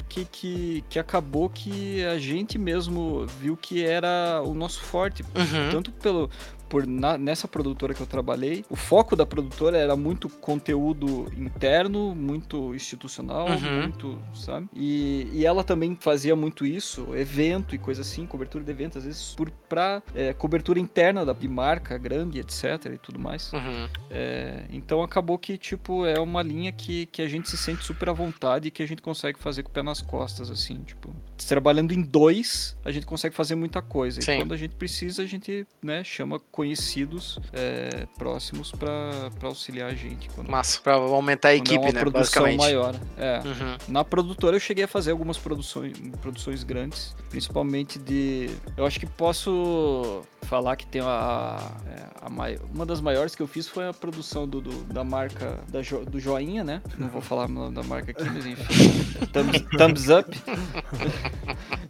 que, 0.09 0.25
que, 0.25 0.83
que 0.89 0.99
acabou 0.99 1.49
que 1.49 2.03
a 2.05 2.17
gente 2.17 2.57
mesmo 2.57 3.25
viu 3.39 3.55
que 3.57 3.83
era 3.85 4.41
o 4.45 4.53
nosso 4.53 4.81
forte. 4.81 5.23
Uhum. 5.23 5.69
Tanto 5.71 5.91
pelo. 5.91 6.29
Por 6.75 6.85
na- 6.85 7.17
nessa 7.17 7.47
produtora 7.47 7.93
que 7.93 8.01
eu 8.01 8.05
trabalhei, 8.05 8.65
o 8.69 8.75
foco 8.75 9.15
da 9.15 9.25
produtora 9.25 9.77
era 9.77 9.95
muito 9.95 10.27
conteúdo 10.27 11.31
interno, 11.37 12.13
muito 12.13 12.75
institucional, 12.75 13.47
Uhum. 13.47 13.81
muito, 13.83 14.19
sabe? 14.33 14.67
E, 14.73 15.29
e 15.31 15.45
ela 15.45 15.63
também 15.63 15.95
fazia 15.97 16.35
muito 16.35 16.65
isso, 16.65 17.15
evento 17.15 17.73
e 17.75 17.77
coisa 17.77 18.01
assim, 18.01 18.25
cobertura 18.25 18.61
de 18.61 18.69
evento, 18.71 18.97
às 18.97 19.05
vezes 19.05 19.33
por, 19.35 19.49
pra 19.69 20.03
é, 20.13 20.33
cobertura 20.33 20.77
interna 20.77 21.25
da 21.25 21.31
de 21.31 21.47
marca 21.47 21.97
grande, 21.97 22.39
etc. 22.39 22.63
e 22.93 22.97
tudo 22.97 23.19
mais. 23.19 23.53
Uhum. 23.53 23.87
É, 24.09 24.65
então 24.69 25.01
acabou 25.01 25.37
que, 25.37 25.57
tipo, 25.57 26.05
é 26.05 26.19
uma 26.19 26.41
linha 26.41 26.73
que, 26.73 27.05
que 27.05 27.21
a 27.21 27.27
gente 27.29 27.49
se 27.49 27.55
sente 27.55 27.85
super 27.85 28.09
à 28.09 28.13
vontade 28.13 28.67
e 28.67 28.71
que 28.71 28.83
a 28.83 28.87
gente 28.87 29.01
consegue 29.01 29.39
fazer 29.39 29.63
com 29.63 29.69
o 29.69 29.71
pé 29.71 29.81
nas 29.81 30.01
costas, 30.01 30.51
assim, 30.51 30.79
tipo. 30.83 31.15
Trabalhando 31.47 31.93
em 31.93 32.01
dois, 32.01 32.75
a 32.83 32.91
gente 32.91 33.05
consegue 33.05 33.33
fazer 33.35 33.55
muita 33.55 33.81
coisa. 33.81 34.21
Sim. 34.21 34.31
E 34.33 34.37
quando 34.37 34.53
a 34.53 34.57
gente 34.57 34.75
precisa, 34.75 35.21
a 35.23 35.25
gente, 35.25 35.67
né, 35.83 36.03
chama 36.03 36.39
conhecidos 36.69 37.37
é, 37.53 38.07
próximos 38.17 38.71
pra 38.71 39.29
auxiliar 39.43 39.91
a 39.91 39.93
gente. 39.93 40.27
Quando, 40.29 40.49
Massa, 40.49 40.79
pra 40.81 40.93
aumentar 40.95 41.49
a 41.49 41.53
é 41.53 41.57
equipe, 41.57 41.77
uma 41.77 41.91
né? 41.91 41.99
produção 41.99 42.55
maior. 42.57 42.95
É. 43.17 43.39
Uhum. 43.45 43.77
Na 43.87 44.03
produtora 44.03 44.55
eu 44.55 44.59
cheguei 44.59 44.83
a 44.85 44.87
fazer 44.87 45.11
algumas 45.11 45.37
produções, 45.37 45.95
produções 46.21 46.63
grandes, 46.63 47.15
principalmente 47.29 47.99
de. 47.99 48.49
Eu 48.75 48.85
acho 48.85 48.99
que 48.99 49.05
posso 49.05 50.23
falar 50.43 50.75
que 50.75 50.85
tem 50.85 51.01
a, 51.01 51.71
é, 51.87 52.03
a 52.21 52.29
mai- 52.29 52.59
uma 52.73 52.85
das 52.85 53.01
maiores 53.01 53.35
que 53.35 53.41
eu 53.41 53.47
fiz 53.47 53.67
foi 53.67 53.87
a 53.87 53.93
produção 53.93 54.47
do, 54.47 54.61
do- 54.61 54.83
da 54.85 55.03
marca 55.03 55.59
da 55.69 55.81
Jo- 55.81 56.05
do 56.05 56.19
Joinha, 56.19 56.63
né? 56.63 56.81
Não 56.97 57.07
vou 57.09 57.21
falar 57.21 57.45
o 57.45 57.51
nome 57.51 57.73
da 57.75 57.83
marca 57.83 58.11
aqui, 58.11 58.23
mas 58.23 58.45
enfim. 58.45 58.73
thumbs, 59.33 59.61
thumbs 59.77 60.09
Up. 60.09 60.37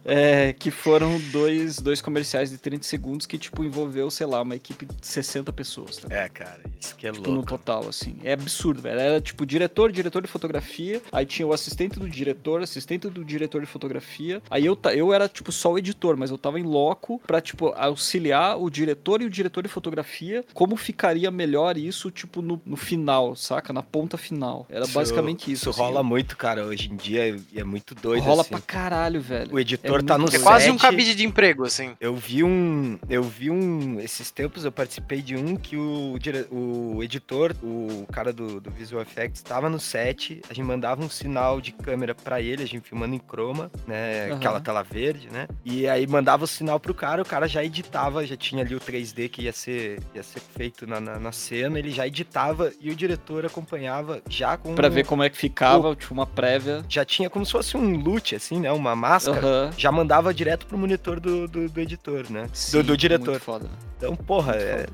É, 0.04 0.52
que 0.52 0.70
foram 0.70 1.18
dois, 1.32 1.78
dois 1.80 2.00
comerciais 2.00 2.48
de 2.50 2.56
30 2.58 2.84
segundos 2.84 3.26
que, 3.26 3.36
tipo, 3.36 3.64
envolveu, 3.64 4.08
sei 4.10 4.26
lá, 4.26 4.40
uma 4.40 4.55
equipe 4.56 4.86
de 4.86 5.06
60 5.06 5.52
pessoas. 5.52 5.96
Tá? 5.98 6.08
É, 6.14 6.28
cara, 6.28 6.60
isso 6.80 6.94
que 6.96 7.06
é 7.06 7.12
Tipo, 7.12 7.28
no 7.28 7.34
louco. 7.36 7.48
total, 7.48 7.88
assim. 7.88 8.16
É 8.22 8.32
absurdo, 8.32 8.82
velho. 8.82 8.98
Era 8.98 9.20
tipo 9.20 9.46
diretor, 9.46 9.90
diretor 9.92 10.22
de 10.22 10.28
fotografia. 10.28 11.00
Aí 11.12 11.24
tinha 11.24 11.46
o 11.46 11.52
assistente 11.52 11.98
do 11.98 12.08
diretor, 12.08 12.62
assistente 12.62 13.08
do 13.08 13.24
diretor 13.24 13.60
de 13.60 13.66
fotografia. 13.66 14.42
Aí 14.50 14.66
eu, 14.66 14.78
eu 14.94 15.12
era, 15.12 15.28
tipo, 15.28 15.50
só 15.52 15.72
o 15.72 15.78
editor, 15.78 16.16
mas 16.16 16.30
eu 16.30 16.38
tava 16.38 16.58
em 16.60 16.62
loco 16.64 17.20
pra, 17.26 17.40
tipo, 17.40 17.68
auxiliar 17.76 18.60
o 18.60 18.68
diretor 18.70 19.22
e 19.22 19.24
o 19.24 19.30
diretor 19.30 19.62
de 19.62 19.68
fotografia. 19.68 20.44
Como 20.52 20.76
ficaria 20.76 21.30
melhor 21.30 21.76
isso, 21.76 22.10
tipo, 22.10 22.42
no, 22.42 22.60
no 22.64 22.76
final, 22.76 23.34
saca? 23.36 23.72
Na 23.72 23.82
ponta 23.82 24.16
final. 24.16 24.66
Era 24.68 24.86
basicamente 24.86 25.50
isso. 25.50 25.56
Isso 25.56 25.70
assim. 25.70 25.80
rola 25.80 26.02
muito, 26.02 26.36
cara, 26.36 26.64
hoje 26.66 26.90
em 26.92 26.96
dia 26.96 27.36
e 27.52 27.58
é 27.58 27.64
muito 27.64 27.94
doido. 27.94 28.22
Rola 28.22 28.42
assim. 28.42 28.50
pra 28.50 28.60
caralho, 28.60 29.20
velho. 29.20 29.54
O 29.54 29.58
editor 29.58 30.00
É 30.00 30.02
tá 30.02 30.18
no 30.18 30.28
É 30.28 30.38
quase 30.38 30.70
um 30.70 30.76
cabide 30.76 31.14
de 31.14 31.24
emprego, 31.24 31.64
assim. 31.64 31.96
Eu 32.00 32.14
vi 32.14 32.44
um. 32.44 32.98
Eu 33.08 33.22
vi 33.22 33.50
um. 33.50 33.98
Esses 34.00 34.30
tempos 34.30 34.45
eu 34.64 34.72
participei 34.72 35.22
de 35.22 35.36
um 35.36 35.56
que 35.56 35.76
o, 35.76 36.16
o 36.50 37.02
editor, 37.02 37.54
o 37.62 38.06
cara 38.12 38.32
do, 38.32 38.60
do 38.60 38.70
Visual 38.70 39.02
Effects, 39.02 39.42
tava 39.42 39.68
no 39.68 39.78
set, 39.78 40.40
a 40.48 40.54
gente 40.54 40.66
mandava 40.66 41.04
um 41.04 41.10
sinal 41.10 41.60
de 41.60 41.72
câmera 41.72 42.14
pra 42.14 42.40
ele, 42.40 42.62
a 42.62 42.66
gente 42.66 42.88
filmando 42.88 43.14
em 43.14 43.20
chroma, 43.20 43.70
né? 43.86 44.26
Aham. 44.26 44.36
Aquela 44.36 44.60
tela 44.60 44.82
verde, 44.82 45.28
né? 45.30 45.48
E 45.64 45.88
aí 45.88 46.06
mandava 46.06 46.44
o 46.44 46.46
sinal 46.46 46.78
pro 46.78 46.94
cara, 46.94 47.22
o 47.22 47.24
cara 47.24 47.48
já 47.48 47.64
editava, 47.64 48.26
já 48.26 48.36
tinha 48.36 48.62
ali 48.62 48.74
o 48.74 48.80
3D 48.80 49.28
que 49.28 49.42
ia 49.42 49.52
ser, 49.52 50.00
ia 50.14 50.22
ser 50.22 50.40
feito 50.40 50.86
na, 50.86 51.00
na, 51.00 51.18
na 51.18 51.32
cena, 51.32 51.78
ele 51.78 51.90
já 51.90 52.06
editava 52.06 52.72
e 52.80 52.90
o 52.90 52.96
diretor 52.96 53.44
acompanhava 53.44 54.22
já 54.28 54.56
com. 54.56 54.74
Pra 54.74 54.88
ver 54.88 55.04
como 55.06 55.22
é 55.22 55.30
que 55.30 55.36
ficava, 55.36 55.94
tipo, 55.94 56.12
uma 56.12 56.26
prévia. 56.26 56.84
Já 56.88 57.04
tinha 57.04 57.28
como 57.28 57.44
se 57.44 57.52
fosse 57.52 57.76
um 57.76 57.96
loot, 57.96 58.34
assim, 58.34 58.60
né? 58.60 58.70
Uma 58.72 58.94
máscara. 58.94 59.38
Aham. 59.38 59.70
Já 59.76 59.90
mandava 59.90 60.32
direto 60.32 60.66
pro 60.66 60.78
monitor 60.78 61.20
do, 61.20 61.48
do, 61.48 61.68
do 61.68 61.80
editor, 61.80 62.30
né? 62.30 62.48
Sim, 62.52 62.78
do, 62.78 62.82
do 62.82 62.96
diretor. 62.96 63.30
Muito 63.32 63.42
foda. 63.42 63.70
Então, 63.96 64.14
porra, 64.14 64.35
Muito 64.42 64.50
é. 64.50 64.86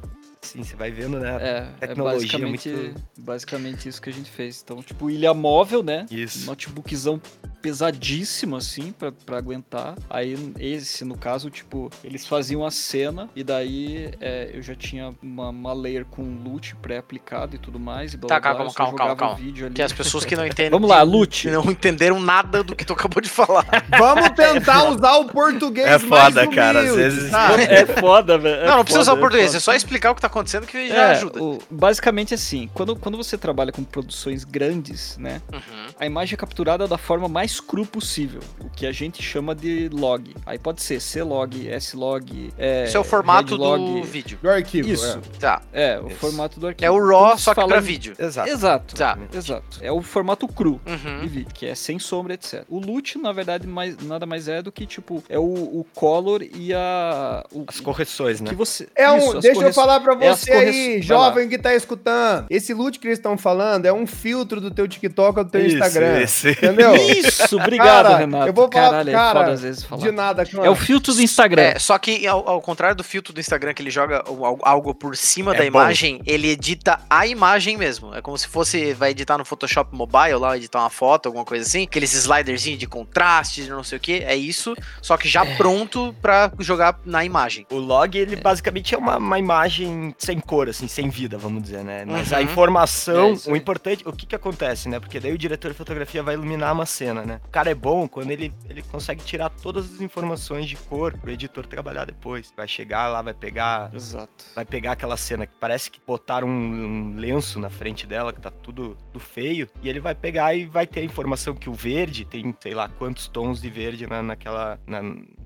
Sim, 0.44 0.62
você 0.64 0.74
vai 0.74 0.90
vendo, 0.90 1.20
né? 1.20 1.37
É, 1.40 1.48
é 1.81 1.87
tecnologia 1.87 2.20
basicamente, 2.38 2.68
muito- 2.68 3.00
basicamente 3.16 3.88
isso 3.88 4.02
que 4.02 4.11
a 4.11 4.12
gente 4.12 4.28
fez. 4.28 4.61
Então, 4.62 4.83
tipo, 4.83 5.09
ilha 5.09 5.33
móvel, 5.33 5.83
né? 5.85 6.05
Isso. 6.11 6.44
Notebookzão 6.46 7.20
pesadíssimo, 7.62 8.57
assim, 8.57 8.90
pra, 8.90 9.12
pra 9.12 9.38
aguentar. 9.38 9.94
Aí, 10.11 10.37
esse, 10.59 11.05
no 11.05 11.16
caso, 11.16 11.48
tipo, 11.48 11.88
eles 12.02 12.26
faziam 12.26 12.66
a 12.66 12.72
cena 12.72 13.31
e 13.37 13.44
daí 13.44 14.11
é, 14.20 14.50
eu 14.52 14.61
já 14.62 14.74
tinha 14.74 15.14
uma, 15.22 15.48
uma 15.50 15.72
layer 15.72 16.05
com 16.05 16.22
loot 16.44 16.74
pré-aplicado 16.83 17.55
e 17.55 17.59
tudo 17.59 17.78
mais. 17.78 18.12
E 18.12 18.16
blá, 18.16 18.28
Tá, 18.28 18.40
blá, 18.40 18.40
blá, 18.40 18.57
calma, 18.57 18.64
eu 18.66 18.70
só 18.70 18.76
calma, 18.76 18.98
calma, 18.98 19.11
jogava 19.12 19.14
o 19.14 19.16
calma. 19.16 19.46
vídeo 19.46 19.66
ali. 19.66 19.74
Que 19.76 19.83
as 19.83 19.92
pessoas 19.92 20.24
que 20.24 20.35
não 20.35 20.44
entendem. 20.46 20.70
Vamos 20.72 20.90
lá, 20.90 21.02
loot. 21.02 21.48
Não 21.50 21.70
entenderam 21.70 22.18
nada 22.18 22.64
do 22.64 22.74
que 22.74 22.85
tu 22.85 22.92
acabou 22.94 23.22
de 23.22 23.28
falar. 23.31 23.64
Vamos 23.96 24.31
tentar 24.31 24.88
usar 24.90 25.16
o 25.18 25.26
português 25.26 25.87
É 25.87 25.98
foda, 26.00 26.44
cara, 26.48 26.81
às 26.81 26.94
vezes- 26.96 27.31
sabe? 27.31 27.62
É 27.72 27.87
foda, 27.87 28.37
velho. 28.37 28.57
é 28.62 28.66
não, 28.66 28.78
não 28.78 28.85
precisa 28.85 29.02
usar 29.02 29.12
o 29.12 29.18
português, 29.18 29.46
foda. 29.46 29.59
é 29.59 29.61
só 29.61 29.72
explicar 29.72 30.11
o 30.11 30.14
que 30.16 30.20
tá 30.20 30.28
acontecendo 30.33 30.66
que 30.66 30.88
já 30.88 30.95
É, 30.95 31.11
ajuda. 31.12 31.42
o- 31.42 31.59
basicamente 31.71 32.35
assim, 32.35 32.68
quando, 32.75 32.97
quando 32.97 33.16
você 33.16 33.37
trabalha 33.38 33.71
com 33.71 33.85
produções 33.85 34.45
grandes, 34.45 35.16
né? 35.18 35.40
Uhum. 35.53 35.61
a 35.99 36.07
imagem 36.07 36.35
é 36.35 36.37
capturada 36.37 36.88
da 36.88 36.99
forma 36.99 37.29
mais 37.29 37.61
cru 37.61 37.85
possível, 37.87 38.40
o 38.61 38.68
que 38.71 38.87
a 38.87 38.92
gente 38.92 39.23
chama 39.23 39.55
de 39.55 39.88
log. 39.92 40.35
Aí 40.47 40.59
pode 40.59 40.83
ser 40.83 41.01
C-log, 41.01 41.68
S-log, 41.68 42.53
é, 42.59 42.85
Isso 42.85 42.97
é 42.97 43.01
o 43.01 43.05
formato 43.05 43.57
do 43.57 43.71
Redlog. 43.71 44.03
vídeo. 44.07 44.38
Do 44.42 44.49
arquivo. 44.51 44.88
Isso, 44.88 45.21
Tá. 45.38 45.62
é, 45.73 46.01
o 46.01 46.09
Isso. 46.09 46.16
formato 46.16 46.59
do 46.59 46.66
arquivo. 46.68 46.87
É 46.87 46.90
o 46.90 46.99
RAW, 47.07 47.38
só 47.38 47.51
que 47.53 47.57
fala 47.57 47.68
pra 47.68 47.81
vídeo. 47.81 48.14
Exato. 48.18 48.49
Exato, 48.49 48.95
Tá. 48.95 49.18
exato. 49.33 49.78
É 49.80 49.93
o 49.93 50.01
formato 50.03 50.49
cru. 50.49 50.80
Uhum. 50.87 51.20
De 51.20 51.28
vídeo, 51.28 51.51
que 51.55 51.66
é 51.66 51.74
sem 51.74 51.99
sombra, 51.99 52.35
etc. 52.35 52.64
O 52.68 52.78
loot, 52.78 53.18
na 53.18 53.33
verdade, 53.33 53.66
mais, 53.66 53.97
nada 53.99 54.24
mais 54.26 54.49
é 54.49 54.62
do 54.62 54.72
que, 54.72 54.87
tipo, 54.87 55.22
é 55.28 55.39
o, 55.39 55.43
o 55.43 55.87
color 55.95 56.43
e 56.43 56.72
a. 56.72 57.45
O, 57.53 57.64
As 57.68 57.80
correções, 57.80 58.41
né? 58.41 58.49
que 58.51 58.57
você. 58.57 58.89
É 58.95 59.11
um, 59.11 59.18
isso, 59.18 59.33
deixa 59.35 59.49
eu 59.49 59.55
correções- 59.55 59.74
falar 59.74 60.01
pra 60.01 60.14
você 60.31 60.51
corre- 60.53 60.64
aí, 60.66 61.03
jovem 61.03 61.49
que 61.49 61.59
tá 61.59 61.75
escutando. 61.75 62.47
Esse 62.51 62.73
loot 62.75 62.99
que 62.99 63.07
eles 63.07 63.18
estão 63.18 63.37
falando 63.39 63.87
é 63.87 63.93
um 63.93 64.07
filtro 64.07 64.61
do 64.61 64.70
teu 64.70 64.87
TikTok 64.89 65.39
ou 65.39 65.45
do 65.45 65.51
teu 65.51 65.64
Isso, 65.66 65.77
Instagram. 65.77 66.20
isso. 66.23 66.49
Entendeu? 66.49 66.95
Isso, 66.95 67.57
obrigado, 67.57 68.05
Cara, 68.07 68.16
Renato. 68.18 68.47
eu 68.49 68.53
vou 68.53 68.70
falar- 68.73 68.91
Caralho, 68.91 69.11
é 69.11 69.12
cara, 69.12 69.41
foda 69.41 69.53
às 69.53 69.62
vezes 69.62 69.83
falar. 69.85 70.03
De 70.03 70.11
nada, 70.12 70.45
É 70.62 70.70
o 70.70 70.75
filtro 70.75 71.14
do 71.14 71.23
Instagram. 71.23 71.62
É, 71.62 71.79
só 71.79 71.99
que 71.99 72.27
ao, 72.27 72.49
ao 72.49 72.61
contrário 72.61 72.97
do 72.97 73.05
filtro 73.05 73.33
do 73.33 73.41
Instagram, 73.41 73.75
que 73.75 73.83
ele 73.83 73.91
joga 73.91 74.23
algo 74.62 74.95
por 74.95 75.16
cima 75.16 75.53
É 75.55 75.59
da 75.59 75.62
bom. 75.62 75.68
imagem, 75.68 76.20
ele 76.27 76.49
edita 76.49 77.01
a 77.09 77.27
imagem 77.27 77.77
mesmo. 77.77 78.14
É 78.14 78.20
como 78.20 78.37
se 78.39 78.47
fosse, 78.49 78.93
vai 78.95 79.11
editar 79.11 79.39
no 79.39 79.45
Photoshop 79.45 79.95
Mobile 79.95 80.35
lá, 80.35 80.57
editar 80.57 80.81
uma 80.81 80.91
foto, 80.91 81.27
alguma 81.27 81.45
coisa 81.45 81.64
assim. 81.66 81.85
Aqueles 81.85 82.12
sliderzinhos 82.14 82.79
de 82.79 82.87
contraste, 82.87 83.62
de 83.64 83.70
não 83.70 83.83
sei 83.85 83.99
o 83.99 84.01
que. 84.01 84.12
É 84.25 84.35
isso, 84.37 84.75
só 85.01 85.16
que 85.16 85.29
já 85.29 85.45
pronto 85.57 86.14
pra 86.20 86.51
jogar 86.59 86.99
na 87.05 87.25
imagem. 87.25 87.66
O 87.70 87.77
log, 87.77 88.16
ele 88.16 88.37
basicamente 88.37 88.95
é 88.95 88.99
uma, 88.99 89.16
uma 89.18 89.39
imagem 89.39 90.12
sem 90.19 90.39
cor, 90.41 90.69
assim, 90.69 90.87
sem 90.89 91.09
vida, 91.09 91.37
vamos 91.39 91.63
dizer, 91.63 91.83
né? 91.85 92.05
Mas 92.05 92.33
a 92.33 92.39
Uhum. 92.39 92.43
informação, 92.45 93.35
É 93.47 93.51
o 93.51 93.57
importante, 93.57 94.07
o 94.07 94.13
que 94.13 94.27
que 94.27 94.35
acontece, 94.35 94.89
né? 94.89 94.99
Porque 95.01 95.19
daí 95.21 95.33
o 95.33 95.39
diretor 95.39 95.71
de 95.71 95.77
fotografia 95.77 96.23
vai 96.23 96.35
iluminar 96.35 96.73
uma 96.73 96.87
cena, 96.87 97.23
né? 97.25 97.41
O 97.45 97.49
cara 97.49 97.71
é 97.71 97.75
bom 97.75 98.07
quando 98.09 98.31
ele, 98.31 98.53
ele 98.69 98.83
consegue 98.83 99.23
tirar 99.25 99.49
todas 99.51 99.85
as 99.95 100.01
informações 100.01 100.67
de 100.67 100.77
cor 100.77 101.17
pro 101.17 101.31
editor 101.31 101.67
trabalhar 101.67 102.05
depois. 102.05 102.53
Vai 102.57 102.67
chegar 102.69 103.09
lá, 103.09 103.23
vai 103.23 103.35
pegar 103.35 103.91
Exato. 103.95 104.45
vai 104.55 104.65
pegar 104.65 104.93
aquela 104.93 105.17
cena 105.17 105.47
que 105.47 105.53
parece 105.61 105.91
que 105.91 106.01
botaram 106.07 106.49
um, 106.49 107.13
um 107.13 107.17
lenço 107.17 107.59
na 107.59 107.71
frente 107.71 108.07
dela, 108.07 108.33
que 108.33 108.41
tá 108.41 108.51
tudo, 108.51 108.97
tudo 109.13 109.21
feio, 109.21 109.69
e 109.83 109.89
ele 109.89 110.01
vai 110.01 110.15
pegar 110.15 110.55
e 110.55 110.65
vai 110.67 110.87
ter 110.87 111.01
a 111.01 111.05
informação 111.05 111.55
que 111.55 111.69
o 111.71 111.75
verde 111.75 112.25
tem, 112.25 112.55
sei 112.61 112.75
lá, 112.75 112.89
quantos 112.89 113.29
tons 113.29 113.61
de 113.61 113.71
verde 113.71 114.07
na, 114.07 114.23
naquela. 114.23 114.79
na- 114.87 115.03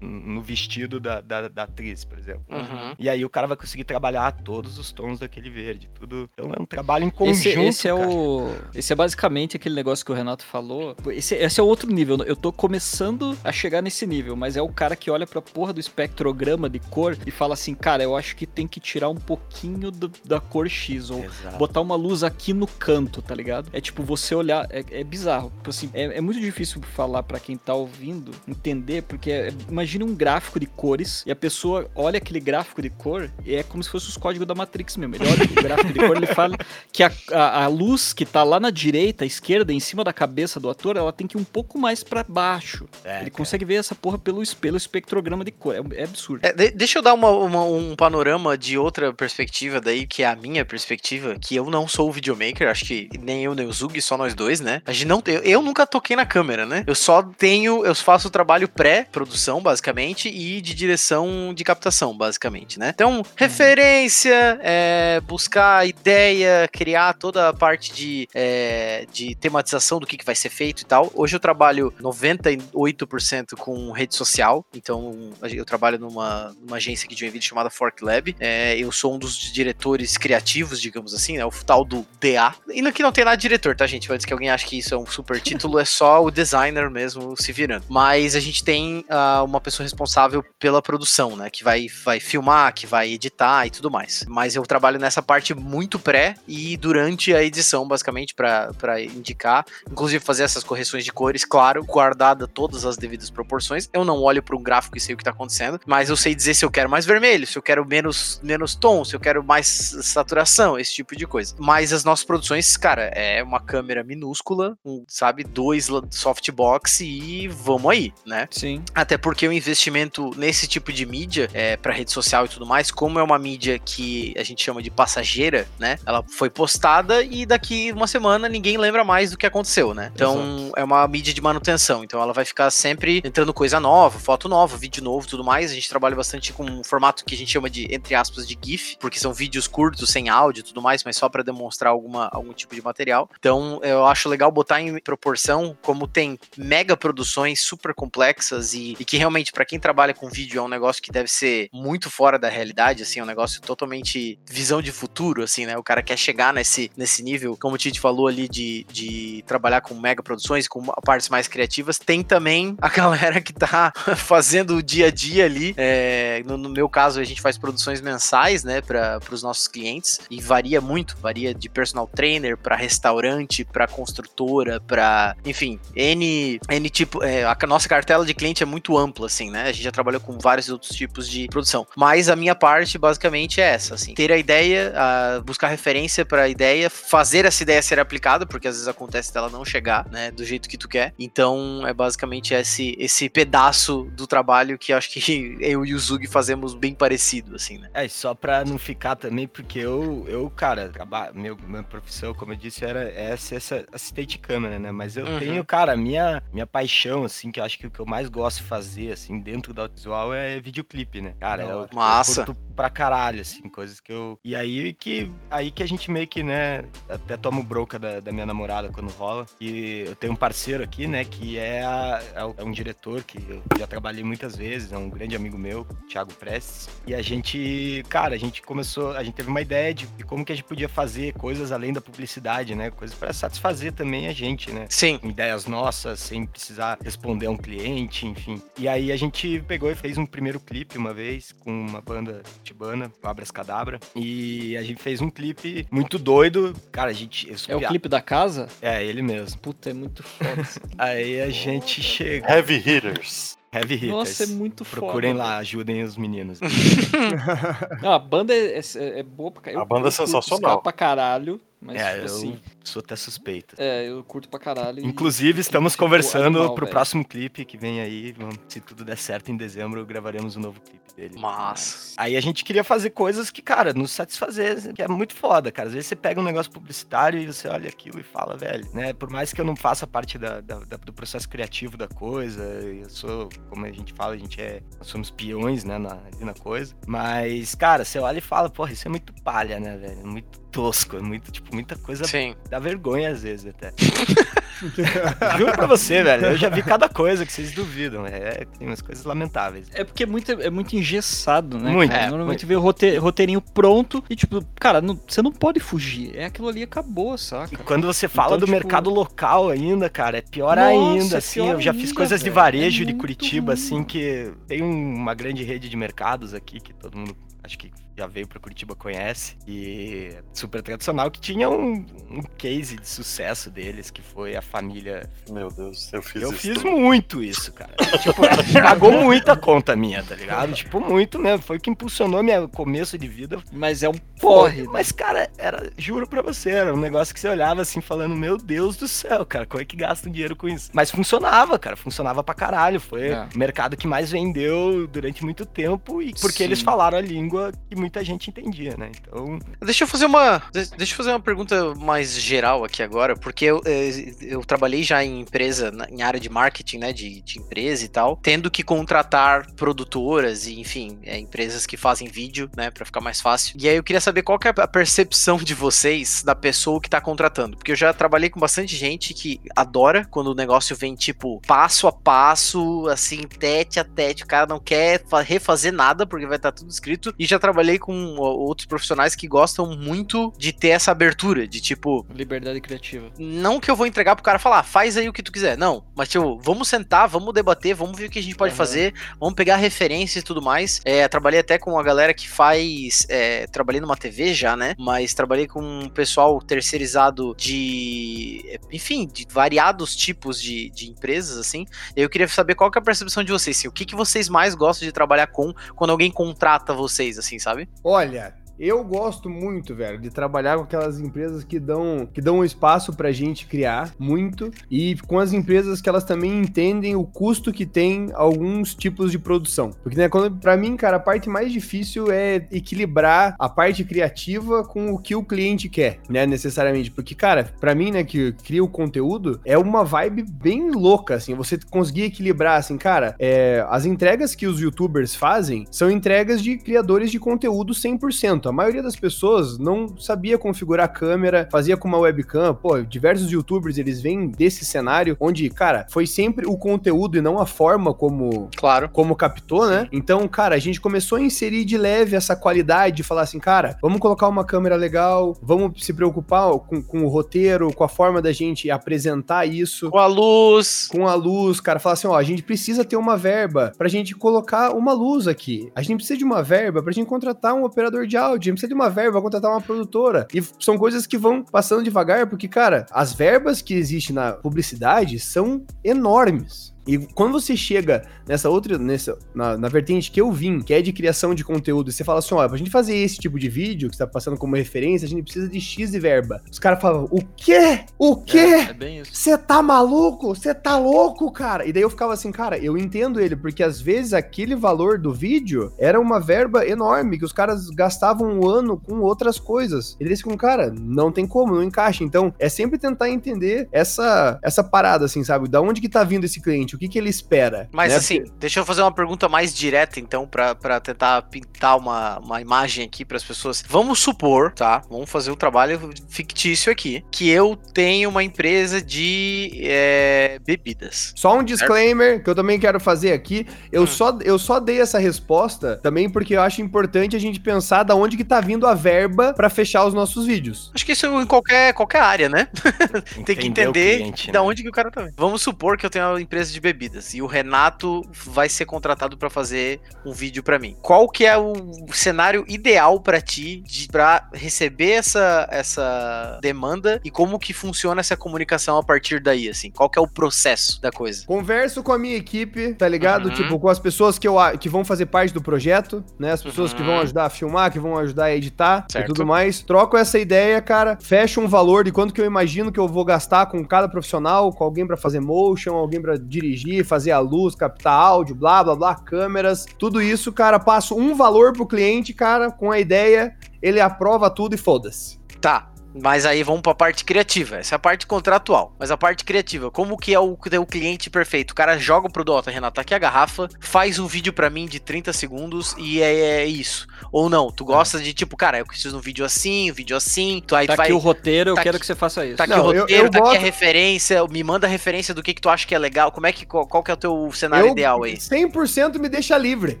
no 0.04 0.42
vestido 0.42 1.00
da, 1.00 1.20
da, 1.20 1.48
da 1.48 1.62
atriz, 1.64 2.04
por 2.04 2.18
exemplo. 2.18 2.44
Uhum. 2.50 2.94
E 2.98 3.08
aí 3.08 3.24
o 3.24 3.30
cara 3.30 3.46
vai 3.46 3.56
conseguir 3.56 3.84
trabalhar 3.84 4.30
todos 4.32 4.78
os 4.78 4.92
tons 4.92 5.18
daquele 5.18 5.50
verde. 5.50 5.88
Tudo. 5.98 6.28
Então 6.32 6.52
é 6.56 6.60
um 6.60 6.66
trabalho 6.66 7.04
em 7.04 7.10
conjunto. 7.10 7.48
Esse, 7.48 7.60
esse 7.60 7.88
é 7.88 7.94
cara. 7.96 8.08
o. 8.08 8.54
Esse 8.74 8.92
é 8.92 8.96
basicamente 8.96 9.56
aquele 9.56 9.74
negócio 9.74 10.04
que 10.04 10.12
o 10.12 10.14
Renato 10.14 10.44
falou. 10.44 10.96
Esse, 11.08 11.34
esse 11.34 11.60
é 11.60 11.62
outro 11.62 11.90
nível. 11.90 12.16
Eu 12.24 12.36
tô 12.36 12.52
começando 12.52 13.36
a 13.44 13.52
chegar 13.52 13.80
nesse 13.82 14.06
nível, 14.06 14.36
mas 14.36 14.56
é 14.56 14.62
o 14.62 14.68
cara 14.68 14.96
que 14.96 15.10
olha 15.10 15.26
pra 15.26 15.40
porra 15.40 15.72
do 15.72 15.80
espectrograma 15.80 16.68
de 16.68 16.78
cor 16.78 17.16
e 17.26 17.30
fala 17.30 17.54
assim, 17.54 17.74
cara, 17.74 18.02
eu 18.02 18.16
acho 18.16 18.36
que 18.36 18.46
tem 18.46 18.66
que 18.66 18.80
tirar 18.80 19.08
um 19.08 19.14
pouquinho 19.16 19.90
do- 19.90 20.10
da 20.24 20.40
cor 20.40 20.68
X, 20.68 21.10
ou 21.10 21.24
Exato. 21.24 21.56
botar 21.56 21.80
uma 21.80 21.94
luz 21.96 22.22
aqui 22.22 22.52
no 22.52 22.66
canto, 22.66 23.22
tá 23.22 23.34
ligado? 23.34 23.68
É 23.72 23.80
tipo 23.80 24.02
você 24.02 24.34
olhar, 24.34 24.66
é, 24.70 24.84
é 24.90 25.04
bizarro. 25.04 25.50
Tipo 25.56 25.70
assim, 25.70 25.90
é, 25.94 26.18
é 26.18 26.20
muito 26.20 26.40
difícil 26.40 26.80
falar 26.82 27.22
pra 27.22 27.38
quem 27.40 27.56
tá 27.56 27.74
ouvindo 27.74 28.32
entender, 28.46 29.02
porque 29.02 29.30
é- 29.30 29.52
imagine 29.94 30.04
um 30.04 30.14
gráfico 30.14 30.58
de 30.58 30.66
cores 30.66 31.22
e 31.26 31.30
a 31.30 31.36
pessoa 31.36 31.88
olha 31.94 32.18
aquele 32.18 32.40
gráfico 32.40 32.82
de 32.82 32.90
cor 32.90 33.30
e 33.44 33.54
é 33.54 33.62
como 33.62 33.82
se 33.82 33.88
fosse 33.90 34.08
os 34.08 34.16
códigos 34.16 34.46
da 34.46 34.54
Matrix 34.54 34.96
mesmo. 34.96 35.14
Ele 35.14 35.24
olha 35.26 35.44
o 35.44 35.62
gráfico 35.62 35.92
de 35.92 35.98
cor 36.00 36.16
ele 36.16 36.26
fala 36.26 36.56
que 36.92 37.02
a, 37.02 37.12
a, 37.32 37.64
a 37.64 37.66
luz 37.68 38.12
que 38.12 38.24
tá 38.24 38.42
lá 38.42 38.58
na 38.58 38.70
direita, 38.70 39.24
à 39.24 39.26
esquerda, 39.26 39.72
em 39.72 39.80
cima 39.80 40.02
da 40.02 40.12
cabeça 40.12 40.58
do 40.58 40.68
ator, 40.68 40.96
ela 40.96 41.12
tem 41.12 41.26
que 41.26 41.36
ir 41.36 41.40
um 41.40 41.44
pouco 41.44 41.78
mais 41.78 42.02
pra 42.02 42.24
baixo. 42.26 42.86
É, 43.04 43.20
ele 43.20 43.30
consegue 43.30 43.64
ver 43.64 43.74
essa 43.76 43.94
porra 43.94 44.18
pelo, 44.18 44.42
pelo 44.56 44.76
espectrograma 44.76 45.44
de 45.44 45.52
cor. 45.52 45.74
É, 45.74 46.00
é 46.00 46.04
absurdo. 46.04 46.44
É, 46.44 46.52
de- 46.52 46.70
deixa 46.70 46.98
eu 46.98 47.02
dar 47.02 47.14
uma- 47.14 47.30
uma- 47.30 47.64
um 47.64 47.94
panorama 47.96 48.56
de 48.58 48.76
outra 48.76 49.12
perspectiva 49.12 49.80
daí, 49.80 50.06
que 50.06 50.22
é 50.22 50.26
a 50.26 50.36
minha 50.36 50.64
perspectiva, 50.64 51.36
que 51.40 51.54
eu 51.54 51.70
não 51.70 51.86
sou 51.86 52.10
videomaker, 52.10 52.68
acho 52.68 52.84
que 52.84 53.08
nem 53.20 53.44
eu 53.44 53.54
nem 53.54 53.66
o 53.66 53.72
Zug, 53.72 54.00
só 54.02 54.16
nós 54.16 54.34
dois, 54.34 54.60
né? 54.60 54.82
A 54.86 54.92
gente 54.92 55.06
não 55.06 55.20
tem, 55.20 55.36
eu 55.36 55.62
nunca 55.62 55.86
toquei 55.86 56.16
na 56.16 56.26
câmera, 56.26 56.66
né? 56.66 56.84
Eu 56.86 56.94
só 56.94 57.22
tenho, 57.22 57.84
eu 57.84 57.94
faço 57.94 58.28
o 58.28 58.30
trabalho 58.30 58.68
pré-produção, 58.68 59.60
basicamente, 59.60 59.83
e 60.28 60.60
de 60.60 60.74
direção 60.74 61.52
de 61.54 61.64
captação, 61.64 62.16
basicamente, 62.16 62.78
né? 62.78 62.92
Então, 62.94 63.24
referência, 63.36 64.58
é, 64.62 65.20
buscar 65.20 65.86
ideia, 65.86 66.68
criar 66.72 67.14
toda 67.14 67.48
a 67.48 67.52
parte 67.52 67.92
de, 67.92 68.28
é, 68.34 69.06
de 69.12 69.34
tematização 69.34 69.98
do 69.98 70.06
que, 70.06 70.16
que 70.16 70.24
vai 70.24 70.34
ser 70.34 70.48
feito 70.48 70.82
e 70.82 70.84
tal. 70.84 71.10
Hoje 71.14 71.36
eu 71.36 71.40
trabalho 71.40 71.92
98% 72.00 73.56
com 73.56 73.90
rede 73.92 74.14
social, 74.14 74.64
então 74.74 75.32
eu 75.42 75.64
trabalho 75.64 75.98
numa, 75.98 76.54
numa 76.60 76.76
agência 76.76 77.06
aqui 77.06 77.14
de 77.14 77.20
Joinville 77.20 77.42
chamada 77.42 77.70
Fork 77.70 78.04
Lab. 78.04 78.34
É, 78.40 78.76
eu 78.78 78.90
sou 78.92 79.14
um 79.14 79.18
dos 79.18 79.36
diretores 79.52 80.16
criativos, 80.16 80.80
digamos 80.80 81.14
assim, 81.14 81.36
né? 81.36 81.44
O 81.44 81.50
tal 81.50 81.84
do 81.84 82.06
DA. 82.20 82.54
E 82.68 82.86
aqui 82.86 83.02
não 83.02 83.12
tem 83.12 83.24
nada 83.24 83.36
de 83.36 83.42
diretor, 83.42 83.74
tá, 83.74 83.86
gente? 83.86 84.10
Antes 84.12 84.24
que 84.24 84.32
alguém 84.32 84.50
ache 84.50 84.66
que 84.66 84.78
isso 84.78 84.94
é 84.94 84.98
um 84.98 85.06
super 85.06 85.40
título, 85.40 85.78
é 85.78 85.84
só 85.84 86.22
o 86.22 86.30
designer 86.30 86.90
mesmo 86.90 87.36
se 87.36 87.52
virando. 87.52 87.84
Mas 87.88 88.34
a 88.34 88.40
gente 88.40 88.62
tem 88.62 89.04
ah, 89.08 89.42
uma 89.42 89.60
pessoa 89.64 89.84
responsável 89.84 90.44
pela 90.58 90.82
produção, 90.82 91.36
né? 91.36 91.48
Que 91.50 91.64
vai, 91.64 91.86
vai 92.04 92.20
filmar, 92.20 92.72
que 92.74 92.86
vai 92.86 93.10
editar 93.10 93.66
e 93.66 93.70
tudo 93.70 93.90
mais. 93.90 94.24
Mas 94.28 94.54
eu 94.54 94.62
trabalho 94.62 94.98
nessa 94.98 95.22
parte 95.22 95.54
muito 95.54 95.98
pré 95.98 96.34
e 96.46 96.76
durante 96.76 97.34
a 97.34 97.42
edição, 97.42 97.88
basicamente, 97.88 98.34
para 98.34 99.02
indicar. 99.02 99.64
Inclusive 99.90 100.22
fazer 100.24 100.42
essas 100.44 100.62
correções 100.62 101.04
de 101.04 101.12
cores, 101.12 101.44
claro, 101.44 101.82
guardada 101.84 102.46
todas 102.46 102.84
as 102.84 102.96
devidas 102.96 103.30
proporções. 103.30 103.88
Eu 103.92 104.04
não 104.04 104.22
olho 104.22 104.42
para 104.42 104.56
um 104.56 104.62
gráfico 104.62 104.96
e 104.96 105.00
sei 105.00 105.14
o 105.14 105.18
que 105.18 105.24
tá 105.24 105.30
acontecendo, 105.30 105.80
mas 105.86 106.10
eu 106.10 106.16
sei 106.16 106.34
dizer 106.34 106.54
se 106.54 106.64
eu 106.64 106.70
quero 106.70 106.90
mais 106.90 107.06
vermelho, 107.06 107.46
se 107.46 107.56
eu 107.56 107.62
quero 107.62 107.84
menos, 107.86 108.40
menos 108.42 108.74
tom, 108.74 109.04
se 109.04 109.16
eu 109.16 109.20
quero 109.20 109.42
mais 109.42 109.66
saturação, 110.02 110.78
esse 110.78 110.92
tipo 110.92 111.16
de 111.16 111.26
coisa. 111.26 111.54
Mas 111.58 111.92
as 111.92 112.04
nossas 112.04 112.24
produções, 112.24 112.76
cara, 112.76 113.04
é 113.14 113.42
uma 113.42 113.60
câmera 113.60 114.04
minúscula, 114.04 114.76
um, 114.84 115.04
sabe, 115.08 115.42
dois 115.42 115.88
softbox 116.10 117.00
e 117.00 117.48
vamos 117.48 117.90
aí, 117.90 118.12
né? 118.26 118.46
Sim. 118.50 118.82
Até 118.94 119.16
porque 119.16 119.46
o 119.48 119.52
investimento 119.56 120.30
nesse 120.36 120.66
tipo 120.66 120.92
de 120.92 121.06
mídia, 121.06 121.48
é, 121.52 121.76
para 121.76 121.92
rede 121.92 122.12
social 122.12 122.46
e 122.46 122.48
tudo 122.48 122.66
mais, 122.66 122.90
como 122.90 123.18
é 123.18 123.22
uma 123.22 123.38
mídia 123.38 123.78
que 123.78 124.34
a 124.36 124.42
gente 124.42 124.62
chama 124.62 124.82
de 124.82 124.90
passageira, 124.90 125.66
né? 125.78 125.98
Ela 126.06 126.24
foi 126.26 126.50
postada 126.50 127.22
e 127.22 127.46
daqui 127.46 127.92
uma 127.92 128.06
semana 128.06 128.48
ninguém 128.48 128.76
lembra 128.76 129.04
mais 129.04 129.30
do 129.30 129.36
que 129.36 129.46
aconteceu, 129.46 129.94
né? 129.94 130.10
Então 130.14 130.72
é 130.76 130.84
uma 130.84 131.06
mídia 131.08 131.32
de 131.32 131.40
manutenção. 131.40 132.04
Então 132.04 132.20
ela 132.20 132.32
vai 132.32 132.44
ficar 132.44 132.70
sempre 132.70 133.20
entrando 133.24 133.52
coisa 133.52 133.78
nova, 133.80 134.18
foto 134.18 134.48
nova, 134.48 134.76
vídeo 134.76 135.02
novo, 135.02 135.26
tudo 135.26 135.44
mais. 135.44 135.70
A 135.70 135.74
gente 135.74 135.88
trabalha 135.88 136.16
bastante 136.16 136.52
com 136.52 136.64
um 136.64 136.84
formato 136.84 137.24
que 137.24 137.34
a 137.34 137.38
gente 137.38 137.50
chama 137.50 137.68
de 137.68 137.92
entre 137.92 138.14
aspas 138.14 138.46
de 138.46 138.58
GIF, 138.60 138.96
porque 138.98 139.18
são 139.18 139.32
vídeos 139.32 139.66
curtos 139.66 140.10
sem 140.10 140.28
áudio 140.28 140.60
e 140.60 140.64
tudo 140.64 140.82
mais, 140.82 141.04
mas 141.04 141.16
só 141.16 141.28
para 141.28 141.42
demonstrar 141.42 141.92
alguma 141.92 142.28
algum 142.32 142.52
tipo 142.52 142.74
de 142.74 142.82
material. 142.82 143.28
Então 143.38 143.80
eu 143.82 144.06
acho 144.06 144.28
legal 144.28 144.50
botar 144.50 144.80
em 144.80 144.98
proporção 144.98 145.76
como 145.82 146.06
tem 146.06 146.38
mega 146.56 146.96
produções 146.96 147.60
super 147.60 147.94
complexas 147.94 148.74
e, 148.74 148.96
e 148.98 149.04
que 149.04 149.16
realmente 149.16 149.43
para 149.52 149.64
quem 149.64 149.78
trabalha 149.78 150.14
com 150.14 150.28
vídeo 150.28 150.58
é 150.58 150.62
um 150.62 150.68
negócio 150.68 151.02
que 151.02 151.10
deve 151.10 151.28
ser 151.28 151.68
muito 151.72 152.10
fora 152.10 152.38
da 152.38 152.48
realidade, 152.48 153.02
assim, 153.02 153.20
é 153.20 153.22
um 153.22 153.26
negócio 153.26 153.60
totalmente 153.60 154.38
visão 154.48 154.80
de 154.80 154.92
futuro, 154.92 155.42
assim, 155.42 155.66
né? 155.66 155.76
O 155.76 155.82
cara 155.82 156.02
quer 156.02 156.16
chegar 156.16 156.52
nesse, 156.52 156.90
nesse 156.96 157.22
nível, 157.22 157.56
como 157.60 157.74
o 157.74 157.78
Tite 157.78 158.00
falou 158.00 158.28
ali, 158.28 158.48
de, 158.48 158.84
de 158.90 159.44
trabalhar 159.46 159.80
com 159.80 159.94
mega 159.94 160.22
produções, 160.22 160.68
com 160.68 160.84
partes 161.04 161.28
mais 161.28 161.48
criativas. 161.48 161.98
Tem 161.98 162.22
também 162.22 162.76
a 162.80 162.88
galera 162.90 163.40
que 163.40 163.52
tá 163.52 163.92
fazendo 164.16 164.76
o 164.76 164.82
dia 164.82 165.06
a 165.06 165.10
dia 165.10 165.44
ali. 165.44 165.74
é, 165.76 166.42
no, 166.44 166.56
no 166.56 166.68
meu 166.68 166.88
caso, 166.88 167.20
a 167.20 167.24
gente 167.24 167.40
faz 167.40 167.58
produções 167.58 168.00
mensais, 168.00 168.64
né, 168.64 168.80
para 168.80 169.20
os 169.30 169.42
nossos 169.42 169.68
clientes 169.68 170.20
e 170.30 170.40
varia 170.40 170.80
muito, 170.80 171.16
varia 171.20 171.54
de 171.54 171.68
personal 171.68 172.06
trainer 172.06 172.56
para 172.56 172.76
restaurante, 172.76 173.64
para 173.64 173.86
construtora, 173.86 174.80
para, 174.80 175.36
enfim, 175.44 175.78
N, 175.94 176.60
N 176.68 176.90
tipo, 176.90 177.22
é, 177.22 177.44
a 177.44 177.56
nossa 177.66 177.88
cartela 177.88 178.24
de 178.24 178.34
cliente 178.34 178.62
é 178.62 178.66
muito 178.66 178.96
ampla, 178.96 179.26
assim, 179.34 179.50
né? 179.50 179.62
A 179.64 179.72
gente 179.72 179.82
já 179.82 179.90
trabalhou 179.92 180.20
com 180.20 180.38
vários 180.38 180.68
outros 180.68 180.94
tipos 180.96 181.28
de 181.28 181.48
produção. 181.48 181.86
Mas 181.96 182.28
a 182.28 182.36
minha 182.36 182.54
parte, 182.54 182.96
basicamente, 182.96 183.60
é 183.60 183.64
essa, 183.64 183.94
assim. 183.94 184.14
Ter 184.14 184.30
a 184.32 184.38
ideia, 184.38 184.92
a 184.96 185.40
buscar 185.40 185.68
referência 185.68 186.24
para 186.24 186.42
a 186.42 186.48
ideia, 186.48 186.88
fazer 186.88 187.44
essa 187.44 187.62
ideia 187.62 187.82
ser 187.82 187.98
aplicada, 187.98 188.46
porque 188.46 188.68
às 188.68 188.74
vezes 188.74 188.88
acontece 188.88 189.32
dela 189.34 189.50
não 189.50 189.64
chegar, 189.64 190.06
né, 190.10 190.30
do 190.30 190.44
jeito 190.44 190.68
que 190.68 190.78
tu 190.78 190.88
quer. 190.88 191.12
Então, 191.18 191.82
é 191.86 191.92
basicamente 191.92 192.54
esse, 192.54 192.94
esse 192.98 193.28
pedaço 193.28 194.04
do 194.12 194.26
trabalho 194.26 194.78
que 194.78 194.92
acho 194.92 195.10
que 195.10 195.56
eu 195.60 195.84
e 195.84 195.94
o 195.94 195.98
Zug 195.98 196.26
fazemos 196.28 196.74
bem 196.74 196.94
parecido, 196.94 197.56
assim, 197.56 197.78
né? 197.78 197.90
É, 197.92 198.06
só 198.08 198.34
pra 198.34 198.64
não 198.64 198.78
ficar 198.78 199.16
também, 199.16 199.46
porque 199.48 199.78
eu, 199.78 200.24
eu 200.28 200.48
cara, 200.50 200.90
meu, 201.34 201.56
minha 201.66 201.82
profissão, 201.82 202.32
como 202.34 202.52
eu 202.52 202.56
disse, 202.56 202.84
era 202.84 203.36
ser 203.36 203.56
essa 203.56 203.84
assistente 203.92 204.30
de 204.32 204.38
câmera, 204.38 204.78
né? 204.78 204.92
Mas 204.92 205.16
eu 205.16 205.24
Uhum. 205.24 205.38
tenho, 205.38 205.64
cara, 205.64 205.96
minha, 205.96 206.42
minha 206.52 206.66
paixão, 206.66 207.24
assim, 207.24 207.50
que 207.50 207.58
eu 207.58 207.64
acho 207.64 207.78
que 207.78 207.86
o 207.86 207.90
que 207.90 207.98
eu 208.00 208.06
mais 208.06 208.28
gosto 208.28 208.58
de 208.58 208.64
fazer, 208.64 209.12
assim, 209.12 209.23
dentro 209.32 209.72
do 209.72 209.80
audiovisual 209.82 210.32
é 210.34 210.60
videoclipe, 210.60 211.20
né? 211.20 211.34
Cara, 211.40 211.62
eu, 211.62 211.68
eu 211.82 211.88
Massa. 211.92 212.44
curto 212.44 212.60
pra 212.74 212.90
caralho, 212.90 213.40
assim, 213.40 213.68
coisas 213.68 214.00
que 214.00 214.12
eu... 214.12 214.38
E 214.44 214.54
aí 214.56 214.92
que, 214.94 215.30
aí 215.50 215.70
que 215.70 215.82
a 215.82 215.86
gente 215.86 216.10
meio 216.10 216.26
que, 216.26 216.42
né, 216.42 216.84
até 217.08 217.36
tomo 217.36 217.62
bronca 217.62 217.98
da, 217.98 218.18
da 218.20 218.32
minha 218.32 218.44
namorada 218.46 218.88
quando 218.90 219.10
rola. 219.12 219.46
E 219.60 220.04
eu 220.06 220.16
tenho 220.16 220.32
um 220.32 220.36
parceiro 220.36 220.82
aqui, 220.82 221.06
né, 221.06 221.24
que 221.24 221.56
é, 221.58 221.84
a- 221.84 222.20
é 222.34 222.44
é 222.58 222.64
um 222.64 222.72
diretor 222.72 223.22
que 223.22 223.38
eu 223.48 223.62
já 223.78 223.86
trabalhei 223.86 224.22
muitas 224.24 224.54
vezes, 224.56 224.92
é 224.92 224.98
um 224.98 225.08
grande 225.08 225.34
amigo 225.36 225.56
meu, 225.56 225.86
Thiago 226.08 226.32
Prestes. 226.34 226.88
E 227.06 227.14
a 227.14 227.22
gente, 227.22 228.04
cara, 228.08 228.34
a 228.34 228.38
gente 228.38 228.60
começou, 228.62 229.12
a 229.12 229.22
gente 229.22 229.34
teve 229.34 229.48
uma 229.48 229.60
ideia 229.60 229.94
de, 229.94 230.06
de 230.06 230.24
como 230.24 230.44
que 230.44 230.52
a 230.52 230.54
gente 230.54 230.64
podia 230.66 230.88
fazer 230.88 231.32
coisas 231.34 231.72
além 231.72 231.92
da 231.92 232.00
publicidade, 232.00 232.74
né? 232.74 232.90
Coisas 232.90 233.16
pra 233.16 233.32
satisfazer 233.32 233.92
também 233.92 234.26
a 234.28 234.32
gente, 234.32 234.70
né? 234.72 234.86
Sim. 234.88 235.18
Com 235.18 235.28
ideias 235.30 235.66
nossas, 235.66 236.20
sem 236.20 236.44
precisar 236.46 236.98
responder 237.02 237.46
a 237.46 237.50
um 237.50 237.56
cliente, 237.56 238.26
enfim. 238.26 238.60
E 238.78 238.88
aí 238.88 239.10
a 239.14 239.16
gente 239.16 239.62
pegou 239.66 239.90
e 239.90 239.94
fez 239.94 240.18
um 240.18 240.26
primeiro 240.26 240.58
clipe 240.58 240.98
uma 240.98 241.14
vez 241.14 241.52
com 241.52 241.70
uma 241.70 242.00
banda 242.00 242.42
tibana, 242.64 243.10
o 243.22 243.28
Abras 243.28 243.50
Cadabra. 243.50 244.00
E 244.14 244.76
a 244.76 244.82
gente 244.82 245.00
fez 245.00 245.20
um 245.20 245.30
clipe 245.30 245.86
muito 245.90 246.18
doido. 246.18 246.74
Cara, 246.90 247.10
a 247.10 247.14
gente. 247.14 247.48
eu 247.68 247.78
É 247.80 247.84
o 247.84 247.88
clipe 247.88 248.08
da 248.08 248.20
casa? 248.20 248.68
É, 248.82 249.04
ele 249.04 249.22
mesmo. 249.22 249.60
Puta, 249.60 249.90
é 249.90 249.92
muito 249.92 250.24
foda. 250.24 250.68
Aí 250.98 251.40
a 251.40 251.48
gente 251.48 252.02
chega. 252.02 252.50
Heavy 252.52 252.76
hitters. 252.76 253.56
Heavy 253.74 253.94
Hitters. 253.94 254.10
Nossa, 254.12 254.44
é 254.44 254.46
muito 254.46 254.84
foda. 254.84 255.00
Procurem 255.02 255.32
lá, 255.34 255.56
ajudem 255.58 256.02
os 256.02 256.16
meninos. 256.16 256.60
Não, 258.02 258.12
a 258.12 258.18
banda 258.18 258.54
é, 258.54 258.78
é- 258.78 259.18
é 259.20 259.22
boa 259.22 259.50
pra 259.50 259.62
caralho. 259.62 259.82
A 259.82 259.84
banda 259.84 260.08
é 260.08 260.10
sensacional. 260.10 260.80
pra 260.82 260.92
caralho, 260.92 261.60
mas 261.80 262.00
é, 262.00 262.20
eu 262.20 262.24
assim, 262.24 262.58
sou 262.82 263.00
até 263.00 263.16
suspeito. 263.16 263.74
é, 263.78 264.08
eu 264.08 264.22
curto 264.24 264.48
pra 264.48 264.58
caralho. 264.58 265.00
e- 265.00 265.06
Inclusive, 265.06 265.60
estamos 265.60 265.92
tipo, 265.92 266.04
conversando 266.04 266.58
animal, 266.58 266.74
pro 266.74 266.84
velho. 266.86 266.92
próximo 266.92 267.24
clipe 267.24 267.64
que 267.64 267.76
vem 267.76 268.00
aí. 268.00 268.32
Vamos- 268.32 268.56
se 268.68 268.80
tudo 268.80 269.04
der 269.04 269.18
certo, 269.18 269.50
em 269.50 269.56
dezembro 269.56 270.04
gravaremos 270.04 270.56
um 270.56 270.60
novo 270.60 270.80
clipe 270.80 271.04
dele. 271.16 271.34
Mas. 271.38 272.14
Aí 272.16 272.36
a 272.36 272.40
gente 272.40 272.64
queria 272.64 272.82
fazer 272.82 273.10
coisas 273.10 273.50
que, 273.50 273.62
cara, 273.62 273.92
nos 273.92 274.10
satisfazer, 274.10 274.92
que 274.92 275.02
é 275.02 275.08
muito 275.08 275.34
foda, 275.34 275.70
cara. 275.70 275.88
Às 275.88 275.94
vezes 275.94 276.08
você 276.08 276.16
pega 276.16 276.40
um 276.40 276.44
negócio 276.44 276.72
publicitário 276.72 277.38
e 277.40 277.46
você 277.46 277.68
olha 277.68 277.88
aquilo 277.88 278.18
e 278.18 278.22
fala, 278.22 278.56
velho, 278.56 278.86
né? 278.92 279.12
Por 279.12 279.30
mais 279.30 279.52
que 279.52 279.60
eu 279.60 279.64
não 279.64 279.76
faça 279.76 280.06
parte 280.06 280.38
da, 280.38 280.60
da- 280.60 280.80
da- 280.80 280.96
do 280.96 281.12
processo 281.12 281.48
criativo 281.48 281.96
da 281.96 282.08
coisa, 282.08 282.62
eu 282.62 283.08
sou, 283.10 283.48
como 283.64 283.86
a 283.86 283.90
gente 283.90 284.12
fala, 284.12 284.34
a 284.34 284.36
gente 284.36 284.60
é. 284.60 284.80
Nós 284.98 285.08
somos 285.08 285.30
peões, 285.30 285.84
né, 285.84 285.98
na, 285.98 286.18
na 286.40 286.54
coisa. 286.54 286.94
Mas, 287.06 287.74
cara, 287.74 288.04
você 288.04 288.18
olha 288.18 288.38
e 288.38 288.42
fala, 288.42 288.70
porra, 288.70 288.92
isso 288.92 289.06
é 289.06 289.10
muito 289.10 289.32
palha, 289.42 289.78
né, 289.80 289.96
velho? 289.96 290.26
Muito 290.26 290.60
tosco, 290.74 291.16
é 291.16 291.20
muito, 291.20 291.52
tipo, 291.52 291.72
muita 291.72 291.96
coisa 291.96 292.24
Sim. 292.24 292.54
dá 292.68 292.78
vergonha 292.80 293.30
às 293.30 293.42
vezes 293.44 293.66
até. 293.66 293.92
Juro 295.56 295.72
pra 295.72 295.86
você, 295.86 296.22
velho. 296.22 296.46
Eu 296.46 296.56
já 296.56 296.68
vi 296.68 296.82
cada 296.82 297.08
coisa 297.08 297.46
que 297.46 297.52
vocês 297.52 297.72
duvidam. 297.72 298.26
É, 298.26 298.64
tem 298.78 298.86
umas 298.88 299.00
coisas 299.00 299.24
lamentáveis. 299.24 299.88
É 299.94 300.02
porque 300.04 300.24
é 300.24 300.26
muito, 300.26 300.50
é 300.50 300.68
muito 300.68 300.96
engessado, 300.96 301.78
né? 301.78 301.90
Muito, 301.92 302.10
cara? 302.10 302.24
é, 302.24 302.28
Normalmente 302.28 302.66
vê 302.66 302.74
o 302.76 302.80
rote- 302.80 303.16
roteirinho 303.16 303.60
pronto 303.60 304.22
e, 304.28 304.34
tipo, 304.36 304.64
cara, 304.74 305.00
não- 305.00 305.18
você 305.26 305.40
não 305.40 305.52
pode 305.52 305.78
fugir. 305.80 306.36
É 306.36 306.46
aquilo 306.46 306.68
ali 306.68 306.80
e 306.80 306.82
acabou, 306.82 307.34
E 307.34 307.38
saca? 307.38 307.76
quando 307.84 308.06
você 308.06 308.26
fala 308.28 308.48
Então, 308.56 308.58
do 308.60 308.66
tipo- 308.66 308.72
mercado 308.72 309.10
local 309.10 309.70
ainda, 309.70 310.10
cara, 310.10 310.38
é 310.38 310.42
pior 310.42 310.76
Nossa, 310.76 310.88
ainda, 310.88 311.34
é 311.36 311.38
assim. 311.38 311.60
pior 311.62 311.74
eu 311.74 311.80
já 311.80 311.92
fiz 311.92 312.02
ainda, 312.08 312.14
coisas 312.16 312.40
de 312.40 312.44
velho. 312.44 312.54
varejo 312.54 313.02
É 313.02 313.06
de 313.06 313.12
muito 313.12 313.20
Curitiba, 313.20 313.72
ruim. 313.72 313.74
assim, 313.80 314.04
que 314.04 314.50
tem 314.66 314.82
um- 314.82 315.14
uma 315.14 315.34
grande 315.34 315.62
rede 315.62 315.88
de 315.88 315.96
mercados 315.96 316.52
aqui 316.52 316.80
que 316.80 316.92
todo 316.92 317.16
mundo 317.16 317.36
acho 317.62 317.78
que 317.78 317.90
já 318.16 318.26
veio 318.26 318.46
pra 318.46 318.60
Curitiba 318.60 318.94
conhece. 318.94 319.56
E 319.66 320.30
é 320.34 320.42
super 320.64 320.82
tradicional, 320.82 321.30
que 321.30 321.40
tinha 321.40 321.68
um, 321.68 322.04
um 322.30 322.42
case 322.56 322.96
de 322.96 323.06
sucesso 323.08 323.70
deles, 323.70 324.10
que 324.10 324.22
foi 324.22 324.56
a 324.56 324.62
família 324.62 325.28
Meu 325.50 325.68
Deus, 325.70 326.10
eu 326.12 326.22
fiz 326.22 326.42
Eu 326.42 326.50
isso. 326.52 326.58
fiz 326.58 326.82
muito 326.82 327.42
isso, 327.42 327.72
cara. 327.72 327.92
tipo, 328.22 328.42
pagou 328.80 329.12
muita 329.12 329.54
conta 329.56 329.94
minha, 329.94 330.22
tá 330.22 330.34
ligado? 330.34 330.72
Tipo, 330.72 331.00
muito 331.00 331.38
mesmo. 331.38 331.62
Foi 331.62 331.76
o 331.76 331.80
que 331.80 331.90
impulsionou 331.90 332.42
meu 332.42 332.68
começo 332.68 333.18
de 333.18 333.28
vida. 333.28 333.58
Mas 333.70 334.02
é 334.02 334.08
um 334.08 334.14
porre. 334.40 334.82
né? 334.82 334.88
mas, 334.90 335.12
cara, 335.12 335.50
era, 335.58 335.90
juro 335.98 336.26
pra 336.26 336.40
você, 336.42 336.70
era 336.70 336.94
um 336.94 336.98
negócio 336.98 337.34
que 337.34 337.40
você 337.40 337.48
olhava 337.48 337.82
assim, 337.82 338.00
falando, 338.00 338.34
meu 338.34 338.56
Deus 338.56 338.96
do 338.96 339.06
céu, 339.06 339.44
cara, 339.44 339.66
como 339.66 339.82
é 339.82 339.84
que 339.84 339.96
gasta 339.96 340.30
dinheiro 340.30 340.56
com 340.56 340.68
isso? 340.68 340.90
Mas 340.92 341.10
funcionava, 341.10 341.78
cara, 341.78 341.96
funcionava 341.96 342.42
pra 342.42 342.54
caralho. 342.54 342.98
Foi 343.00 343.28
É. 343.28 343.46
o 343.54 343.58
mercado 343.58 343.96
que 343.96 344.06
mais 344.06 344.30
vendeu 344.30 345.06
durante 345.06 345.44
muito 345.44 345.66
tempo 345.66 346.22
e 346.22 346.32
porque 346.40 346.62
eles 346.62 346.78
Sim. 346.78 346.84
falaram 346.84 347.18
a 347.18 347.20
língua 347.20 347.72
que 347.88 347.96
muita 347.96 348.24
gente 348.24 348.48
entendia, 348.48 348.96
né? 348.96 349.10
Então, 349.20 349.58
Deixa 349.84 350.04
eu 350.04 350.08
fazer 350.08 350.26
uma. 350.26 350.53
De- 350.72 350.90
Deixa 350.96 351.12
eu 351.12 351.16
fazer 351.16 351.30
uma 351.30 351.40
pergunta 351.40 351.94
mais 351.94 352.38
geral 352.40 352.84
aqui 352.84 353.02
agora, 353.02 353.34
porque 353.36 353.64
eu, 353.66 353.80
eh, 353.84 354.34
eu 354.42 354.64
trabalhei 354.64 355.02
já 355.02 355.24
em 355.24 355.40
empresa, 355.40 355.92
em 356.10 356.22
área 356.22 356.38
de 356.40 356.48
marketing, 356.48 356.98
né? 356.98 357.12
De, 357.12 357.40
de 357.40 357.58
empresa 357.58 358.04
e 358.04 358.08
tal, 358.08 358.36
tendo 358.42 358.70
que 358.70 358.82
contratar 358.82 359.70
produtoras 359.72 360.66
e, 360.66 360.78
enfim, 360.80 361.18
eh, 361.24 361.38
empresas 361.38 361.86
que 361.86 361.96
fazem 361.96 362.28
vídeo, 362.28 362.70
né? 362.76 362.90
Pra 362.90 363.04
ficar 363.04 363.20
mais 363.20 363.40
fácil. 363.40 363.76
E 363.78 363.88
aí 363.88 363.96
eu 363.96 364.02
queria 364.02 364.20
saber 364.20 364.42
qual 364.42 364.58
que 364.58 364.68
é 364.68 364.72
a 364.76 364.88
percepção 364.88 365.56
de 365.58 365.74
vocês 365.74 366.42
da 366.44 366.54
pessoa 366.54 367.00
que 367.00 367.08
tá 367.10 367.20
contratando. 367.20 367.76
Porque 367.76 367.92
eu 367.92 367.96
já 367.96 368.12
trabalhei 368.12 368.50
com 368.50 368.60
bastante 368.60 368.96
gente 368.96 369.34
que 369.34 369.60
adora 369.74 370.26
quando 370.30 370.48
o 370.48 370.54
negócio 370.54 370.94
vem, 370.96 371.14
tipo, 371.14 371.60
passo 371.66 372.06
a 372.06 372.12
passo, 372.12 373.06
assim, 373.08 373.42
tete 373.42 373.98
a 374.00 374.04
tete. 374.04 374.42
O 374.42 374.46
cara 374.46 374.66
não 374.66 374.78
quer 374.80 375.24
fa- 375.26 375.40
refazer 375.42 375.92
nada, 375.92 376.26
porque 376.26 376.46
vai 376.46 376.56
estar 376.56 376.72
tudo 376.72 376.90
escrito. 376.90 377.34
E 377.38 377.46
já 377.46 377.58
trabalhei 377.58 377.98
com 377.98 378.36
outros 378.36 378.86
profissionais 378.86 379.34
que 379.34 379.46
gostam 379.48 379.96
muito 379.96 380.43
de 380.56 380.72
ter 380.72 380.88
essa 380.88 381.10
abertura, 381.10 381.66
de 381.66 381.80
tipo, 381.80 382.26
Liberdade 382.34 382.80
criativa. 382.80 383.30
não 383.38 383.78
que 383.80 383.90
eu 383.90 383.96
vou 383.96 384.06
entregar 384.06 384.34
pro 384.36 384.44
cara 384.44 384.58
falar, 384.58 384.80
"Ah, 384.80 384.82
faz 384.82 385.16
aí 385.16 385.28
o 385.28 385.32
que 385.32 385.42
tu 385.42 385.52
quiser. 385.52 385.76
Não, 385.76 386.04
mas 386.14 386.28
tipo, 386.28 386.58
vamos 386.60 386.88
sentar, 386.88 387.28
vamos 387.28 387.52
debater, 387.54 387.94
vamos 387.94 388.18
ver 388.18 388.26
o 388.26 388.30
que 388.30 388.38
a 388.38 388.42
gente 388.42 388.56
pode 388.56 388.70
Aham. 388.72 388.76
fazer, 388.78 389.14
vamos 389.38 389.54
pegar 389.54 389.76
referências 389.76 390.42
e 390.42 390.44
tudo 390.46 390.60
mais. 390.62 391.00
É, 391.04 391.26
trabalhei 391.28 391.60
até 391.60 391.78
com 391.78 391.98
a 391.98 392.02
galera 392.02 392.32
que 392.34 392.48
faz. 392.48 393.26
é, 393.28 393.66
trabalhei 393.66 394.00
numa 394.00 394.16
TV 394.16 394.52
já, 394.54 394.76
né? 394.76 394.94
Mas 394.98 395.34
trabalhei 395.34 395.66
com 395.66 395.80
um 395.80 396.08
pessoal 396.08 396.60
terceirizado 396.60 397.54
de. 397.56 398.78
Enfim, 398.92 399.26
de 399.26 399.46
variados 399.50 400.14
tipos 400.16 400.60
de, 400.60 400.90
de 400.90 401.10
empresas, 401.10 401.58
assim. 401.58 401.86
E 402.16 402.20
eu 402.20 402.28
queria 402.28 402.48
saber 402.48 402.74
qual 402.74 402.90
que 402.90 402.98
é 402.98 403.00
a 403.00 403.04
percepção 403.04 403.42
de 403.42 403.52
vocês, 403.52 403.78
assim, 403.78 403.88
o 403.88 403.92
que, 403.92 404.04
que 404.04 404.14
vocês 404.14 404.48
mais 404.48 404.74
gostam 404.74 405.06
de 405.06 405.12
trabalhar 405.12 405.46
com 405.48 405.72
quando 405.94 406.10
alguém 406.10 406.30
contrata 406.30 406.92
vocês, 406.94 407.38
assim, 407.38 407.58
sabe? 407.58 407.88
Olha, 408.02 408.54
eu 408.78 409.04
gosto 409.04 409.48
muito, 409.48 409.94
velho, 409.94 410.18
de 410.18 410.30
trabalhar 410.30 410.76
com 410.76 410.82
aquelas 410.82 411.20
empresas 411.20 411.62
que 411.64 411.78
dão 411.78 412.28
que 412.32 412.40
dão 412.40 412.64
espaço 412.64 413.12
pra 413.14 413.30
gente 413.30 413.66
criar 413.66 414.12
muito 414.18 414.70
e 414.90 415.16
com 415.26 415.38
as 415.38 415.52
empresas 415.52 416.00
que 416.00 416.08
elas 416.08 416.24
também 416.24 416.60
entendem 416.60 417.14
o 417.14 417.24
custo 417.24 417.72
que 417.72 417.86
tem 417.86 418.30
alguns 418.34 418.94
tipos 418.94 419.30
de 419.30 419.38
produção. 419.38 419.90
Porque 420.02 420.18
né, 420.18 420.28
quando 420.28 420.56
para 420.56 420.76
mim, 420.76 420.96
cara, 420.96 421.16
a 421.16 421.20
parte 421.20 421.48
mais 421.48 421.72
difícil 421.72 422.30
é 422.30 422.66
equilibrar 422.70 423.54
a 423.58 423.68
parte 423.68 424.04
criativa 424.04 424.84
com 424.84 425.12
o 425.12 425.18
que 425.18 425.34
o 425.34 425.44
cliente 425.44 425.88
quer, 425.88 426.18
né, 426.28 426.46
necessariamente. 426.46 427.10
Porque 427.10 427.34
cara, 427.34 427.72
pra 427.80 427.94
mim, 427.94 428.10
né, 428.10 428.24
que 428.24 428.52
cria 428.64 428.82
o 428.82 428.88
conteúdo, 428.88 429.60
é 429.64 429.78
uma 429.78 430.04
vibe 430.04 430.42
bem 430.42 430.90
louca 430.90 431.34
assim, 431.34 431.54
você 431.54 431.78
conseguir 431.90 432.22
equilibrar 432.22 432.78
assim, 432.78 432.98
cara, 432.98 433.34
é, 433.38 433.84
as 433.88 434.04
entregas 434.04 434.54
que 434.54 434.66
os 434.66 434.80
youtubers 434.80 435.34
fazem 435.34 435.86
são 435.90 436.10
entregas 436.10 436.62
de 436.62 436.76
criadores 436.76 437.30
de 437.30 437.38
conteúdo 437.38 437.92
100%. 437.92 438.63
A 438.68 438.72
maioria 438.72 439.02
das 439.02 439.16
pessoas 439.16 439.78
não 439.78 440.16
sabia 440.18 440.58
configurar 440.58 441.04
a 441.06 441.08
câmera, 441.08 441.68
fazia 441.70 441.96
com 441.96 442.08
uma 442.08 442.18
webcam. 442.18 442.74
Pô, 442.74 443.00
diversos 443.02 443.50
youtubers, 443.50 443.98
eles 443.98 444.20
vêm 444.20 444.48
desse 444.48 444.84
cenário 444.84 445.36
onde, 445.40 445.68
cara, 445.70 446.06
foi 446.10 446.26
sempre 446.26 446.66
o 446.66 446.76
conteúdo 446.76 447.36
e 447.38 447.40
não 447.40 447.58
a 447.58 447.66
forma 447.66 448.12
como 448.14 448.68
Claro. 448.76 449.08
como 449.10 449.36
captou, 449.36 449.86
né? 449.86 450.08
Então, 450.12 450.46
cara, 450.48 450.74
a 450.74 450.78
gente 450.78 451.00
começou 451.00 451.38
a 451.38 451.40
inserir 451.40 451.84
de 451.84 451.96
leve 451.98 452.36
essa 452.36 452.54
qualidade 452.56 453.16
de 453.16 453.22
falar 453.22 453.42
assim, 453.42 453.58
cara, 453.58 453.96
vamos 454.00 454.18
colocar 454.20 454.48
uma 454.48 454.64
câmera 454.64 454.96
legal, 454.96 455.56
vamos 455.62 456.04
se 456.04 456.12
preocupar 456.12 456.70
com, 456.80 457.02
com 457.02 457.24
o 457.24 457.28
roteiro, 457.28 457.92
com 457.94 458.04
a 458.04 458.08
forma 458.08 458.40
da 458.40 458.52
gente 458.52 458.90
apresentar 458.90 459.66
isso 459.66 460.10
Com 460.10 460.18
a 460.18 460.26
luz. 460.26 461.08
com 461.10 461.26
a 461.26 461.34
luz, 461.34 461.80
cara, 461.80 461.98
falar 461.98 462.14
assim, 462.14 462.26
ó, 462.26 462.34
a 462.36 462.42
gente 462.42 462.62
precisa 462.62 463.04
ter 463.04 463.16
uma 463.16 463.36
verba 463.36 463.92
pra 463.96 464.08
gente 464.08 464.34
colocar 464.34 464.92
uma 464.92 465.12
luz 465.12 465.46
aqui. 465.46 465.90
A 465.94 466.02
gente 466.02 466.16
precisa 466.16 466.36
de 466.38 466.44
uma 466.44 466.62
verba 466.62 467.02
pra 467.02 467.12
gente 467.12 467.26
contratar 467.26 467.74
um 467.74 467.84
operador 467.84 468.26
de 468.26 468.36
áudio, 468.36 468.53
gente 468.54 468.72
precisa 468.72 468.88
de 468.88 468.94
uma 468.94 469.10
verba 469.10 469.42
contratar 469.42 469.70
uma 469.70 469.80
produtora. 469.80 470.46
E 470.54 470.62
são 470.80 470.96
coisas 470.96 471.26
que 471.26 471.36
vão 471.36 471.62
passando 471.62 472.02
devagar, 472.02 472.46
porque, 472.46 472.68
cara, 472.68 473.06
as 473.10 473.32
verbas 473.32 473.82
que 473.82 473.94
existem 473.94 474.34
na 474.34 474.52
publicidade 474.52 475.38
são 475.38 475.84
enormes. 476.02 476.93
E 477.06 477.18
quando 477.18 477.52
você 477.52 477.76
chega 477.76 478.24
nessa 478.46 478.68
outra, 478.70 478.98
nessa, 478.98 479.38
na, 479.54 479.76
na 479.76 479.88
vertente 479.88 480.30
que 480.30 480.40
eu 480.40 480.50
vim, 480.50 480.80
que 480.80 480.94
é 480.94 481.02
de 481.02 481.12
criação 481.12 481.54
de 481.54 481.64
conteúdo, 481.64 482.10
e 482.10 482.12
você 482.12 482.24
fala 482.24 482.38
assim, 482.38 482.54
ó, 482.54 482.66
pra 482.68 482.78
gente 482.78 482.90
fazer 482.90 483.14
esse 483.14 483.38
tipo 483.38 483.58
de 483.58 483.68
vídeo 483.68 484.08
que 484.08 484.16
você 484.16 484.24
tá 484.24 484.30
passando 484.30 484.56
como 484.56 484.76
referência, 484.76 485.26
a 485.26 485.28
gente 485.28 485.42
precisa 485.42 485.68
de 485.68 485.80
X 485.80 486.10
de 486.10 486.18
verba. 486.18 486.62
Os 486.70 486.78
caras 486.78 487.00
falam, 487.00 487.28
o 487.30 487.42
quê? 487.56 488.00
O 488.18 488.36
quê? 488.36 488.58
É, 488.58 489.18
é. 489.18 489.22
Você 489.24 489.56
tá 489.58 489.82
maluco? 489.82 490.54
Você 490.54 490.74
tá 490.74 490.98
louco, 490.98 491.50
cara? 491.52 491.86
E 491.86 491.92
daí 491.92 492.02
eu 492.02 492.10
ficava 492.10 492.32
assim, 492.32 492.50
cara, 492.50 492.78
eu 492.78 492.96
entendo 492.96 493.40
ele, 493.40 493.56
porque 493.56 493.82
às 493.82 494.00
vezes 494.00 494.32
aquele 494.32 494.74
valor 494.74 495.18
do 495.18 495.32
vídeo 495.32 495.92
era 495.98 496.20
uma 496.20 496.40
verba 496.40 496.86
enorme, 496.86 497.38
que 497.38 497.44
os 497.44 497.52
caras 497.52 497.88
gastavam 497.90 498.60
um 498.60 498.68
ano 498.68 498.96
com 498.96 499.20
outras 499.20 499.58
coisas. 499.58 500.16
E 500.20 500.24
eles 500.24 500.40
ficam, 500.40 500.56
cara, 500.56 500.90
não 500.90 501.30
tem 501.30 501.46
como, 501.46 501.74
não 501.74 501.82
encaixa. 501.82 502.24
Então, 502.24 502.52
é 502.58 502.68
sempre 502.68 502.98
tentar 502.98 503.28
entender 503.30 503.88
essa, 503.92 504.58
essa 504.62 504.82
parada, 504.82 505.24
assim, 505.24 505.44
sabe? 505.44 505.68
Da 505.68 505.80
onde 505.80 506.00
que 506.00 506.08
tá 506.08 506.24
vindo 506.24 506.44
esse 506.44 506.60
cliente? 506.60 506.93
O 506.94 506.98
que 506.98 507.08
que 507.08 507.18
ele 507.18 507.30
espera? 507.30 507.88
Mas 507.92 508.12
né? 508.12 508.18
assim, 508.18 508.44
deixa 508.58 508.80
eu 508.80 508.84
fazer 508.84 509.02
uma 509.02 509.12
pergunta 509.12 509.48
mais 509.48 509.74
direta, 509.74 510.20
então, 510.20 510.46
pra, 510.46 510.74
pra 510.74 511.00
tentar 511.00 511.42
pintar 511.42 511.96
uma, 511.96 512.38
uma 512.38 512.60
imagem 512.60 513.04
aqui 513.04 513.24
pras 513.24 513.42
pessoas. 513.42 513.82
Vamos 513.88 514.18
supor, 514.20 514.72
tá? 514.72 515.02
Vamos 515.10 515.28
fazer 515.30 515.50
um 515.50 515.56
trabalho 515.56 516.00
fictício 516.28 516.90
aqui, 516.92 517.24
que 517.30 517.48
eu 517.48 517.76
tenho 517.92 518.28
uma 518.28 518.42
empresa 518.42 519.00
de 519.00 519.70
é, 519.82 520.58
bebidas. 520.64 521.32
Só 521.36 521.58
um 521.58 521.62
disclaimer 521.62 522.42
que 522.42 522.50
eu 522.50 522.54
também 522.54 522.78
quero 522.78 523.00
fazer 523.00 523.32
aqui. 523.32 523.66
Eu, 523.92 524.02
Hum. 524.02 524.06
só, 524.06 524.38
eu 524.42 524.58
só 524.58 524.78
dei 524.80 525.00
essa 525.00 525.18
resposta 525.18 525.96
também 526.02 526.28
porque 526.28 526.54
eu 526.54 526.60
acho 526.60 526.80
importante 526.82 527.36
a 527.36 527.38
gente 527.38 527.60
pensar 527.60 528.02
da 528.02 528.14
onde 528.14 528.36
que 528.36 528.44
tá 528.44 528.60
vindo 528.60 528.86
a 528.86 528.94
verba 528.94 529.52
pra 529.54 529.68
fechar 529.68 530.04
os 530.04 530.14
nossos 530.14 530.46
vídeos. 530.46 530.90
Acho 530.94 531.04
que 531.04 531.12
isso 531.12 531.26
em 531.26 531.46
qualquer, 531.46 531.92
qualquer 531.94 532.20
área, 532.20 532.48
né? 532.48 532.68
Tem 533.44 533.56
que 533.56 533.66
entender 533.66 534.18
cliente, 534.18 534.52
da 534.52 534.60
né? 534.60 534.66
onde 534.66 534.82
que 534.82 534.88
o 534.88 534.92
cara 534.92 535.10
tá 535.10 535.22
vendo. 535.22 535.34
Vamos 535.36 535.62
supor 535.62 535.96
que 535.96 536.06
eu 536.06 536.10
tenho 536.10 536.26
uma 536.28 536.40
empresa 536.40 536.72
de 536.72 536.80
bebidas 536.84 537.34
e 537.34 537.40
o 537.42 537.46
Renato 537.46 538.22
vai 538.32 538.68
ser 538.68 538.84
contratado 538.84 539.36
pra 539.36 539.48
fazer 539.50 540.00
um 540.24 540.32
vídeo 540.32 540.62
pra 540.62 540.78
mim. 540.78 540.96
Qual 541.02 541.28
que 541.28 541.44
é 541.46 541.56
o 541.56 541.72
cenário 542.12 542.64
ideal 542.68 543.18
pra 543.20 543.40
ti 543.40 543.82
pra 544.12 544.48
receber 544.52 545.12
essa, 545.12 545.66
essa 545.70 546.58
demanda 546.60 547.20
e 547.24 547.30
como 547.30 547.58
que 547.58 547.72
funciona 547.72 548.20
essa 548.20 548.36
comunicação 548.36 548.98
a 548.98 549.02
partir 549.02 549.40
daí, 549.40 549.68
assim? 549.68 549.90
Qual 549.90 550.08
que 550.10 550.18
é 550.18 550.22
o 550.22 550.28
processo 550.28 551.00
da 551.00 551.10
coisa? 551.10 551.46
Converso 551.46 552.02
com 552.02 552.12
a 552.12 552.18
minha 552.18 552.36
equipe, 552.36 552.94
tá 552.94 553.08
ligado? 553.08 553.46
Uhum. 553.48 553.54
Tipo, 553.54 553.78
com 553.78 553.88
as 553.88 553.98
pessoas 553.98 554.38
que, 554.38 554.46
eu, 554.46 554.56
que 554.78 554.88
vão 554.88 555.04
fazer 555.04 555.26
parte 555.26 555.52
do 555.54 555.62
projeto, 555.62 556.22
né? 556.38 556.52
As 556.52 556.62
pessoas 556.62 556.92
que 556.92 557.00
Uhum. 557.00 557.06
vão 557.08 557.20
ajudar 557.20 557.46
a 557.46 557.50
filmar, 557.50 557.90
que 557.90 557.98
vão 557.98 558.16
ajudar 558.18 558.44
a 558.44 558.54
editar 558.54 559.06
Certo. 559.10 559.24
e 559.24 559.28
tudo 559.28 559.46
mais. 559.46 559.80
Troco 559.80 560.16
essa 560.16 560.38
ideia, 560.38 560.80
cara. 560.82 561.18
Fecho 561.20 561.60
um 561.60 561.68
valor 561.68 562.04
de 562.04 562.12
quanto 562.12 562.32
que 562.34 562.40
eu 562.40 562.44
imagino 562.46 562.92
que 562.92 563.00
eu 563.00 563.08
vou 563.08 563.24
gastar 563.24 563.66
com 563.66 563.82
cada 563.84 564.08
profissional, 564.08 564.70
com 564.72 564.84
alguém 564.84 565.06
pra 565.06 565.16
fazer 565.16 565.40
motion, 565.40 565.94
alguém 565.94 566.20
pra 566.20 566.36
dirigir, 566.36 566.73
fazer 567.04 567.30
a 567.30 567.38
luz, 567.38 567.74
captar 567.74 568.12
áudio, 568.12 568.54
blá, 568.54 568.82
blá, 568.82 568.96
blá, 568.96 569.14
câmeras. 569.14 569.86
Tudo 569.98 570.20
isso, 570.20 570.52
cara, 570.52 570.78
passo 570.78 571.16
um 571.16 571.34
valor 571.34 571.72
pro 571.72 571.86
cliente, 571.86 572.32
cara, 572.32 572.70
com 572.70 572.90
a 572.90 572.98
ideia, 572.98 573.56
ele 573.82 574.00
aprova 574.00 574.50
tudo 574.50 574.74
e 574.74 574.78
foda-se. 574.78 575.38
Tá. 575.60 575.93
Mas 576.14 576.46
aí 576.46 576.62
vamos 576.62 576.80
pra 576.82 576.94
parte 576.94 577.24
criativa. 577.24 577.76
Essa 577.76 577.94
é 577.94 577.96
a 577.96 577.98
parte 577.98 578.26
contratual. 578.26 578.94
Mas 578.98 579.10
a 579.10 579.16
parte 579.16 579.44
criativa, 579.44 579.90
como 579.90 580.16
que 580.16 580.32
é 580.32 580.38
o, 580.40 580.52
o 580.52 580.86
cliente 580.86 581.28
perfeito? 581.28 581.72
O 581.72 581.74
cara 581.74 581.98
joga 581.98 582.28
o 582.28 582.32
produto, 582.32 582.68
Renato, 582.70 582.94
tá 582.96 583.00
aqui 583.02 583.14
a 583.14 583.18
garrafa, 583.18 583.68
faz 583.80 584.18
um 584.18 584.26
vídeo 584.26 584.52
pra 584.52 584.70
mim 584.70 584.86
de 584.86 585.00
30 585.00 585.32
segundos 585.32 585.94
e 585.98 586.22
é, 586.22 586.62
é 586.62 586.66
isso. 586.66 587.06
Ou 587.32 587.48
não, 587.50 587.70
tu 587.70 587.84
gosta 587.84 588.18
de 588.20 588.32
tipo, 588.32 588.56
cara, 588.56 588.78
eu 588.78 588.86
preciso 588.86 589.10
de 589.10 589.16
um 589.16 589.20
vídeo 589.20 589.44
assim, 589.44 589.90
um 589.90 589.94
vídeo 589.94 590.16
assim, 590.16 590.62
tu 590.66 590.76
aí 590.76 590.86
Tá 590.86 590.94
tu 590.94 590.96
vai 590.96 591.06
aqui 591.06 591.12
o 591.12 591.18
roteiro, 591.18 591.70
eu 591.70 591.74
tá 591.74 591.82
quero 591.82 591.96
aqui- 591.96 592.00
que 592.00 592.06
você 592.06 592.14
faça 592.14 592.44
isso. 592.46 592.56
Tá 592.56 592.64
aqui 592.64 592.72
Não, 592.74 592.86
o 592.86 592.92
eu- 592.92 593.00
roteiro, 593.02 593.26
eu 593.26 593.30
tá 593.30 593.38
aqui 593.38 593.56
a 593.56 593.60
referência, 593.60 594.46
me 594.48 594.62
manda 594.62 594.86
a 594.86 594.90
referência 594.90 595.34
do 595.34 595.42
que, 595.42 595.52
que 595.54 595.60
tu 595.60 595.68
acha 595.68 595.86
que 595.86 595.94
é 595.94 595.98
legal, 595.98 596.30
como 596.30 596.46
é 596.46 596.52
que, 596.52 596.64
qual, 596.64 596.86
qual 596.86 597.02
que 597.02 597.10
é 597.10 597.14
o 597.14 597.16
teu 597.16 597.50
cenário 597.52 597.90
ideal 597.90 598.22
aí? 598.22 598.36
100% 598.36 599.18
me 599.18 599.28
deixa 599.28 599.56
livre. 599.58 600.00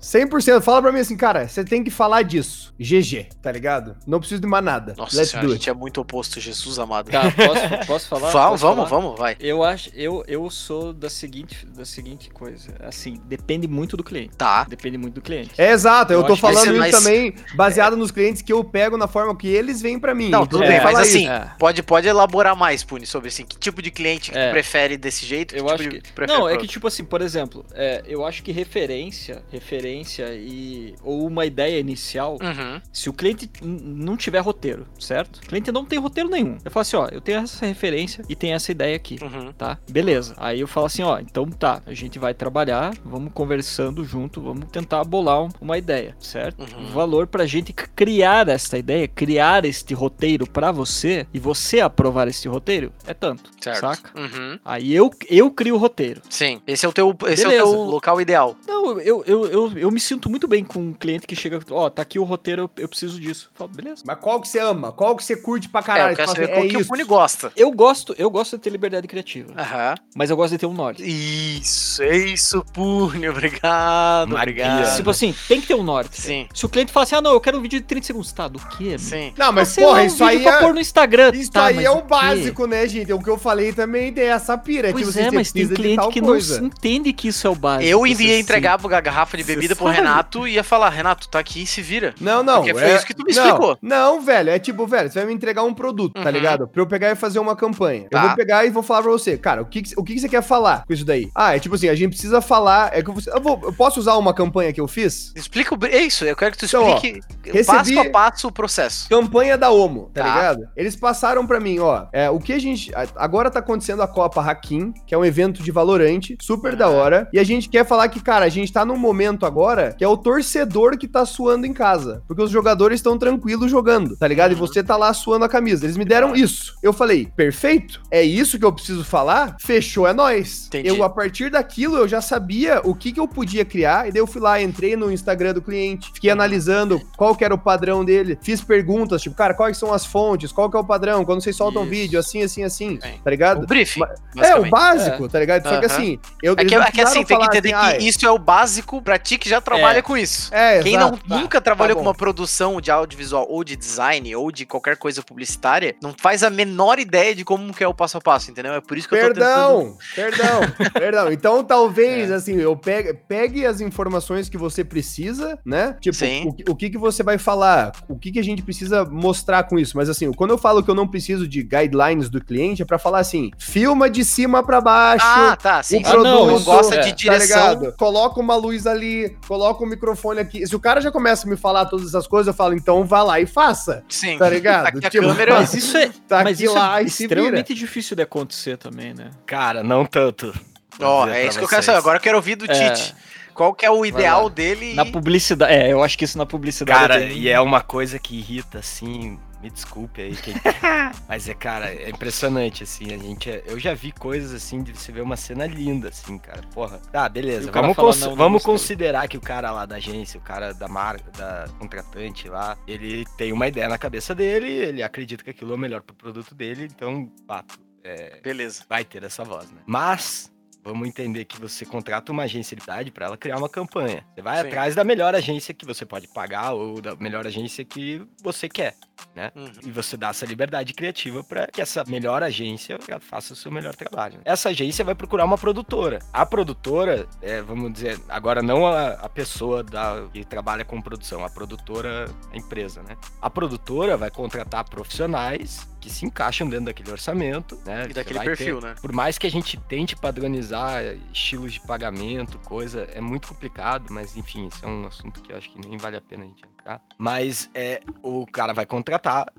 100%. 0.00 0.60
Fala 0.62 0.82
pra 0.82 0.92
mim 0.92 1.00
assim, 1.00 1.16
cara, 1.16 1.48
você 1.48 1.64
tem 1.64 1.82
que 1.82 1.90
falar 1.90 2.22
disso. 2.22 2.74
GG, 2.78 3.28
tá 3.42 3.50
ligado? 3.50 3.96
Não 4.06 4.18
preciso 4.18 4.40
de 4.40 4.46
mais 4.46 4.64
nada. 4.64 4.94
Nossa 4.96 5.16
Let's 5.16 5.30
senhora, 5.30 5.46
a 5.46 5.48
do 5.48 5.54
gente 5.54 5.68
it. 5.68 5.70
é 5.70 5.74
muito 5.74 5.95
oposto, 6.00 6.40
Jesus 6.40 6.78
amado. 6.78 7.10
Tá, 7.10 7.30
posso, 7.30 7.86
posso 7.86 8.08
falar? 8.08 8.30
vamos, 8.32 8.60
Posso 8.60 8.66
vamos, 8.66 8.88
falar? 8.88 9.00
vamos, 9.02 9.18
vai. 9.18 9.36
Eu 9.40 9.62
acho, 9.62 9.90
eu, 9.94 10.24
eu 10.26 10.48
sou 10.50 10.92
da 10.92 11.08
seguinte, 11.10 11.66
da 11.66 11.84
seguinte 11.84 12.30
coisa. 12.30 12.74
Assim, 12.80 13.20
depende 13.26 13.66
muito 13.68 13.96
do 13.96 14.04
cliente. 14.04 14.36
Tá. 14.36 14.64
Depende 14.64 14.98
muito 14.98 15.14
do 15.14 15.20
cliente. 15.22 15.50
É 15.58 15.70
exato, 15.72 16.12
eu, 16.12 16.20
Eu 16.20 16.26
tô 16.26 16.36
falando 16.36 16.58
esse 16.58 16.68
é 16.68 16.72
isso 16.72 16.78
mais- 16.78 16.92
também 17.04 17.34
baseado 17.54 17.96
nos 17.96 18.10
clientes 18.10 18.42
que 18.42 18.52
eu 18.52 18.62
pego 18.64 18.96
na 18.96 19.06
forma 19.08 19.36
que 19.36 19.46
eles 19.48 19.80
vêm 19.80 19.98
pra 19.98 20.14
mim. 20.14 20.28
Não, 20.28 20.46
tudo 20.46 20.60
tem 20.60 20.68
bem, 20.70 20.80
mas 20.82 20.98
assim, 20.98 21.22
isso. 21.22 21.30
É. 21.30 21.52
Pode, 21.58 21.82
pode 21.82 22.06
elaborar 22.08 22.56
mais, 22.56 22.82
Puni, 22.84 23.06
sobre 23.06 23.28
assim, 23.28 23.44
que 23.44 23.56
tipo 23.58 23.80
de 23.82 23.90
cliente 23.90 24.30
que 24.30 24.38
É. 24.38 24.48
tu 24.48 24.52
prefere 24.52 24.96
desse 24.96 25.24
jeito? 25.24 25.54
Eu 25.56 25.64
que 25.66 25.72
acho 25.72 25.82
tipo 25.84 25.94
que. 25.96 26.00
de 26.02 26.12
prefere 26.12 26.38
Não, 26.38 26.48
é 26.48 26.56
que 26.56 26.66
tipo 26.66 26.86
assim, 26.86 27.04
por 27.04 27.20
exemplo, 27.22 27.64
é, 27.74 28.02
eu 28.06 28.24
acho 28.24 28.42
que 28.42 28.52
referência, 28.52 29.42
referência 29.50 30.28
e. 30.34 30.94
ou 31.02 31.26
uma 31.26 31.46
ideia 31.46 31.78
inicial, 31.78 32.34
Uhum. 32.42 32.80
se 32.92 33.08
o 33.08 33.12
cliente 33.12 33.50
não 33.62 34.16
tiver 34.16 34.40
roteiro, 34.40 34.86
certo? 34.98 35.36
O 35.36 35.40
cliente 35.46 35.70
não 35.72 35.84
tem 35.86 35.98
roteiro 35.98 36.28
nenhum. 36.28 36.58
Eu 36.64 36.70
falo 36.70 36.82
assim, 36.82 36.96
ó, 36.96 37.08
eu 37.10 37.20
tenho 37.20 37.38
essa 37.40 37.64
referência 37.66 38.24
e 38.28 38.34
tenho 38.36 38.54
essa 38.54 38.70
ideia 38.72 38.96
aqui. 38.96 39.18
Uhum. 39.22 39.52
Tá, 39.52 39.78
beleza. 39.90 40.34
Aí 40.36 40.60
eu 40.60 40.66
falo 40.66 40.86
assim, 40.86 41.02
ó, 41.02 41.18
então 41.18 41.46
tá, 41.46 41.80
a 41.86 41.94
gente 41.94 42.18
vai 42.18 42.34
trabalhar, 42.34 42.94
vamos 43.04 43.32
conversando 43.32 44.04
junto, 44.04 44.40
vamos 44.40 44.66
tentar 44.70 45.04
bolar 45.04 45.42
um- 45.42 45.48
uma 45.60 45.78
ideia, 45.78 46.16
certo? 46.20 46.60
Uhum. 46.60 46.88
O 46.88 46.92
valor 46.92 47.26
pra 47.26 47.46
gente 47.46 47.72
criar 47.72 48.48
essa 48.48 48.76
ideia, 48.78 49.06
criar 49.08 49.64
este 49.64 49.94
roteiro 49.94 50.46
pra 50.46 50.70
você 50.72 51.26
e 51.32 51.38
você 51.38 51.80
aprovar 51.80 52.28
este 52.28 52.48
roteiro 52.48 52.92
é 53.06 53.14
tanto, 53.14 53.50
Certo. 53.60 53.80
saca? 53.80 54.10
Uhum. 54.18 54.58
Aí 54.64 54.94
eu, 54.94 55.10
eu 55.28 55.50
crio 55.50 55.76
o 55.76 55.78
roteiro. 55.78 56.20
Sim, 56.28 56.60
esse 56.66 56.84
é 56.84 56.88
o 56.88 56.92
teu, 56.92 57.16
esse 57.28 57.44
é 57.44 57.48
o 57.48 57.50
teu 57.50 57.68
local 57.82 58.20
ideal. 58.20 58.56
Não, 58.66 59.00
eu, 59.00 59.22
eu, 59.26 59.46
eu, 59.46 59.78
eu 59.78 59.90
me 59.90 60.00
sinto 60.00 60.28
muito 60.30 60.46
bem 60.48 60.64
com 60.64 60.78
um 60.80 60.92
cliente 60.92 61.26
que 61.26 61.36
chega, 61.36 61.60
ó, 61.70 61.88
tá 61.90 62.02
aqui 62.02 62.18
o 62.18 62.24
roteiro, 62.24 62.62
eu, 62.62 62.70
eu 62.82 62.88
preciso 62.88 63.20
disso. 63.20 63.50
Eu 63.52 63.58
falo, 63.58 63.70
beleza. 63.70 64.02
Mas 64.06 64.18
qual 64.18 64.40
que 64.40 64.48
você 64.48 64.58
ama? 64.58 64.92
Qual 64.92 65.16
que 65.16 65.24
você 65.24 65.36
curte 65.36 65.68
pra 65.82 65.92
é, 65.94 65.96
caralho? 65.96 66.12
eu 66.12 66.16
quero 66.16 66.28
saber 66.30 66.44
assim, 66.52 66.68
que 66.68 66.74
é 66.76 66.78
o 66.78 66.80
isso. 66.80 66.88
Puni 66.90 67.04
gosta. 67.04 67.52
Eu 67.56 67.70
gosto, 67.70 68.14
eu 68.18 68.30
gosto 68.30 68.56
de 68.56 68.62
ter 68.62 68.70
liberdade 68.70 69.06
criativa, 69.06 69.52
Aham. 69.56 69.94
mas 70.14 70.30
eu 70.30 70.36
gosto 70.36 70.52
de 70.52 70.58
ter 70.58 70.66
um 70.66 70.72
norte. 70.74 71.02
Isso, 71.04 72.02
é 72.02 72.16
isso, 72.16 72.64
Puni, 72.72 73.28
obrigado, 73.28 74.28
Magia. 74.30 74.42
obrigado. 74.42 74.96
Tipo 74.96 75.10
assim, 75.10 75.34
tem 75.48 75.60
que 75.60 75.66
ter 75.66 75.74
um 75.74 75.82
norte. 75.82 76.20
Sim, 76.20 76.48
Se 76.54 76.64
o 76.64 76.68
cliente 76.68 76.92
fala 76.92 77.04
assim, 77.04 77.14
ah, 77.16 77.20
não, 77.22 77.32
eu 77.32 77.40
quero 77.40 77.58
um 77.58 77.62
vídeo 77.62 77.80
de 77.80 77.86
30 77.86 78.06
segundos, 78.06 78.32
tá, 78.32 78.48
do 78.48 78.58
quê? 78.58 78.98
sim. 78.98 79.32
Não, 79.36 79.52
mas 79.52 79.68
Ah, 79.68 79.72
sei 79.72 79.84
porra, 79.84 79.96
lá, 79.98 80.02
um 80.02 80.06
isso 80.06 80.24
aí 80.24 80.42
pra 80.42 80.52
é... 80.52 80.60
pôr 80.60 80.74
no 80.74 80.80
Instagram. 80.80 81.30
Isso 81.34 81.50
Tá, 81.50 81.66
aí 81.66 81.74
mas 81.76 81.84
é 81.84 81.90
o 81.90 81.98
o 81.98 82.02
básico, 82.02 82.66
né, 82.66 82.86
gente? 82.86 83.12
O 83.12 83.18
que 83.18 83.28
eu 83.30 83.38
falei 83.38 83.72
também 83.72 84.12
tem 84.12 84.26
essa 84.28 84.56
pira. 84.58 84.92
Pois 84.92 85.06
tipo, 85.06 85.18
é, 85.18 85.30
mas 85.30 85.50
tem 85.50 85.66
cliente 85.68 86.08
que 86.08 86.20
coisa. 86.20 86.60
não 86.60 86.66
entende 86.68 87.12
que 87.12 87.28
isso 87.28 87.46
é 87.46 87.50
o 87.50 87.54
básico. 87.54 87.88
Eu 87.88 88.06
enviei 88.06 88.34
você 88.36 88.40
entregar 88.40 88.78
a 88.82 89.00
garrafa 89.00 89.36
de 89.36 89.44
bebida 89.44 89.74
pro. 89.74 89.86
Renato 89.86 90.46
e 90.46 90.52
ia 90.54 90.64
falar, 90.64 90.90
Renato, 90.90 91.28
tá 91.28 91.38
aqui, 91.38 91.64
se 91.66 91.80
vira. 91.80 92.14
Não, 92.20 92.42
não. 92.42 92.56
Porque 92.56 92.74
foi 92.74 92.94
isso 92.94 93.06
que 93.06 93.14
tu 93.14 93.24
me 93.24 93.30
explicou. 93.32 93.78
Não, 93.80 94.20
velho. 94.20 94.50
É 94.50 94.58
tipo, 94.58 94.86
velho, 94.86 95.10
você 95.10 95.18
vai 95.18 95.26
me 95.26 95.34
entregar 95.34 95.62
um 95.66 95.74
produto, 95.74 96.14
tá 96.14 96.20
Uhum. 96.24 96.30
ligado? 96.30 96.68
Pra 96.68 96.82
eu 96.82 96.86
pegar 96.86 97.10
e 97.10 97.14
fazer 97.14 97.38
uma 97.38 97.54
campanha. 97.56 98.06
Tá. 98.10 98.18
Eu 98.22 98.26
vou 98.28 98.36
pegar 98.36 98.64
e 98.64 98.70
vou 98.70 98.82
falar 98.82 99.02
pra 99.02 99.10
você, 99.12 99.36
cara, 99.36 99.62
o 99.62 99.66
que, 99.66 99.82
que- 99.82 99.94
o 99.96 100.02
que, 100.04 100.14
que 100.14 100.20
você 100.20 100.28
quer 100.28 100.42
falar 100.42 100.84
com 100.86 100.92
isso 100.92 101.04
daí? 101.04 101.30
Ah, 101.34 101.54
é 101.56 101.58
tipo 101.58 101.74
assim, 101.74 101.88
a 101.88 101.94
gente 101.94 102.10
precisa 102.10 102.40
falar. 102.40 102.90
É 102.96 103.02
que 103.02 103.10
vou- 103.10 103.22
eu, 103.26 103.40
vou- 103.40 103.60
eu 103.64 103.72
posso 103.72 104.00
usar 104.00 104.14
uma 104.16 104.32
campanha 104.32 104.72
que 104.72 104.80
eu 104.80 104.88
fiz? 104.88 105.32
Explica 105.36 105.74
o. 105.74 105.86
É 105.86 106.00
isso, 106.02 106.24
eu 106.24 106.36
quero 106.36 106.52
que 106.52 106.58
tu 106.58 106.66
Então, 106.66 106.84
ó, 106.84 106.94
explique 106.96 107.20
recebi- 107.44 107.66
passo 107.94 108.00
a 108.00 108.10
passo 108.10 108.48
o 108.48 108.52
processo. 108.52 109.08
Campanha 109.08 109.56
da 109.58 109.70
Omo, 109.70 110.10
tá, 110.14 110.22
Tá. 110.22 110.34
ligado? 110.34 110.68
Eles 110.76 110.96
passaram 110.96 111.46
pra 111.46 111.60
mim, 111.60 111.78
ó. 111.78 112.06
É, 112.12 112.30
o 112.30 112.38
que 112.38 112.52
a 112.52 112.58
gente. 112.58 112.92
Agora 113.16 113.50
tá 113.50 113.58
acontecendo 113.60 114.02
a 114.02 114.08
Copa 114.08 114.40
Hakim, 114.40 114.92
que 115.06 115.14
é 115.14 115.18
um 115.18 115.24
evento 115.24 115.62
de 115.62 115.70
Valorante, 115.70 116.36
super 116.40 116.76
da 116.76 116.88
hora. 116.88 117.28
E 117.32 117.38
a 117.38 117.44
gente 117.44 117.68
quer 117.68 117.84
falar 117.86 118.08
que, 118.08 118.20
cara, 118.20 118.44
a 118.44 118.48
gente 118.48 118.72
tá 118.72 118.84
num 118.84 118.96
momento 118.96 119.44
agora 119.46 119.94
que 119.96 120.04
é 120.04 120.08
o 120.08 120.16
torcedor 120.16 120.96
que 120.98 121.08
tá 121.08 121.24
suando 121.26 121.66
em 121.66 121.72
casa. 121.72 122.22
Porque 122.26 122.42
os 122.42 122.50
jogadores 122.50 122.98
estão 122.98 123.18
tranquilos 123.18 123.70
jogando, 123.70 124.16
tá 124.16 124.26
ligado? 124.28 124.52
E 124.52 124.54
Uhum. 124.54 124.60
você 124.60 124.82
tá 124.82 124.96
lá 124.96 125.12
suando 125.12 125.44
a 125.44 125.48
camisa. 125.56 125.86
Eles 125.86 125.96
me 125.96 126.04
deram 126.04 126.34
isso. 126.34 126.74
Eu 126.82 126.92
falei, 126.92 127.26
perfeito? 127.34 128.00
É 128.10 128.22
isso 128.22 128.58
que 128.58 128.64
eu 128.64 128.72
preciso 128.72 129.04
falar? 129.04 129.56
Fechou, 129.60 130.06
é 130.06 130.12
nóis. 130.12 130.66
Entendi. 130.66 130.88
Eu, 130.88 131.02
a 131.02 131.08
partir 131.10 131.50
daquilo, 131.50 131.96
eu 131.96 132.06
já 132.08 132.20
sabia 132.20 132.80
o 132.84 132.94
que, 132.94 133.12
que 133.12 133.20
eu 133.20 133.26
podia 133.26 133.64
criar. 133.64 134.08
E 134.08 134.12
daí 134.12 134.20
eu 134.20 134.26
fui 134.26 134.40
lá, 134.40 134.60
entrei 134.60 134.96
no 134.96 135.10
Instagram 135.10 135.54
do 135.54 135.62
cliente, 135.62 136.10
fiquei 136.12 136.30
analisando 136.30 137.00
qual 137.16 137.34
que 137.34 137.44
era 137.44 137.54
o 137.54 137.58
padrão 137.58 138.04
dele, 138.04 138.38
fiz 138.42 138.60
perguntas, 138.60 139.22
tipo, 139.22 139.34
cara, 139.34 139.54
quais 139.54 139.76
são 139.78 139.92
as 139.92 140.04
fontes, 140.04 140.52
qual 140.52 140.70
que 140.70 140.76
é 140.76 140.80
o 140.80 140.84
padrão, 140.84 141.24
quando 141.24 141.42
vocês 141.42 141.56
soltam 141.56 141.82
Isso. 141.82 141.90
vídeo, 141.90 142.18
assim, 142.20 142.42
assim, 142.42 142.62
assim, 142.62 142.98
Sim. 143.02 143.20
tá 143.24 143.30
ligado? 143.30 143.62
O 143.64 143.66
briefing. 143.66 144.02
É, 144.38 144.54
o 144.56 144.68
básico, 144.68 145.28
tá 145.28 145.38
ligado? 145.40 145.62
Só 145.62 145.78
que 145.80 145.86
Aham. 145.86 145.94
assim, 145.94 146.18
eu 146.42 146.52
É 146.52 146.64
que, 146.64 146.74
é 146.74 146.90
que 146.90 147.00
assim, 147.00 147.24
tem 147.24 147.38
que 147.38 147.44
entender 147.44 147.72
assim, 147.74 147.96
que 147.98 148.04
"Ah, 148.04 148.08
isso 148.08 148.26
é 148.26 148.30
o 148.30 148.38
básico 148.38 149.00
pra 149.00 149.18
ti 149.18 149.38
que 149.38 149.48
já 149.48 149.60
trabalha 149.60 150.02
com 150.02 150.16
isso. 150.16 150.52
É, 150.54 150.82
Quem 150.82 150.94
exato, 150.94 151.12
não, 151.12 151.18
tá, 151.18 151.40
nunca 151.42 151.60
trabalhou 151.60 151.96
tá 151.96 152.02
com 152.02 152.08
uma 152.08 152.14
produção 152.14 152.80
de 152.80 152.90
audiovisual 152.90 153.46
ou 153.48 153.64
de 153.64 153.76
design 153.76 154.34
ou 154.36 154.50
de 154.50 154.66
qualquer 154.66 154.96
coisa 154.96 155.22
publicitária, 155.36 155.94
não 156.02 156.14
faz 156.18 156.42
a 156.42 156.48
menor 156.48 156.98
ideia 156.98 157.34
de 157.34 157.44
como 157.44 157.72
que 157.74 157.84
é 157.84 157.88
o 157.88 157.92
passo 157.92 158.16
a 158.16 158.20
passo, 158.20 158.50
entendeu? 158.50 158.72
É 158.72 158.80
por 158.80 158.96
isso 158.96 159.06
que 159.06 159.14
eu 159.14 159.20
tô 159.28 159.34
tentando... 159.34 159.96
Perdão, 160.14 160.60
perdão, 160.60 160.90
perdão. 160.94 161.32
Então, 161.32 161.62
talvez, 161.62 162.30
assim, 162.32 162.56
eu 162.56 162.74
pegue, 162.74 163.12
pegue 163.12 163.66
as 163.66 163.80
informações 163.82 164.48
que 164.48 164.56
você 164.56 164.82
precisa, 164.82 165.58
né? 165.64 165.96
Tipo, 166.00 166.16
Sim. 166.16 166.44
o, 166.48 166.52
que- 166.54 166.64
o 166.70 166.74
que 166.74 166.90
que 166.90 166.96
você 166.98 167.22
vai 167.22 167.36
falar, 167.36 167.92
o 168.08 168.18
que 168.18 168.32
que 168.32 168.38
a 168.38 168.44
gente 168.44 168.62
precisa 168.62 169.04
mostrar 169.04 169.64
com 169.64 169.78
isso. 169.78 169.96
Mas, 169.96 170.08
assim, 170.08 170.32
quando 170.32 170.50
eu 170.52 170.58
falo 170.58 170.82
que 170.82 170.90
eu 170.90 170.94
não 170.94 171.06
preciso 171.06 171.46
de 171.46 171.62
guidelines 171.62 172.30
do 172.30 172.42
cliente, 172.42 172.80
é 172.80 172.84
pra 172.86 172.98
falar 172.98 173.18
assim, 173.18 173.50
filma 173.58 174.08
de 174.08 174.24
cima 174.24 174.62
pra 174.64 174.80
baixo, 174.80 175.24
Ah, 175.26 175.54
tá, 175.56 175.82
sim. 175.82 176.02
o. 176.02 176.06
Ah, 176.06 176.16
não, 176.16 176.22
produto, 176.46 176.56
isso 176.56 176.64
gosta 176.64 176.94
é, 176.94 177.00
de 177.00 177.10
tá 177.10 177.14
direção. 177.16 177.70
ligado? 177.74 177.96
Coloca 177.98 178.40
uma 178.40 178.56
luz 178.56 178.86
ali, 178.86 179.36
coloca 179.46 179.84
um 179.84 179.86
microfone 179.88 180.40
aqui. 180.40 180.66
Se 180.66 180.74
o 180.74 180.80
cara 180.80 181.00
já 181.00 181.10
começa 181.12 181.46
a 181.46 181.50
me 181.50 181.56
falar 181.56 181.84
todas 181.86 182.06
essas 182.08 182.26
coisas, 182.26 182.46
eu 182.46 182.54
falo, 182.54 182.72
então 182.74 183.04
vá 183.04 183.22
lá 183.22 183.38
e 183.40 183.46
faça, 183.46 184.02
Sim. 184.08 184.38
tá 184.38 184.48
ligado? 184.48 184.86
A 185.04 185.10
Tipo, 185.10 185.25
câmera- 185.28 185.54
Mas 185.54 185.74
isso 185.74 185.96
é, 185.96 186.10
Tá 186.28 186.42
mas 186.44 186.60
isso 186.60 186.74
lá 186.74 187.00
é 187.00 187.04
extremamente 187.04 187.74
difícil 187.74 188.16
de 188.16 188.22
acontecer 188.22 188.76
também, 188.76 189.14
né? 189.14 189.30
Cara, 189.46 189.82
não 189.82 190.04
tanto. 190.04 190.54
Ó, 191.00 191.26
dizer 191.26 191.36
é 191.38 191.46
isso 191.46 191.58
que 191.58 191.64
eu 191.64 191.68
quero 191.68 191.82
saber. 191.82 191.98
Agora 191.98 192.16
eu 192.18 192.22
quero 192.22 192.36
ouvir 192.36 192.54
do 192.56 192.70
É. 192.70 192.90
Tite. 192.94 193.14
Qual 193.54 193.72
que 193.74 193.86
é 193.86 193.90
o 193.90 194.04
ideal 194.04 194.50
dele? 194.50 194.92
Na 194.94 195.04
publicidade, 195.06 195.72
é, 195.72 195.90
eu 195.92 196.02
acho 196.02 196.18
que 196.18 196.24
isso 196.24 196.36
na 196.36 196.44
publicidade 196.44 196.98
Cara, 197.00 197.16
é 197.22 197.28
bem- 197.28 197.38
e 197.38 197.48
é 197.48 197.58
uma 197.60 197.80
coisa 197.80 198.18
que 198.18 198.36
irrita, 198.36 198.78
assim. 198.80 199.38
Me 199.62 199.70
desculpe 199.70 200.20
aí, 200.20 200.36
quem... 200.36 200.54
mas 201.26 201.48
é, 201.48 201.54
cara, 201.54 201.86
é 201.92 202.10
impressionante, 202.10 202.82
assim. 202.82 203.06
A 203.12 203.18
gente, 203.18 203.50
é- 203.50 203.62
eu 203.66 203.78
já 203.78 203.94
vi 203.94 204.12
coisas 204.12 204.52
assim 204.52 204.82
de 204.82 204.92
você 204.96 205.10
ver 205.10 205.22
uma 205.22 205.36
cena 205.36 205.66
linda, 205.66 206.08
assim, 206.10 206.38
cara. 206.38 206.60
Porra, 206.74 206.98
tá, 207.10 207.28
beleza. 207.28 207.72
Vamos, 207.72 207.96
fala, 207.96 208.08
cons- 208.08 208.20
"Não, 208.20 208.28
não 208.30 208.36
vamos 208.36 208.62
gostei." 208.62 208.72
considerar 208.74 209.26
que 209.28 209.36
o 209.36 209.40
cara 209.40 209.70
lá 209.70 209.86
da 209.86 209.96
agência, 209.96 210.38
o 210.38 210.42
cara 210.42 210.74
da 210.74 210.86
marca, 210.88 211.30
da 211.32 211.66
contratante 211.78 212.48
lá, 212.48 212.76
ele 212.86 213.24
tem 213.38 213.52
uma 213.52 213.66
ideia 213.66 213.88
na 213.88 213.96
cabeça 213.98 214.34
dele, 214.34 214.68
ele 214.68 215.02
acredita 215.02 215.42
que 215.42 215.50
aquilo 215.50 215.72
é 215.72 215.74
o 215.74 215.78
melhor 215.78 216.02
pro 216.02 216.14
produto 216.14 216.54
dele, 216.54 216.84
então, 216.84 217.32
fato, 217.46 217.78
é, 218.04 218.38
Beleza. 218.42 218.84
vai 218.88 219.04
ter 219.04 219.24
essa 219.24 219.42
voz, 219.42 219.70
né? 219.72 219.80
Mas 219.86 220.52
vamos 220.84 221.08
entender 221.08 221.44
que 221.46 221.58
você 221.60 221.84
contrata 221.84 222.30
uma 222.30 222.44
agência 222.44 222.76
de 222.76 222.82
idade 222.82 223.10
para 223.10 223.26
ela 223.26 223.36
criar 223.36 223.56
uma 223.56 223.68
campanha. 223.68 224.24
Você 224.34 224.42
vai 224.42 224.60
Sim. 224.60 224.68
atrás 224.68 224.94
da 224.94 225.02
melhor 225.02 225.34
agência 225.34 225.74
que 225.74 225.84
você 225.86 226.04
pode 226.06 226.28
pagar 226.28 226.72
ou 226.74 227.00
da 227.00 227.16
melhor 227.16 227.44
agência 227.46 227.84
que 227.84 228.22
você 228.42 228.68
quer. 228.68 228.94
Né? 229.34 229.52
Uhum. 229.54 229.70
E 229.84 229.90
você 229.90 230.16
dá 230.16 230.28
essa 230.28 230.46
liberdade 230.46 230.92
criativa 230.92 231.42
para 231.44 231.66
que 231.66 231.80
essa 231.80 232.04
melhor 232.06 232.42
agência 232.42 232.98
faça 233.20 233.52
o 233.52 233.56
seu 233.56 233.70
melhor 233.70 233.94
trabalho. 233.94 234.40
Essa 234.44 234.70
agência 234.70 235.04
vai 235.04 235.14
procurar 235.14 235.44
uma 235.44 235.58
produtora. 235.58 236.18
A 236.32 236.44
produtora, 236.44 237.28
é, 237.42 237.60
vamos 237.62 237.92
dizer, 237.92 238.20
agora 238.28 238.62
não 238.62 238.86
a, 238.86 239.08
a 239.10 239.28
pessoa 239.28 239.82
da, 239.82 240.26
que 240.32 240.44
trabalha 240.44 240.84
com 240.84 241.00
produção, 241.00 241.44
a 241.44 241.50
produtora, 241.50 242.30
a 242.52 242.56
empresa, 242.56 243.02
né? 243.02 243.16
A 243.40 243.48
produtora 243.50 244.16
vai 244.16 244.30
contratar 244.30 244.84
profissionais 244.88 245.88
que 246.00 246.10
se 246.10 246.24
encaixam 246.24 246.68
dentro 246.68 246.86
daquele 246.86 247.10
orçamento, 247.10 247.80
né? 247.84 248.06
E 248.08 248.12
daquele 248.12 248.38
perfil, 248.40 248.80
ter- 248.80 248.86
né? 248.86 248.94
Por 249.00 249.12
mais 249.12 249.38
que 249.38 249.46
a 249.46 249.50
gente 249.50 249.76
tente 249.88 250.14
padronizar 250.14 251.02
estilos 251.32 251.72
de 251.72 251.80
pagamento, 251.80 252.58
coisa, 252.60 253.08
é 253.12 253.20
muito 253.20 253.48
complicado, 253.48 254.06
mas 254.10 254.36
enfim, 254.36 254.68
isso 254.68 254.84
é 254.84 254.88
um 254.88 255.06
assunto 255.06 255.40
que 255.42 255.52
eu 255.52 255.56
acho 255.56 255.70
que 255.70 255.88
nem 255.88 255.96
vale 255.98 256.16
a 256.16 256.20
pena 256.20 256.44
a 256.44 256.46
gente 256.46 256.62
entrar. 256.64 257.00
Mas 257.18 257.68
é, 257.74 258.00
o 258.22 258.46
cara 258.46 258.72
vai 258.72 258.86
contratar 258.86 259.05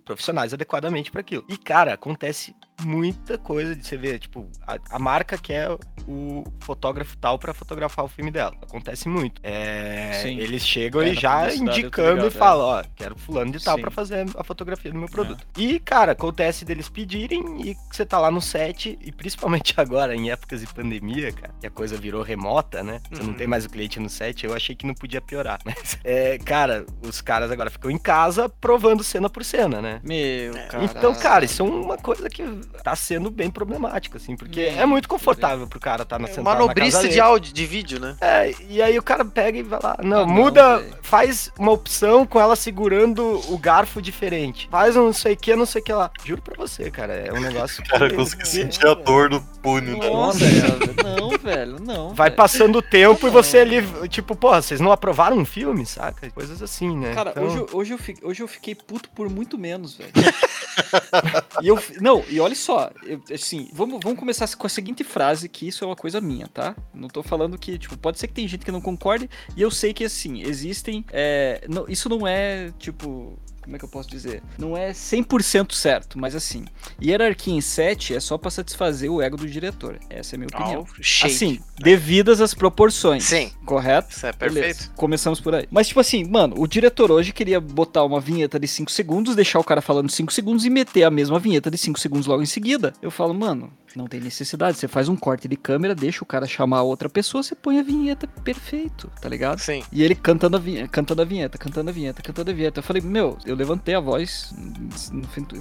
profissionais 0.05 0.53
adequadamente 0.53 1.11
para 1.11 1.21
aquilo. 1.21 1.45
E, 1.47 1.57
cara, 1.57 1.93
acontece 1.93 2.55
muita 2.81 3.37
coisa 3.37 3.75
de 3.75 3.85
você 3.85 3.97
ver, 3.97 4.19
tipo, 4.19 4.47
a, 4.65 4.77
a 4.91 4.99
marca 4.99 5.37
quer 5.37 5.69
o 6.07 6.43
fotógrafo 6.61 7.17
tal 7.17 7.37
para 7.39 7.53
fotografar 7.53 8.05
o 8.05 8.07
filme 8.07 8.31
dela. 8.31 8.55
Acontece 8.61 9.09
muito. 9.09 9.41
É, 9.43 10.23
eles 10.25 10.65
chegam 10.65 11.01
É, 11.01 11.09
e 11.09 11.13
na 11.15 11.19
já 11.19 11.53
indicando 11.53 12.09
ligado, 12.11 12.25
e 12.25 12.27
é. 12.27 12.31
falam, 12.31 12.65
ó, 12.67 12.83
quero 12.95 13.17
fulano 13.17 13.51
de 13.51 13.63
tal 13.63 13.77
para 13.79 13.91
fazer 13.91 14.25
a 14.37 14.43
fotografia 14.43 14.91
do 14.91 14.97
meu 14.97 15.09
produto. 15.09 15.45
E, 15.57 15.79
cara, 15.79 16.11
acontece 16.13 16.63
deles 16.63 16.87
pedirem 16.89 17.43
e 17.61 17.75
você 17.91 18.05
tá 18.05 18.19
lá 18.19 18.29
no 18.31 18.41
set, 18.41 18.97
e 19.01 19.11
principalmente 19.11 19.73
agora, 19.79 20.15
em 20.15 20.31
épocas 20.31 20.61
de 20.61 20.67
pandemia, 20.67 21.31
cara, 21.33 21.53
que 21.59 21.67
a 21.67 21.71
coisa 21.71 21.97
virou 21.97 22.21
remota, 22.21 22.83
né? 22.83 23.01
Você 23.11 23.23
não 23.23 23.27
Uhum. 23.31 23.35
tem 23.35 23.47
mais 23.47 23.65
o 23.65 23.69
cliente 23.69 23.99
no 23.99 24.09
set, 24.09 24.45
eu 24.45 24.53
achei 24.53 24.75
que 24.75 24.85
não 24.87 24.93
podia 24.93 25.19
piorar. 25.21 25.59
Mas, 25.65 25.97
é, 26.03 26.37
cara, 26.37 26.85
os 27.01 27.21
caras 27.21 27.51
agora 27.51 27.69
ficam 27.69 27.91
em 27.91 27.97
casa 27.97 28.47
provando 28.47 29.03
cena 29.03 29.29
por 29.29 29.43
cena, 29.43 29.81
né? 29.81 29.99
Meu, 30.03 30.53
cara. 30.69 30.83
Então, 30.85 31.13
cara, 31.15 31.43
isso 31.43 31.61
é 31.61 31.65
uma 31.65 31.97
coisa 31.97 32.29
que 32.29 32.43
tá 32.83 32.95
sendo 32.95 33.29
bem 33.29 33.49
problemática, 33.49 34.17
assim, 34.17 34.35
porque 34.35 34.69
Meu 34.71 34.81
é 34.81 34.85
muito 34.85 35.07
confortável 35.09 35.67
pro 35.67 35.79
cara 35.79 36.03
estar 36.03 36.17
na 36.19 36.27
sentado 36.27 36.43
na 36.43 36.51
casa 36.51 36.59
Manobrista 36.61 37.07
de 37.09 37.19
áudio, 37.19 37.53
de 37.53 37.65
vídeo, 37.65 37.99
né? 37.99 38.15
É, 38.21 38.53
e 38.69 38.81
aí 38.81 38.97
o 38.97 39.03
cara 39.03 39.25
pega 39.25 39.57
e 39.57 39.63
vai 39.63 39.79
lá, 39.81 39.97
não, 40.03 40.17
Ah, 40.23 40.25
não, 40.25 40.27
muda, 40.33 40.77
velho. 40.79 40.95
faz 41.01 41.51
uma 41.57 41.71
opção 41.71 42.25
com 42.25 42.39
ela 42.39 42.55
segurando 42.55 43.41
o 43.51 43.57
garfo 43.57 44.01
diferente. 44.01 44.67
Faz 44.71 44.95
um 44.95 45.05
não 45.07 45.13
sei 45.13 45.33
o 45.33 45.37
que, 45.37 45.55
não 45.55 45.65
sei 45.65 45.81
o 45.81 45.85
que 45.85 45.93
lá. 45.93 46.09
Juro 46.23 46.41
pra 46.41 46.55
você, 46.55 46.89
cara, 46.91 47.13
é 47.13 47.31
um 47.33 47.39
negócio 47.41 47.81
que 47.83 47.89
Cara, 47.89 48.07
eu 48.07 48.15
consegui 48.15 48.47
sentir 48.47 48.85
a 48.87 48.93
dor 48.93 49.29
do 49.29 49.41
punho? 49.61 49.97
Nossa, 49.97 50.39
velho, 50.39 50.95
não, 51.03 51.29
velho, 51.37 51.77
não. 51.81 52.13
vai 52.13 52.29
velho. 52.29 52.37
passando 52.37 52.77
o 52.77 52.81
tempo 52.81 53.27
e 53.27 53.31
Não. 53.31 53.33
você 53.33 53.59
ali, 53.59 53.81
tipo, 54.09 54.35
porra, 54.35 54.61
vocês 54.61 54.79
não 54.79 54.91
aprovaram 54.91 55.37
um 55.37 55.45
filme, 55.45 55.85
saca? 55.85 56.29
Coisas 56.31 56.61
assim, 56.61 56.95
né? 56.97 57.13
Cara, 57.13 57.31
Então, 57.31 57.43
hoje, 57.45 57.57
eu- 57.57 57.69
hoje, 57.73 57.93
eu 57.93 57.97
fiquei, 57.97 58.27
hoje 58.27 58.43
eu 58.43 58.47
fiquei 58.47 58.75
puto 58.75 59.09
por 59.09 59.29
muito 59.29 59.57
menos, 59.57 59.95
velho. 59.95 60.11
e 61.61 61.67
eu, 61.67 61.79
não, 62.01 62.23
e 62.29 62.39
olha 62.39 62.53
só, 62.57 62.91
eu- 63.03 63.21
assim, 63.33 63.69
vamos, 63.73 63.99
vamos 64.03 64.19
começar 64.19 64.47
com 64.55 64.67
a 64.67 64.69
seguinte 64.69 65.03
frase, 65.03 65.47
que 65.47 65.67
isso 65.67 65.83
é 65.83 65.87
uma 65.87 65.95
coisa 65.95 66.19
minha, 66.19 66.47
tá? 66.47 66.75
Não 66.93 67.07
tô 67.07 67.23
falando 67.23 67.57
que, 67.57 67.77
tipo, 67.77 67.97
pode 67.97 68.19
ser 68.19 68.27
que 68.27 68.33
tem 68.33 68.47
gente 68.47 68.65
que 68.65 68.71
não 68.71 68.81
concorde, 68.81 69.29
e 69.55 69.61
eu 69.61 69.71
sei 69.71 69.93
que, 69.93 70.03
assim, 70.03 70.41
existem, 70.41 71.05
é, 71.11 71.65
não- 71.69 71.85
isso 71.87 72.09
não 72.09 72.27
é, 72.27 72.71
tipo... 72.79 73.37
Como 73.67 73.75
é 73.75 73.79
que 73.79 73.83
eu 73.83 73.89
posso 73.89 74.09
dizer? 74.09 74.41
Não 74.57 74.77
é 74.77 74.91
100% 74.91 75.73
certo, 75.73 76.17
mas 76.17 76.33
assim, 76.33 76.63
hierarquia 77.03 77.53
em 77.53 77.59
set 77.59 78.15
é 78.15 78.19
só 78.21 78.37
pra 78.37 78.49
satisfazer 78.49 79.11
o 79.11 79.21
ego 79.21 79.35
do 79.35 79.45
diretor. 79.45 79.99
Essa 80.09 80.35
é 80.35 80.37
a 80.37 80.39
minha 80.39 80.47
opinião. 80.47 80.87
Shake. 81.01 81.35
Assim, 81.35 81.59
devidas 81.77 82.39
as 82.39 82.53
proporções. 82.53 83.25
Sim, 83.25 83.51
Correto? 83.65 84.09
isso 84.09 84.25
é 84.25 84.31
Beleza, 84.31 84.61
perfeito. 84.61 84.91
Começamos 84.95 85.41
por 85.41 85.53
aí. 85.53 85.67
Mas, 85.69 85.89
tipo 85.89 85.99
assim, 85.99 86.23
mano, 86.23 86.55
o 86.57 86.65
diretor 86.65 87.11
hoje 87.11 87.33
queria 87.33 87.59
botar 87.59 88.05
uma 88.05 88.21
vinheta 88.21 88.57
de 88.57 88.69
5 88.69 88.89
segundos, 88.89 89.35
deixar 89.35 89.59
o 89.59 89.65
cara 89.65 89.81
falando 89.81 90.09
5 90.09 90.31
segundos 90.31 90.63
e 90.63 90.69
meter 90.69 91.03
a 91.03 91.11
mesma 91.11 91.37
vinheta 91.37 91.69
de 91.69 91.77
5 91.77 91.99
segundos 91.99 92.25
logo 92.25 92.41
em 92.41 92.45
seguida. 92.45 92.93
Eu 93.01 93.11
falo, 93.11 93.33
mano, 93.33 93.69
não 93.95 94.05
tem 94.07 94.19
necessidade. 94.19 94.77
Você 94.77 94.87
faz 94.87 95.07
um 95.09 95.15
corte 95.15 95.47
de 95.47 95.55
câmera, 95.55 95.95
deixa 95.95 96.23
o 96.23 96.25
cara 96.27 96.45
chamar 96.45 96.81
outra 96.83 97.09
pessoa, 97.09 97.41
você 97.43 97.55
põe 97.55 97.79
a 97.79 97.83
vinheta 97.83 98.27
perfeito, 98.43 99.09
tá 99.21 99.27
ligado? 99.29 99.59
Sim. 99.59 99.83
E 99.91 100.03
ele 100.03 100.13
cantando 100.15 100.57
a, 100.57 100.59
vinheta, 100.59 100.87
cantando 100.87 101.21
a 101.21 101.25
vinheta, 101.25 101.57
cantando 101.57 101.89
a 101.89 101.93
vinheta, 101.93 102.21
cantando 102.21 102.51
a 102.51 102.53
vinheta. 102.53 102.79
Eu 102.79 102.83
falei, 102.83 103.01
meu, 103.01 103.37
eu 103.45 103.55
levantei 103.55 103.95
a 103.95 103.99
voz, 103.99 104.53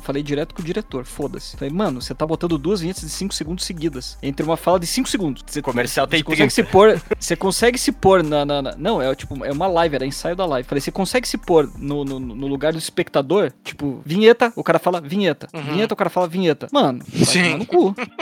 falei 0.02 0.22
direto 0.22 0.54
com 0.54 0.62
o 0.62 0.64
diretor, 0.64 1.04
foda-se. 1.04 1.56
Falei, 1.56 1.72
mano, 1.72 2.00
você 2.02 2.14
tá 2.14 2.26
botando 2.26 2.58
duas 2.58 2.80
vinhetas 2.80 3.02
de 3.02 3.10
5 3.10 3.34
segundos 3.34 3.64
seguidas. 3.64 4.18
Entre 4.22 4.44
uma 4.44 4.56
fala 4.56 4.78
de 4.80 4.86
5 4.86 5.08
segundos. 5.08 5.42
Você, 5.46 5.62
Comercial 5.62 6.06
tem 6.06 6.20
você 6.20 6.24
consegue 6.24 6.50
30. 6.52 6.54
se 6.54 6.62
pôr. 6.72 7.02
Você 7.18 7.36
consegue 7.36 7.78
se 7.78 7.92
pôr 7.92 8.22
na, 8.22 8.44
na- 8.44 8.62
na- 8.62 8.76
Não, 8.76 9.00
é 9.00 9.14
tipo, 9.14 9.44
é 9.44 9.52
uma 9.52 9.66
live, 9.66 9.94
era 9.96 10.06
ensaio 10.06 10.36
da 10.36 10.46
live. 10.46 10.68
Falei, 10.68 10.80
você 10.80 10.90
consegue 10.90 11.26
se 11.26 11.38
pôr 11.38 11.70
no, 11.78 12.04
no, 12.04 12.18
no 12.20 12.46
lugar 12.46 12.72
do 12.72 12.78
espectador? 12.78 13.52
Tipo, 13.64 14.00
vinheta, 14.04 14.52
o 14.56 14.62
cara 14.62 14.78
fala 14.78 15.00
vinheta. 15.00 15.48
Uhum. 15.54 15.62
Vinheta, 15.62 15.94
o 15.94 15.96
cara 15.96 16.10
fala 16.10 16.28
vinheta. 16.28 16.68
Mano, 16.72 17.00
Sim. 17.24 17.58
no 17.58 17.66
cu. 17.66 17.94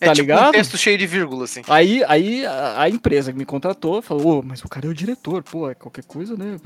É 0.00 0.06
Tá 0.06 0.12
tipo 0.14 0.20
ligado? 0.22 0.48
um 0.48 0.52
texto 0.52 0.78
cheio 0.78 0.96
de 0.96 1.06
vírgula, 1.06 1.44
assim. 1.44 1.62
Aí, 1.68 2.02
aí 2.06 2.46
a, 2.46 2.82
a 2.82 2.88
empresa 2.88 3.32
que 3.32 3.38
me 3.38 3.44
contratou 3.44 4.00
falou, 4.00 4.38
ô, 4.38 4.42
mas 4.42 4.62
o 4.64 4.68
cara 4.68 4.86
é 4.86 4.88
o 4.88 4.94
diretor, 4.94 5.42
pô, 5.42 5.68
é 5.68 5.74
qualquer 5.74 6.04
coisa, 6.04 6.36
né? 6.36 6.56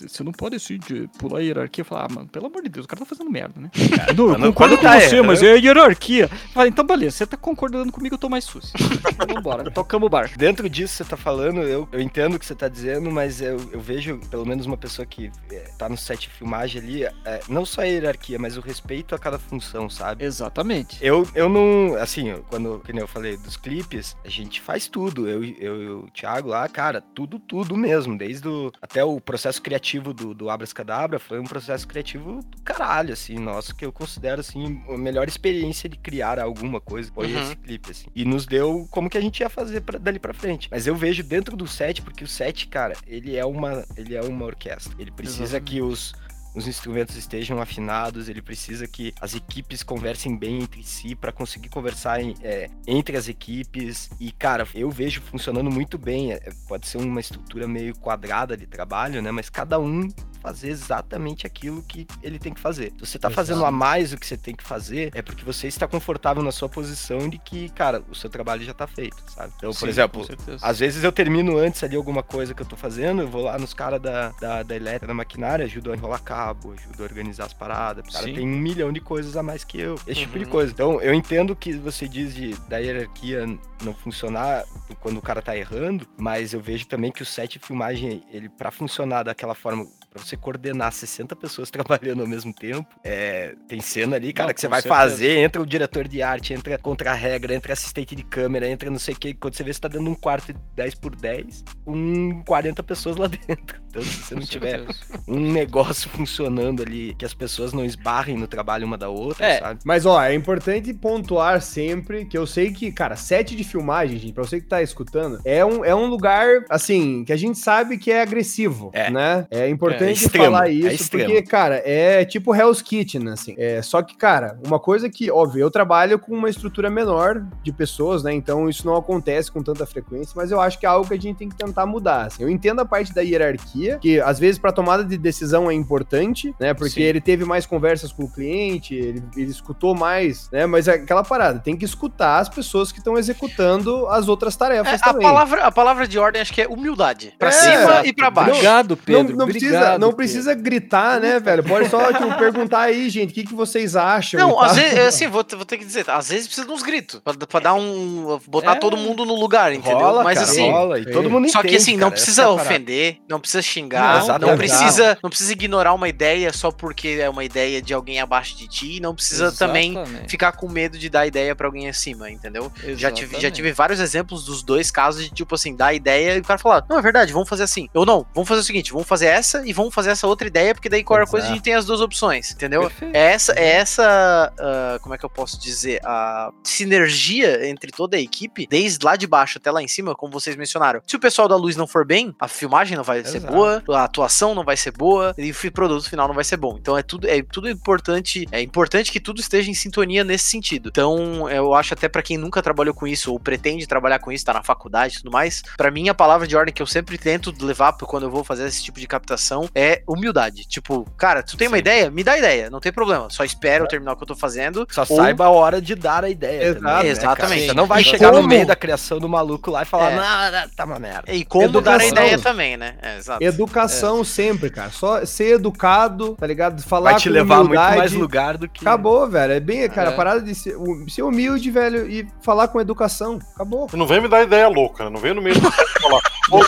Você 0.00 0.22
não 0.22 0.32
pode 0.32 0.56
assim 0.56 0.78
de 0.78 1.08
pular 1.18 1.40
a 1.40 1.42
hierarquia. 1.42 1.82
Eu 1.82 1.86
falei, 1.86 2.04
ah, 2.06 2.14
mano, 2.14 2.28
pelo 2.28 2.46
amor 2.46 2.62
de 2.62 2.68
Deus, 2.68 2.84
o 2.86 2.88
cara 2.88 3.00
tá 3.00 3.06
fazendo 3.06 3.30
merda, 3.30 3.60
né? 3.60 3.70
não, 4.16 4.28
eu 4.28 4.34
quando- 4.34 4.42
concordo 4.46 4.76
com 4.78 4.82
tá 4.84 5.00
você, 5.00 5.20
mas 5.22 5.42
é 5.42 5.52
a 5.52 5.56
hierarquia. 5.56 6.28
Falei, 6.54 6.70
então 6.70 6.84
beleza, 6.86 7.16
você 7.18 7.26
tá 7.26 7.36
concordando 7.36 7.92
comigo, 7.92 8.14
eu 8.14 8.18
tô 8.18 8.28
mais 8.28 8.44
sucio. 8.44 8.72
Então, 8.80 9.26
Vambora, 9.34 9.70
tocamos 9.70 10.06
o 10.06 10.10
bar. 10.10 10.30
Dentro 10.36 10.68
disso 10.70 10.92
que 10.92 11.04
você 11.04 11.10
tá 11.10 11.16
falando, 11.16 11.60
eu, 11.62 11.88
eu 11.92 12.00
entendo 12.00 12.34
o 12.36 12.38
que 12.38 12.46
você 12.46 12.54
tá 12.54 12.68
dizendo, 12.68 13.10
mas 13.10 13.40
eu, 13.40 13.58
eu 13.72 13.80
vejo 13.80 14.18
pelo 14.30 14.46
menos 14.46 14.64
uma 14.66 14.76
pessoa 14.76 15.04
que 15.04 15.30
é, 15.50 15.70
tá 15.76 15.88
no 15.88 15.96
set 15.96 16.20
de 16.22 16.28
filmagem 16.30 16.80
ali, 16.80 17.04
é, 17.04 17.40
não 17.48 17.64
só 17.64 17.82
a 17.82 17.84
hierarquia, 17.84 18.38
mas 18.38 18.56
o 18.56 18.60
respeito 18.60 19.14
a 19.14 19.18
cada 19.18 19.38
função, 19.38 19.88
sabe? 19.90 20.24
Exatamente. 20.24 20.96
Eu, 21.00 21.17
eu 21.34 21.48
não, 21.48 21.94
assim, 21.96 22.28
eu- 22.30 22.42
quando 22.48 22.82
nem 22.88 23.00
eu 23.00 23.08
falei 23.08 23.36
dos 23.36 23.56
clipes, 23.56 24.16
a 24.24 24.28
gente 24.28 24.60
faz 24.60 24.88
tudo. 24.88 25.28
Eu, 25.28 25.42
eu 25.44 25.82
e 25.82 25.88
o 25.90 26.10
Thiago 26.12 26.48
lá, 26.48 26.68
cara, 26.68 27.00
tudo, 27.00 27.38
tudo 27.38 27.76
mesmo. 27.76 28.16
Desde 28.16 28.46
o, 28.48 28.72
até 28.82 29.04
o 29.04 29.20
processo 29.20 29.60
criativo 29.62 30.12
do, 30.12 30.34
do 30.34 30.50
Abras 30.50 30.72
Cadabra 30.72 31.18
foi 31.18 31.38
um 31.38 31.44
processo 31.44 31.86
criativo 31.86 32.40
do 32.42 32.62
caralho, 32.62 33.12
assim, 33.12 33.38
nosso, 33.38 33.74
que 33.74 33.84
eu 33.84 33.92
considero, 33.92 34.40
assim, 34.40 34.82
a 34.88 34.96
melhor 34.96 35.28
experiência 35.28 35.88
de 35.88 35.96
criar 35.98 36.38
alguma 36.38 36.80
coisa 36.80 37.10
foi 37.14 37.32
Uhum. 37.32 37.42
esse 37.42 37.56
clipe, 37.56 37.90
assim. 37.90 38.06
E 38.14 38.24
nos 38.24 38.46
deu 38.46 38.86
como 38.90 39.08
que 39.10 39.18
a 39.18 39.20
gente 39.20 39.40
ia 39.40 39.48
fazer 39.48 39.80
pra- 39.82 39.98
dali 39.98 40.18
pra 40.18 40.34
frente. 40.34 40.68
Mas 40.70 40.86
eu 40.86 40.94
vejo 40.96 41.22
dentro 41.22 41.56
do 41.56 41.66
set, 41.66 42.02
porque 42.02 42.24
o 42.24 42.28
set, 42.28 42.66
cara, 42.68 42.94
ele 43.06 43.36
é 43.36 43.44
uma, 43.44 43.84
ele 43.96 44.14
é 44.16 44.22
uma 44.22 44.44
orquestra. 44.44 44.92
Ele 44.98 45.10
precisa 45.10 45.60
que 45.60 45.80
os 45.80 46.12
os 46.58 46.66
instrumentos 46.66 47.16
estejam 47.16 47.60
afinados, 47.60 48.28
ele 48.28 48.42
precisa 48.42 48.86
que 48.86 49.14
as 49.20 49.34
equipes 49.34 49.82
conversem 49.82 50.36
bem 50.36 50.60
entre 50.60 50.82
si 50.82 51.14
para 51.14 51.32
conseguir 51.32 51.68
conversar 51.68 52.20
em- 52.20 52.34
é, 52.42 52.68
entre 52.86 53.16
as 53.16 53.28
equipes. 53.28 54.10
E, 54.20 54.30
cara, 54.32 54.66
eu 54.74 54.90
vejo 54.90 55.20
funcionando 55.22 55.70
muito 55.70 55.96
bem. 55.96 56.32
É, 56.32 56.40
pode 56.66 56.86
ser 56.86 56.98
uma 56.98 57.20
estrutura 57.20 57.66
meio 57.66 57.96
quadrada 57.98 58.56
de 58.56 58.66
trabalho, 58.66 59.22
né? 59.22 59.30
Mas 59.30 59.48
cada 59.48 59.78
um 59.78 60.08
fazer 60.40 60.68
exatamente 60.68 61.46
aquilo 61.46 61.82
que 61.82 62.06
ele 62.22 62.38
tem 62.38 62.52
que 62.54 62.60
fazer. 62.60 62.92
Se 62.98 63.06
você 63.06 63.18
tá 63.18 63.30
fazendo 63.30 63.64
a 63.64 63.70
mais 63.70 64.12
o 64.12 64.16
que 64.18 64.26
você 64.26 64.36
tem 64.36 64.54
que 64.54 64.62
fazer, 64.64 65.10
é 65.14 65.22
porque 65.22 65.44
você 65.44 65.66
está 65.66 65.86
confortável 65.86 66.42
na 66.42 66.52
sua 66.52 66.68
posição 66.68 67.28
de 67.28 67.38
que, 67.38 67.68
cara, 67.70 68.02
o 68.08 68.14
seu 68.14 68.30
trabalho 68.30 68.62
já 68.62 68.72
tá 68.74 68.86
feito, 68.86 69.16
sabe? 69.28 69.52
Então, 69.56 69.70
por 69.72 69.78
Sim, 69.80 69.88
exemplo, 69.88 70.20
com 70.20 70.26
certeza. 70.26 70.58
às 70.66 70.78
vezes 70.78 71.02
eu 71.04 71.12
termino 71.12 71.56
antes 71.58 71.82
ali 71.82 71.96
alguma 71.96 72.22
coisa 72.22 72.54
que 72.54 72.62
eu 72.62 72.66
tô 72.66 72.76
fazendo, 72.76 73.22
eu 73.22 73.28
vou 73.28 73.42
lá 73.44 73.58
nos 73.58 73.74
caras 73.74 74.00
da, 74.00 74.30
da, 74.40 74.62
da 74.62 74.76
elétrica, 74.76 75.06
da 75.06 75.14
maquinária, 75.14 75.64
ajudo 75.64 75.92
a 75.92 75.96
enrolar 75.96 76.22
cabo, 76.22 76.72
ajudo 76.72 77.02
a 77.02 77.04
organizar 77.04 77.44
as 77.46 77.52
paradas. 77.52 78.06
O 78.08 78.12
cara 78.12 78.24
Sim. 78.26 78.34
tem 78.34 78.46
um 78.48 78.58
milhão 78.58 78.92
de 78.92 79.00
coisas 79.00 79.36
a 79.36 79.42
mais 79.42 79.64
que 79.64 79.80
eu. 79.80 79.96
Esse 80.06 80.20
tipo 80.20 80.38
de 80.38 80.44
Uhum. 80.44 80.50
coisa. 80.50 80.72
Então, 80.72 81.00
eu 81.00 81.12
entendo 81.14 81.54
que 81.56 81.72
você 81.74 82.06
diz 82.08 82.34
de, 82.34 82.54
da 82.68 82.78
hierarquia 82.78 83.44
não 83.82 83.94
funcionar 83.94 84.64
quando 85.00 85.18
o 85.18 85.22
cara 85.22 85.40
tá 85.42 85.56
errando, 85.56 86.06
mas 86.16 86.52
eu 86.52 86.60
vejo 86.60 86.86
também 86.86 87.10
que 87.12 87.22
o 87.22 87.26
set 87.26 87.58
de 87.58 87.58
filmagem, 87.58 88.22
ele, 88.32 88.48
pra 88.48 88.70
funcionar 88.70 89.22
daquela 89.24 89.54
forma, 89.54 89.86
pra 90.10 90.22
você 90.22 90.36
coordenar 90.36 90.92
60 90.92 91.34
pessoas 91.36 91.70
trabalhando 91.72 92.20
ao 92.22 92.26
mesmo 92.26 92.52
tempo, 92.52 92.86
é, 93.04 93.54
tem 93.68 93.80
cena 93.80 94.16
ali, 94.16 94.32
cara, 94.32 94.48
Não, 94.48 94.54
que 94.54 94.60
você 94.60 94.68
vai 94.68 94.80
certeza. 94.82 95.00
fazer, 95.00 95.38
entra 95.38 95.60
o 95.62 95.66
diretor 95.66 96.06
de 96.08 96.22
arte, 96.22 96.52
entra 96.54 96.78
contra-regra, 96.78 97.54
entra 97.54 97.72
assistente 97.72 98.14
de 98.14 98.22
câmera, 98.22 98.68
entra 98.68 98.90
não 98.90 98.98
sei 98.98 99.14
o 99.14 99.18
que, 99.18 99.34
quando 99.34 99.54
você 99.54 99.62
vê, 99.62 99.72
você 99.72 99.80
tá 99.80 99.88
dando 99.88 100.08
um 100.10 100.14
quarto 100.14 100.52
de 100.52 100.58
10 100.74 100.94
por 100.96 101.14
10, 101.14 101.64
com 101.84 102.42
40 102.46 102.82
pessoas 102.82 103.16
lá 103.16 103.26
dentro. 103.46 103.78
Então, 103.88 104.02
se 104.02 104.08
você 104.22 104.34
não 104.34 104.42
Com 104.42 104.46
tiver 104.48 104.70
certeza. 104.86 105.22
um 105.26 105.40
negócio 105.52 106.10
funcionando 106.10 106.82
ali, 106.82 107.14
que 107.18 107.24
as 107.24 107.32
pessoas 107.32 107.72
não 107.72 107.84
esbarrem 107.84 108.36
no 108.36 108.46
trabalho 108.46 108.86
uma 108.86 108.98
da 108.98 109.08
outra, 109.08 109.46
É, 109.46 109.58
sabe? 109.60 109.80
Mas, 109.84 110.04
ó, 110.04 110.22
é 110.22 110.34
importante 110.34 110.92
pontuar 110.92 111.60
sempre 111.62 112.26
que 112.26 112.36
eu 112.36 112.46
sei 112.46 112.70
que, 112.72 112.92
cara, 112.92 113.16
set 113.16 113.56
de 113.56 113.64
filmagem, 113.64 114.18
gente, 114.18 114.32
pra 114.34 114.44
você 114.44 114.60
que 114.60 114.66
tá 114.66 114.82
escutando, 114.82 115.40
é 115.44 115.64
um, 115.64 115.84
é 115.84 115.94
um 115.94 116.06
lugar, 116.06 116.64
assim, 116.68 117.24
que 117.24 117.32
a 117.32 117.36
gente 117.36 117.58
sabe 117.58 117.96
que 117.96 118.10
é 118.12 118.20
agressivo, 118.20 118.90
É. 118.92 119.10
né? 119.10 119.46
É 119.50 119.68
importante 119.68 119.97
importante 120.04 120.24
extremo, 120.24 120.44
falar 120.46 120.68
é 120.68 120.72
isso, 120.72 120.88
extremo. 120.88 121.24
porque, 121.32 121.42
cara, 121.42 121.82
é 121.84 122.24
tipo 122.24 122.54
Hell's 122.54 122.82
Kitchen, 122.82 123.28
assim. 123.28 123.54
É, 123.58 123.80
só 123.82 124.02
que, 124.02 124.16
cara, 124.16 124.58
uma 124.66 124.78
coisa 124.78 125.08
que, 125.10 125.30
óbvio, 125.30 125.60
eu 125.60 125.70
trabalho 125.70 126.18
com 126.18 126.34
uma 126.34 126.48
estrutura 126.50 126.90
menor 126.90 127.44
de 127.62 127.72
pessoas, 127.72 128.22
né? 128.22 128.32
Então 128.32 128.68
isso 128.68 128.86
não 128.86 128.96
acontece 128.96 129.50
com 129.50 129.62
tanta 129.62 129.84
frequência, 129.86 130.32
mas 130.36 130.50
eu 130.50 130.60
acho 130.60 130.78
que 130.78 130.86
é 130.86 130.88
algo 130.88 131.06
que 131.06 131.14
a 131.14 131.20
gente 131.20 131.36
tem 131.36 131.48
que 131.48 131.56
tentar 131.56 131.86
mudar. 131.86 132.26
Assim. 132.26 132.42
Eu 132.42 132.48
entendo 132.48 132.80
a 132.80 132.84
parte 132.84 133.12
da 133.14 133.20
hierarquia, 133.22 133.98
que 134.00 134.20
às 134.20 134.38
vezes 134.38 134.58
para 134.58 134.72
tomada 134.72 135.04
de 135.04 135.16
decisão 135.18 135.70
é 135.70 135.74
importante, 135.74 136.54
né? 136.60 136.74
Porque 136.74 136.90
Sim. 136.94 137.02
ele 137.02 137.20
teve 137.20 137.44
mais 137.44 137.66
conversas 137.66 138.12
com 138.12 138.24
o 138.24 138.30
cliente, 138.30 138.94
ele, 138.94 139.22
ele 139.36 139.50
escutou 139.50 139.94
mais, 139.94 140.48
né? 140.50 140.66
Mas 140.66 140.88
é 140.88 140.92
aquela 140.94 141.22
parada, 141.24 141.58
tem 141.58 141.76
que 141.76 141.84
escutar 141.84 142.38
as 142.38 142.48
pessoas 142.48 142.92
que 142.92 142.98
estão 142.98 143.16
executando 143.16 144.06
as 144.08 144.28
outras 144.28 144.56
tarefas 144.56 144.92
É, 144.92 144.96
a, 144.96 144.98
também. 144.98 145.22
palavra, 145.26 145.64
a 145.64 145.70
palavra 145.72 146.06
de 146.08 146.18
ordem 146.18 146.40
acho 146.42 146.52
que 146.52 146.62
é 146.62 146.68
humildade. 146.68 147.34
Pra 147.38 147.48
É, 147.48 147.52
cima 147.52 147.74
exato. 147.74 148.06
e 148.06 148.12
pra 148.12 148.30
baixo. 148.30 148.50
Obrigado, 148.50 148.90
Não, 148.90 148.96
Pedro. 148.96 149.36
não 149.36 149.46
precisa, 149.46 149.87
obrigado, 149.90 150.00
não 150.00 150.12
precisa 150.12 150.54
gritar, 150.54 151.20
né, 151.20 151.38
velho? 151.40 151.62
Pode 151.64 151.88
só 151.88 152.12
tipo, 152.12 152.36
perguntar 152.38 152.80
aí, 152.82 153.08
gente, 153.10 153.30
o 153.30 153.34
que, 153.34 153.44
que 153.44 153.54
vocês 153.54 153.96
acham? 153.96 154.38
Não, 154.40 154.60
às 154.60 154.76
vezes, 154.76 154.98
assim, 154.98 155.26
vou, 155.28 155.44
vou 155.50 155.64
ter 155.64 155.78
que 155.78 155.84
dizer, 155.84 156.08
às 156.08 156.28
vezes 156.28 156.46
precisa 156.46 156.66
de 156.66 156.72
uns 156.72 156.82
gritos, 156.82 157.20
pra, 157.20 157.34
pra 157.34 157.60
dar 157.60 157.74
um. 157.74 158.38
botar 158.46 158.72
É. 158.72 158.74
todo 158.76 158.96
mundo 158.96 159.24
no 159.24 159.34
lugar, 159.34 159.72
entendeu? 159.72 159.98
Rola, 159.98 160.24
Mas 160.24 160.38
cara, 160.38 160.50
assim. 160.50 160.70
rola, 160.70 160.98
e 161.00 161.10
todo 161.10 161.30
mundo 161.30 161.48
Só 161.50 161.62
que 161.62 161.76
assim, 161.76 161.92
não 161.92 162.08
cara, 162.10 162.14
essa 162.14 162.24
precisa 162.24 162.42
é 162.42 162.46
ofender, 162.48 163.18
não 163.28 163.40
precisa 163.40 163.58
Não, 163.58 163.62
xingar, 163.62 164.14
não, 164.14 164.22
exatamente. 164.24 164.56
precisa, 164.58 165.18
não 165.22 165.30
precisa 165.30 165.52
ignorar 165.52 165.94
uma 165.94 166.08
ideia 166.08 166.52
só 166.52 166.70
porque 166.70 167.18
é 167.20 167.28
uma 167.28 167.44
ideia 167.44 167.80
de 167.82 167.92
alguém 167.94 168.20
abaixo 168.20 168.56
de 168.56 168.68
ti, 168.68 169.00
não 169.00 169.14
precisa 169.14 169.52
também 169.52 169.92
Exatamente. 169.92 170.30
ficar 170.30 170.52
com 170.52 170.68
medo 170.68 170.98
de 170.98 171.08
dar 171.08 171.26
ideia 171.26 171.54
pra 171.54 171.66
alguém 171.66 171.88
acima, 171.88 172.30
entendeu? 172.30 172.70
Já 172.96 173.10
tive, 173.10 173.40
já 173.40 173.50
tive 173.50 173.72
vários 173.72 174.00
exemplos 174.00 174.44
dos 174.44 174.62
dois 174.62 174.90
casos 174.90 175.24
de 175.24 175.30
tipo 175.30 175.54
assim, 175.54 175.74
dar 175.74 175.92
ideia 175.94 176.36
e 176.36 176.40
o 176.40 176.44
cara 176.44 176.58
falar, 176.58 176.84
não, 176.88 176.98
é 176.98 177.02
verdade, 177.02 177.32
vamos 177.32 177.48
fazer 177.48 177.62
assim. 177.64 177.88
Eu 177.94 178.04
não, 178.04 178.26
vamos 178.34 178.48
fazer 178.48 178.60
o 178.60 178.64
seguinte, 178.64 178.92
vamos 178.92 179.06
fazer 179.08 179.26
essa 179.26 179.66
e 179.66 179.72
vamos 179.78 179.94
fazer 179.94 180.10
essa 180.10 180.26
outra 180.26 180.46
ideia, 180.46 180.74
porque 180.74 180.88
daí 180.88 181.04
qualquer 181.04 181.28
coisa 181.28 181.46
a 181.46 181.50
gente 181.50 181.62
tem 181.62 181.74
as 181.74 181.86
duas 181.86 182.00
opções, 182.00 182.50
entendeu? 182.50 182.82
Perfeito. 182.82 183.16
É 183.16 183.32
essa, 183.32 183.52
é 183.52 183.68
essa 183.68 184.52
ah, 184.58 184.98
como 185.00 185.14
é 185.14 185.18
que 185.18 185.24
eu 185.24 185.30
posso 185.30 185.58
dizer, 185.58 186.00
a 186.04 186.50
sinergia 186.64 187.68
entre 187.68 187.92
toda 187.92 188.16
a 188.16 188.20
equipe, 188.20 188.66
desde 188.68 189.04
lá 189.04 189.14
de 189.14 189.26
baixo 189.26 189.58
até 189.58 189.70
lá 189.70 189.80
em 189.80 189.88
cima, 189.88 190.14
como 190.14 190.32
vocês 190.32 190.56
mencionaram. 190.56 191.00
Se 191.06 191.16
o 191.16 191.20
pessoal 191.20 191.46
da 191.46 191.56
luz 191.56 191.76
não 191.76 191.86
for 191.86 192.04
bem, 192.04 192.34
a 192.40 192.48
filmagem 192.48 192.96
não 192.96 193.04
vai 193.04 193.24
ser 193.24 193.38
Exato. 193.38 193.52
boa, 193.52 193.82
a 193.90 194.04
atuação 194.04 194.54
não 194.54 194.64
vai 194.64 194.76
ser 194.76 194.90
boa 194.90 195.34
e 195.38 195.50
o 195.50 195.72
produto 195.72 196.08
final 196.08 196.26
não 196.26 196.34
vai 196.34 196.44
ser 196.44 196.56
bom. 196.56 196.76
Então 196.80 196.98
é 196.98 197.02
tudo, 197.02 197.28
é 197.28 197.40
tudo 197.42 197.68
importante, 197.68 198.46
é 198.50 198.60
importante 198.60 199.12
que 199.12 199.20
tudo 199.20 199.40
esteja 199.40 199.70
em 199.70 199.74
sintonia 199.74 200.24
nesse 200.24 200.46
sentido. 200.46 200.88
Então 200.88 201.48
eu 201.48 201.72
acho 201.74 201.94
até 201.94 202.08
pra 202.08 202.22
quem 202.22 202.36
nunca 202.36 202.60
trabalhou 202.60 202.94
com 202.94 203.06
isso 203.06 203.32
ou 203.32 203.38
pretende 203.38 203.86
trabalhar 203.86 204.18
com 204.18 204.32
isso, 204.32 204.44
tá 204.44 204.52
na 204.52 204.62
faculdade 204.62 205.14
e 205.14 205.18
tudo 205.18 205.30
mais, 205.30 205.62
pra 205.76 205.90
mim 205.90 206.08
a 206.08 206.14
palavra 206.14 206.46
de 206.46 206.56
ordem 206.56 206.74
que 206.74 206.82
eu 206.82 206.86
sempre 206.86 207.16
tento 207.16 207.54
levar 207.64 207.92
pra 207.92 208.08
quando 208.08 208.24
eu 208.24 208.30
vou 208.30 208.42
fazer 208.42 208.66
esse 208.66 208.82
tipo 208.82 208.98
de 208.98 209.06
captação 209.06 209.67
é 209.74 210.02
humildade. 210.06 210.64
Tipo, 210.66 211.04
cara, 211.16 211.42
tu 211.42 211.56
tem 211.56 211.68
uma 211.68 211.76
Sim. 211.76 211.80
ideia? 211.80 212.10
Me 212.10 212.22
dá 212.24 212.36
ideia, 212.38 212.70
não 212.70 212.80
tem 212.80 212.92
problema. 212.92 213.28
Só 213.30 213.44
espera 213.44 213.84
eu 213.84 213.88
terminar 213.88 214.12
o 214.12 214.16
que 214.16 214.22
eu 214.22 214.26
tô 214.26 214.34
fazendo. 214.36 214.86
Só 214.90 215.02
ou- 215.08 215.16
saiba 215.16 215.46
a 215.46 215.50
hora 215.50 215.80
de 215.80 215.94
dar 215.94 216.24
a 216.24 216.28
ideia. 216.30 216.62
Exato, 216.64 216.80
também, 216.84 217.04
né, 217.04 217.08
exatamente. 217.10 217.48
cara? 217.60 217.66
Você 217.68 217.74
não 217.74 217.86
vai 217.86 218.00
E 218.02 218.04
chegar 218.04 218.30
como- 218.30 218.42
no 218.42 218.48
meio 218.48 218.66
da 218.66 218.76
criação 218.76 219.18
do 219.18 219.28
maluco 219.28 219.70
lá 219.70 219.82
e 219.82 219.84
falar, 219.84 220.12
É. 220.12 220.16
não, 220.16 220.60
não, 220.60 220.68
tá 220.70 220.84
uma 220.84 220.98
merda. 220.98 221.32
E 221.32 221.44
como 221.44 221.68
dar 221.80 221.92
a 221.92 221.94
Educação. 221.96 222.08
ideia 222.08 222.38
também, 222.38 222.76
né? 222.76 222.94
É, 223.02 223.16
exato. 223.18 223.42
Educação 223.44 224.24
sempre, 224.24 224.70
cara. 224.70 224.90
Só 224.90 225.24
ser 225.24 225.54
educado, 225.54 226.34
tá 226.36 226.46
ligado? 226.46 226.82
Falar 226.82 227.12
Vai 227.12 227.20
te 227.20 227.28
com 227.28 227.34
levar 227.34 227.58
muito 227.64 227.74
mais 227.74 228.12
lugar 228.12 228.56
do 228.56 228.68
que. 228.68 228.80
Acabou, 228.80 229.28
velho. 229.28 229.52
É 229.52 229.60
bem, 229.60 229.88
cara, 229.88 230.10
É. 230.10 230.12
a 230.12 230.16
parada 230.16 230.40
de 230.42 230.54
ser, 230.54 230.74
ser 231.08 231.22
humilde, 231.22 231.70
velho, 231.70 232.08
e 232.10 232.26
falar 232.42 232.68
com 232.68 232.80
educação. 232.80 233.38
Acabou. 233.54 233.88
Não 233.92 234.06
vem 234.06 234.20
me 234.20 234.28
dar 234.28 234.42
ideia 234.42 234.68
louca, 234.68 235.04
né? 235.04 235.10
Não 235.10 235.20
vem 235.20 235.34
no 235.34 235.42
meio 235.42 235.58
do 235.60 235.70
falar, 236.00 236.20
ô 236.50 236.60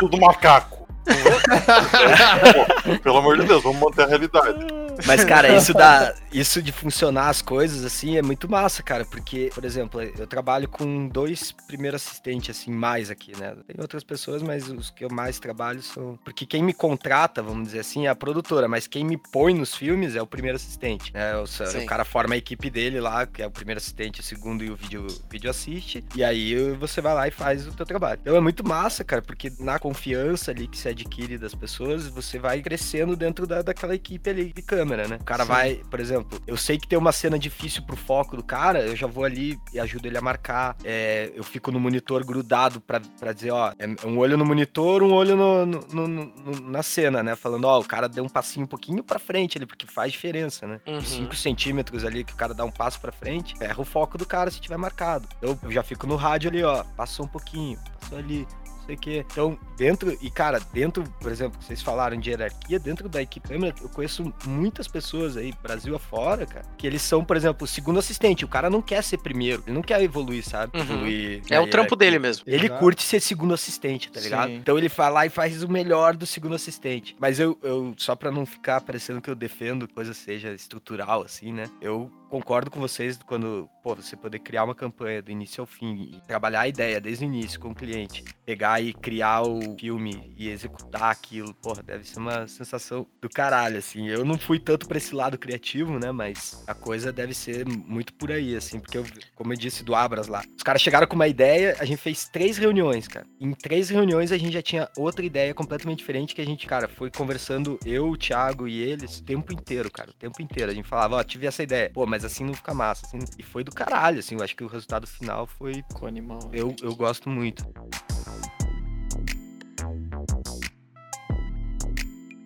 tudo 0.00 0.18
macaco. 0.18 0.83
Pelo 3.02 3.18
amor 3.18 3.38
de 3.38 3.46
Deus, 3.46 3.62
vamos 3.62 3.80
manter 3.80 4.02
a 4.04 4.06
realidade. 4.06 4.83
Mas, 5.06 5.24
cara, 5.24 5.56
isso 5.56 5.72
dá. 5.72 6.14
Isso 6.34 6.60
de 6.60 6.72
funcionar 6.72 7.28
as 7.28 7.40
coisas, 7.40 7.84
assim, 7.84 8.16
é 8.16 8.22
muito 8.22 8.50
massa, 8.50 8.82
cara. 8.82 9.04
Porque, 9.04 9.52
por 9.54 9.64
exemplo, 9.64 10.02
eu 10.02 10.26
trabalho 10.26 10.68
com 10.68 11.06
dois 11.06 11.52
primeiros 11.52 12.04
assistentes, 12.04 12.58
assim, 12.58 12.72
mais 12.72 13.08
aqui, 13.08 13.38
né? 13.38 13.54
Tem 13.68 13.76
outras 13.78 14.02
pessoas, 14.02 14.42
mas 14.42 14.68
os 14.68 14.90
que 14.90 15.04
eu 15.04 15.10
mais 15.10 15.38
trabalho 15.38 15.80
são. 15.80 16.18
Porque 16.24 16.44
quem 16.44 16.60
me 16.60 16.74
contrata, 16.74 17.40
vamos 17.40 17.66
dizer 17.68 17.78
assim, 17.78 18.06
é 18.06 18.08
a 18.08 18.16
produtora, 18.16 18.66
mas 18.66 18.88
quem 18.88 19.04
me 19.04 19.16
põe 19.16 19.54
nos 19.54 19.76
filmes 19.76 20.16
é 20.16 20.22
o 20.22 20.26
primeiro 20.26 20.56
assistente. 20.56 21.14
Né? 21.14 21.36
O, 21.36 21.46
Sim. 21.46 21.86
cara 21.86 22.04
forma 22.04 22.34
a 22.34 22.36
equipe 22.38 22.68
dele 22.68 23.00
lá, 23.00 23.26
que 23.26 23.40
é 23.40 23.46
o 23.46 23.50
primeiro 23.50 23.78
assistente, 23.78 24.18
o 24.18 24.22
segundo 24.24 24.64
e 24.64 24.70
o 24.70 24.74
vídeo, 24.74 25.06
vídeo 25.30 25.48
assiste. 25.48 26.04
E 26.16 26.24
aí 26.24 26.72
você 26.72 27.00
vai 27.00 27.14
lá 27.14 27.28
e 27.28 27.30
faz 27.30 27.64
o 27.68 27.72
teu 27.72 27.86
trabalho. 27.86 28.18
Então 28.20 28.34
é 28.34 28.40
muito 28.40 28.66
massa, 28.66 29.04
cara, 29.04 29.22
porque 29.22 29.52
na 29.60 29.78
confiança 29.78 30.50
ali 30.50 30.66
que 30.66 30.76
se 30.76 30.88
adquire 30.88 31.38
das 31.38 31.54
pessoas, 31.54 32.08
você 32.08 32.40
vai 32.40 32.60
crescendo 32.60 33.14
dentro 33.14 33.46
da, 33.46 33.62
daquela 33.62 33.94
equipe 33.94 34.28
ali 34.28 34.52
de 34.52 34.62
câmera, 34.84 35.08
né? 35.08 35.16
O 35.20 35.24
cara 35.24 35.44
Sim. 35.44 35.48
vai, 35.48 35.74
por 35.90 35.98
exemplo, 36.00 36.40
eu 36.46 36.56
sei 36.56 36.78
que 36.78 36.86
tem 36.86 36.98
uma 36.98 37.12
cena 37.12 37.38
difícil 37.38 37.82
pro 37.82 37.96
foco 37.96 38.36
do 38.36 38.42
cara, 38.42 38.80
eu 38.80 38.94
já 38.94 39.06
vou 39.06 39.24
ali 39.24 39.58
e 39.72 39.80
ajudo 39.80 40.06
ele 40.06 40.18
a 40.18 40.20
marcar. 40.20 40.76
É, 40.84 41.32
eu 41.34 41.42
fico 41.42 41.70
no 41.72 41.80
monitor 41.80 42.24
grudado 42.24 42.80
pra, 42.80 43.00
pra 43.18 43.32
dizer, 43.32 43.50
ó, 43.50 43.72
é 43.78 44.06
um 44.06 44.18
olho 44.18 44.36
no 44.36 44.44
monitor, 44.44 45.02
um 45.02 45.12
olho 45.12 45.36
no, 45.36 45.66
no- 45.66 46.08
no- 46.08 46.32
na 46.70 46.82
cena, 46.82 47.22
né? 47.22 47.34
Falando, 47.34 47.64
ó, 47.64 47.80
o 47.80 47.84
cara 47.84 48.08
deu 48.08 48.24
um 48.24 48.28
passinho 48.28 48.64
um 48.64 48.68
pouquinho 48.68 49.02
pra 49.02 49.18
frente 49.18 49.56
ali, 49.58 49.66
porque 49.66 49.86
faz 49.86 50.12
diferença, 50.12 50.66
né? 50.66 50.80
Uhum. 50.86 51.00
5 51.00 51.34
centímetros 51.34 52.04
ali 52.04 52.24
que 52.24 52.32
o 52.32 52.36
cara 52.36 52.52
dá 52.54 52.64
um 52.64 52.70
passo 52.70 53.00
pra 53.00 53.10
frente, 53.12 53.54
erra 53.60 53.80
o 53.80 53.84
foco 53.84 54.18
do 54.18 54.26
cara 54.26 54.50
se 54.50 54.60
tiver 54.60 54.76
marcado. 54.76 55.26
Então 55.38 55.58
eu 55.62 55.72
já 55.72 55.82
fico 55.82 56.06
no 56.06 56.16
rádio 56.16 56.50
ali, 56.50 56.62
ó, 56.62 56.84
passou 56.96 57.24
um 57.24 57.28
pouquinho, 57.28 57.78
passou 58.00 58.18
ali, 58.18 58.46
sei 58.84 58.94
o 58.94 58.98
quê. 58.98 59.26
Então, 59.30 59.58
dentro, 59.76 60.16
e 60.20 60.30
cara, 60.30 60.60
dentro, 60.72 61.04
por 61.20 61.30
exemplo, 61.30 61.58
que 61.58 61.64
vocês 61.64 61.82
falaram 61.82 62.18
de 62.18 62.30
hierarquia, 62.30 62.78
dentro 62.78 63.08
da 63.08 63.22
equipe 63.22 63.48
câmera, 63.48 63.74
eu 63.80 63.88
conheço 63.88 64.32
muitas 64.46 64.88
pessoas 64.88 65.36
aí, 65.36 65.52
Brasil 65.62 65.94
afora, 65.94 66.46
cara, 66.46 66.64
que 66.76 66.86
eles 66.86 67.02
são, 67.02 67.24
por 67.24 67.36
exemplo, 67.36 67.64
o 67.64 67.66
segundo 67.66 67.98
assistente. 67.98 68.44
O 68.44 68.48
cara 68.48 68.68
não 68.68 68.82
quer 68.82 69.02
ser 69.02 69.18
primeiro, 69.18 69.62
ele 69.66 69.74
não 69.74 69.82
quer 69.82 70.02
evoluir, 70.02 70.44
sabe? 70.44 70.76
Uhum. 70.76 70.82
Evoluir 70.82 71.42
É 71.50 71.60
o 71.60 71.68
trampo 71.68 71.94
dele 71.94 72.18
mesmo. 72.18 72.44
Ele 72.46 72.66
Exato. 72.66 72.80
curte 72.80 73.02
ser 73.02 73.20
segundo 73.20 73.54
assistente, 73.54 74.10
tá 74.10 74.20
ligado? 74.20 74.48
Sim. 74.48 74.56
Então 74.56 74.76
ele 74.76 74.88
vai 74.88 75.10
lá 75.10 75.26
e 75.26 75.30
faz 75.30 75.62
o 75.62 75.68
melhor 75.68 76.16
do 76.16 76.26
segundo 76.26 76.54
assistente. 76.54 77.16
Mas 77.18 77.38
eu, 77.38 77.58
eu 77.62 77.94
só 77.96 78.16
pra 78.16 78.30
não 78.30 78.44
ficar 78.44 78.80
parecendo 78.80 79.20
que 79.20 79.30
eu 79.30 79.34
defendo 79.34 79.86
que 79.86 79.94
coisa 79.94 80.12
seja 80.14 80.52
estrutural, 80.52 81.22
assim, 81.22 81.52
né? 81.52 81.66
Eu 81.80 82.10
concordo 82.34 82.68
com 82.68 82.80
vocês 82.80 83.16
quando, 83.24 83.70
pô, 83.80 83.94
você 83.94 84.16
poder 84.16 84.40
criar 84.40 84.64
uma 84.64 84.74
campanha 84.74 85.22
do 85.22 85.30
início 85.30 85.60
ao 85.60 85.66
fim 85.68 86.10
e 86.12 86.20
trabalhar 86.26 86.62
a 86.62 86.68
ideia 86.68 87.00
desde 87.00 87.24
o 87.24 87.26
início 87.26 87.60
com 87.60 87.70
o 87.70 87.74
cliente, 87.74 88.24
pegar 88.44 88.82
e 88.82 88.92
criar 88.92 89.42
o 89.42 89.76
filme 89.78 90.34
e 90.36 90.48
executar 90.48 91.12
aquilo, 91.12 91.54
porra, 91.54 91.80
deve 91.84 92.02
ser 92.02 92.18
uma 92.18 92.48
sensação 92.48 93.06
do 93.22 93.28
caralho, 93.28 93.78
assim. 93.78 94.08
Eu 94.08 94.24
não 94.24 94.36
fui 94.36 94.58
tanto 94.58 94.88
pra 94.88 94.98
esse 94.98 95.14
lado 95.14 95.38
criativo, 95.38 95.96
né? 95.96 96.10
Mas 96.10 96.64
a 96.66 96.74
coisa 96.74 97.12
deve 97.12 97.34
ser 97.34 97.64
muito 97.68 98.12
por 98.14 98.32
aí, 98.32 98.56
assim, 98.56 98.80
porque 98.80 98.98
eu, 98.98 99.06
como 99.36 99.52
eu 99.52 99.56
disse 99.56 99.84
do 99.84 99.94
Abras 99.94 100.26
lá, 100.26 100.42
os 100.56 100.64
caras 100.64 100.82
chegaram 100.82 101.06
com 101.06 101.14
uma 101.14 101.28
ideia, 101.28 101.76
a 101.78 101.84
gente 101.84 102.02
fez 102.02 102.28
três 102.28 102.58
reuniões, 102.58 103.06
cara. 103.06 103.26
Em 103.40 103.52
três 103.52 103.90
reuniões 103.90 104.32
a 104.32 104.38
gente 104.38 104.54
já 104.54 104.62
tinha 104.62 104.88
outra 104.96 105.24
ideia 105.24 105.54
completamente 105.54 105.98
diferente 105.98 106.34
que 106.34 106.40
a 106.40 106.46
gente, 106.46 106.66
cara, 106.66 106.88
foi 106.88 107.12
conversando 107.12 107.78
eu, 107.86 108.08
o 108.08 108.16
Thiago 108.16 108.66
e 108.66 108.82
eles 108.82 109.20
o 109.20 109.24
tempo 109.24 109.52
inteiro, 109.52 109.88
cara, 109.88 110.10
o 110.10 110.14
tempo 110.14 110.42
inteiro. 110.42 110.72
A 110.72 110.74
gente 110.74 110.88
falava, 110.88 111.14
ó, 111.14 111.22
tive 111.22 111.46
essa 111.46 111.62
ideia, 111.62 111.90
pô, 111.94 112.04
mas 112.04 112.23
assim 112.26 112.44
não 112.44 112.54
fica 112.54 112.74
massa, 112.74 113.06
assim. 113.06 113.18
E 113.38 113.42
foi 113.42 113.64
do 113.64 113.72
caralho, 113.72 114.18
assim, 114.18 114.34
eu 114.34 114.42
acho 114.42 114.56
que 114.56 114.64
o 114.64 114.68
resultado 114.68 115.06
final 115.06 115.46
foi. 115.46 115.74
Ficou 115.88 116.08
animal. 116.08 116.38
Eu, 116.52 116.74
eu 116.82 116.94
gosto 116.94 117.28
muito. 117.28 117.64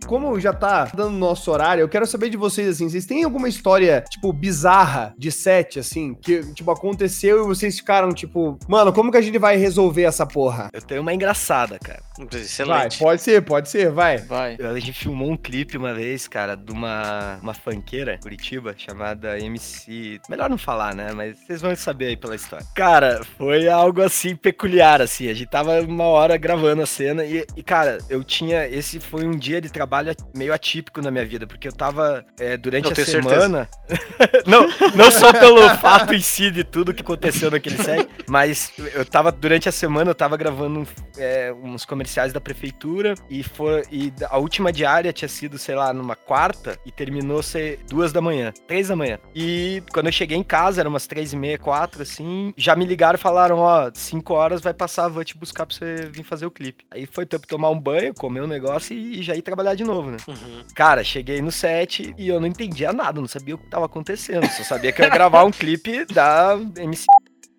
Como 0.09 0.40
já 0.40 0.54
tá 0.54 0.90
dando 0.94 1.18
nosso 1.18 1.50
horário, 1.50 1.82
eu 1.82 1.88
quero 1.88 2.06
saber 2.06 2.30
de 2.30 2.36
vocês, 2.38 2.66
assim, 2.66 2.88
vocês 2.88 3.04
têm 3.04 3.24
alguma 3.24 3.46
história, 3.46 4.02
tipo, 4.09 4.32
bizarra 4.32 5.14
de 5.18 5.30
set, 5.30 5.78
assim, 5.78 6.14
que, 6.14 6.42
tipo, 6.54 6.70
aconteceu 6.70 7.44
e 7.44 7.46
vocês 7.46 7.76
ficaram, 7.76 8.11
tipo, 8.14 8.59
mano, 8.66 8.90
como 8.90 9.12
que 9.12 9.18
a 9.18 9.20
gente 9.20 9.36
vai 9.36 9.59
resolver 9.59 10.04
essa 10.04 10.24
porra? 10.24 10.70
Eu 10.72 10.80
tenho 10.80 11.02
uma 11.02 11.12
engraçada, 11.12 11.78
cara. 11.78 12.00
Vai, 12.18 12.40
Excelente. 12.40 12.98
pode 12.98 13.22
ser, 13.22 13.42
pode 13.42 13.68
ser, 13.68 13.90
vai. 13.90 14.18
Vai. 14.18 14.56
A 14.56 14.78
gente 14.78 14.92
filmou 14.92 15.30
um 15.30 15.36
clipe 15.36 15.76
uma 15.76 15.92
vez, 15.92 16.26
cara, 16.26 16.56
de 16.56 16.72
uma, 16.72 17.38
uma 17.42 17.52
funkeira, 17.52 18.18
Curitiba, 18.22 18.74
chamada 18.76 19.38
MC. 19.38 20.20
Melhor 20.28 20.48
não 20.48 20.59
falar, 20.59 20.94
né? 20.94 21.12
Mas 21.12 21.38
vocês 21.38 21.61
vão 21.61 21.76
saber 21.76 22.06
aí 22.06 22.16
pela 22.16 22.34
história. 22.34 22.66
Cara, 22.74 23.20
foi 23.36 23.68
algo 23.68 24.02
assim 24.02 24.34
peculiar, 24.34 25.02
assim. 25.02 25.28
A 25.28 25.34
gente 25.34 25.50
tava 25.50 25.80
uma 25.82 26.04
hora 26.04 26.36
gravando 26.36 26.82
a 26.82 26.86
cena 26.86 27.24
e, 27.24 27.46
e, 27.56 27.62
cara, 27.62 27.98
eu 28.09 28.24
tinha. 28.24 28.66
Esse 28.66 28.98
foi 28.98 29.26
um 29.26 29.36
dia 29.36 29.61
de 29.61 29.70
trabalho 29.70 29.97
meio 30.34 30.53
atípico 30.53 31.01
na 31.01 31.11
minha 31.11 31.24
vida, 31.24 31.46
porque 31.46 31.68
eu 31.68 31.72
tava 31.72 32.24
é, 32.38 32.57
durante 32.57 32.86
Eu 32.86 32.92
a 32.92 33.07
semana. 33.07 33.68
não, 34.46 34.66
não 34.94 35.11
só 35.11 35.32
pelo 35.38 35.68
fato 35.76 36.14
em 36.14 36.20
si 36.20 36.51
de 36.51 36.64
tudo 36.64 36.94
que 36.94 37.03
aconteceu 37.03 37.51
naquele 37.51 37.76
set, 37.76 38.09
mas 38.28 38.72
eu 38.94 39.05
tava 39.05 39.30
durante 39.30 39.68
a 39.68 39.72
semana, 39.72 40.11
eu 40.11 40.14
tava 40.14 40.36
gravando 40.36 40.86
é, 41.16 41.53
uns 41.62 41.84
comerciais 41.84 42.32
da 42.32 42.40
prefeitura 42.40 43.14
e 43.30 43.42
foi 43.42 43.82
e 43.90 44.12
a 44.28 44.38
última 44.38 44.72
diária 44.72 45.12
tinha 45.12 45.28
sido, 45.28 45.59
sei 45.59 45.74
lá, 45.74 45.92
numa 45.92 46.16
quarta 46.16 46.78
e 46.84 46.92
terminou 46.92 47.42
ser 47.42 47.80
duas 47.88 48.12
da 48.12 48.20
manhã, 48.20 48.53
três 48.66 48.88
da 48.88 48.96
manhã. 48.96 49.18
E 49.34 49.82
quando 49.92 50.07
eu 50.07 50.12
cheguei 50.12 50.36
em 50.36 50.42
casa, 50.42 50.80
eram 50.80 50.90
umas 50.90 51.07
três 51.07 51.32
e 51.32 51.36
meia, 51.36 51.59
quatro, 51.59 52.03
assim, 52.03 52.53
já 52.57 52.74
me 52.76 52.84
ligaram 52.84 53.18
e 53.18 53.20
falaram, 53.20 53.59
ó, 53.59 53.90
cinco 53.94 54.34
horas 54.34 54.61
vai 54.61 54.74
passar, 54.74 55.09
vou 55.09 55.24
te 55.24 55.36
buscar 55.36 55.66
pra 55.66 55.74
você 55.74 56.09
vir 56.11 56.24
fazer 56.24 56.46
o 56.46 56.51
clipe. 56.51 56.84
Aí 56.90 57.07
foi 57.07 57.26
tempo 57.26 57.46
tomar 57.46 57.70
um 57.70 57.78
banho, 57.78 58.14
comer 58.14 58.42
um 58.42 58.46
negócio 58.46 58.96
e, 58.96 59.20
e 59.20 59.22
já 59.22 59.34
ir 59.34 59.42
trabalhar 59.42 59.74
de 59.74 59.84
novo, 59.89 60.11
né? 60.11 60.18
Uhum. 60.28 60.62
Cara, 60.74 61.03
cheguei 61.03 61.43
no 61.43 61.51
set 61.51 62.14
e 62.16 62.28
eu 62.28 62.39
não 62.39 62.47
entendia 62.47 62.93
nada, 62.93 63.20
não 63.20 63.28
sabia 63.28 63.55
o 63.55 63.59
que 63.59 63.66
tava 63.66 63.86
acontecendo. 63.86 64.47
Só 64.49 64.62
sabia 64.62 64.93
que 64.93 65.01
eu 65.01 65.05
ia 65.05 65.11
gravar 65.11 65.45
um 65.45 65.51
clipe 65.51 66.05
da 66.05 66.57
MC. 66.76 67.07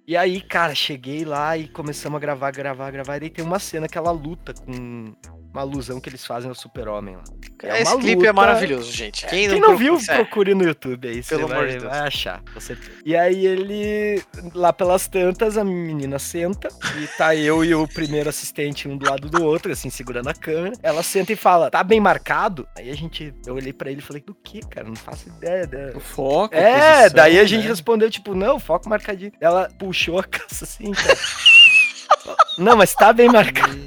E 0.08 0.18
aí, 0.18 0.42
cara, 0.42 0.74
cheguei 0.74 1.24
lá 1.26 1.58
e 1.58 1.68
começamos 1.68 2.18
a 2.18 2.20
gravar, 2.20 2.52
gravar, 2.52 2.90
gravar. 2.90 3.18
E 3.18 3.20
daí 3.20 3.30
tem 3.30 3.46
uma 3.46 3.60
cena 3.60 3.88
que 3.88 3.98
ela 3.98 4.12
luta 4.12 4.54
com 4.54 5.14
uma 5.52 5.62
alusão 5.62 6.00
que 6.00 6.08
eles 6.10 6.26
fazem 6.26 6.48
ao 6.50 6.56
super-homem 6.56 7.16
lá. 7.16 7.24
É 7.64 7.82
Esse 7.82 7.92
uma 7.92 8.00
clipe 8.02 8.14
é 8.24 8.30
luta- 8.30 8.34
maravilhoso, 8.34 8.92
gente. 8.92 9.26
Quem 9.28 9.48
não, 9.48 9.54
Quem 9.54 9.60
não 9.62 9.68
procura- 9.70 9.92
viu, 9.92 10.00
Sério. 10.00 10.26
procure 10.26 10.54
no 10.56 10.64
YouTube 10.64 11.08
aí, 11.08 11.24
você 11.24 11.36
Pelo 11.36 11.46
amor 11.52 11.58
vai, 11.66 11.68
de 11.68 11.80
Deus. 11.80 11.84
vai 11.92 12.00
achar. 12.08 12.42
certeza. 12.60 12.92
E 13.06 13.16
aí 13.16 13.46
ele, 13.46 14.22
lá 14.54 14.72
pelas 14.72 15.08
tantas, 15.08 15.58
a 15.58 15.64
menina 15.64 16.20
senta 16.20 16.70
e 17.02 17.08
tá 17.18 17.36
eu 17.36 17.64
e 17.66 17.74
o 17.74 17.88
primeiro 17.88 18.30
assistente 18.30 18.88
um 18.88 18.96
do 18.98 19.10
lado 19.10 19.30
do 19.30 19.44
outro, 19.44 19.72
assim, 19.72 19.90
segurando 19.90 20.30
a 20.30 20.34
câmera. 20.34 20.74
Ela 20.84 21.02
senta 21.04 21.34
e 21.34 21.36
fala, 21.36 21.70
tá 21.72 21.84
bem 21.84 22.00
marcado? 22.00 22.68
Aí 22.78 22.90
a 22.90 22.96
gente, 22.96 23.34
eu 23.46 23.56
olhei 23.56 23.74
pra 23.74 23.90
ele 23.90 24.00
e 24.00 24.04
falei, 24.04 24.22
do 24.22 24.34
que, 24.36 24.60
cara? 24.62 24.88
Não 24.88 24.96
faço 24.96 25.28
ideia. 25.30 25.66
da- 25.66 25.98
O 25.98 26.00
foco. 26.00 26.54
É, 26.56 26.96
posição, 27.02 27.16
daí 27.16 27.40
a 27.40 27.44
gente 27.46 27.64
né? 27.64 27.70
respondeu, 27.70 28.10
tipo, 28.10 28.34
não, 28.36 28.60
foco 28.60 28.88
marcadinho. 28.88 29.32
Ela 29.42 29.70
puxou 29.80 30.20
a 30.20 30.24
caça 30.24 30.64
assim, 30.64 30.92
cara. 30.92 31.18
Não, 32.58 32.76
mas 32.76 32.94
tá 32.94 33.14
bem 33.14 33.30
marcado. 33.30 33.78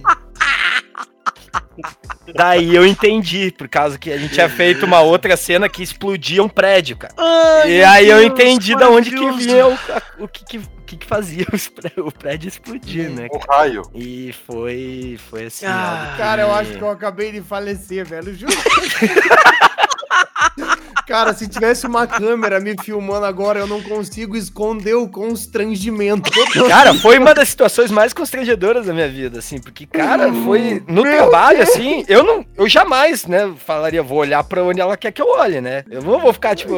Daí 2.34 2.74
eu 2.74 2.86
entendi, 2.86 3.50
por 3.50 3.68
causa 3.68 3.98
que 3.98 4.12
a 4.12 4.18
gente 4.18 4.34
tinha 4.34 4.48
feito 4.48 4.86
uma 4.86 5.00
outra 5.00 5.36
cena 5.36 5.68
que 5.68 5.82
explodia 5.82 6.42
um 6.42 6.48
prédio, 6.48 6.96
cara. 6.96 7.14
Ai, 7.16 7.72
e 7.72 7.84
aí 7.84 8.08
eu 8.08 8.18
Deus, 8.18 8.30
entendi 8.30 8.76
da 8.76 8.88
onde 8.88 9.10
que 9.10 9.20
maravilhoso. 9.20 9.46
vinha 9.46 9.66
o, 9.66 10.24
o 10.24 10.28
que, 10.28 10.44
que, 10.44 10.58
o 10.58 10.62
que 10.86 10.96
que 10.96 11.06
fazia 11.06 11.46
o 11.98 12.12
prédio 12.12 12.48
explodir, 12.48 13.10
né? 13.10 13.26
O 13.30 13.38
raio. 13.50 13.82
E 13.94 14.34
foi, 14.46 15.18
foi 15.30 15.46
assim. 15.46 15.66
Ah, 15.66 16.04
algo 16.04 16.16
Cara, 16.16 16.42
eu 16.42 16.52
acho 16.52 16.72
que 16.72 16.82
eu 16.82 16.90
acabei 16.90 17.32
de 17.32 17.40
falecer, 17.40 18.06
velho. 18.06 18.34
Juro. 18.34 18.52
Cara, 21.06 21.34
se 21.34 21.48
tivesse 21.48 21.86
uma 21.86 22.06
câmera 22.06 22.60
me 22.60 22.74
filmando 22.82 23.26
agora, 23.26 23.60
eu 23.60 23.66
não 23.66 23.82
consigo 23.82 24.36
esconder 24.36 24.94
o 24.94 25.08
constrangimento. 25.08 26.30
Cara, 26.68 26.94
foi 26.94 27.18
uma 27.18 27.34
das 27.34 27.48
situações 27.48 27.90
mais 27.90 28.12
constrangedoras 28.12 28.86
da 28.86 28.92
minha 28.92 29.08
vida, 29.08 29.38
assim, 29.38 29.58
porque, 29.58 29.86
cara, 29.86 30.32
foi 30.32 30.82
no 30.86 31.02
Meu 31.02 31.12
trabalho, 31.12 31.62
assim, 31.62 32.04
eu 32.08 32.22
não, 32.22 32.44
eu 32.56 32.68
jamais, 32.68 33.26
né, 33.26 33.52
falaria, 33.56 34.02
vou 34.02 34.18
olhar 34.18 34.42
pra 34.44 34.62
onde 34.62 34.80
ela 34.80 34.96
quer 34.96 35.12
que 35.12 35.20
eu 35.20 35.28
olhe, 35.28 35.60
né? 35.60 35.84
Eu 35.90 36.02
não 36.02 36.18
vou 36.18 36.32
ficar, 36.32 36.54
tipo. 36.54 36.74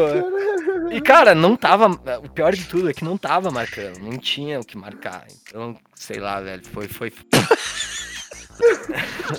E, 0.91 1.01
cara, 1.01 1.35
não 1.35 1.57
tava. 1.57 1.89
O 2.23 2.29
pior 2.29 2.55
de 2.55 2.65
tudo 2.65 2.91
é 2.91 2.93
que 2.93 3.05
não 3.05 3.17
tava 3.17 3.51
marcando, 3.51 3.99
não 3.99 4.19
tinha 4.19 4.61
o 4.61 4.65
que 4.65 4.77
marcar. 4.77 5.25
Então, 5.43 5.77
sei 5.95 6.19
lá, 6.19 6.41
velho, 6.41 6.63
foi. 6.73 6.89
foi... 6.89 7.13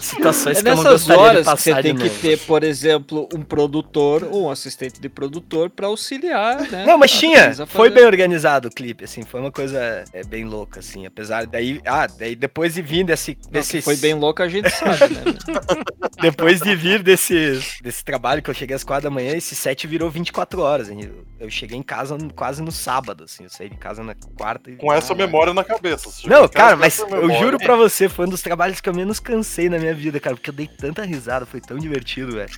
Situações 0.01 0.57
É 0.57 0.61
que 0.61 0.69
nessas 0.69 1.09
horas 1.09 1.47
que 1.47 1.55
você 1.61 1.75
tem 1.81 1.95
que 1.95 2.09
ter, 2.09 2.39
por 2.39 2.63
exemplo, 2.63 3.29
um 3.33 3.41
produtor 3.41 4.27
ou 4.29 4.45
um 4.47 4.49
assistente 4.49 4.99
de 4.99 5.07
produtor 5.09 5.69
pra 5.69 5.87
auxiliar, 5.87 6.61
né? 6.69 6.85
Não, 6.85 6.97
mas 6.97 7.11
tinha. 7.11 7.53
Foi 7.67 7.89
bem 7.89 8.05
organizado 8.05 8.67
o 8.67 8.71
clipe, 8.71 9.03
assim. 9.05 9.23
Foi 9.23 9.39
uma 9.39 9.51
coisa 9.51 10.03
é, 10.13 10.23
bem 10.23 10.45
louca, 10.45 10.79
assim. 10.79 11.05
Apesar 11.05 11.45
daí. 11.45 11.81
Ah, 11.85 12.07
daí 12.07 12.35
depois 12.35 12.73
de 12.73 12.81
vir 12.81 13.03
desse. 13.05 13.37
Desse 13.49 13.81
foi 13.81 13.95
bem 13.97 14.13
louco, 14.13 14.41
a 14.41 14.47
gente 14.49 14.69
sabe, 14.69 15.13
né? 15.13 15.23
Depois 16.21 16.61
de 16.61 16.75
vir 16.75 17.03
desse, 17.03 17.59
desse 17.81 18.03
trabalho 18.03 18.41
que 18.41 18.49
eu 18.49 18.53
cheguei 18.53 18.75
às 18.75 18.83
quatro 18.83 19.03
da 19.03 19.09
manhã, 19.13 19.35
esse 19.35 19.53
set 19.53 19.85
virou 19.85 20.09
24 20.09 20.61
horas. 20.61 20.89
hein? 20.89 21.01
Eu, 21.03 21.25
eu 21.41 21.49
cheguei 21.49 21.77
em 21.77 21.83
casa 21.83 22.17
quase 22.35 22.61
no 22.61 22.71
sábado, 22.71 23.25
assim. 23.25 23.43
Eu 23.43 23.49
saí 23.49 23.69
de 23.69 23.75
casa 23.75 24.01
na 24.01 24.15
quarta. 24.37 24.71
e- 24.71 24.75
Com 24.77 24.91
essa 24.93 25.13
memória 25.13 25.53
na 25.53 25.63
cabeça. 25.63 26.09
Não, 26.25 26.47
cara, 26.47 26.75
mas 26.77 26.99
eu 26.99 27.29
juro 27.37 27.57
pra 27.59 27.75
você, 27.75 28.07
foi 28.07 28.25
um 28.25 28.29
dos 28.29 28.41
trabalhos 28.41 28.79
que 28.79 28.87
eu 28.89 28.93
menos 29.05 29.19
cansei 29.19 29.69
na 29.69 29.77
minha 29.77 29.93
vida, 29.93 30.19
cara, 30.19 30.35
porque 30.35 30.49
eu 30.49 30.53
dei 30.53 30.67
tanta 30.67 31.03
risada, 31.03 31.45
foi 31.45 31.61
tão 31.61 31.77
divertido, 31.77 32.33
velho. 32.33 32.51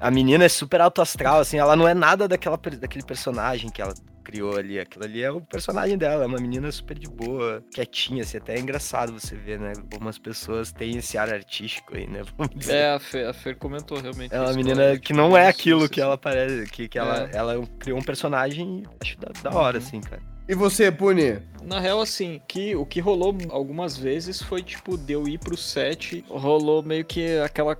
A 0.00 0.10
menina 0.10 0.44
é 0.44 0.48
super 0.48 0.80
alto 0.80 1.00
astral, 1.00 1.40
assim, 1.40 1.58
ela 1.58 1.76
não 1.76 1.86
é 1.86 1.94
nada 1.94 2.26
daquela, 2.26 2.56
daquele 2.56 3.04
personagem 3.04 3.70
que 3.70 3.80
ela 3.80 3.94
criou 4.24 4.56
ali. 4.56 4.80
Aquilo 4.80 5.04
ali 5.04 5.22
é 5.22 5.30
o 5.30 5.40
personagem 5.40 5.96
dela, 5.96 6.24
é 6.24 6.26
uma 6.26 6.38
menina 6.40 6.70
super 6.72 6.98
de 6.98 7.06
boa, 7.08 7.62
quietinha, 7.72 8.22
assim, 8.22 8.38
até 8.38 8.56
é 8.56 8.60
engraçado 8.60 9.12
você 9.12 9.36
ver, 9.36 9.60
né? 9.60 9.72
Como 9.92 10.08
as 10.08 10.18
pessoas 10.18 10.72
têm 10.72 10.96
esse 10.96 11.16
ar 11.18 11.28
artístico 11.32 11.96
aí, 11.96 12.06
né? 12.06 12.22
É, 12.68 12.94
a 12.94 12.98
Fer, 12.98 13.28
a 13.28 13.32
Fer 13.32 13.56
comentou 13.56 14.00
realmente. 14.00 14.34
É 14.34 14.40
uma 14.40 14.52
menina 14.54 14.82
ela- 14.82 14.98
que 14.98 15.12
não 15.12 15.36
é 15.36 15.46
aquilo 15.48 15.88
que 15.88 16.00
ela 16.00 16.16
parece, 16.18 16.66
que, 16.70 16.88
que 16.88 16.98
ela, 16.98 17.28
É. 17.32 17.36
ela 17.36 17.66
criou 17.78 17.98
um 17.98 18.02
personagem, 18.02 18.82
acho 19.00 19.18
da, 19.20 19.50
da 19.50 19.56
hora, 19.56 19.78
Uhum. 19.78 19.84
assim, 19.84 20.00
cara. 20.00 20.22
E 20.50 20.54
você, 20.56 20.90
Puni? 20.90 21.38
Na 21.62 21.78
real, 21.78 22.00
assim, 22.00 22.40
que, 22.48 22.74
o 22.74 22.84
que 22.86 23.00
rolou 23.00 23.36
algumas 23.50 23.96
vezes 23.96 24.42
foi, 24.42 24.62
tipo, 24.62 24.96
de 24.96 25.12
eu 25.12 25.28
ir 25.28 25.38
pro 25.38 25.56
set, 25.56 26.24
rolou 26.28 26.82
meio 26.82 27.04
que 27.04 27.38
aquela, 27.38 27.76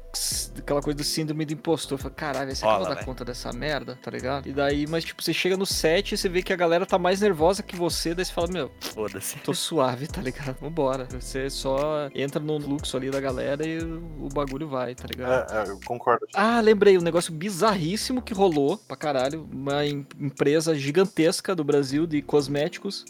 aquela 0.59 0.83
coisa 0.83 0.97
do 0.97 1.03
síndrome 1.03 1.45
do 1.45 1.55
impostor. 1.55 1.97
Eu 1.99 2.03
falei, 2.03 2.15
caralho, 2.15 2.55
você 2.55 2.65
vai 2.65 2.83
dar 2.83 2.95
velho. 2.95 3.07
conta 3.07 3.25
dessa 3.25 3.53
merda, 3.53 3.99
tá 4.01 4.11
ligado? 4.11 4.49
E 4.49 4.53
daí, 4.53 4.87
mas, 4.87 5.03
tipo, 5.03 5.23
você 5.23 5.33
chega 5.33 5.57
no 5.57 5.65
set 5.67 6.13
e 6.13 6.17
você 6.19 6.29
vê 6.29 6.43
que 6.43 6.53
a 6.53 6.57
galera 6.57 6.85
tá 6.87 6.99
mais 6.99 7.21
nervosa 7.23 7.63
que 7.63 7.75
você, 7.75 8.15
daí 8.15 8.25
você 8.25 8.33
fala, 8.33 8.49
meu, 8.53 8.71
Foda-se. 8.81 9.39
tô 9.39 9.55
suave, 9.55 10.07
tá 10.07 10.21
ligado? 10.21 10.57
Vambora. 10.61 11.09
Você 11.19 11.49
só 11.49 12.09
entra 12.15 12.39
no 12.41 12.61
fluxo 12.61 12.97
ali 12.97 13.11
da 13.11 13.21
galera 13.21 13.67
e 13.67 13.79
o, 13.83 14.29
bagulho 14.33 14.69
vai, 14.69 14.95
tá 14.95 15.07
ligado? 15.09 15.51
É, 15.53 15.65
é, 15.69 15.71
eu 15.71 15.81
concordo. 15.85 16.27
Ah, 16.35 16.61
lembrei, 16.61 16.99
um 16.99 17.03
negócio 17.03 17.33
bizarríssimo 17.33 18.21
que 18.23 18.35
rolou 18.35 18.77
pra 18.77 18.97
caralho. 18.97 19.49
Uma 19.51 19.87
em- 19.87 20.07
empresa 20.21 20.75
gigantesca 20.75 21.57
do 21.57 21.65
Brasil 21.65 22.07
de 22.07 22.21
cosméticos, 22.21 22.60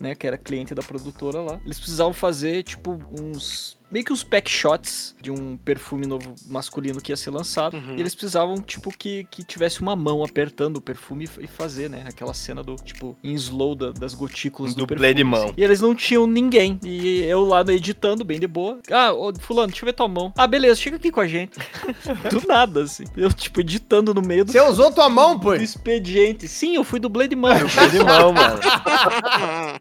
né? 0.00 0.14
Que 0.14 0.26
era 0.26 0.38
cliente 0.38 0.74
da 0.74 0.82
produtora 0.82 1.40
lá. 1.40 1.60
Eles 1.64 1.78
precisavam 1.78 2.12
fazer, 2.12 2.62
tipo, 2.62 3.00
uns. 3.18 3.78
Meio 3.90 4.04
que 4.04 4.12
uns 4.12 4.22
pack 4.22 4.48
shots 4.48 5.16
de 5.20 5.30
um 5.32 5.56
perfume 5.56 6.06
novo 6.06 6.34
masculino 6.46 7.00
que 7.00 7.10
ia 7.10 7.16
ser 7.16 7.30
lançado. 7.30 7.76
Uhum. 7.76 7.96
E 7.96 8.00
eles 8.00 8.14
precisavam, 8.14 8.60
tipo, 8.60 8.96
que, 8.96 9.24
que 9.30 9.42
tivesse 9.42 9.80
uma 9.80 9.96
mão 9.96 10.22
apertando 10.22 10.76
o 10.76 10.80
perfume 10.80 11.28
e 11.40 11.46
fazer, 11.46 11.90
né? 11.90 12.04
Aquela 12.06 12.32
cena 12.32 12.62
do, 12.62 12.76
tipo, 12.76 13.16
em 13.24 13.34
slow 13.34 13.74
da- 13.74 13.90
das 13.90 14.14
gotículas 14.14 14.72
Um 14.72 14.76
do 14.76 14.86
dublê 14.86 15.08
de 15.12 15.24
perfume. 15.24 15.24
mão. 15.24 15.44
assim. 15.46 15.54
E 15.56 15.64
eles 15.64 15.80
não 15.80 15.94
tinham 15.94 16.26
ninguém. 16.26 16.78
E 16.84 17.22
eu 17.24 17.44
lá 17.44 17.62
editando, 17.68 18.24
bem 18.24 18.38
de 18.38 18.46
boa. 18.46 18.78
Ah, 18.90 19.12
ô, 19.12 19.32
fulano, 19.40 19.68
deixa 19.68 19.82
eu 19.84 19.86
ver 19.86 19.92
tua 19.92 20.06
mão. 20.08 20.32
Ah, 20.36 20.46
beleza, 20.46 20.76
chega 20.80 20.96
aqui 20.96 21.10
com 21.10 21.20
a 21.20 21.26
gente. 21.26 21.58
do 22.30 22.46
nada, 22.46 22.82
assim. 22.84 23.04
Eu, 23.16 23.32
tipo, 23.32 23.60
editando 23.60 24.14
no 24.14 24.22
meio 24.22 24.44
do, 24.44 24.52
Você 24.52 24.60
usou 24.60 24.92
tua 24.92 25.08
mão, 25.08 25.34
do 25.34 25.40
Puni? 25.40 25.64
expediente. 25.64 26.46
Sim, 26.46 26.76
eu 26.76 26.84
fui 26.84 27.00
dublê 27.00 27.26
de 27.26 27.34
mão. 27.34 27.58
Dublê 27.58 27.88
de 27.88 27.98
mão, 28.04 28.32
mano. 28.32 28.60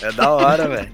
É 0.00 0.12
da 0.12 0.30
hora, 0.30 0.68
velho. 0.68 0.92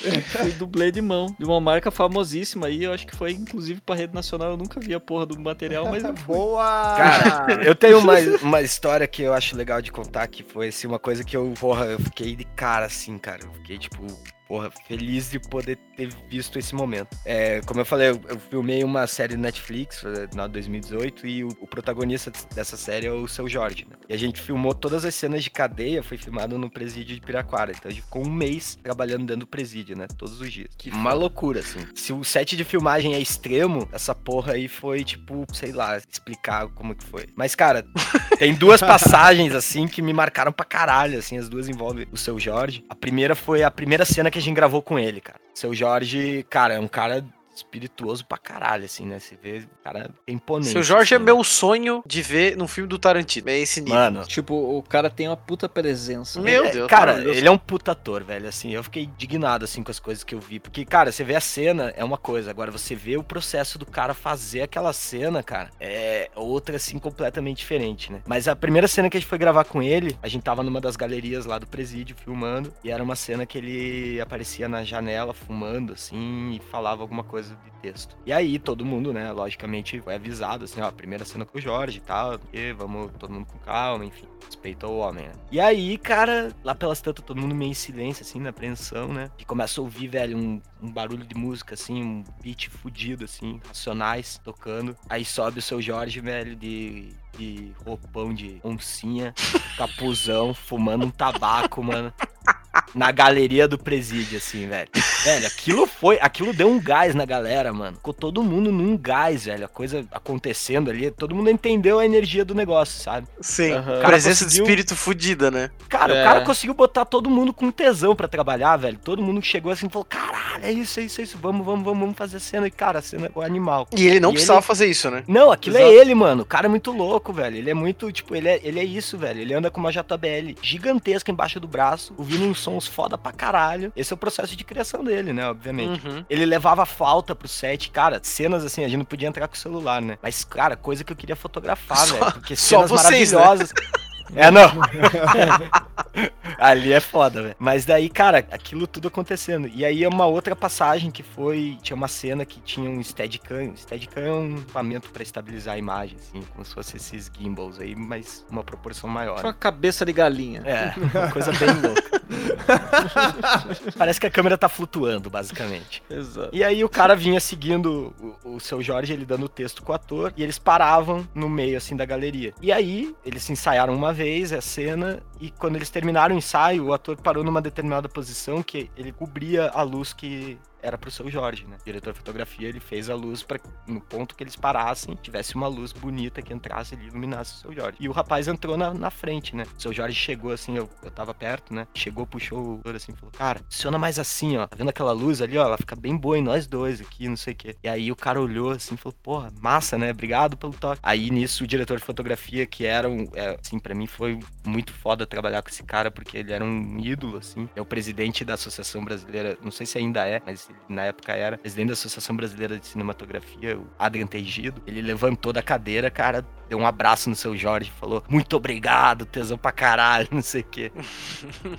Fui 0.00 0.52
dublê 0.58 0.90
de 0.90 1.00
mão. 1.00 1.34
De 1.38 1.44
uma 1.44 1.60
marca 1.60 1.90
famosíssima 1.90 2.66
aí. 2.66 2.84
Eu 2.84 2.92
acho 2.92 3.06
que 3.06 3.14
foi, 3.14 3.32
inclusive, 3.32 3.80
pra 3.80 3.94
rede 3.94 4.14
nacional. 4.14 4.50
Eu 4.50 4.56
nunca 4.56 4.80
vi 4.80 4.94
a 4.94 5.00
porra 5.00 5.26
do 5.26 5.38
material, 5.38 5.86
mas 5.90 6.04
eu 6.04 6.16
fui. 6.16 6.34
Boa! 6.34 6.94
Cara, 6.96 7.64
eu 7.64 7.74
tenho 7.74 7.98
uma, 7.98 8.14
uma 8.42 8.62
história 8.62 9.06
que 9.06 9.22
eu 9.22 9.32
acho 9.32 9.56
legal 9.56 9.80
de 9.82 9.92
contar, 9.92 10.26
que 10.28 10.42
foi 10.42 10.68
assim, 10.68 10.86
uma 10.86 10.98
coisa 10.98 11.24
que 11.24 11.36
eu, 11.36 11.52
porra, 11.58 11.86
eu 11.86 11.98
fiquei 11.98 12.34
de 12.34 12.44
cara, 12.44 12.86
assim, 12.86 13.18
cara. 13.18 13.44
Eu 13.44 13.52
fiquei, 13.54 13.78
tipo, 13.78 14.06
porra, 14.50 14.68
feliz 14.88 15.30
de 15.30 15.38
poder 15.38 15.78
ter 15.96 16.08
visto 16.28 16.58
esse 16.58 16.74
momento. 16.74 17.16
É, 17.24 17.60
como 17.60 17.80
eu 17.80 17.84
falei, 17.84 18.10
eu, 18.10 18.20
eu 18.28 18.36
filmei 18.36 18.82
uma 18.82 19.06
série 19.06 19.36
do 19.36 19.40
Netflix 19.40 20.02
na 20.34 20.48
2018 20.48 21.24
e 21.24 21.44
o, 21.44 21.48
o 21.60 21.68
protagonista 21.68 22.32
dessa 22.52 22.76
série 22.76 23.06
é 23.06 23.12
o 23.12 23.28
seu 23.28 23.48
Jorge, 23.48 23.86
né? 23.88 23.94
E 24.08 24.12
a 24.12 24.16
gente 24.16 24.40
filmou 24.40 24.74
todas 24.74 25.04
as 25.04 25.14
cenas 25.14 25.44
de 25.44 25.50
cadeia, 25.50 26.02
foi 26.02 26.18
filmado 26.18 26.58
no 26.58 26.68
presídio 26.68 27.14
de 27.14 27.20
Piraquara. 27.20 27.70
Então 27.70 27.88
a 27.88 27.94
gente 27.94 28.02
ficou 28.02 28.26
um 28.26 28.30
mês 28.30 28.76
trabalhando 28.82 29.20
dentro 29.24 29.40
do 29.40 29.46
presídio, 29.46 29.96
né? 29.96 30.08
Todos 30.18 30.40
os 30.40 30.52
dias. 30.52 30.74
Que 30.76 30.90
uma 30.90 31.12
loucura, 31.12 31.60
assim. 31.60 31.86
Se 31.94 32.12
o 32.12 32.24
set 32.24 32.56
de 32.56 32.64
filmagem 32.64 33.14
é 33.14 33.20
extremo, 33.20 33.88
essa 33.92 34.16
porra 34.16 34.54
aí 34.54 34.66
foi, 34.66 35.04
tipo, 35.04 35.46
sei 35.52 35.70
lá, 35.70 35.96
explicar 35.96 36.66
como 36.70 36.96
que 36.96 37.04
foi. 37.04 37.28
Mas, 37.36 37.54
cara, 37.54 37.84
tem 38.36 38.52
duas 38.52 38.80
passagens, 38.80 39.54
assim, 39.54 39.86
que 39.86 40.02
me 40.02 40.12
marcaram 40.12 40.50
pra 40.50 40.64
caralho, 40.64 41.20
assim, 41.20 41.38
as 41.38 41.48
duas 41.48 41.68
envolvem 41.68 42.08
o 42.10 42.16
seu 42.16 42.36
Jorge. 42.40 42.84
A 42.88 42.96
primeira 42.96 43.36
foi 43.36 43.62
a 43.62 43.70
primeira 43.70 44.04
cena 44.04 44.28
que 44.28 44.39
a 44.40 44.44
gente 44.44 44.56
gravou 44.56 44.82
com 44.82 44.98
ele, 44.98 45.20
cara. 45.20 45.40
Seu 45.54 45.74
Jorge, 45.74 46.44
cara, 46.48 46.74
é 46.74 46.80
um 46.80 46.88
cara 46.88 47.24
espirituoso 47.60 48.24
pra 48.24 48.38
caralho, 48.38 48.84
assim, 48.84 49.06
né? 49.06 49.18
Você 49.18 49.36
vê, 49.40 49.58
o 49.58 49.82
cara 49.84 50.10
é 50.26 50.32
imponente. 50.32 50.72
Seu 50.72 50.82
Jorge 50.82 51.14
é 51.14 51.16
assim, 51.16 51.24
meu 51.24 51.42
sonho 51.44 52.02
de 52.06 52.22
ver 52.22 52.56
num 52.56 52.66
filme 52.68 52.88
do 52.88 52.98
Tarantino. 52.98 53.48
É 53.50 53.58
esse 53.58 53.80
nível. 53.80 53.94
Mano, 53.96 54.24
Tipo, 54.26 54.54
o 54.54 54.82
cara 54.82 55.08
tem 55.10 55.28
uma 55.28 55.36
puta 55.36 55.68
presença. 55.68 56.40
Meu 56.40 56.64
É, 56.64 56.70
Deus, 56.72 56.88
Cara, 56.88 57.12
maravilhoso. 57.12 57.38
ele 57.38 57.48
é 57.48 57.50
um 57.50 57.58
puta 57.58 57.92
ator, 57.92 58.22
velho. 58.24 58.48
Assim, 58.48 58.70
eu 58.72 58.82
fiquei 58.82 59.04
indignado 59.04 59.64
assim 59.64 59.82
com 59.82 59.90
as 59.90 59.98
coisas 59.98 60.24
que 60.24 60.34
eu 60.34 60.40
vi. 60.40 60.58
Porque, 60.60 60.84
cara, 60.84 61.12
você 61.12 61.22
vê 61.24 61.34
a 61.34 61.40
cena, 61.40 61.92
é 61.96 62.04
uma 62.04 62.18
coisa. 62.18 62.50
Agora, 62.50 62.70
você 62.70 62.94
vê 62.94 63.16
o 63.16 63.22
processo 63.22 63.78
do 63.78 63.86
cara 63.86 64.14
fazer 64.14 64.62
aquela 64.62 64.92
cena, 64.92 65.42
cara, 65.42 65.70
é 65.80 66.30
outra, 66.34 66.76
assim, 66.76 66.98
completamente 66.98 67.58
diferente, 67.58 68.12
né? 68.12 68.20
Mas 68.26 68.48
a 68.48 68.56
primeira 68.56 68.88
cena 68.88 69.08
que 69.10 69.16
a 69.16 69.20
gente 69.20 69.28
foi 69.28 69.38
gravar 69.38 69.64
com 69.64 69.82
ele, 69.82 70.16
a 70.22 70.28
gente 70.28 70.42
tava 70.42 70.62
numa 70.62 70.80
das 70.80 70.96
galerias 70.96 71.46
lá 71.46 71.58
do 71.58 71.66
presídio 71.66 72.16
filmando. 72.16 72.72
E 72.84 72.90
era 72.90 73.02
uma 73.02 73.16
cena 73.16 73.44
que 73.46 73.58
ele 73.58 74.20
aparecia 74.20 74.68
na 74.68 74.82
janela 74.84 75.32
fumando, 75.34 75.92
assim, 75.92 76.52
e 76.52 76.60
falava 76.70 77.02
alguma 77.02 77.24
coisa 77.24 77.49
de 77.56 77.70
texto. 77.80 78.16
E 78.26 78.32
aí 78.32 78.58
todo 78.58 78.84
mundo, 78.84 79.12
né, 79.12 79.30
logicamente 79.32 80.00
foi 80.00 80.14
avisado, 80.14 80.64
assim, 80.64 80.80
ó, 80.80 80.90
primeira 80.90 81.24
cena 81.24 81.44
com 81.44 81.58
o 81.58 81.60
Jorge 81.60 81.98
e 81.98 82.00
tal, 82.00 82.38
e 82.52 82.72
vamos 82.72 83.10
todo 83.18 83.32
mundo 83.32 83.46
com 83.46 83.58
calma, 83.58 84.04
enfim, 84.04 84.26
respeito 84.44 84.86
ao 84.86 84.96
homem, 84.96 85.26
né. 85.26 85.32
E 85.50 85.60
aí, 85.60 85.96
cara, 85.98 86.52
lá 86.62 86.74
pelas 86.74 87.00
tantas, 87.00 87.24
todo 87.24 87.40
mundo 87.40 87.54
meio 87.54 87.70
em 87.70 87.74
silêncio, 87.74 88.22
assim, 88.22 88.40
na 88.40 88.50
apreensão, 88.50 89.08
né, 89.08 89.30
e 89.38 89.44
começa 89.44 89.80
a 89.80 89.84
ouvir, 89.84 90.08
velho, 90.08 90.36
um, 90.36 90.60
um 90.82 90.90
barulho 90.90 91.24
de 91.24 91.34
música, 91.34 91.74
assim, 91.74 92.02
um 92.02 92.24
beat 92.42 92.68
fudido, 92.68 93.24
assim, 93.24 93.60
racionais, 93.66 94.38
tocando. 94.42 94.96
Aí 95.08 95.24
sobe 95.24 95.58
o 95.58 95.62
seu 95.62 95.80
Jorge, 95.80 96.20
velho, 96.20 96.54
de 96.54 97.14
de 97.38 97.72
roupão 97.84 98.34
de 98.34 98.60
oncinha, 98.62 99.32
capuzão, 99.76 100.52
fumando 100.52 101.06
um 101.06 101.10
tabaco, 101.10 101.82
mano. 101.82 102.12
Na 102.94 103.10
galeria 103.10 103.66
do 103.66 103.76
presídio, 103.76 104.38
assim, 104.38 104.68
velho. 104.68 104.88
Velho, 105.24 105.46
aquilo 105.46 105.86
foi. 105.86 106.18
Aquilo 106.20 106.52
deu 106.52 106.68
um 106.68 106.80
gás 106.80 107.14
na 107.14 107.24
galera, 107.24 107.72
mano. 107.72 107.96
Ficou 107.96 108.14
todo 108.14 108.42
mundo 108.42 108.70
num 108.70 108.96
gás, 108.96 109.44
velho. 109.46 109.64
A 109.64 109.68
coisa 109.68 110.04
acontecendo 110.12 110.88
ali. 110.90 111.10
Todo 111.10 111.34
mundo 111.34 111.50
entendeu 111.50 111.98
a 111.98 112.04
energia 112.04 112.44
do 112.44 112.54
negócio, 112.54 113.00
sabe? 113.02 113.26
Sim. 113.40 113.72
Aham. 113.72 114.00
Presença 114.02 114.44
conseguiu- 114.44 114.64
de 114.64 114.70
espírito 114.70 114.96
fudida, 114.96 115.50
né? 115.50 115.70
Cara, 115.88 116.14
É. 116.14 116.20
o 116.22 116.24
cara 116.24 116.40
conseguiu 116.42 116.74
botar 116.74 117.04
todo 117.04 117.28
mundo 117.28 117.52
com 117.52 117.70
tesão 117.70 118.14
pra 118.14 118.28
trabalhar, 118.28 118.76
velho. 118.76 118.98
Todo 119.02 119.20
mundo 119.22 119.42
chegou 119.44 119.72
assim 119.72 119.86
e 119.86 119.90
falou: 119.90 120.04
caralho, 120.04 120.64
é 120.64 120.70
isso, 120.72 121.00
é 121.00 121.02
isso, 121.04 121.20
é 121.20 121.24
isso. 121.24 121.38
Vamos, 121.40 121.66
vamos, 121.66 121.84
vamos, 121.84 122.00
vamos 122.00 122.16
fazer 122.16 122.36
a 122.36 122.40
cena. 122.40 122.66
E, 122.66 122.70
cara, 122.70 123.00
a 123.00 123.02
cena 123.02 123.26
é 123.26 123.30
o 123.34 123.42
animal. 123.42 123.88
E 123.96 124.06
ele 124.06 124.20
não 124.20 124.30
E 124.30 124.34
precisava 124.34 124.60
ele- 124.60 124.66
fazer 124.66 124.86
isso, 124.86 125.10
né? 125.10 125.24
Não, 125.26 125.50
aquilo 125.50 125.76
Exato. 125.76 125.90
é 125.90 125.94
ele, 125.96 126.14
mano. 126.14 126.42
O 126.42 126.46
cara 126.46 126.66
é 126.66 126.68
muito 126.68 126.92
louco, 126.92 127.32
velho. 127.32 127.56
Ele 127.56 127.70
é 127.70 127.74
muito, 127.74 128.10
tipo, 128.12 128.34
ele 128.36 128.48
é, 128.48 128.60
ele 128.62 128.78
é 128.78 128.84
isso, 128.84 129.18
velho. 129.18 129.40
Ele 129.40 129.54
anda 129.54 129.70
com 129.70 129.80
uma 129.80 129.90
JBL 129.92 130.54
gigantesca 130.62 131.30
embaixo 131.32 131.58
do 131.60 131.66
braço, 131.68 132.14
ouvindo 132.16 132.44
uns 132.44 132.59
sons 132.60 132.86
foda 132.86 133.16
pra 133.18 133.32
caralho. 133.32 133.92
Esse 133.96 134.12
é 134.12 134.14
o 134.14 134.16
processo 134.16 134.54
de 134.56 134.64
criação 134.64 135.02
dele, 135.02 135.32
né? 135.32 135.48
Obviamente. 135.48 136.06
Uhum. 136.06 136.24
Ele 136.28 136.46
levava 136.46 136.86
flauta 136.86 137.34
pro 137.34 137.48
set, 137.48 137.90
cara, 137.90 138.20
cenas 138.22 138.64
assim, 138.64 138.84
a 138.84 138.88
gente 138.88 138.98
não 138.98 139.04
podia 139.04 139.28
entrar 139.28 139.48
com 139.48 139.54
o 139.54 139.58
celular, 139.58 140.00
né? 140.00 140.18
Mas, 140.22 140.44
cara, 140.44 140.76
coisa 140.76 141.04
que 141.04 141.12
eu 141.12 141.16
queria 141.16 141.36
fotografar, 141.36 142.06
velho. 142.06 142.32
Porque 142.32 142.56
só 142.56 142.86
cenas 142.86 142.90
vocês, 142.90 143.32
né? 143.32 143.40
É, 144.34 144.50
não. 144.50 144.70
Ali 146.58 146.92
é 146.92 147.00
foda, 147.00 147.42
velho. 147.42 147.56
Mas 147.58 147.84
daí, 147.84 148.08
cara, 148.08 148.38
aquilo 148.50 148.86
tudo 148.86 149.08
acontecendo. 149.08 149.68
E 149.68 149.84
aí 149.84 150.04
é 150.04 150.08
uma 150.08 150.26
outra 150.26 150.54
passagem 150.54 151.10
que 151.10 151.22
foi. 151.22 151.78
Tinha 151.82 151.96
uma 151.96 152.08
cena 152.08 152.44
que 152.44 152.60
tinha 152.60 152.90
um 152.90 153.02
Steadicam. 153.02 153.74
Steadicam 153.76 154.22
é 154.22 154.32
um 154.32 154.58
equipamento 154.58 155.10
pra 155.10 155.22
estabilizar 155.22 155.74
a 155.74 155.78
imagem, 155.78 156.18
assim, 156.18 156.42
como 156.52 156.64
se 156.64 156.74
fosse 156.74 156.96
esses 156.96 157.30
gimbals 157.38 157.80
aí, 157.80 157.94
mas 157.96 158.44
uma 158.50 158.62
proporção 158.62 159.08
maior. 159.08 159.36
Tipo 159.36 159.46
uma 159.48 159.54
cabeça 159.54 160.04
de 160.04 160.12
galinha. 160.12 160.62
É, 160.64 160.92
uma 160.96 161.30
coisa 161.30 161.52
bem 161.52 161.68
louca. 161.80 162.20
Parece 163.96 164.20
que 164.20 164.26
a 164.26 164.30
câmera 164.30 164.58
tá 164.58 164.68
flutuando, 164.68 165.30
basicamente. 165.30 166.02
Exato. 166.10 166.50
E 166.52 166.62
aí 166.62 166.84
o 166.84 166.88
cara 166.88 167.16
vinha 167.16 167.40
seguindo 167.40 168.14
o, 168.44 168.56
o 168.56 168.60
seu 168.60 168.82
Jorge, 168.82 169.12
ele 169.12 169.24
dando 169.24 169.46
o 169.46 169.48
texto 169.48 169.82
com 169.82 169.92
o 169.92 169.94
ator, 169.94 170.32
e 170.36 170.42
eles 170.42 170.58
paravam 170.58 171.26
no 171.34 171.48
meio, 171.48 171.76
assim, 171.76 171.96
da 171.96 172.04
galeria. 172.04 172.52
E 172.60 172.70
aí, 172.70 173.14
eles 173.24 173.48
ensaiaram 173.48 173.94
uma 173.94 174.12
vez 174.12 174.19
a 174.52 174.60
cena, 174.60 175.22
e 175.40 175.50
quando 175.50 175.76
eles 175.76 175.90
terminaram 175.90 176.34
o 176.34 176.38
ensaio, 176.38 176.86
o 176.86 176.92
ator 176.92 177.16
parou 177.16 177.42
numa 177.42 177.62
determinada 177.62 178.08
posição 178.08 178.62
que 178.62 178.90
ele 178.96 179.12
cobria 179.12 179.70
a 179.70 179.82
luz 179.82 180.12
que 180.12 180.58
era 180.82 180.98
pro 180.98 181.10
seu 181.10 181.30
Jorge, 181.30 181.66
né? 181.66 181.76
O 181.80 181.84
diretor 181.84 182.12
de 182.12 182.18
fotografia, 182.18 182.68
ele 182.68 182.80
fez 182.80 183.10
a 183.10 183.14
luz 183.14 183.42
para 183.42 183.60
no 183.86 184.00
ponto 184.00 184.34
que 184.34 184.42
eles 184.42 184.56
parassem, 184.56 185.16
tivesse 185.20 185.54
uma 185.54 185.68
luz 185.68 185.92
bonita 185.92 186.42
que 186.42 186.52
entrasse 186.52 186.94
e 186.94 187.06
iluminasse 187.06 187.54
o 187.54 187.58
seu 187.58 187.72
Jorge. 187.72 187.96
E 188.00 188.08
o 188.08 188.12
rapaz 188.12 188.48
entrou 188.48 188.76
na, 188.76 188.92
na 188.92 189.10
frente, 189.10 189.54
né? 189.54 189.64
O 189.76 189.80
seu 189.80 189.92
Jorge 189.92 190.16
chegou 190.16 190.52
assim, 190.52 190.76
eu, 190.76 190.88
eu 191.02 191.10
tava 191.10 191.34
perto, 191.34 191.74
né? 191.74 191.86
Chegou, 191.94 192.26
puxou 192.26 192.76
o 192.76 192.80
ator 192.80 192.96
assim, 192.96 193.12
falou: 193.14 193.32
Cara, 193.32 193.60
funciona 193.70 193.98
mais 193.98 194.18
assim, 194.18 194.56
ó. 194.56 194.66
Tá 194.66 194.76
vendo 194.76 194.90
aquela 194.90 195.12
luz 195.12 195.42
ali, 195.42 195.58
ó? 195.58 195.64
Ela 195.64 195.76
fica 195.76 195.96
bem 195.96 196.16
boa 196.16 196.38
em 196.38 196.42
nós 196.42 196.66
dois 196.66 197.00
aqui, 197.00 197.28
não 197.28 197.36
sei 197.36 197.52
o 197.52 197.56
quê. 197.56 197.76
E 197.82 197.88
aí 197.88 198.10
o 198.10 198.16
cara 198.16 198.40
olhou 198.40 198.70
assim 198.70 198.96
falou: 198.96 199.16
Porra, 199.22 199.52
massa, 199.60 199.98
né? 199.98 200.10
Obrigado 200.10 200.56
pelo 200.56 200.72
toque. 200.72 201.00
Aí 201.02 201.30
nisso, 201.30 201.64
o 201.64 201.66
diretor 201.66 201.98
de 201.98 202.04
fotografia, 202.04 202.66
que 202.66 202.84
era 202.84 203.08
um, 203.08 203.28
é, 203.34 203.58
assim, 203.60 203.78
para 203.78 203.94
mim 203.94 204.06
foi 204.06 204.38
muito 204.64 204.92
foda 204.92 205.26
trabalhar 205.30 205.62
com 205.62 205.70
esse 205.70 205.82
cara, 205.82 206.10
porque 206.10 206.36
ele 206.36 206.52
era 206.52 206.62
um 206.62 206.98
ídolo, 206.98 207.38
assim. 207.38 207.68
É 207.74 207.80
o 207.80 207.84
presidente 207.86 208.44
da 208.44 208.54
Associação 208.54 209.04
Brasileira, 209.04 209.56
não 209.62 209.70
sei 209.70 209.86
se 209.86 209.96
ainda 209.96 210.26
é, 210.26 210.42
mas 210.44 210.68
na 210.88 211.04
época 211.04 211.32
era 211.32 211.56
presidente 211.56 211.88
da 211.88 211.92
Associação 211.94 212.36
Brasileira 212.36 212.78
de 212.78 212.86
Cinematografia, 212.86 213.78
o 213.78 213.86
Adrian 213.98 214.26
Tegido. 214.26 214.82
Ele 214.86 215.00
levantou 215.00 215.52
da 215.52 215.62
cadeira, 215.62 216.10
cara, 216.10 216.44
deu 216.70 216.78
um 216.78 216.86
abraço 216.86 217.28
no 217.28 217.34
seu 217.34 217.56
Jorge, 217.56 217.92
falou: 217.98 218.22
Muito 218.28 218.56
obrigado, 218.56 219.26
tesão 219.26 219.58
pra 219.58 219.72
caralho, 219.72 220.28
não 220.32 220.40
sei 220.40 220.62
o 220.62 220.64
quê. 220.64 220.92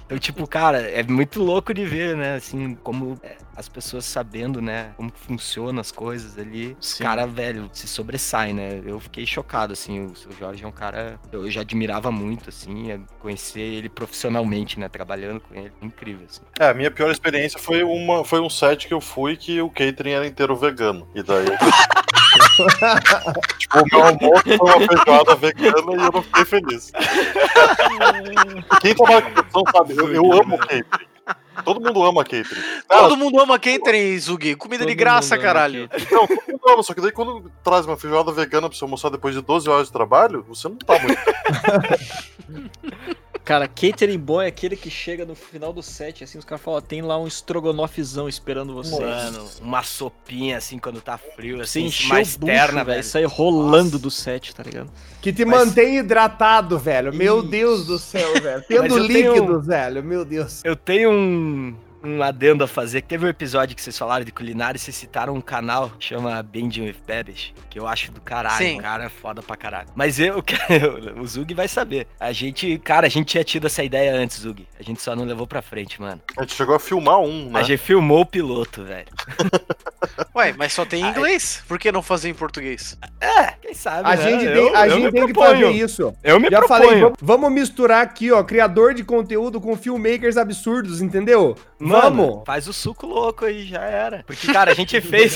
Então, 0.05 0.19
tipo, 0.19 0.45
cara, 0.45 0.81
é 0.81 1.01
muito 1.01 1.41
louco 1.41 1.73
de 1.73 1.85
ver, 1.85 2.15
né? 2.15 2.35
Assim, 2.35 2.75
como 2.75 3.17
é, 3.23 3.37
as 3.55 3.69
pessoas 3.69 4.03
sabendo, 4.03 4.61
né? 4.61 4.91
Como 4.97 5.09
que 5.09 5.19
funcionam 5.19 5.79
as 5.79 5.91
coisas 5.91 6.37
ali. 6.37 6.75
Os 6.79 6.89
Sim. 6.89 7.03
cara, 7.03 7.25
velho, 7.25 7.69
se 7.71 7.87
sobressai, 7.87 8.51
né? 8.51 8.81
Eu 8.85 8.99
fiquei 8.99 9.25
chocado, 9.25 9.71
assim. 9.71 10.05
O 10.05 10.15
seu 10.15 10.31
Jorge 10.33 10.63
é 10.63 10.67
um 10.67 10.71
cara. 10.71 11.17
Eu 11.31 11.49
já 11.49 11.61
admirava 11.61 12.11
muito, 12.11 12.49
assim. 12.49 12.91
é 12.91 12.99
Conhecer 13.19 13.61
ele 13.61 13.87
profissionalmente, 13.87 14.79
né? 14.79 14.89
Trabalhando 14.89 15.39
com 15.39 15.55
ele. 15.55 15.71
Incrível, 15.81 16.25
assim. 16.29 16.41
É, 16.59 16.69
a 16.69 16.73
minha 16.73 16.91
pior 16.91 17.09
experiência 17.09 17.57
foi, 17.57 17.83
uma, 17.83 18.25
foi 18.25 18.41
um 18.41 18.49
set 18.49 18.87
que 18.87 18.93
eu 18.93 18.99
fui 18.99 19.37
que 19.37 19.61
o 19.61 19.69
catering 19.69 20.11
era 20.11 20.27
inteiro 20.27 20.55
vegano. 20.55 21.07
E 21.15 21.23
daí. 21.23 21.45
tipo, 23.57 23.79
o 23.79 23.85
meu 23.91 24.03
almoço 24.03 24.43
foi 24.43 24.57
uma 24.57 24.87
feijoada 24.87 25.35
vegana 25.35 25.91
e 25.91 26.05
eu 26.05 26.11
não 26.11 26.21
fiquei 26.21 26.45
feliz. 26.45 26.91
Quem 28.81 28.95
trabalha 28.95 29.21
com 29.21 29.31
produção 29.31 29.63
sabe, 29.73 29.95
eu, 29.97 30.13
eu 30.13 30.33
amo 30.33 30.57
catering. 30.57 31.11
Todo 31.63 31.81
mundo 31.81 32.03
ama 32.03 32.23
catering. 32.23 32.61
Cara, 32.87 33.01
Todo 33.01 33.17
mundo 33.17 33.39
ama 33.39 33.59
catering, 33.59 34.17
Zugi. 34.19 34.55
Comida 34.55 34.85
de 34.85 34.95
graça, 34.95 35.37
caralho. 35.37 35.89
Não, 36.11 36.27
todo 36.27 36.43
mundo 36.47 36.69
ama, 36.69 36.83
só 36.83 36.93
que 36.93 37.01
daí 37.01 37.11
quando 37.11 37.51
traz 37.63 37.85
uma 37.85 37.97
feijoada 37.97 38.31
vegana 38.31 38.69
pra 38.69 38.77
você 38.77 38.83
almoçar 38.83 39.09
depois 39.09 39.35
de 39.35 39.41
12 39.41 39.69
horas 39.69 39.87
de 39.87 39.93
trabalho, 39.93 40.45
você 40.47 40.67
não 40.67 40.77
tá 40.77 40.97
muito. 40.99 41.19
Cara, 43.43 43.67
catering 43.67 44.19
bom 44.19 44.39
é 44.41 44.47
aquele 44.47 44.75
que 44.75 44.89
chega 44.89 45.25
no 45.25 45.33
final 45.33 45.73
do 45.73 45.81
set, 45.81 46.23
assim, 46.23 46.37
os 46.37 46.45
caras 46.45 46.63
falam, 46.63 46.77
ó, 46.77 46.81
tem 46.81 47.01
lá 47.01 47.17
um 47.19 47.25
estrogonofezão 47.27 48.29
esperando 48.29 48.73
você. 48.73 48.99
Mano, 49.03 49.47
uma 49.61 49.81
sopinha, 49.83 50.57
assim, 50.57 50.77
quando 50.77 51.01
tá 51.01 51.17
frio, 51.17 51.59
assim, 51.59 51.91
mais 52.07 52.35
terna, 52.35 52.83
velho, 52.83 53.03
sair 53.03 53.25
rolando 53.25 53.85
Nossa. 53.93 53.99
do 53.99 54.11
set, 54.11 54.53
tá 54.53 54.61
ligado? 54.63 54.91
Que 55.21 55.33
te 55.33 55.43
Mas- 55.43 55.67
mantém 55.67 55.97
hidratado, 55.97 56.77
velho. 56.77 57.13
Meu 57.13 57.39
Isso. 57.39 57.47
Deus 57.49 57.85
do 57.87 57.97
céu, 57.97 58.33
velho. 58.41 58.63
Tendo 58.69 58.97
eu 58.97 59.07
tenho- 59.07 59.61
velho. 59.61 60.03
Meu 60.03 60.23
Deus. 60.23 60.61
Eu 60.63 60.75
tenho 60.75 61.11
um, 61.11 61.75
um 62.03 62.21
adendo 62.23 62.63
a 62.63 62.67
fazer. 62.67 63.01
que 63.01 63.07
Teve 63.07 63.25
um 63.25 63.29
episódio 63.29 63.75
que 63.75 63.81
vocês 63.81 63.97
falaram 63.97 64.23
de 64.25 64.31
culinária 64.31 64.77
e 64.77 64.79
vocês 64.79 64.95
citaram 64.95 65.33
um 65.35 65.41
canal 65.41 65.89
que 65.99 66.05
chama 66.05 66.41
Bending 66.43 66.81
with 66.87 66.95
Babish, 67.07 67.53
que 67.69 67.79
eu 67.79 67.87
acho 67.87 68.11
do 68.11 68.21
caralho. 68.21 68.57
Sim. 68.57 68.79
O 68.79 68.81
cara 68.81 69.05
é 69.05 69.09
foda 69.09 69.41
pra 69.41 69.55
caralho. 69.55 69.89
Mas 69.95 70.17
eu, 70.19 70.43
o 71.19 71.27
Zug 71.27 71.53
vai 71.53 71.67
saber. 71.67 72.07
A 72.19 72.31
gente, 72.31 72.77
cara, 72.79 73.07
a 73.07 73.09
gente 73.09 73.27
tinha 73.27 73.43
tido 73.43 73.67
essa 73.67 73.83
ideia 73.83 74.13
antes, 74.15 74.39
Zug. 74.39 74.67
A 74.79 74.83
gente 74.83 75.01
só 75.01 75.15
não 75.15 75.25
levou 75.25 75.45
pra 75.45 75.61
frente, 75.61 76.01
mano. 76.01 76.21
A 76.37 76.41
gente 76.41 76.55
chegou 76.55 76.75
a 76.75 76.79
filmar 76.79 77.19
um, 77.19 77.49
né? 77.51 77.59
A 77.59 77.63
gente 77.63 77.79
filmou 77.79 78.21
o 78.21 78.25
piloto, 78.25 78.83
velho. 78.83 79.07
Ué, 80.35 80.53
mas 80.57 80.73
só 80.73 80.85
tem 80.85 81.01
em 81.01 81.03
Ai. 81.03 81.11
inglês. 81.11 81.63
Por 81.67 81.77
que 81.77 81.91
não 81.91 82.01
fazer 82.01 82.29
em 82.29 82.33
português? 82.33 82.97
É, 83.19 83.51
quem 83.61 83.73
sabe, 83.73 84.09
A 84.09 84.15
né? 84.15 84.23
gente 84.31 84.45
Eu- 84.45 84.53
tem, 84.53 84.75
a 84.75 84.87
eu 84.87 84.91
gente 84.93 85.03
me 85.05 85.11
tem 85.11 85.27
que 85.27 85.33
fazer 85.33 85.71
isso. 85.71 86.13
Eu 86.23 86.39
me 86.39 86.49
Já 86.49 86.59
proponho. 86.59 86.81
falei, 86.83 86.99
vamos, 87.01 87.17
vamos 87.21 87.51
misturar 87.51 88.01
aqui, 88.03 88.31
ó, 88.31 88.43
criador 88.43 88.93
de 88.93 89.03
conteúdo 89.03 89.59
com 89.59 89.75
filmmakers 89.75 90.37
absurdos, 90.37 91.01
entendeu? 91.01 91.55
Mano, 91.91 92.15
vamos. 92.27 92.43
faz 92.45 92.67
o 92.67 92.73
suco 92.73 93.05
louco 93.05 93.45
aí, 93.45 93.65
já 93.65 93.81
era. 93.81 94.23
Porque, 94.25 94.51
cara, 94.51 94.71
a 94.71 94.73
gente 94.73 94.99
fez. 95.01 95.35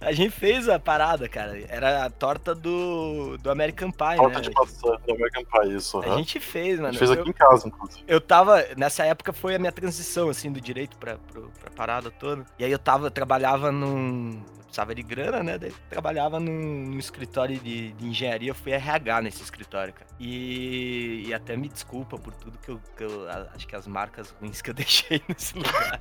a 0.00 0.12
gente 0.12 0.30
fez 0.30 0.68
a 0.68 0.78
parada, 0.78 1.28
cara. 1.28 1.58
Era 1.68 2.04
a 2.04 2.10
torta 2.10 2.54
do, 2.54 3.36
do 3.38 3.50
American 3.50 3.90
Pie, 3.90 4.16
Torta 4.16 4.38
né? 4.38 4.40
de 4.40 4.50
maçã 4.52 4.96
do 5.06 5.12
American 5.12 5.44
Pie, 5.44 5.74
isso. 5.76 6.00
A 6.00 6.16
gente 6.16 6.40
fez, 6.40 6.78
A 6.78 6.82
mano. 6.82 6.92
gente 6.94 6.98
fez 7.00 7.10
Eu- 7.10 7.20
aqui 7.20 7.30
em 7.30 7.32
casa, 7.32 7.68
inclusive. 7.68 8.04
eu 8.06 8.20
tava. 8.20 8.64
Nessa 8.76 9.04
época 9.04 9.32
foi 9.32 9.54
a 9.54 9.58
minha 9.58 9.72
transição, 9.72 10.28
assim, 10.28 10.50
do 10.52 10.60
direito 10.60 10.96
pra, 10.96 11.16
pro- 11.32 11.50
pra 11.60 11.70
parada 11.70 12.10
toda. 12.10 12.44
E 12.58 12.64
aí 12.64 12.72
eu 12.72 12.78
tava, 12.78 13.06
eu 13.06 13.10
trabalhava 13.10 13.70
num. 13.72 14.40
Precisava 14.74 14.92
de 14.92 15.04
grana, 15.04 15.40
né? 15.40 15.56
Daí 15.56 15.72
trabalhava 15.88 16.40
num, 16.40 16.50
num 16.86 16.98
escritório 16.98 17.56
de, 17.60 17.92
de 17.92 18.06
engenharia, 18.08 18.50
eu 18.50 18.56
fui 18.56 18.72
RH 18.72 19.22
nesse 19.22 19.40
escritório, 19.40 19.92
cara. 19.94 20.06
E, 20.18 21.22
e 21.28 21.32
até 21.32 21.56
me 21.56 21.68
desculpa 21.68 22.18
por 22.18 22.34
tudo 22.34 22.58
que 22.58 22.70
eu, 22.72 22.80
que 22.96 23.04
eu- 23.04 23.28
Acho 23.54 23.68
que 23.68 23.76
as 23.76 23.86
marcas 23.86 24.34
ruins 24.40 24.60
que 24.60 24.70
eu 24.70 24.74
deixei 24.74 25.22
nesse 25.28 25.56
lugar. 25.56 26.00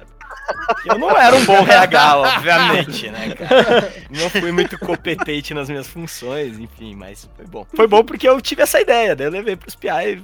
Eu 0.88 0.98
não 0.98 1.12
era 1.16 1.36
um 1.36 1.46
bom 1.46 1.60
RH, 1.60 2.18
obviamente, 2.18 3.12
né, 3.12 3.36
cara? 3.36 3.94
Não 4.10 4.28
fui 4.32 4.52
muito 4.52 4.76
competente 4.80 5.54
nas 5.54 5.70
minhas 5.70 5.88
funções, 5.88 6.58
enfim, 6.58 6.96
mas 6.96 7.30
foi 7.36 7.46
bom. 7.46 7.68
Foi 7.76 7.88
bom 7.88 8.04
porque 8.04 8.28
eu 8.28 8.42
tive 8.42 8.64
essa 8.64 8.82
ideia, 8.82 9.16
daí 9.16 9.28
eu 9.28 9.32
levei 9.32 9.56
pros 9.56 9.76
PI 9.76 10.24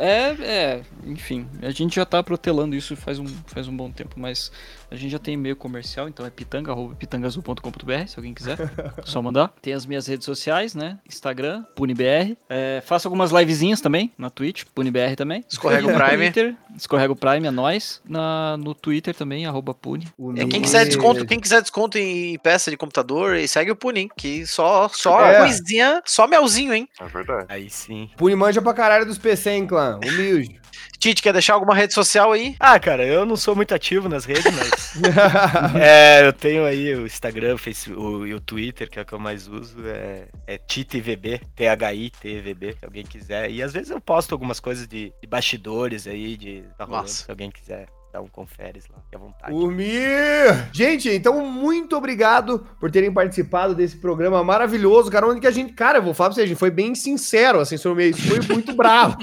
É, 0.00 0.36
é, 0.42 0.82
enfim, 1.04 1.46
a 1.62 1.70
gente 1.70 1.96
já 1.96 2.04
tá 2.04 2.22
protelando 2.22 2.76
isso 2.76 2.94
faz 2.96 3.18
um, 3.18 3.26
faz 3.46 3.68
um 3.68 3.76
bom 3.76 3.90
tempo, 3.90 4.14
mas 4.18 4.50
a 4.90 4.94
gente 4.94 5.10
já 5.10 5.18
tem 5.18 5.34
e-mail 5.34 5.56
comercial, 5.56 6.08
então 6.08 6.24
é 6.24 6.30
pitanga, 6.30 6.70
arroba 6.72 6.94
pitangazul.com.br, 6.94 8.06
se 8.06 8.18
alguém 8.18 8.32
quiser, 8.34 8.56
só 9.04 9.20
mandar. 9.20 9.52
Tem 9.60 9.72
as 9.72 9.84
minhas 9.86 10.06
redes 10.06 10.24
sociais, 10.24 10.74
né? 10.74 10.98
Instagram, 11.08 11.64
PuniBR. 11.74 12.36
É, 12.48 12.82
faço 12.84 13.08
algumas 13.08 13.30
livezinhas 13.32 13.80
também 13.80 14.12
na 14.16 14.30
Twitch, 14.30 14.64
PuniBR 14.74 15.16
também. 15.16 15.44
Escorrega 15.48 15.86
o 15.86 15.92
Prime. 15.96 16.16
Twitter, 16.30 16.56
escorrega 16.76 17.12
o 17.12 17.16
Prime, 17.16 17.46
é 17.46 17.50
nóis. 17.50 18.00
Na, 18.08 18.56
no 18.56 18.74
Twitter 18.74 19.14
também, 19.14 19.46
arroba 19.46 19.74
Puni. 19.74 20.06
É, 20.36 20.44
quem 20.46 20.60
quiser 20.62 20.84
desconto, 20.86 21.26
quem 21.26 21.40
quiser 21.40 21.60
desconto 21.62 21.98
em 21.98 22.38
peça 22.38 22.70
de 22.70 22.76
computador, 22.76 23.36
e 23.36 23.48
segue 23.48 23.70
o 23.70 23.76
Punim, 23.76 24.08
que 24.16 24.46
só, 24.46 24.88
só 24.88 25.20
É. 25.24 25.38
coisinha, 25.38 26.02
só 26.04 26.26
melzinho, 26.26 26.72
hein? 26.72 26.88
É 27.00 27.04
verdade. 27.06 27.46
Aí 27.48 27.68
sim. 27.70 28.08
Puni 28.16 28.34
manja 28.36 28.62
pra 28.62 28.72
caralho 28.74 29.06
dos 29.06 29.18
PC, 29.18 29.50
hein, 29.50 29.66
clã? 29.66 29.98
Humilde. 30.04 30.60
Tite, 31.06 31.22
quer 31.22 31.32
deixar 31.32 31.54
alguma 31.54 31.72
rede 31.72 31.94
social 31.94 32.32
aí? 32.32 32.56
Ah, 32.58 32.80
cara, 32.80 33.06
eu 33.06 33.24
não 33.24 33.36
sou 33.36 33.54
muito 33.54 33.72
ativo 33.72 34.08
nas 34.08 34.24
redes, 34.24 34.52
mas. 34.52 34.96
é, 35.80 36.26
eu 36.26 36.32
tenho 36.32 36.64
aí 36.64 36.96
o 36.96 37.06
Instagram, 37.06 37.54
o 37.54 37.58
Facebook, 37.58 38.02
o, 38.02 38.26
e 38.26 38.34
o 38.34 38.40
Twitter, 38.40 38.90
que 38.90 38.98
é 38.98 39.02
o 39.02 39.06
que 39.06 39.12
eu 39.12 39.18
mais 39.20 39.46
uso. 39.46 39.86
É, 39.86 40.26
é 40.48 40.58
TITVB, 40.58 41.42
T-H-I-T-V-B, 41.54 42.72
se 42.72 42.84
alguém 42.84 43.04
quiser. 43.04 43.48
E 43.52 43.62
às 43.62 43.72
vezes 43.72 43.90
eu 43.90 44.00
posto 44.00 44.32
algumas 44.32 44.58
coisas 44.58 44.88
de, 44.88 45.12
de 45.20 45.28
bastidores 45.28 46.08
aí, 46.08 46.36
de. 46.36 46.64
Tá 46.76 46.84
rolando, 46.84 47.08
se 47.08 47.30
alguém 47.30 47.52
quiser 47.52 47.86
dar 48.16 48.22
um 48.22 48.28
conferes 48.28 48.84
lá, 48.88 48.96
fique 49.02 49.14
à 49.14 49.18
vontade. 49.18 49.52
Urmir! 49.52 50.70
Gente, 50.72 51.10
então 51.10 51.44
muito 51.44 51.94
obrigado 51.96 52.66
por 52.80 52.90
terem 52.90 53.12
participado 53.12 53.74
desse 53.74 53.98
programa 53.98 54.42
maravilhoso, 54.42 55.10
cara, 55.10 55.26
onde 55.26 55.40
que 55.40 55.46
a 55.46 55.50
gente, 55.50 55.74
cara, 55.74 55.98
eu 55.98 56.02
vou 56.02 56.14
falar 56.14 56.30
pra 56.30 56.36
vocês, 56.36 56.46
a 56.46 56.48
gente 56.48 56.58
foi 56.58 56.70
bem 56.70 56.94
sincero, 56.94 57.60
assim, 57.60 57.76
sobre 57.76 57.92
o 57.92 57.96
mês, 57.96 58.18
foi 58.18 58.40
muito 58.54 58.72
bravo. 58.76 59.18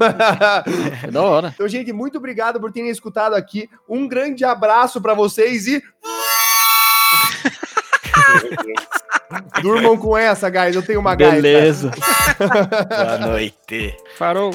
É 1.03 1.09
da 1.09 1.23
hora. 1.23 1.51
então, 1.55 1.67
gente, 1.67 1.91
muito 1.91 2.19
obrigado 2.19 2.59
por 2.59 2.71
terem 2.71 2.89
escutado 2.89 3.33
aqui, 3.33 3.67
um 3.89 4.07
grande 4.07 4.45
abraço 4.45 5.01
pra 5.01 5.15
vocês 5.15 5.65
e 5.65 5.81
durmam 9.63 9.97
com 9.97 10.15
essa, 10.15 10.49
guys, 10.51 10.75
eu 10.75 10.85
tenho 10.85 10.99
uma 10.99 11.15
gaita. 11.15 11.35
Beleza. 11.35 11.89
Boa 12.89 13.17
noite. 13.17 13.97
Farou. 14.17 14.53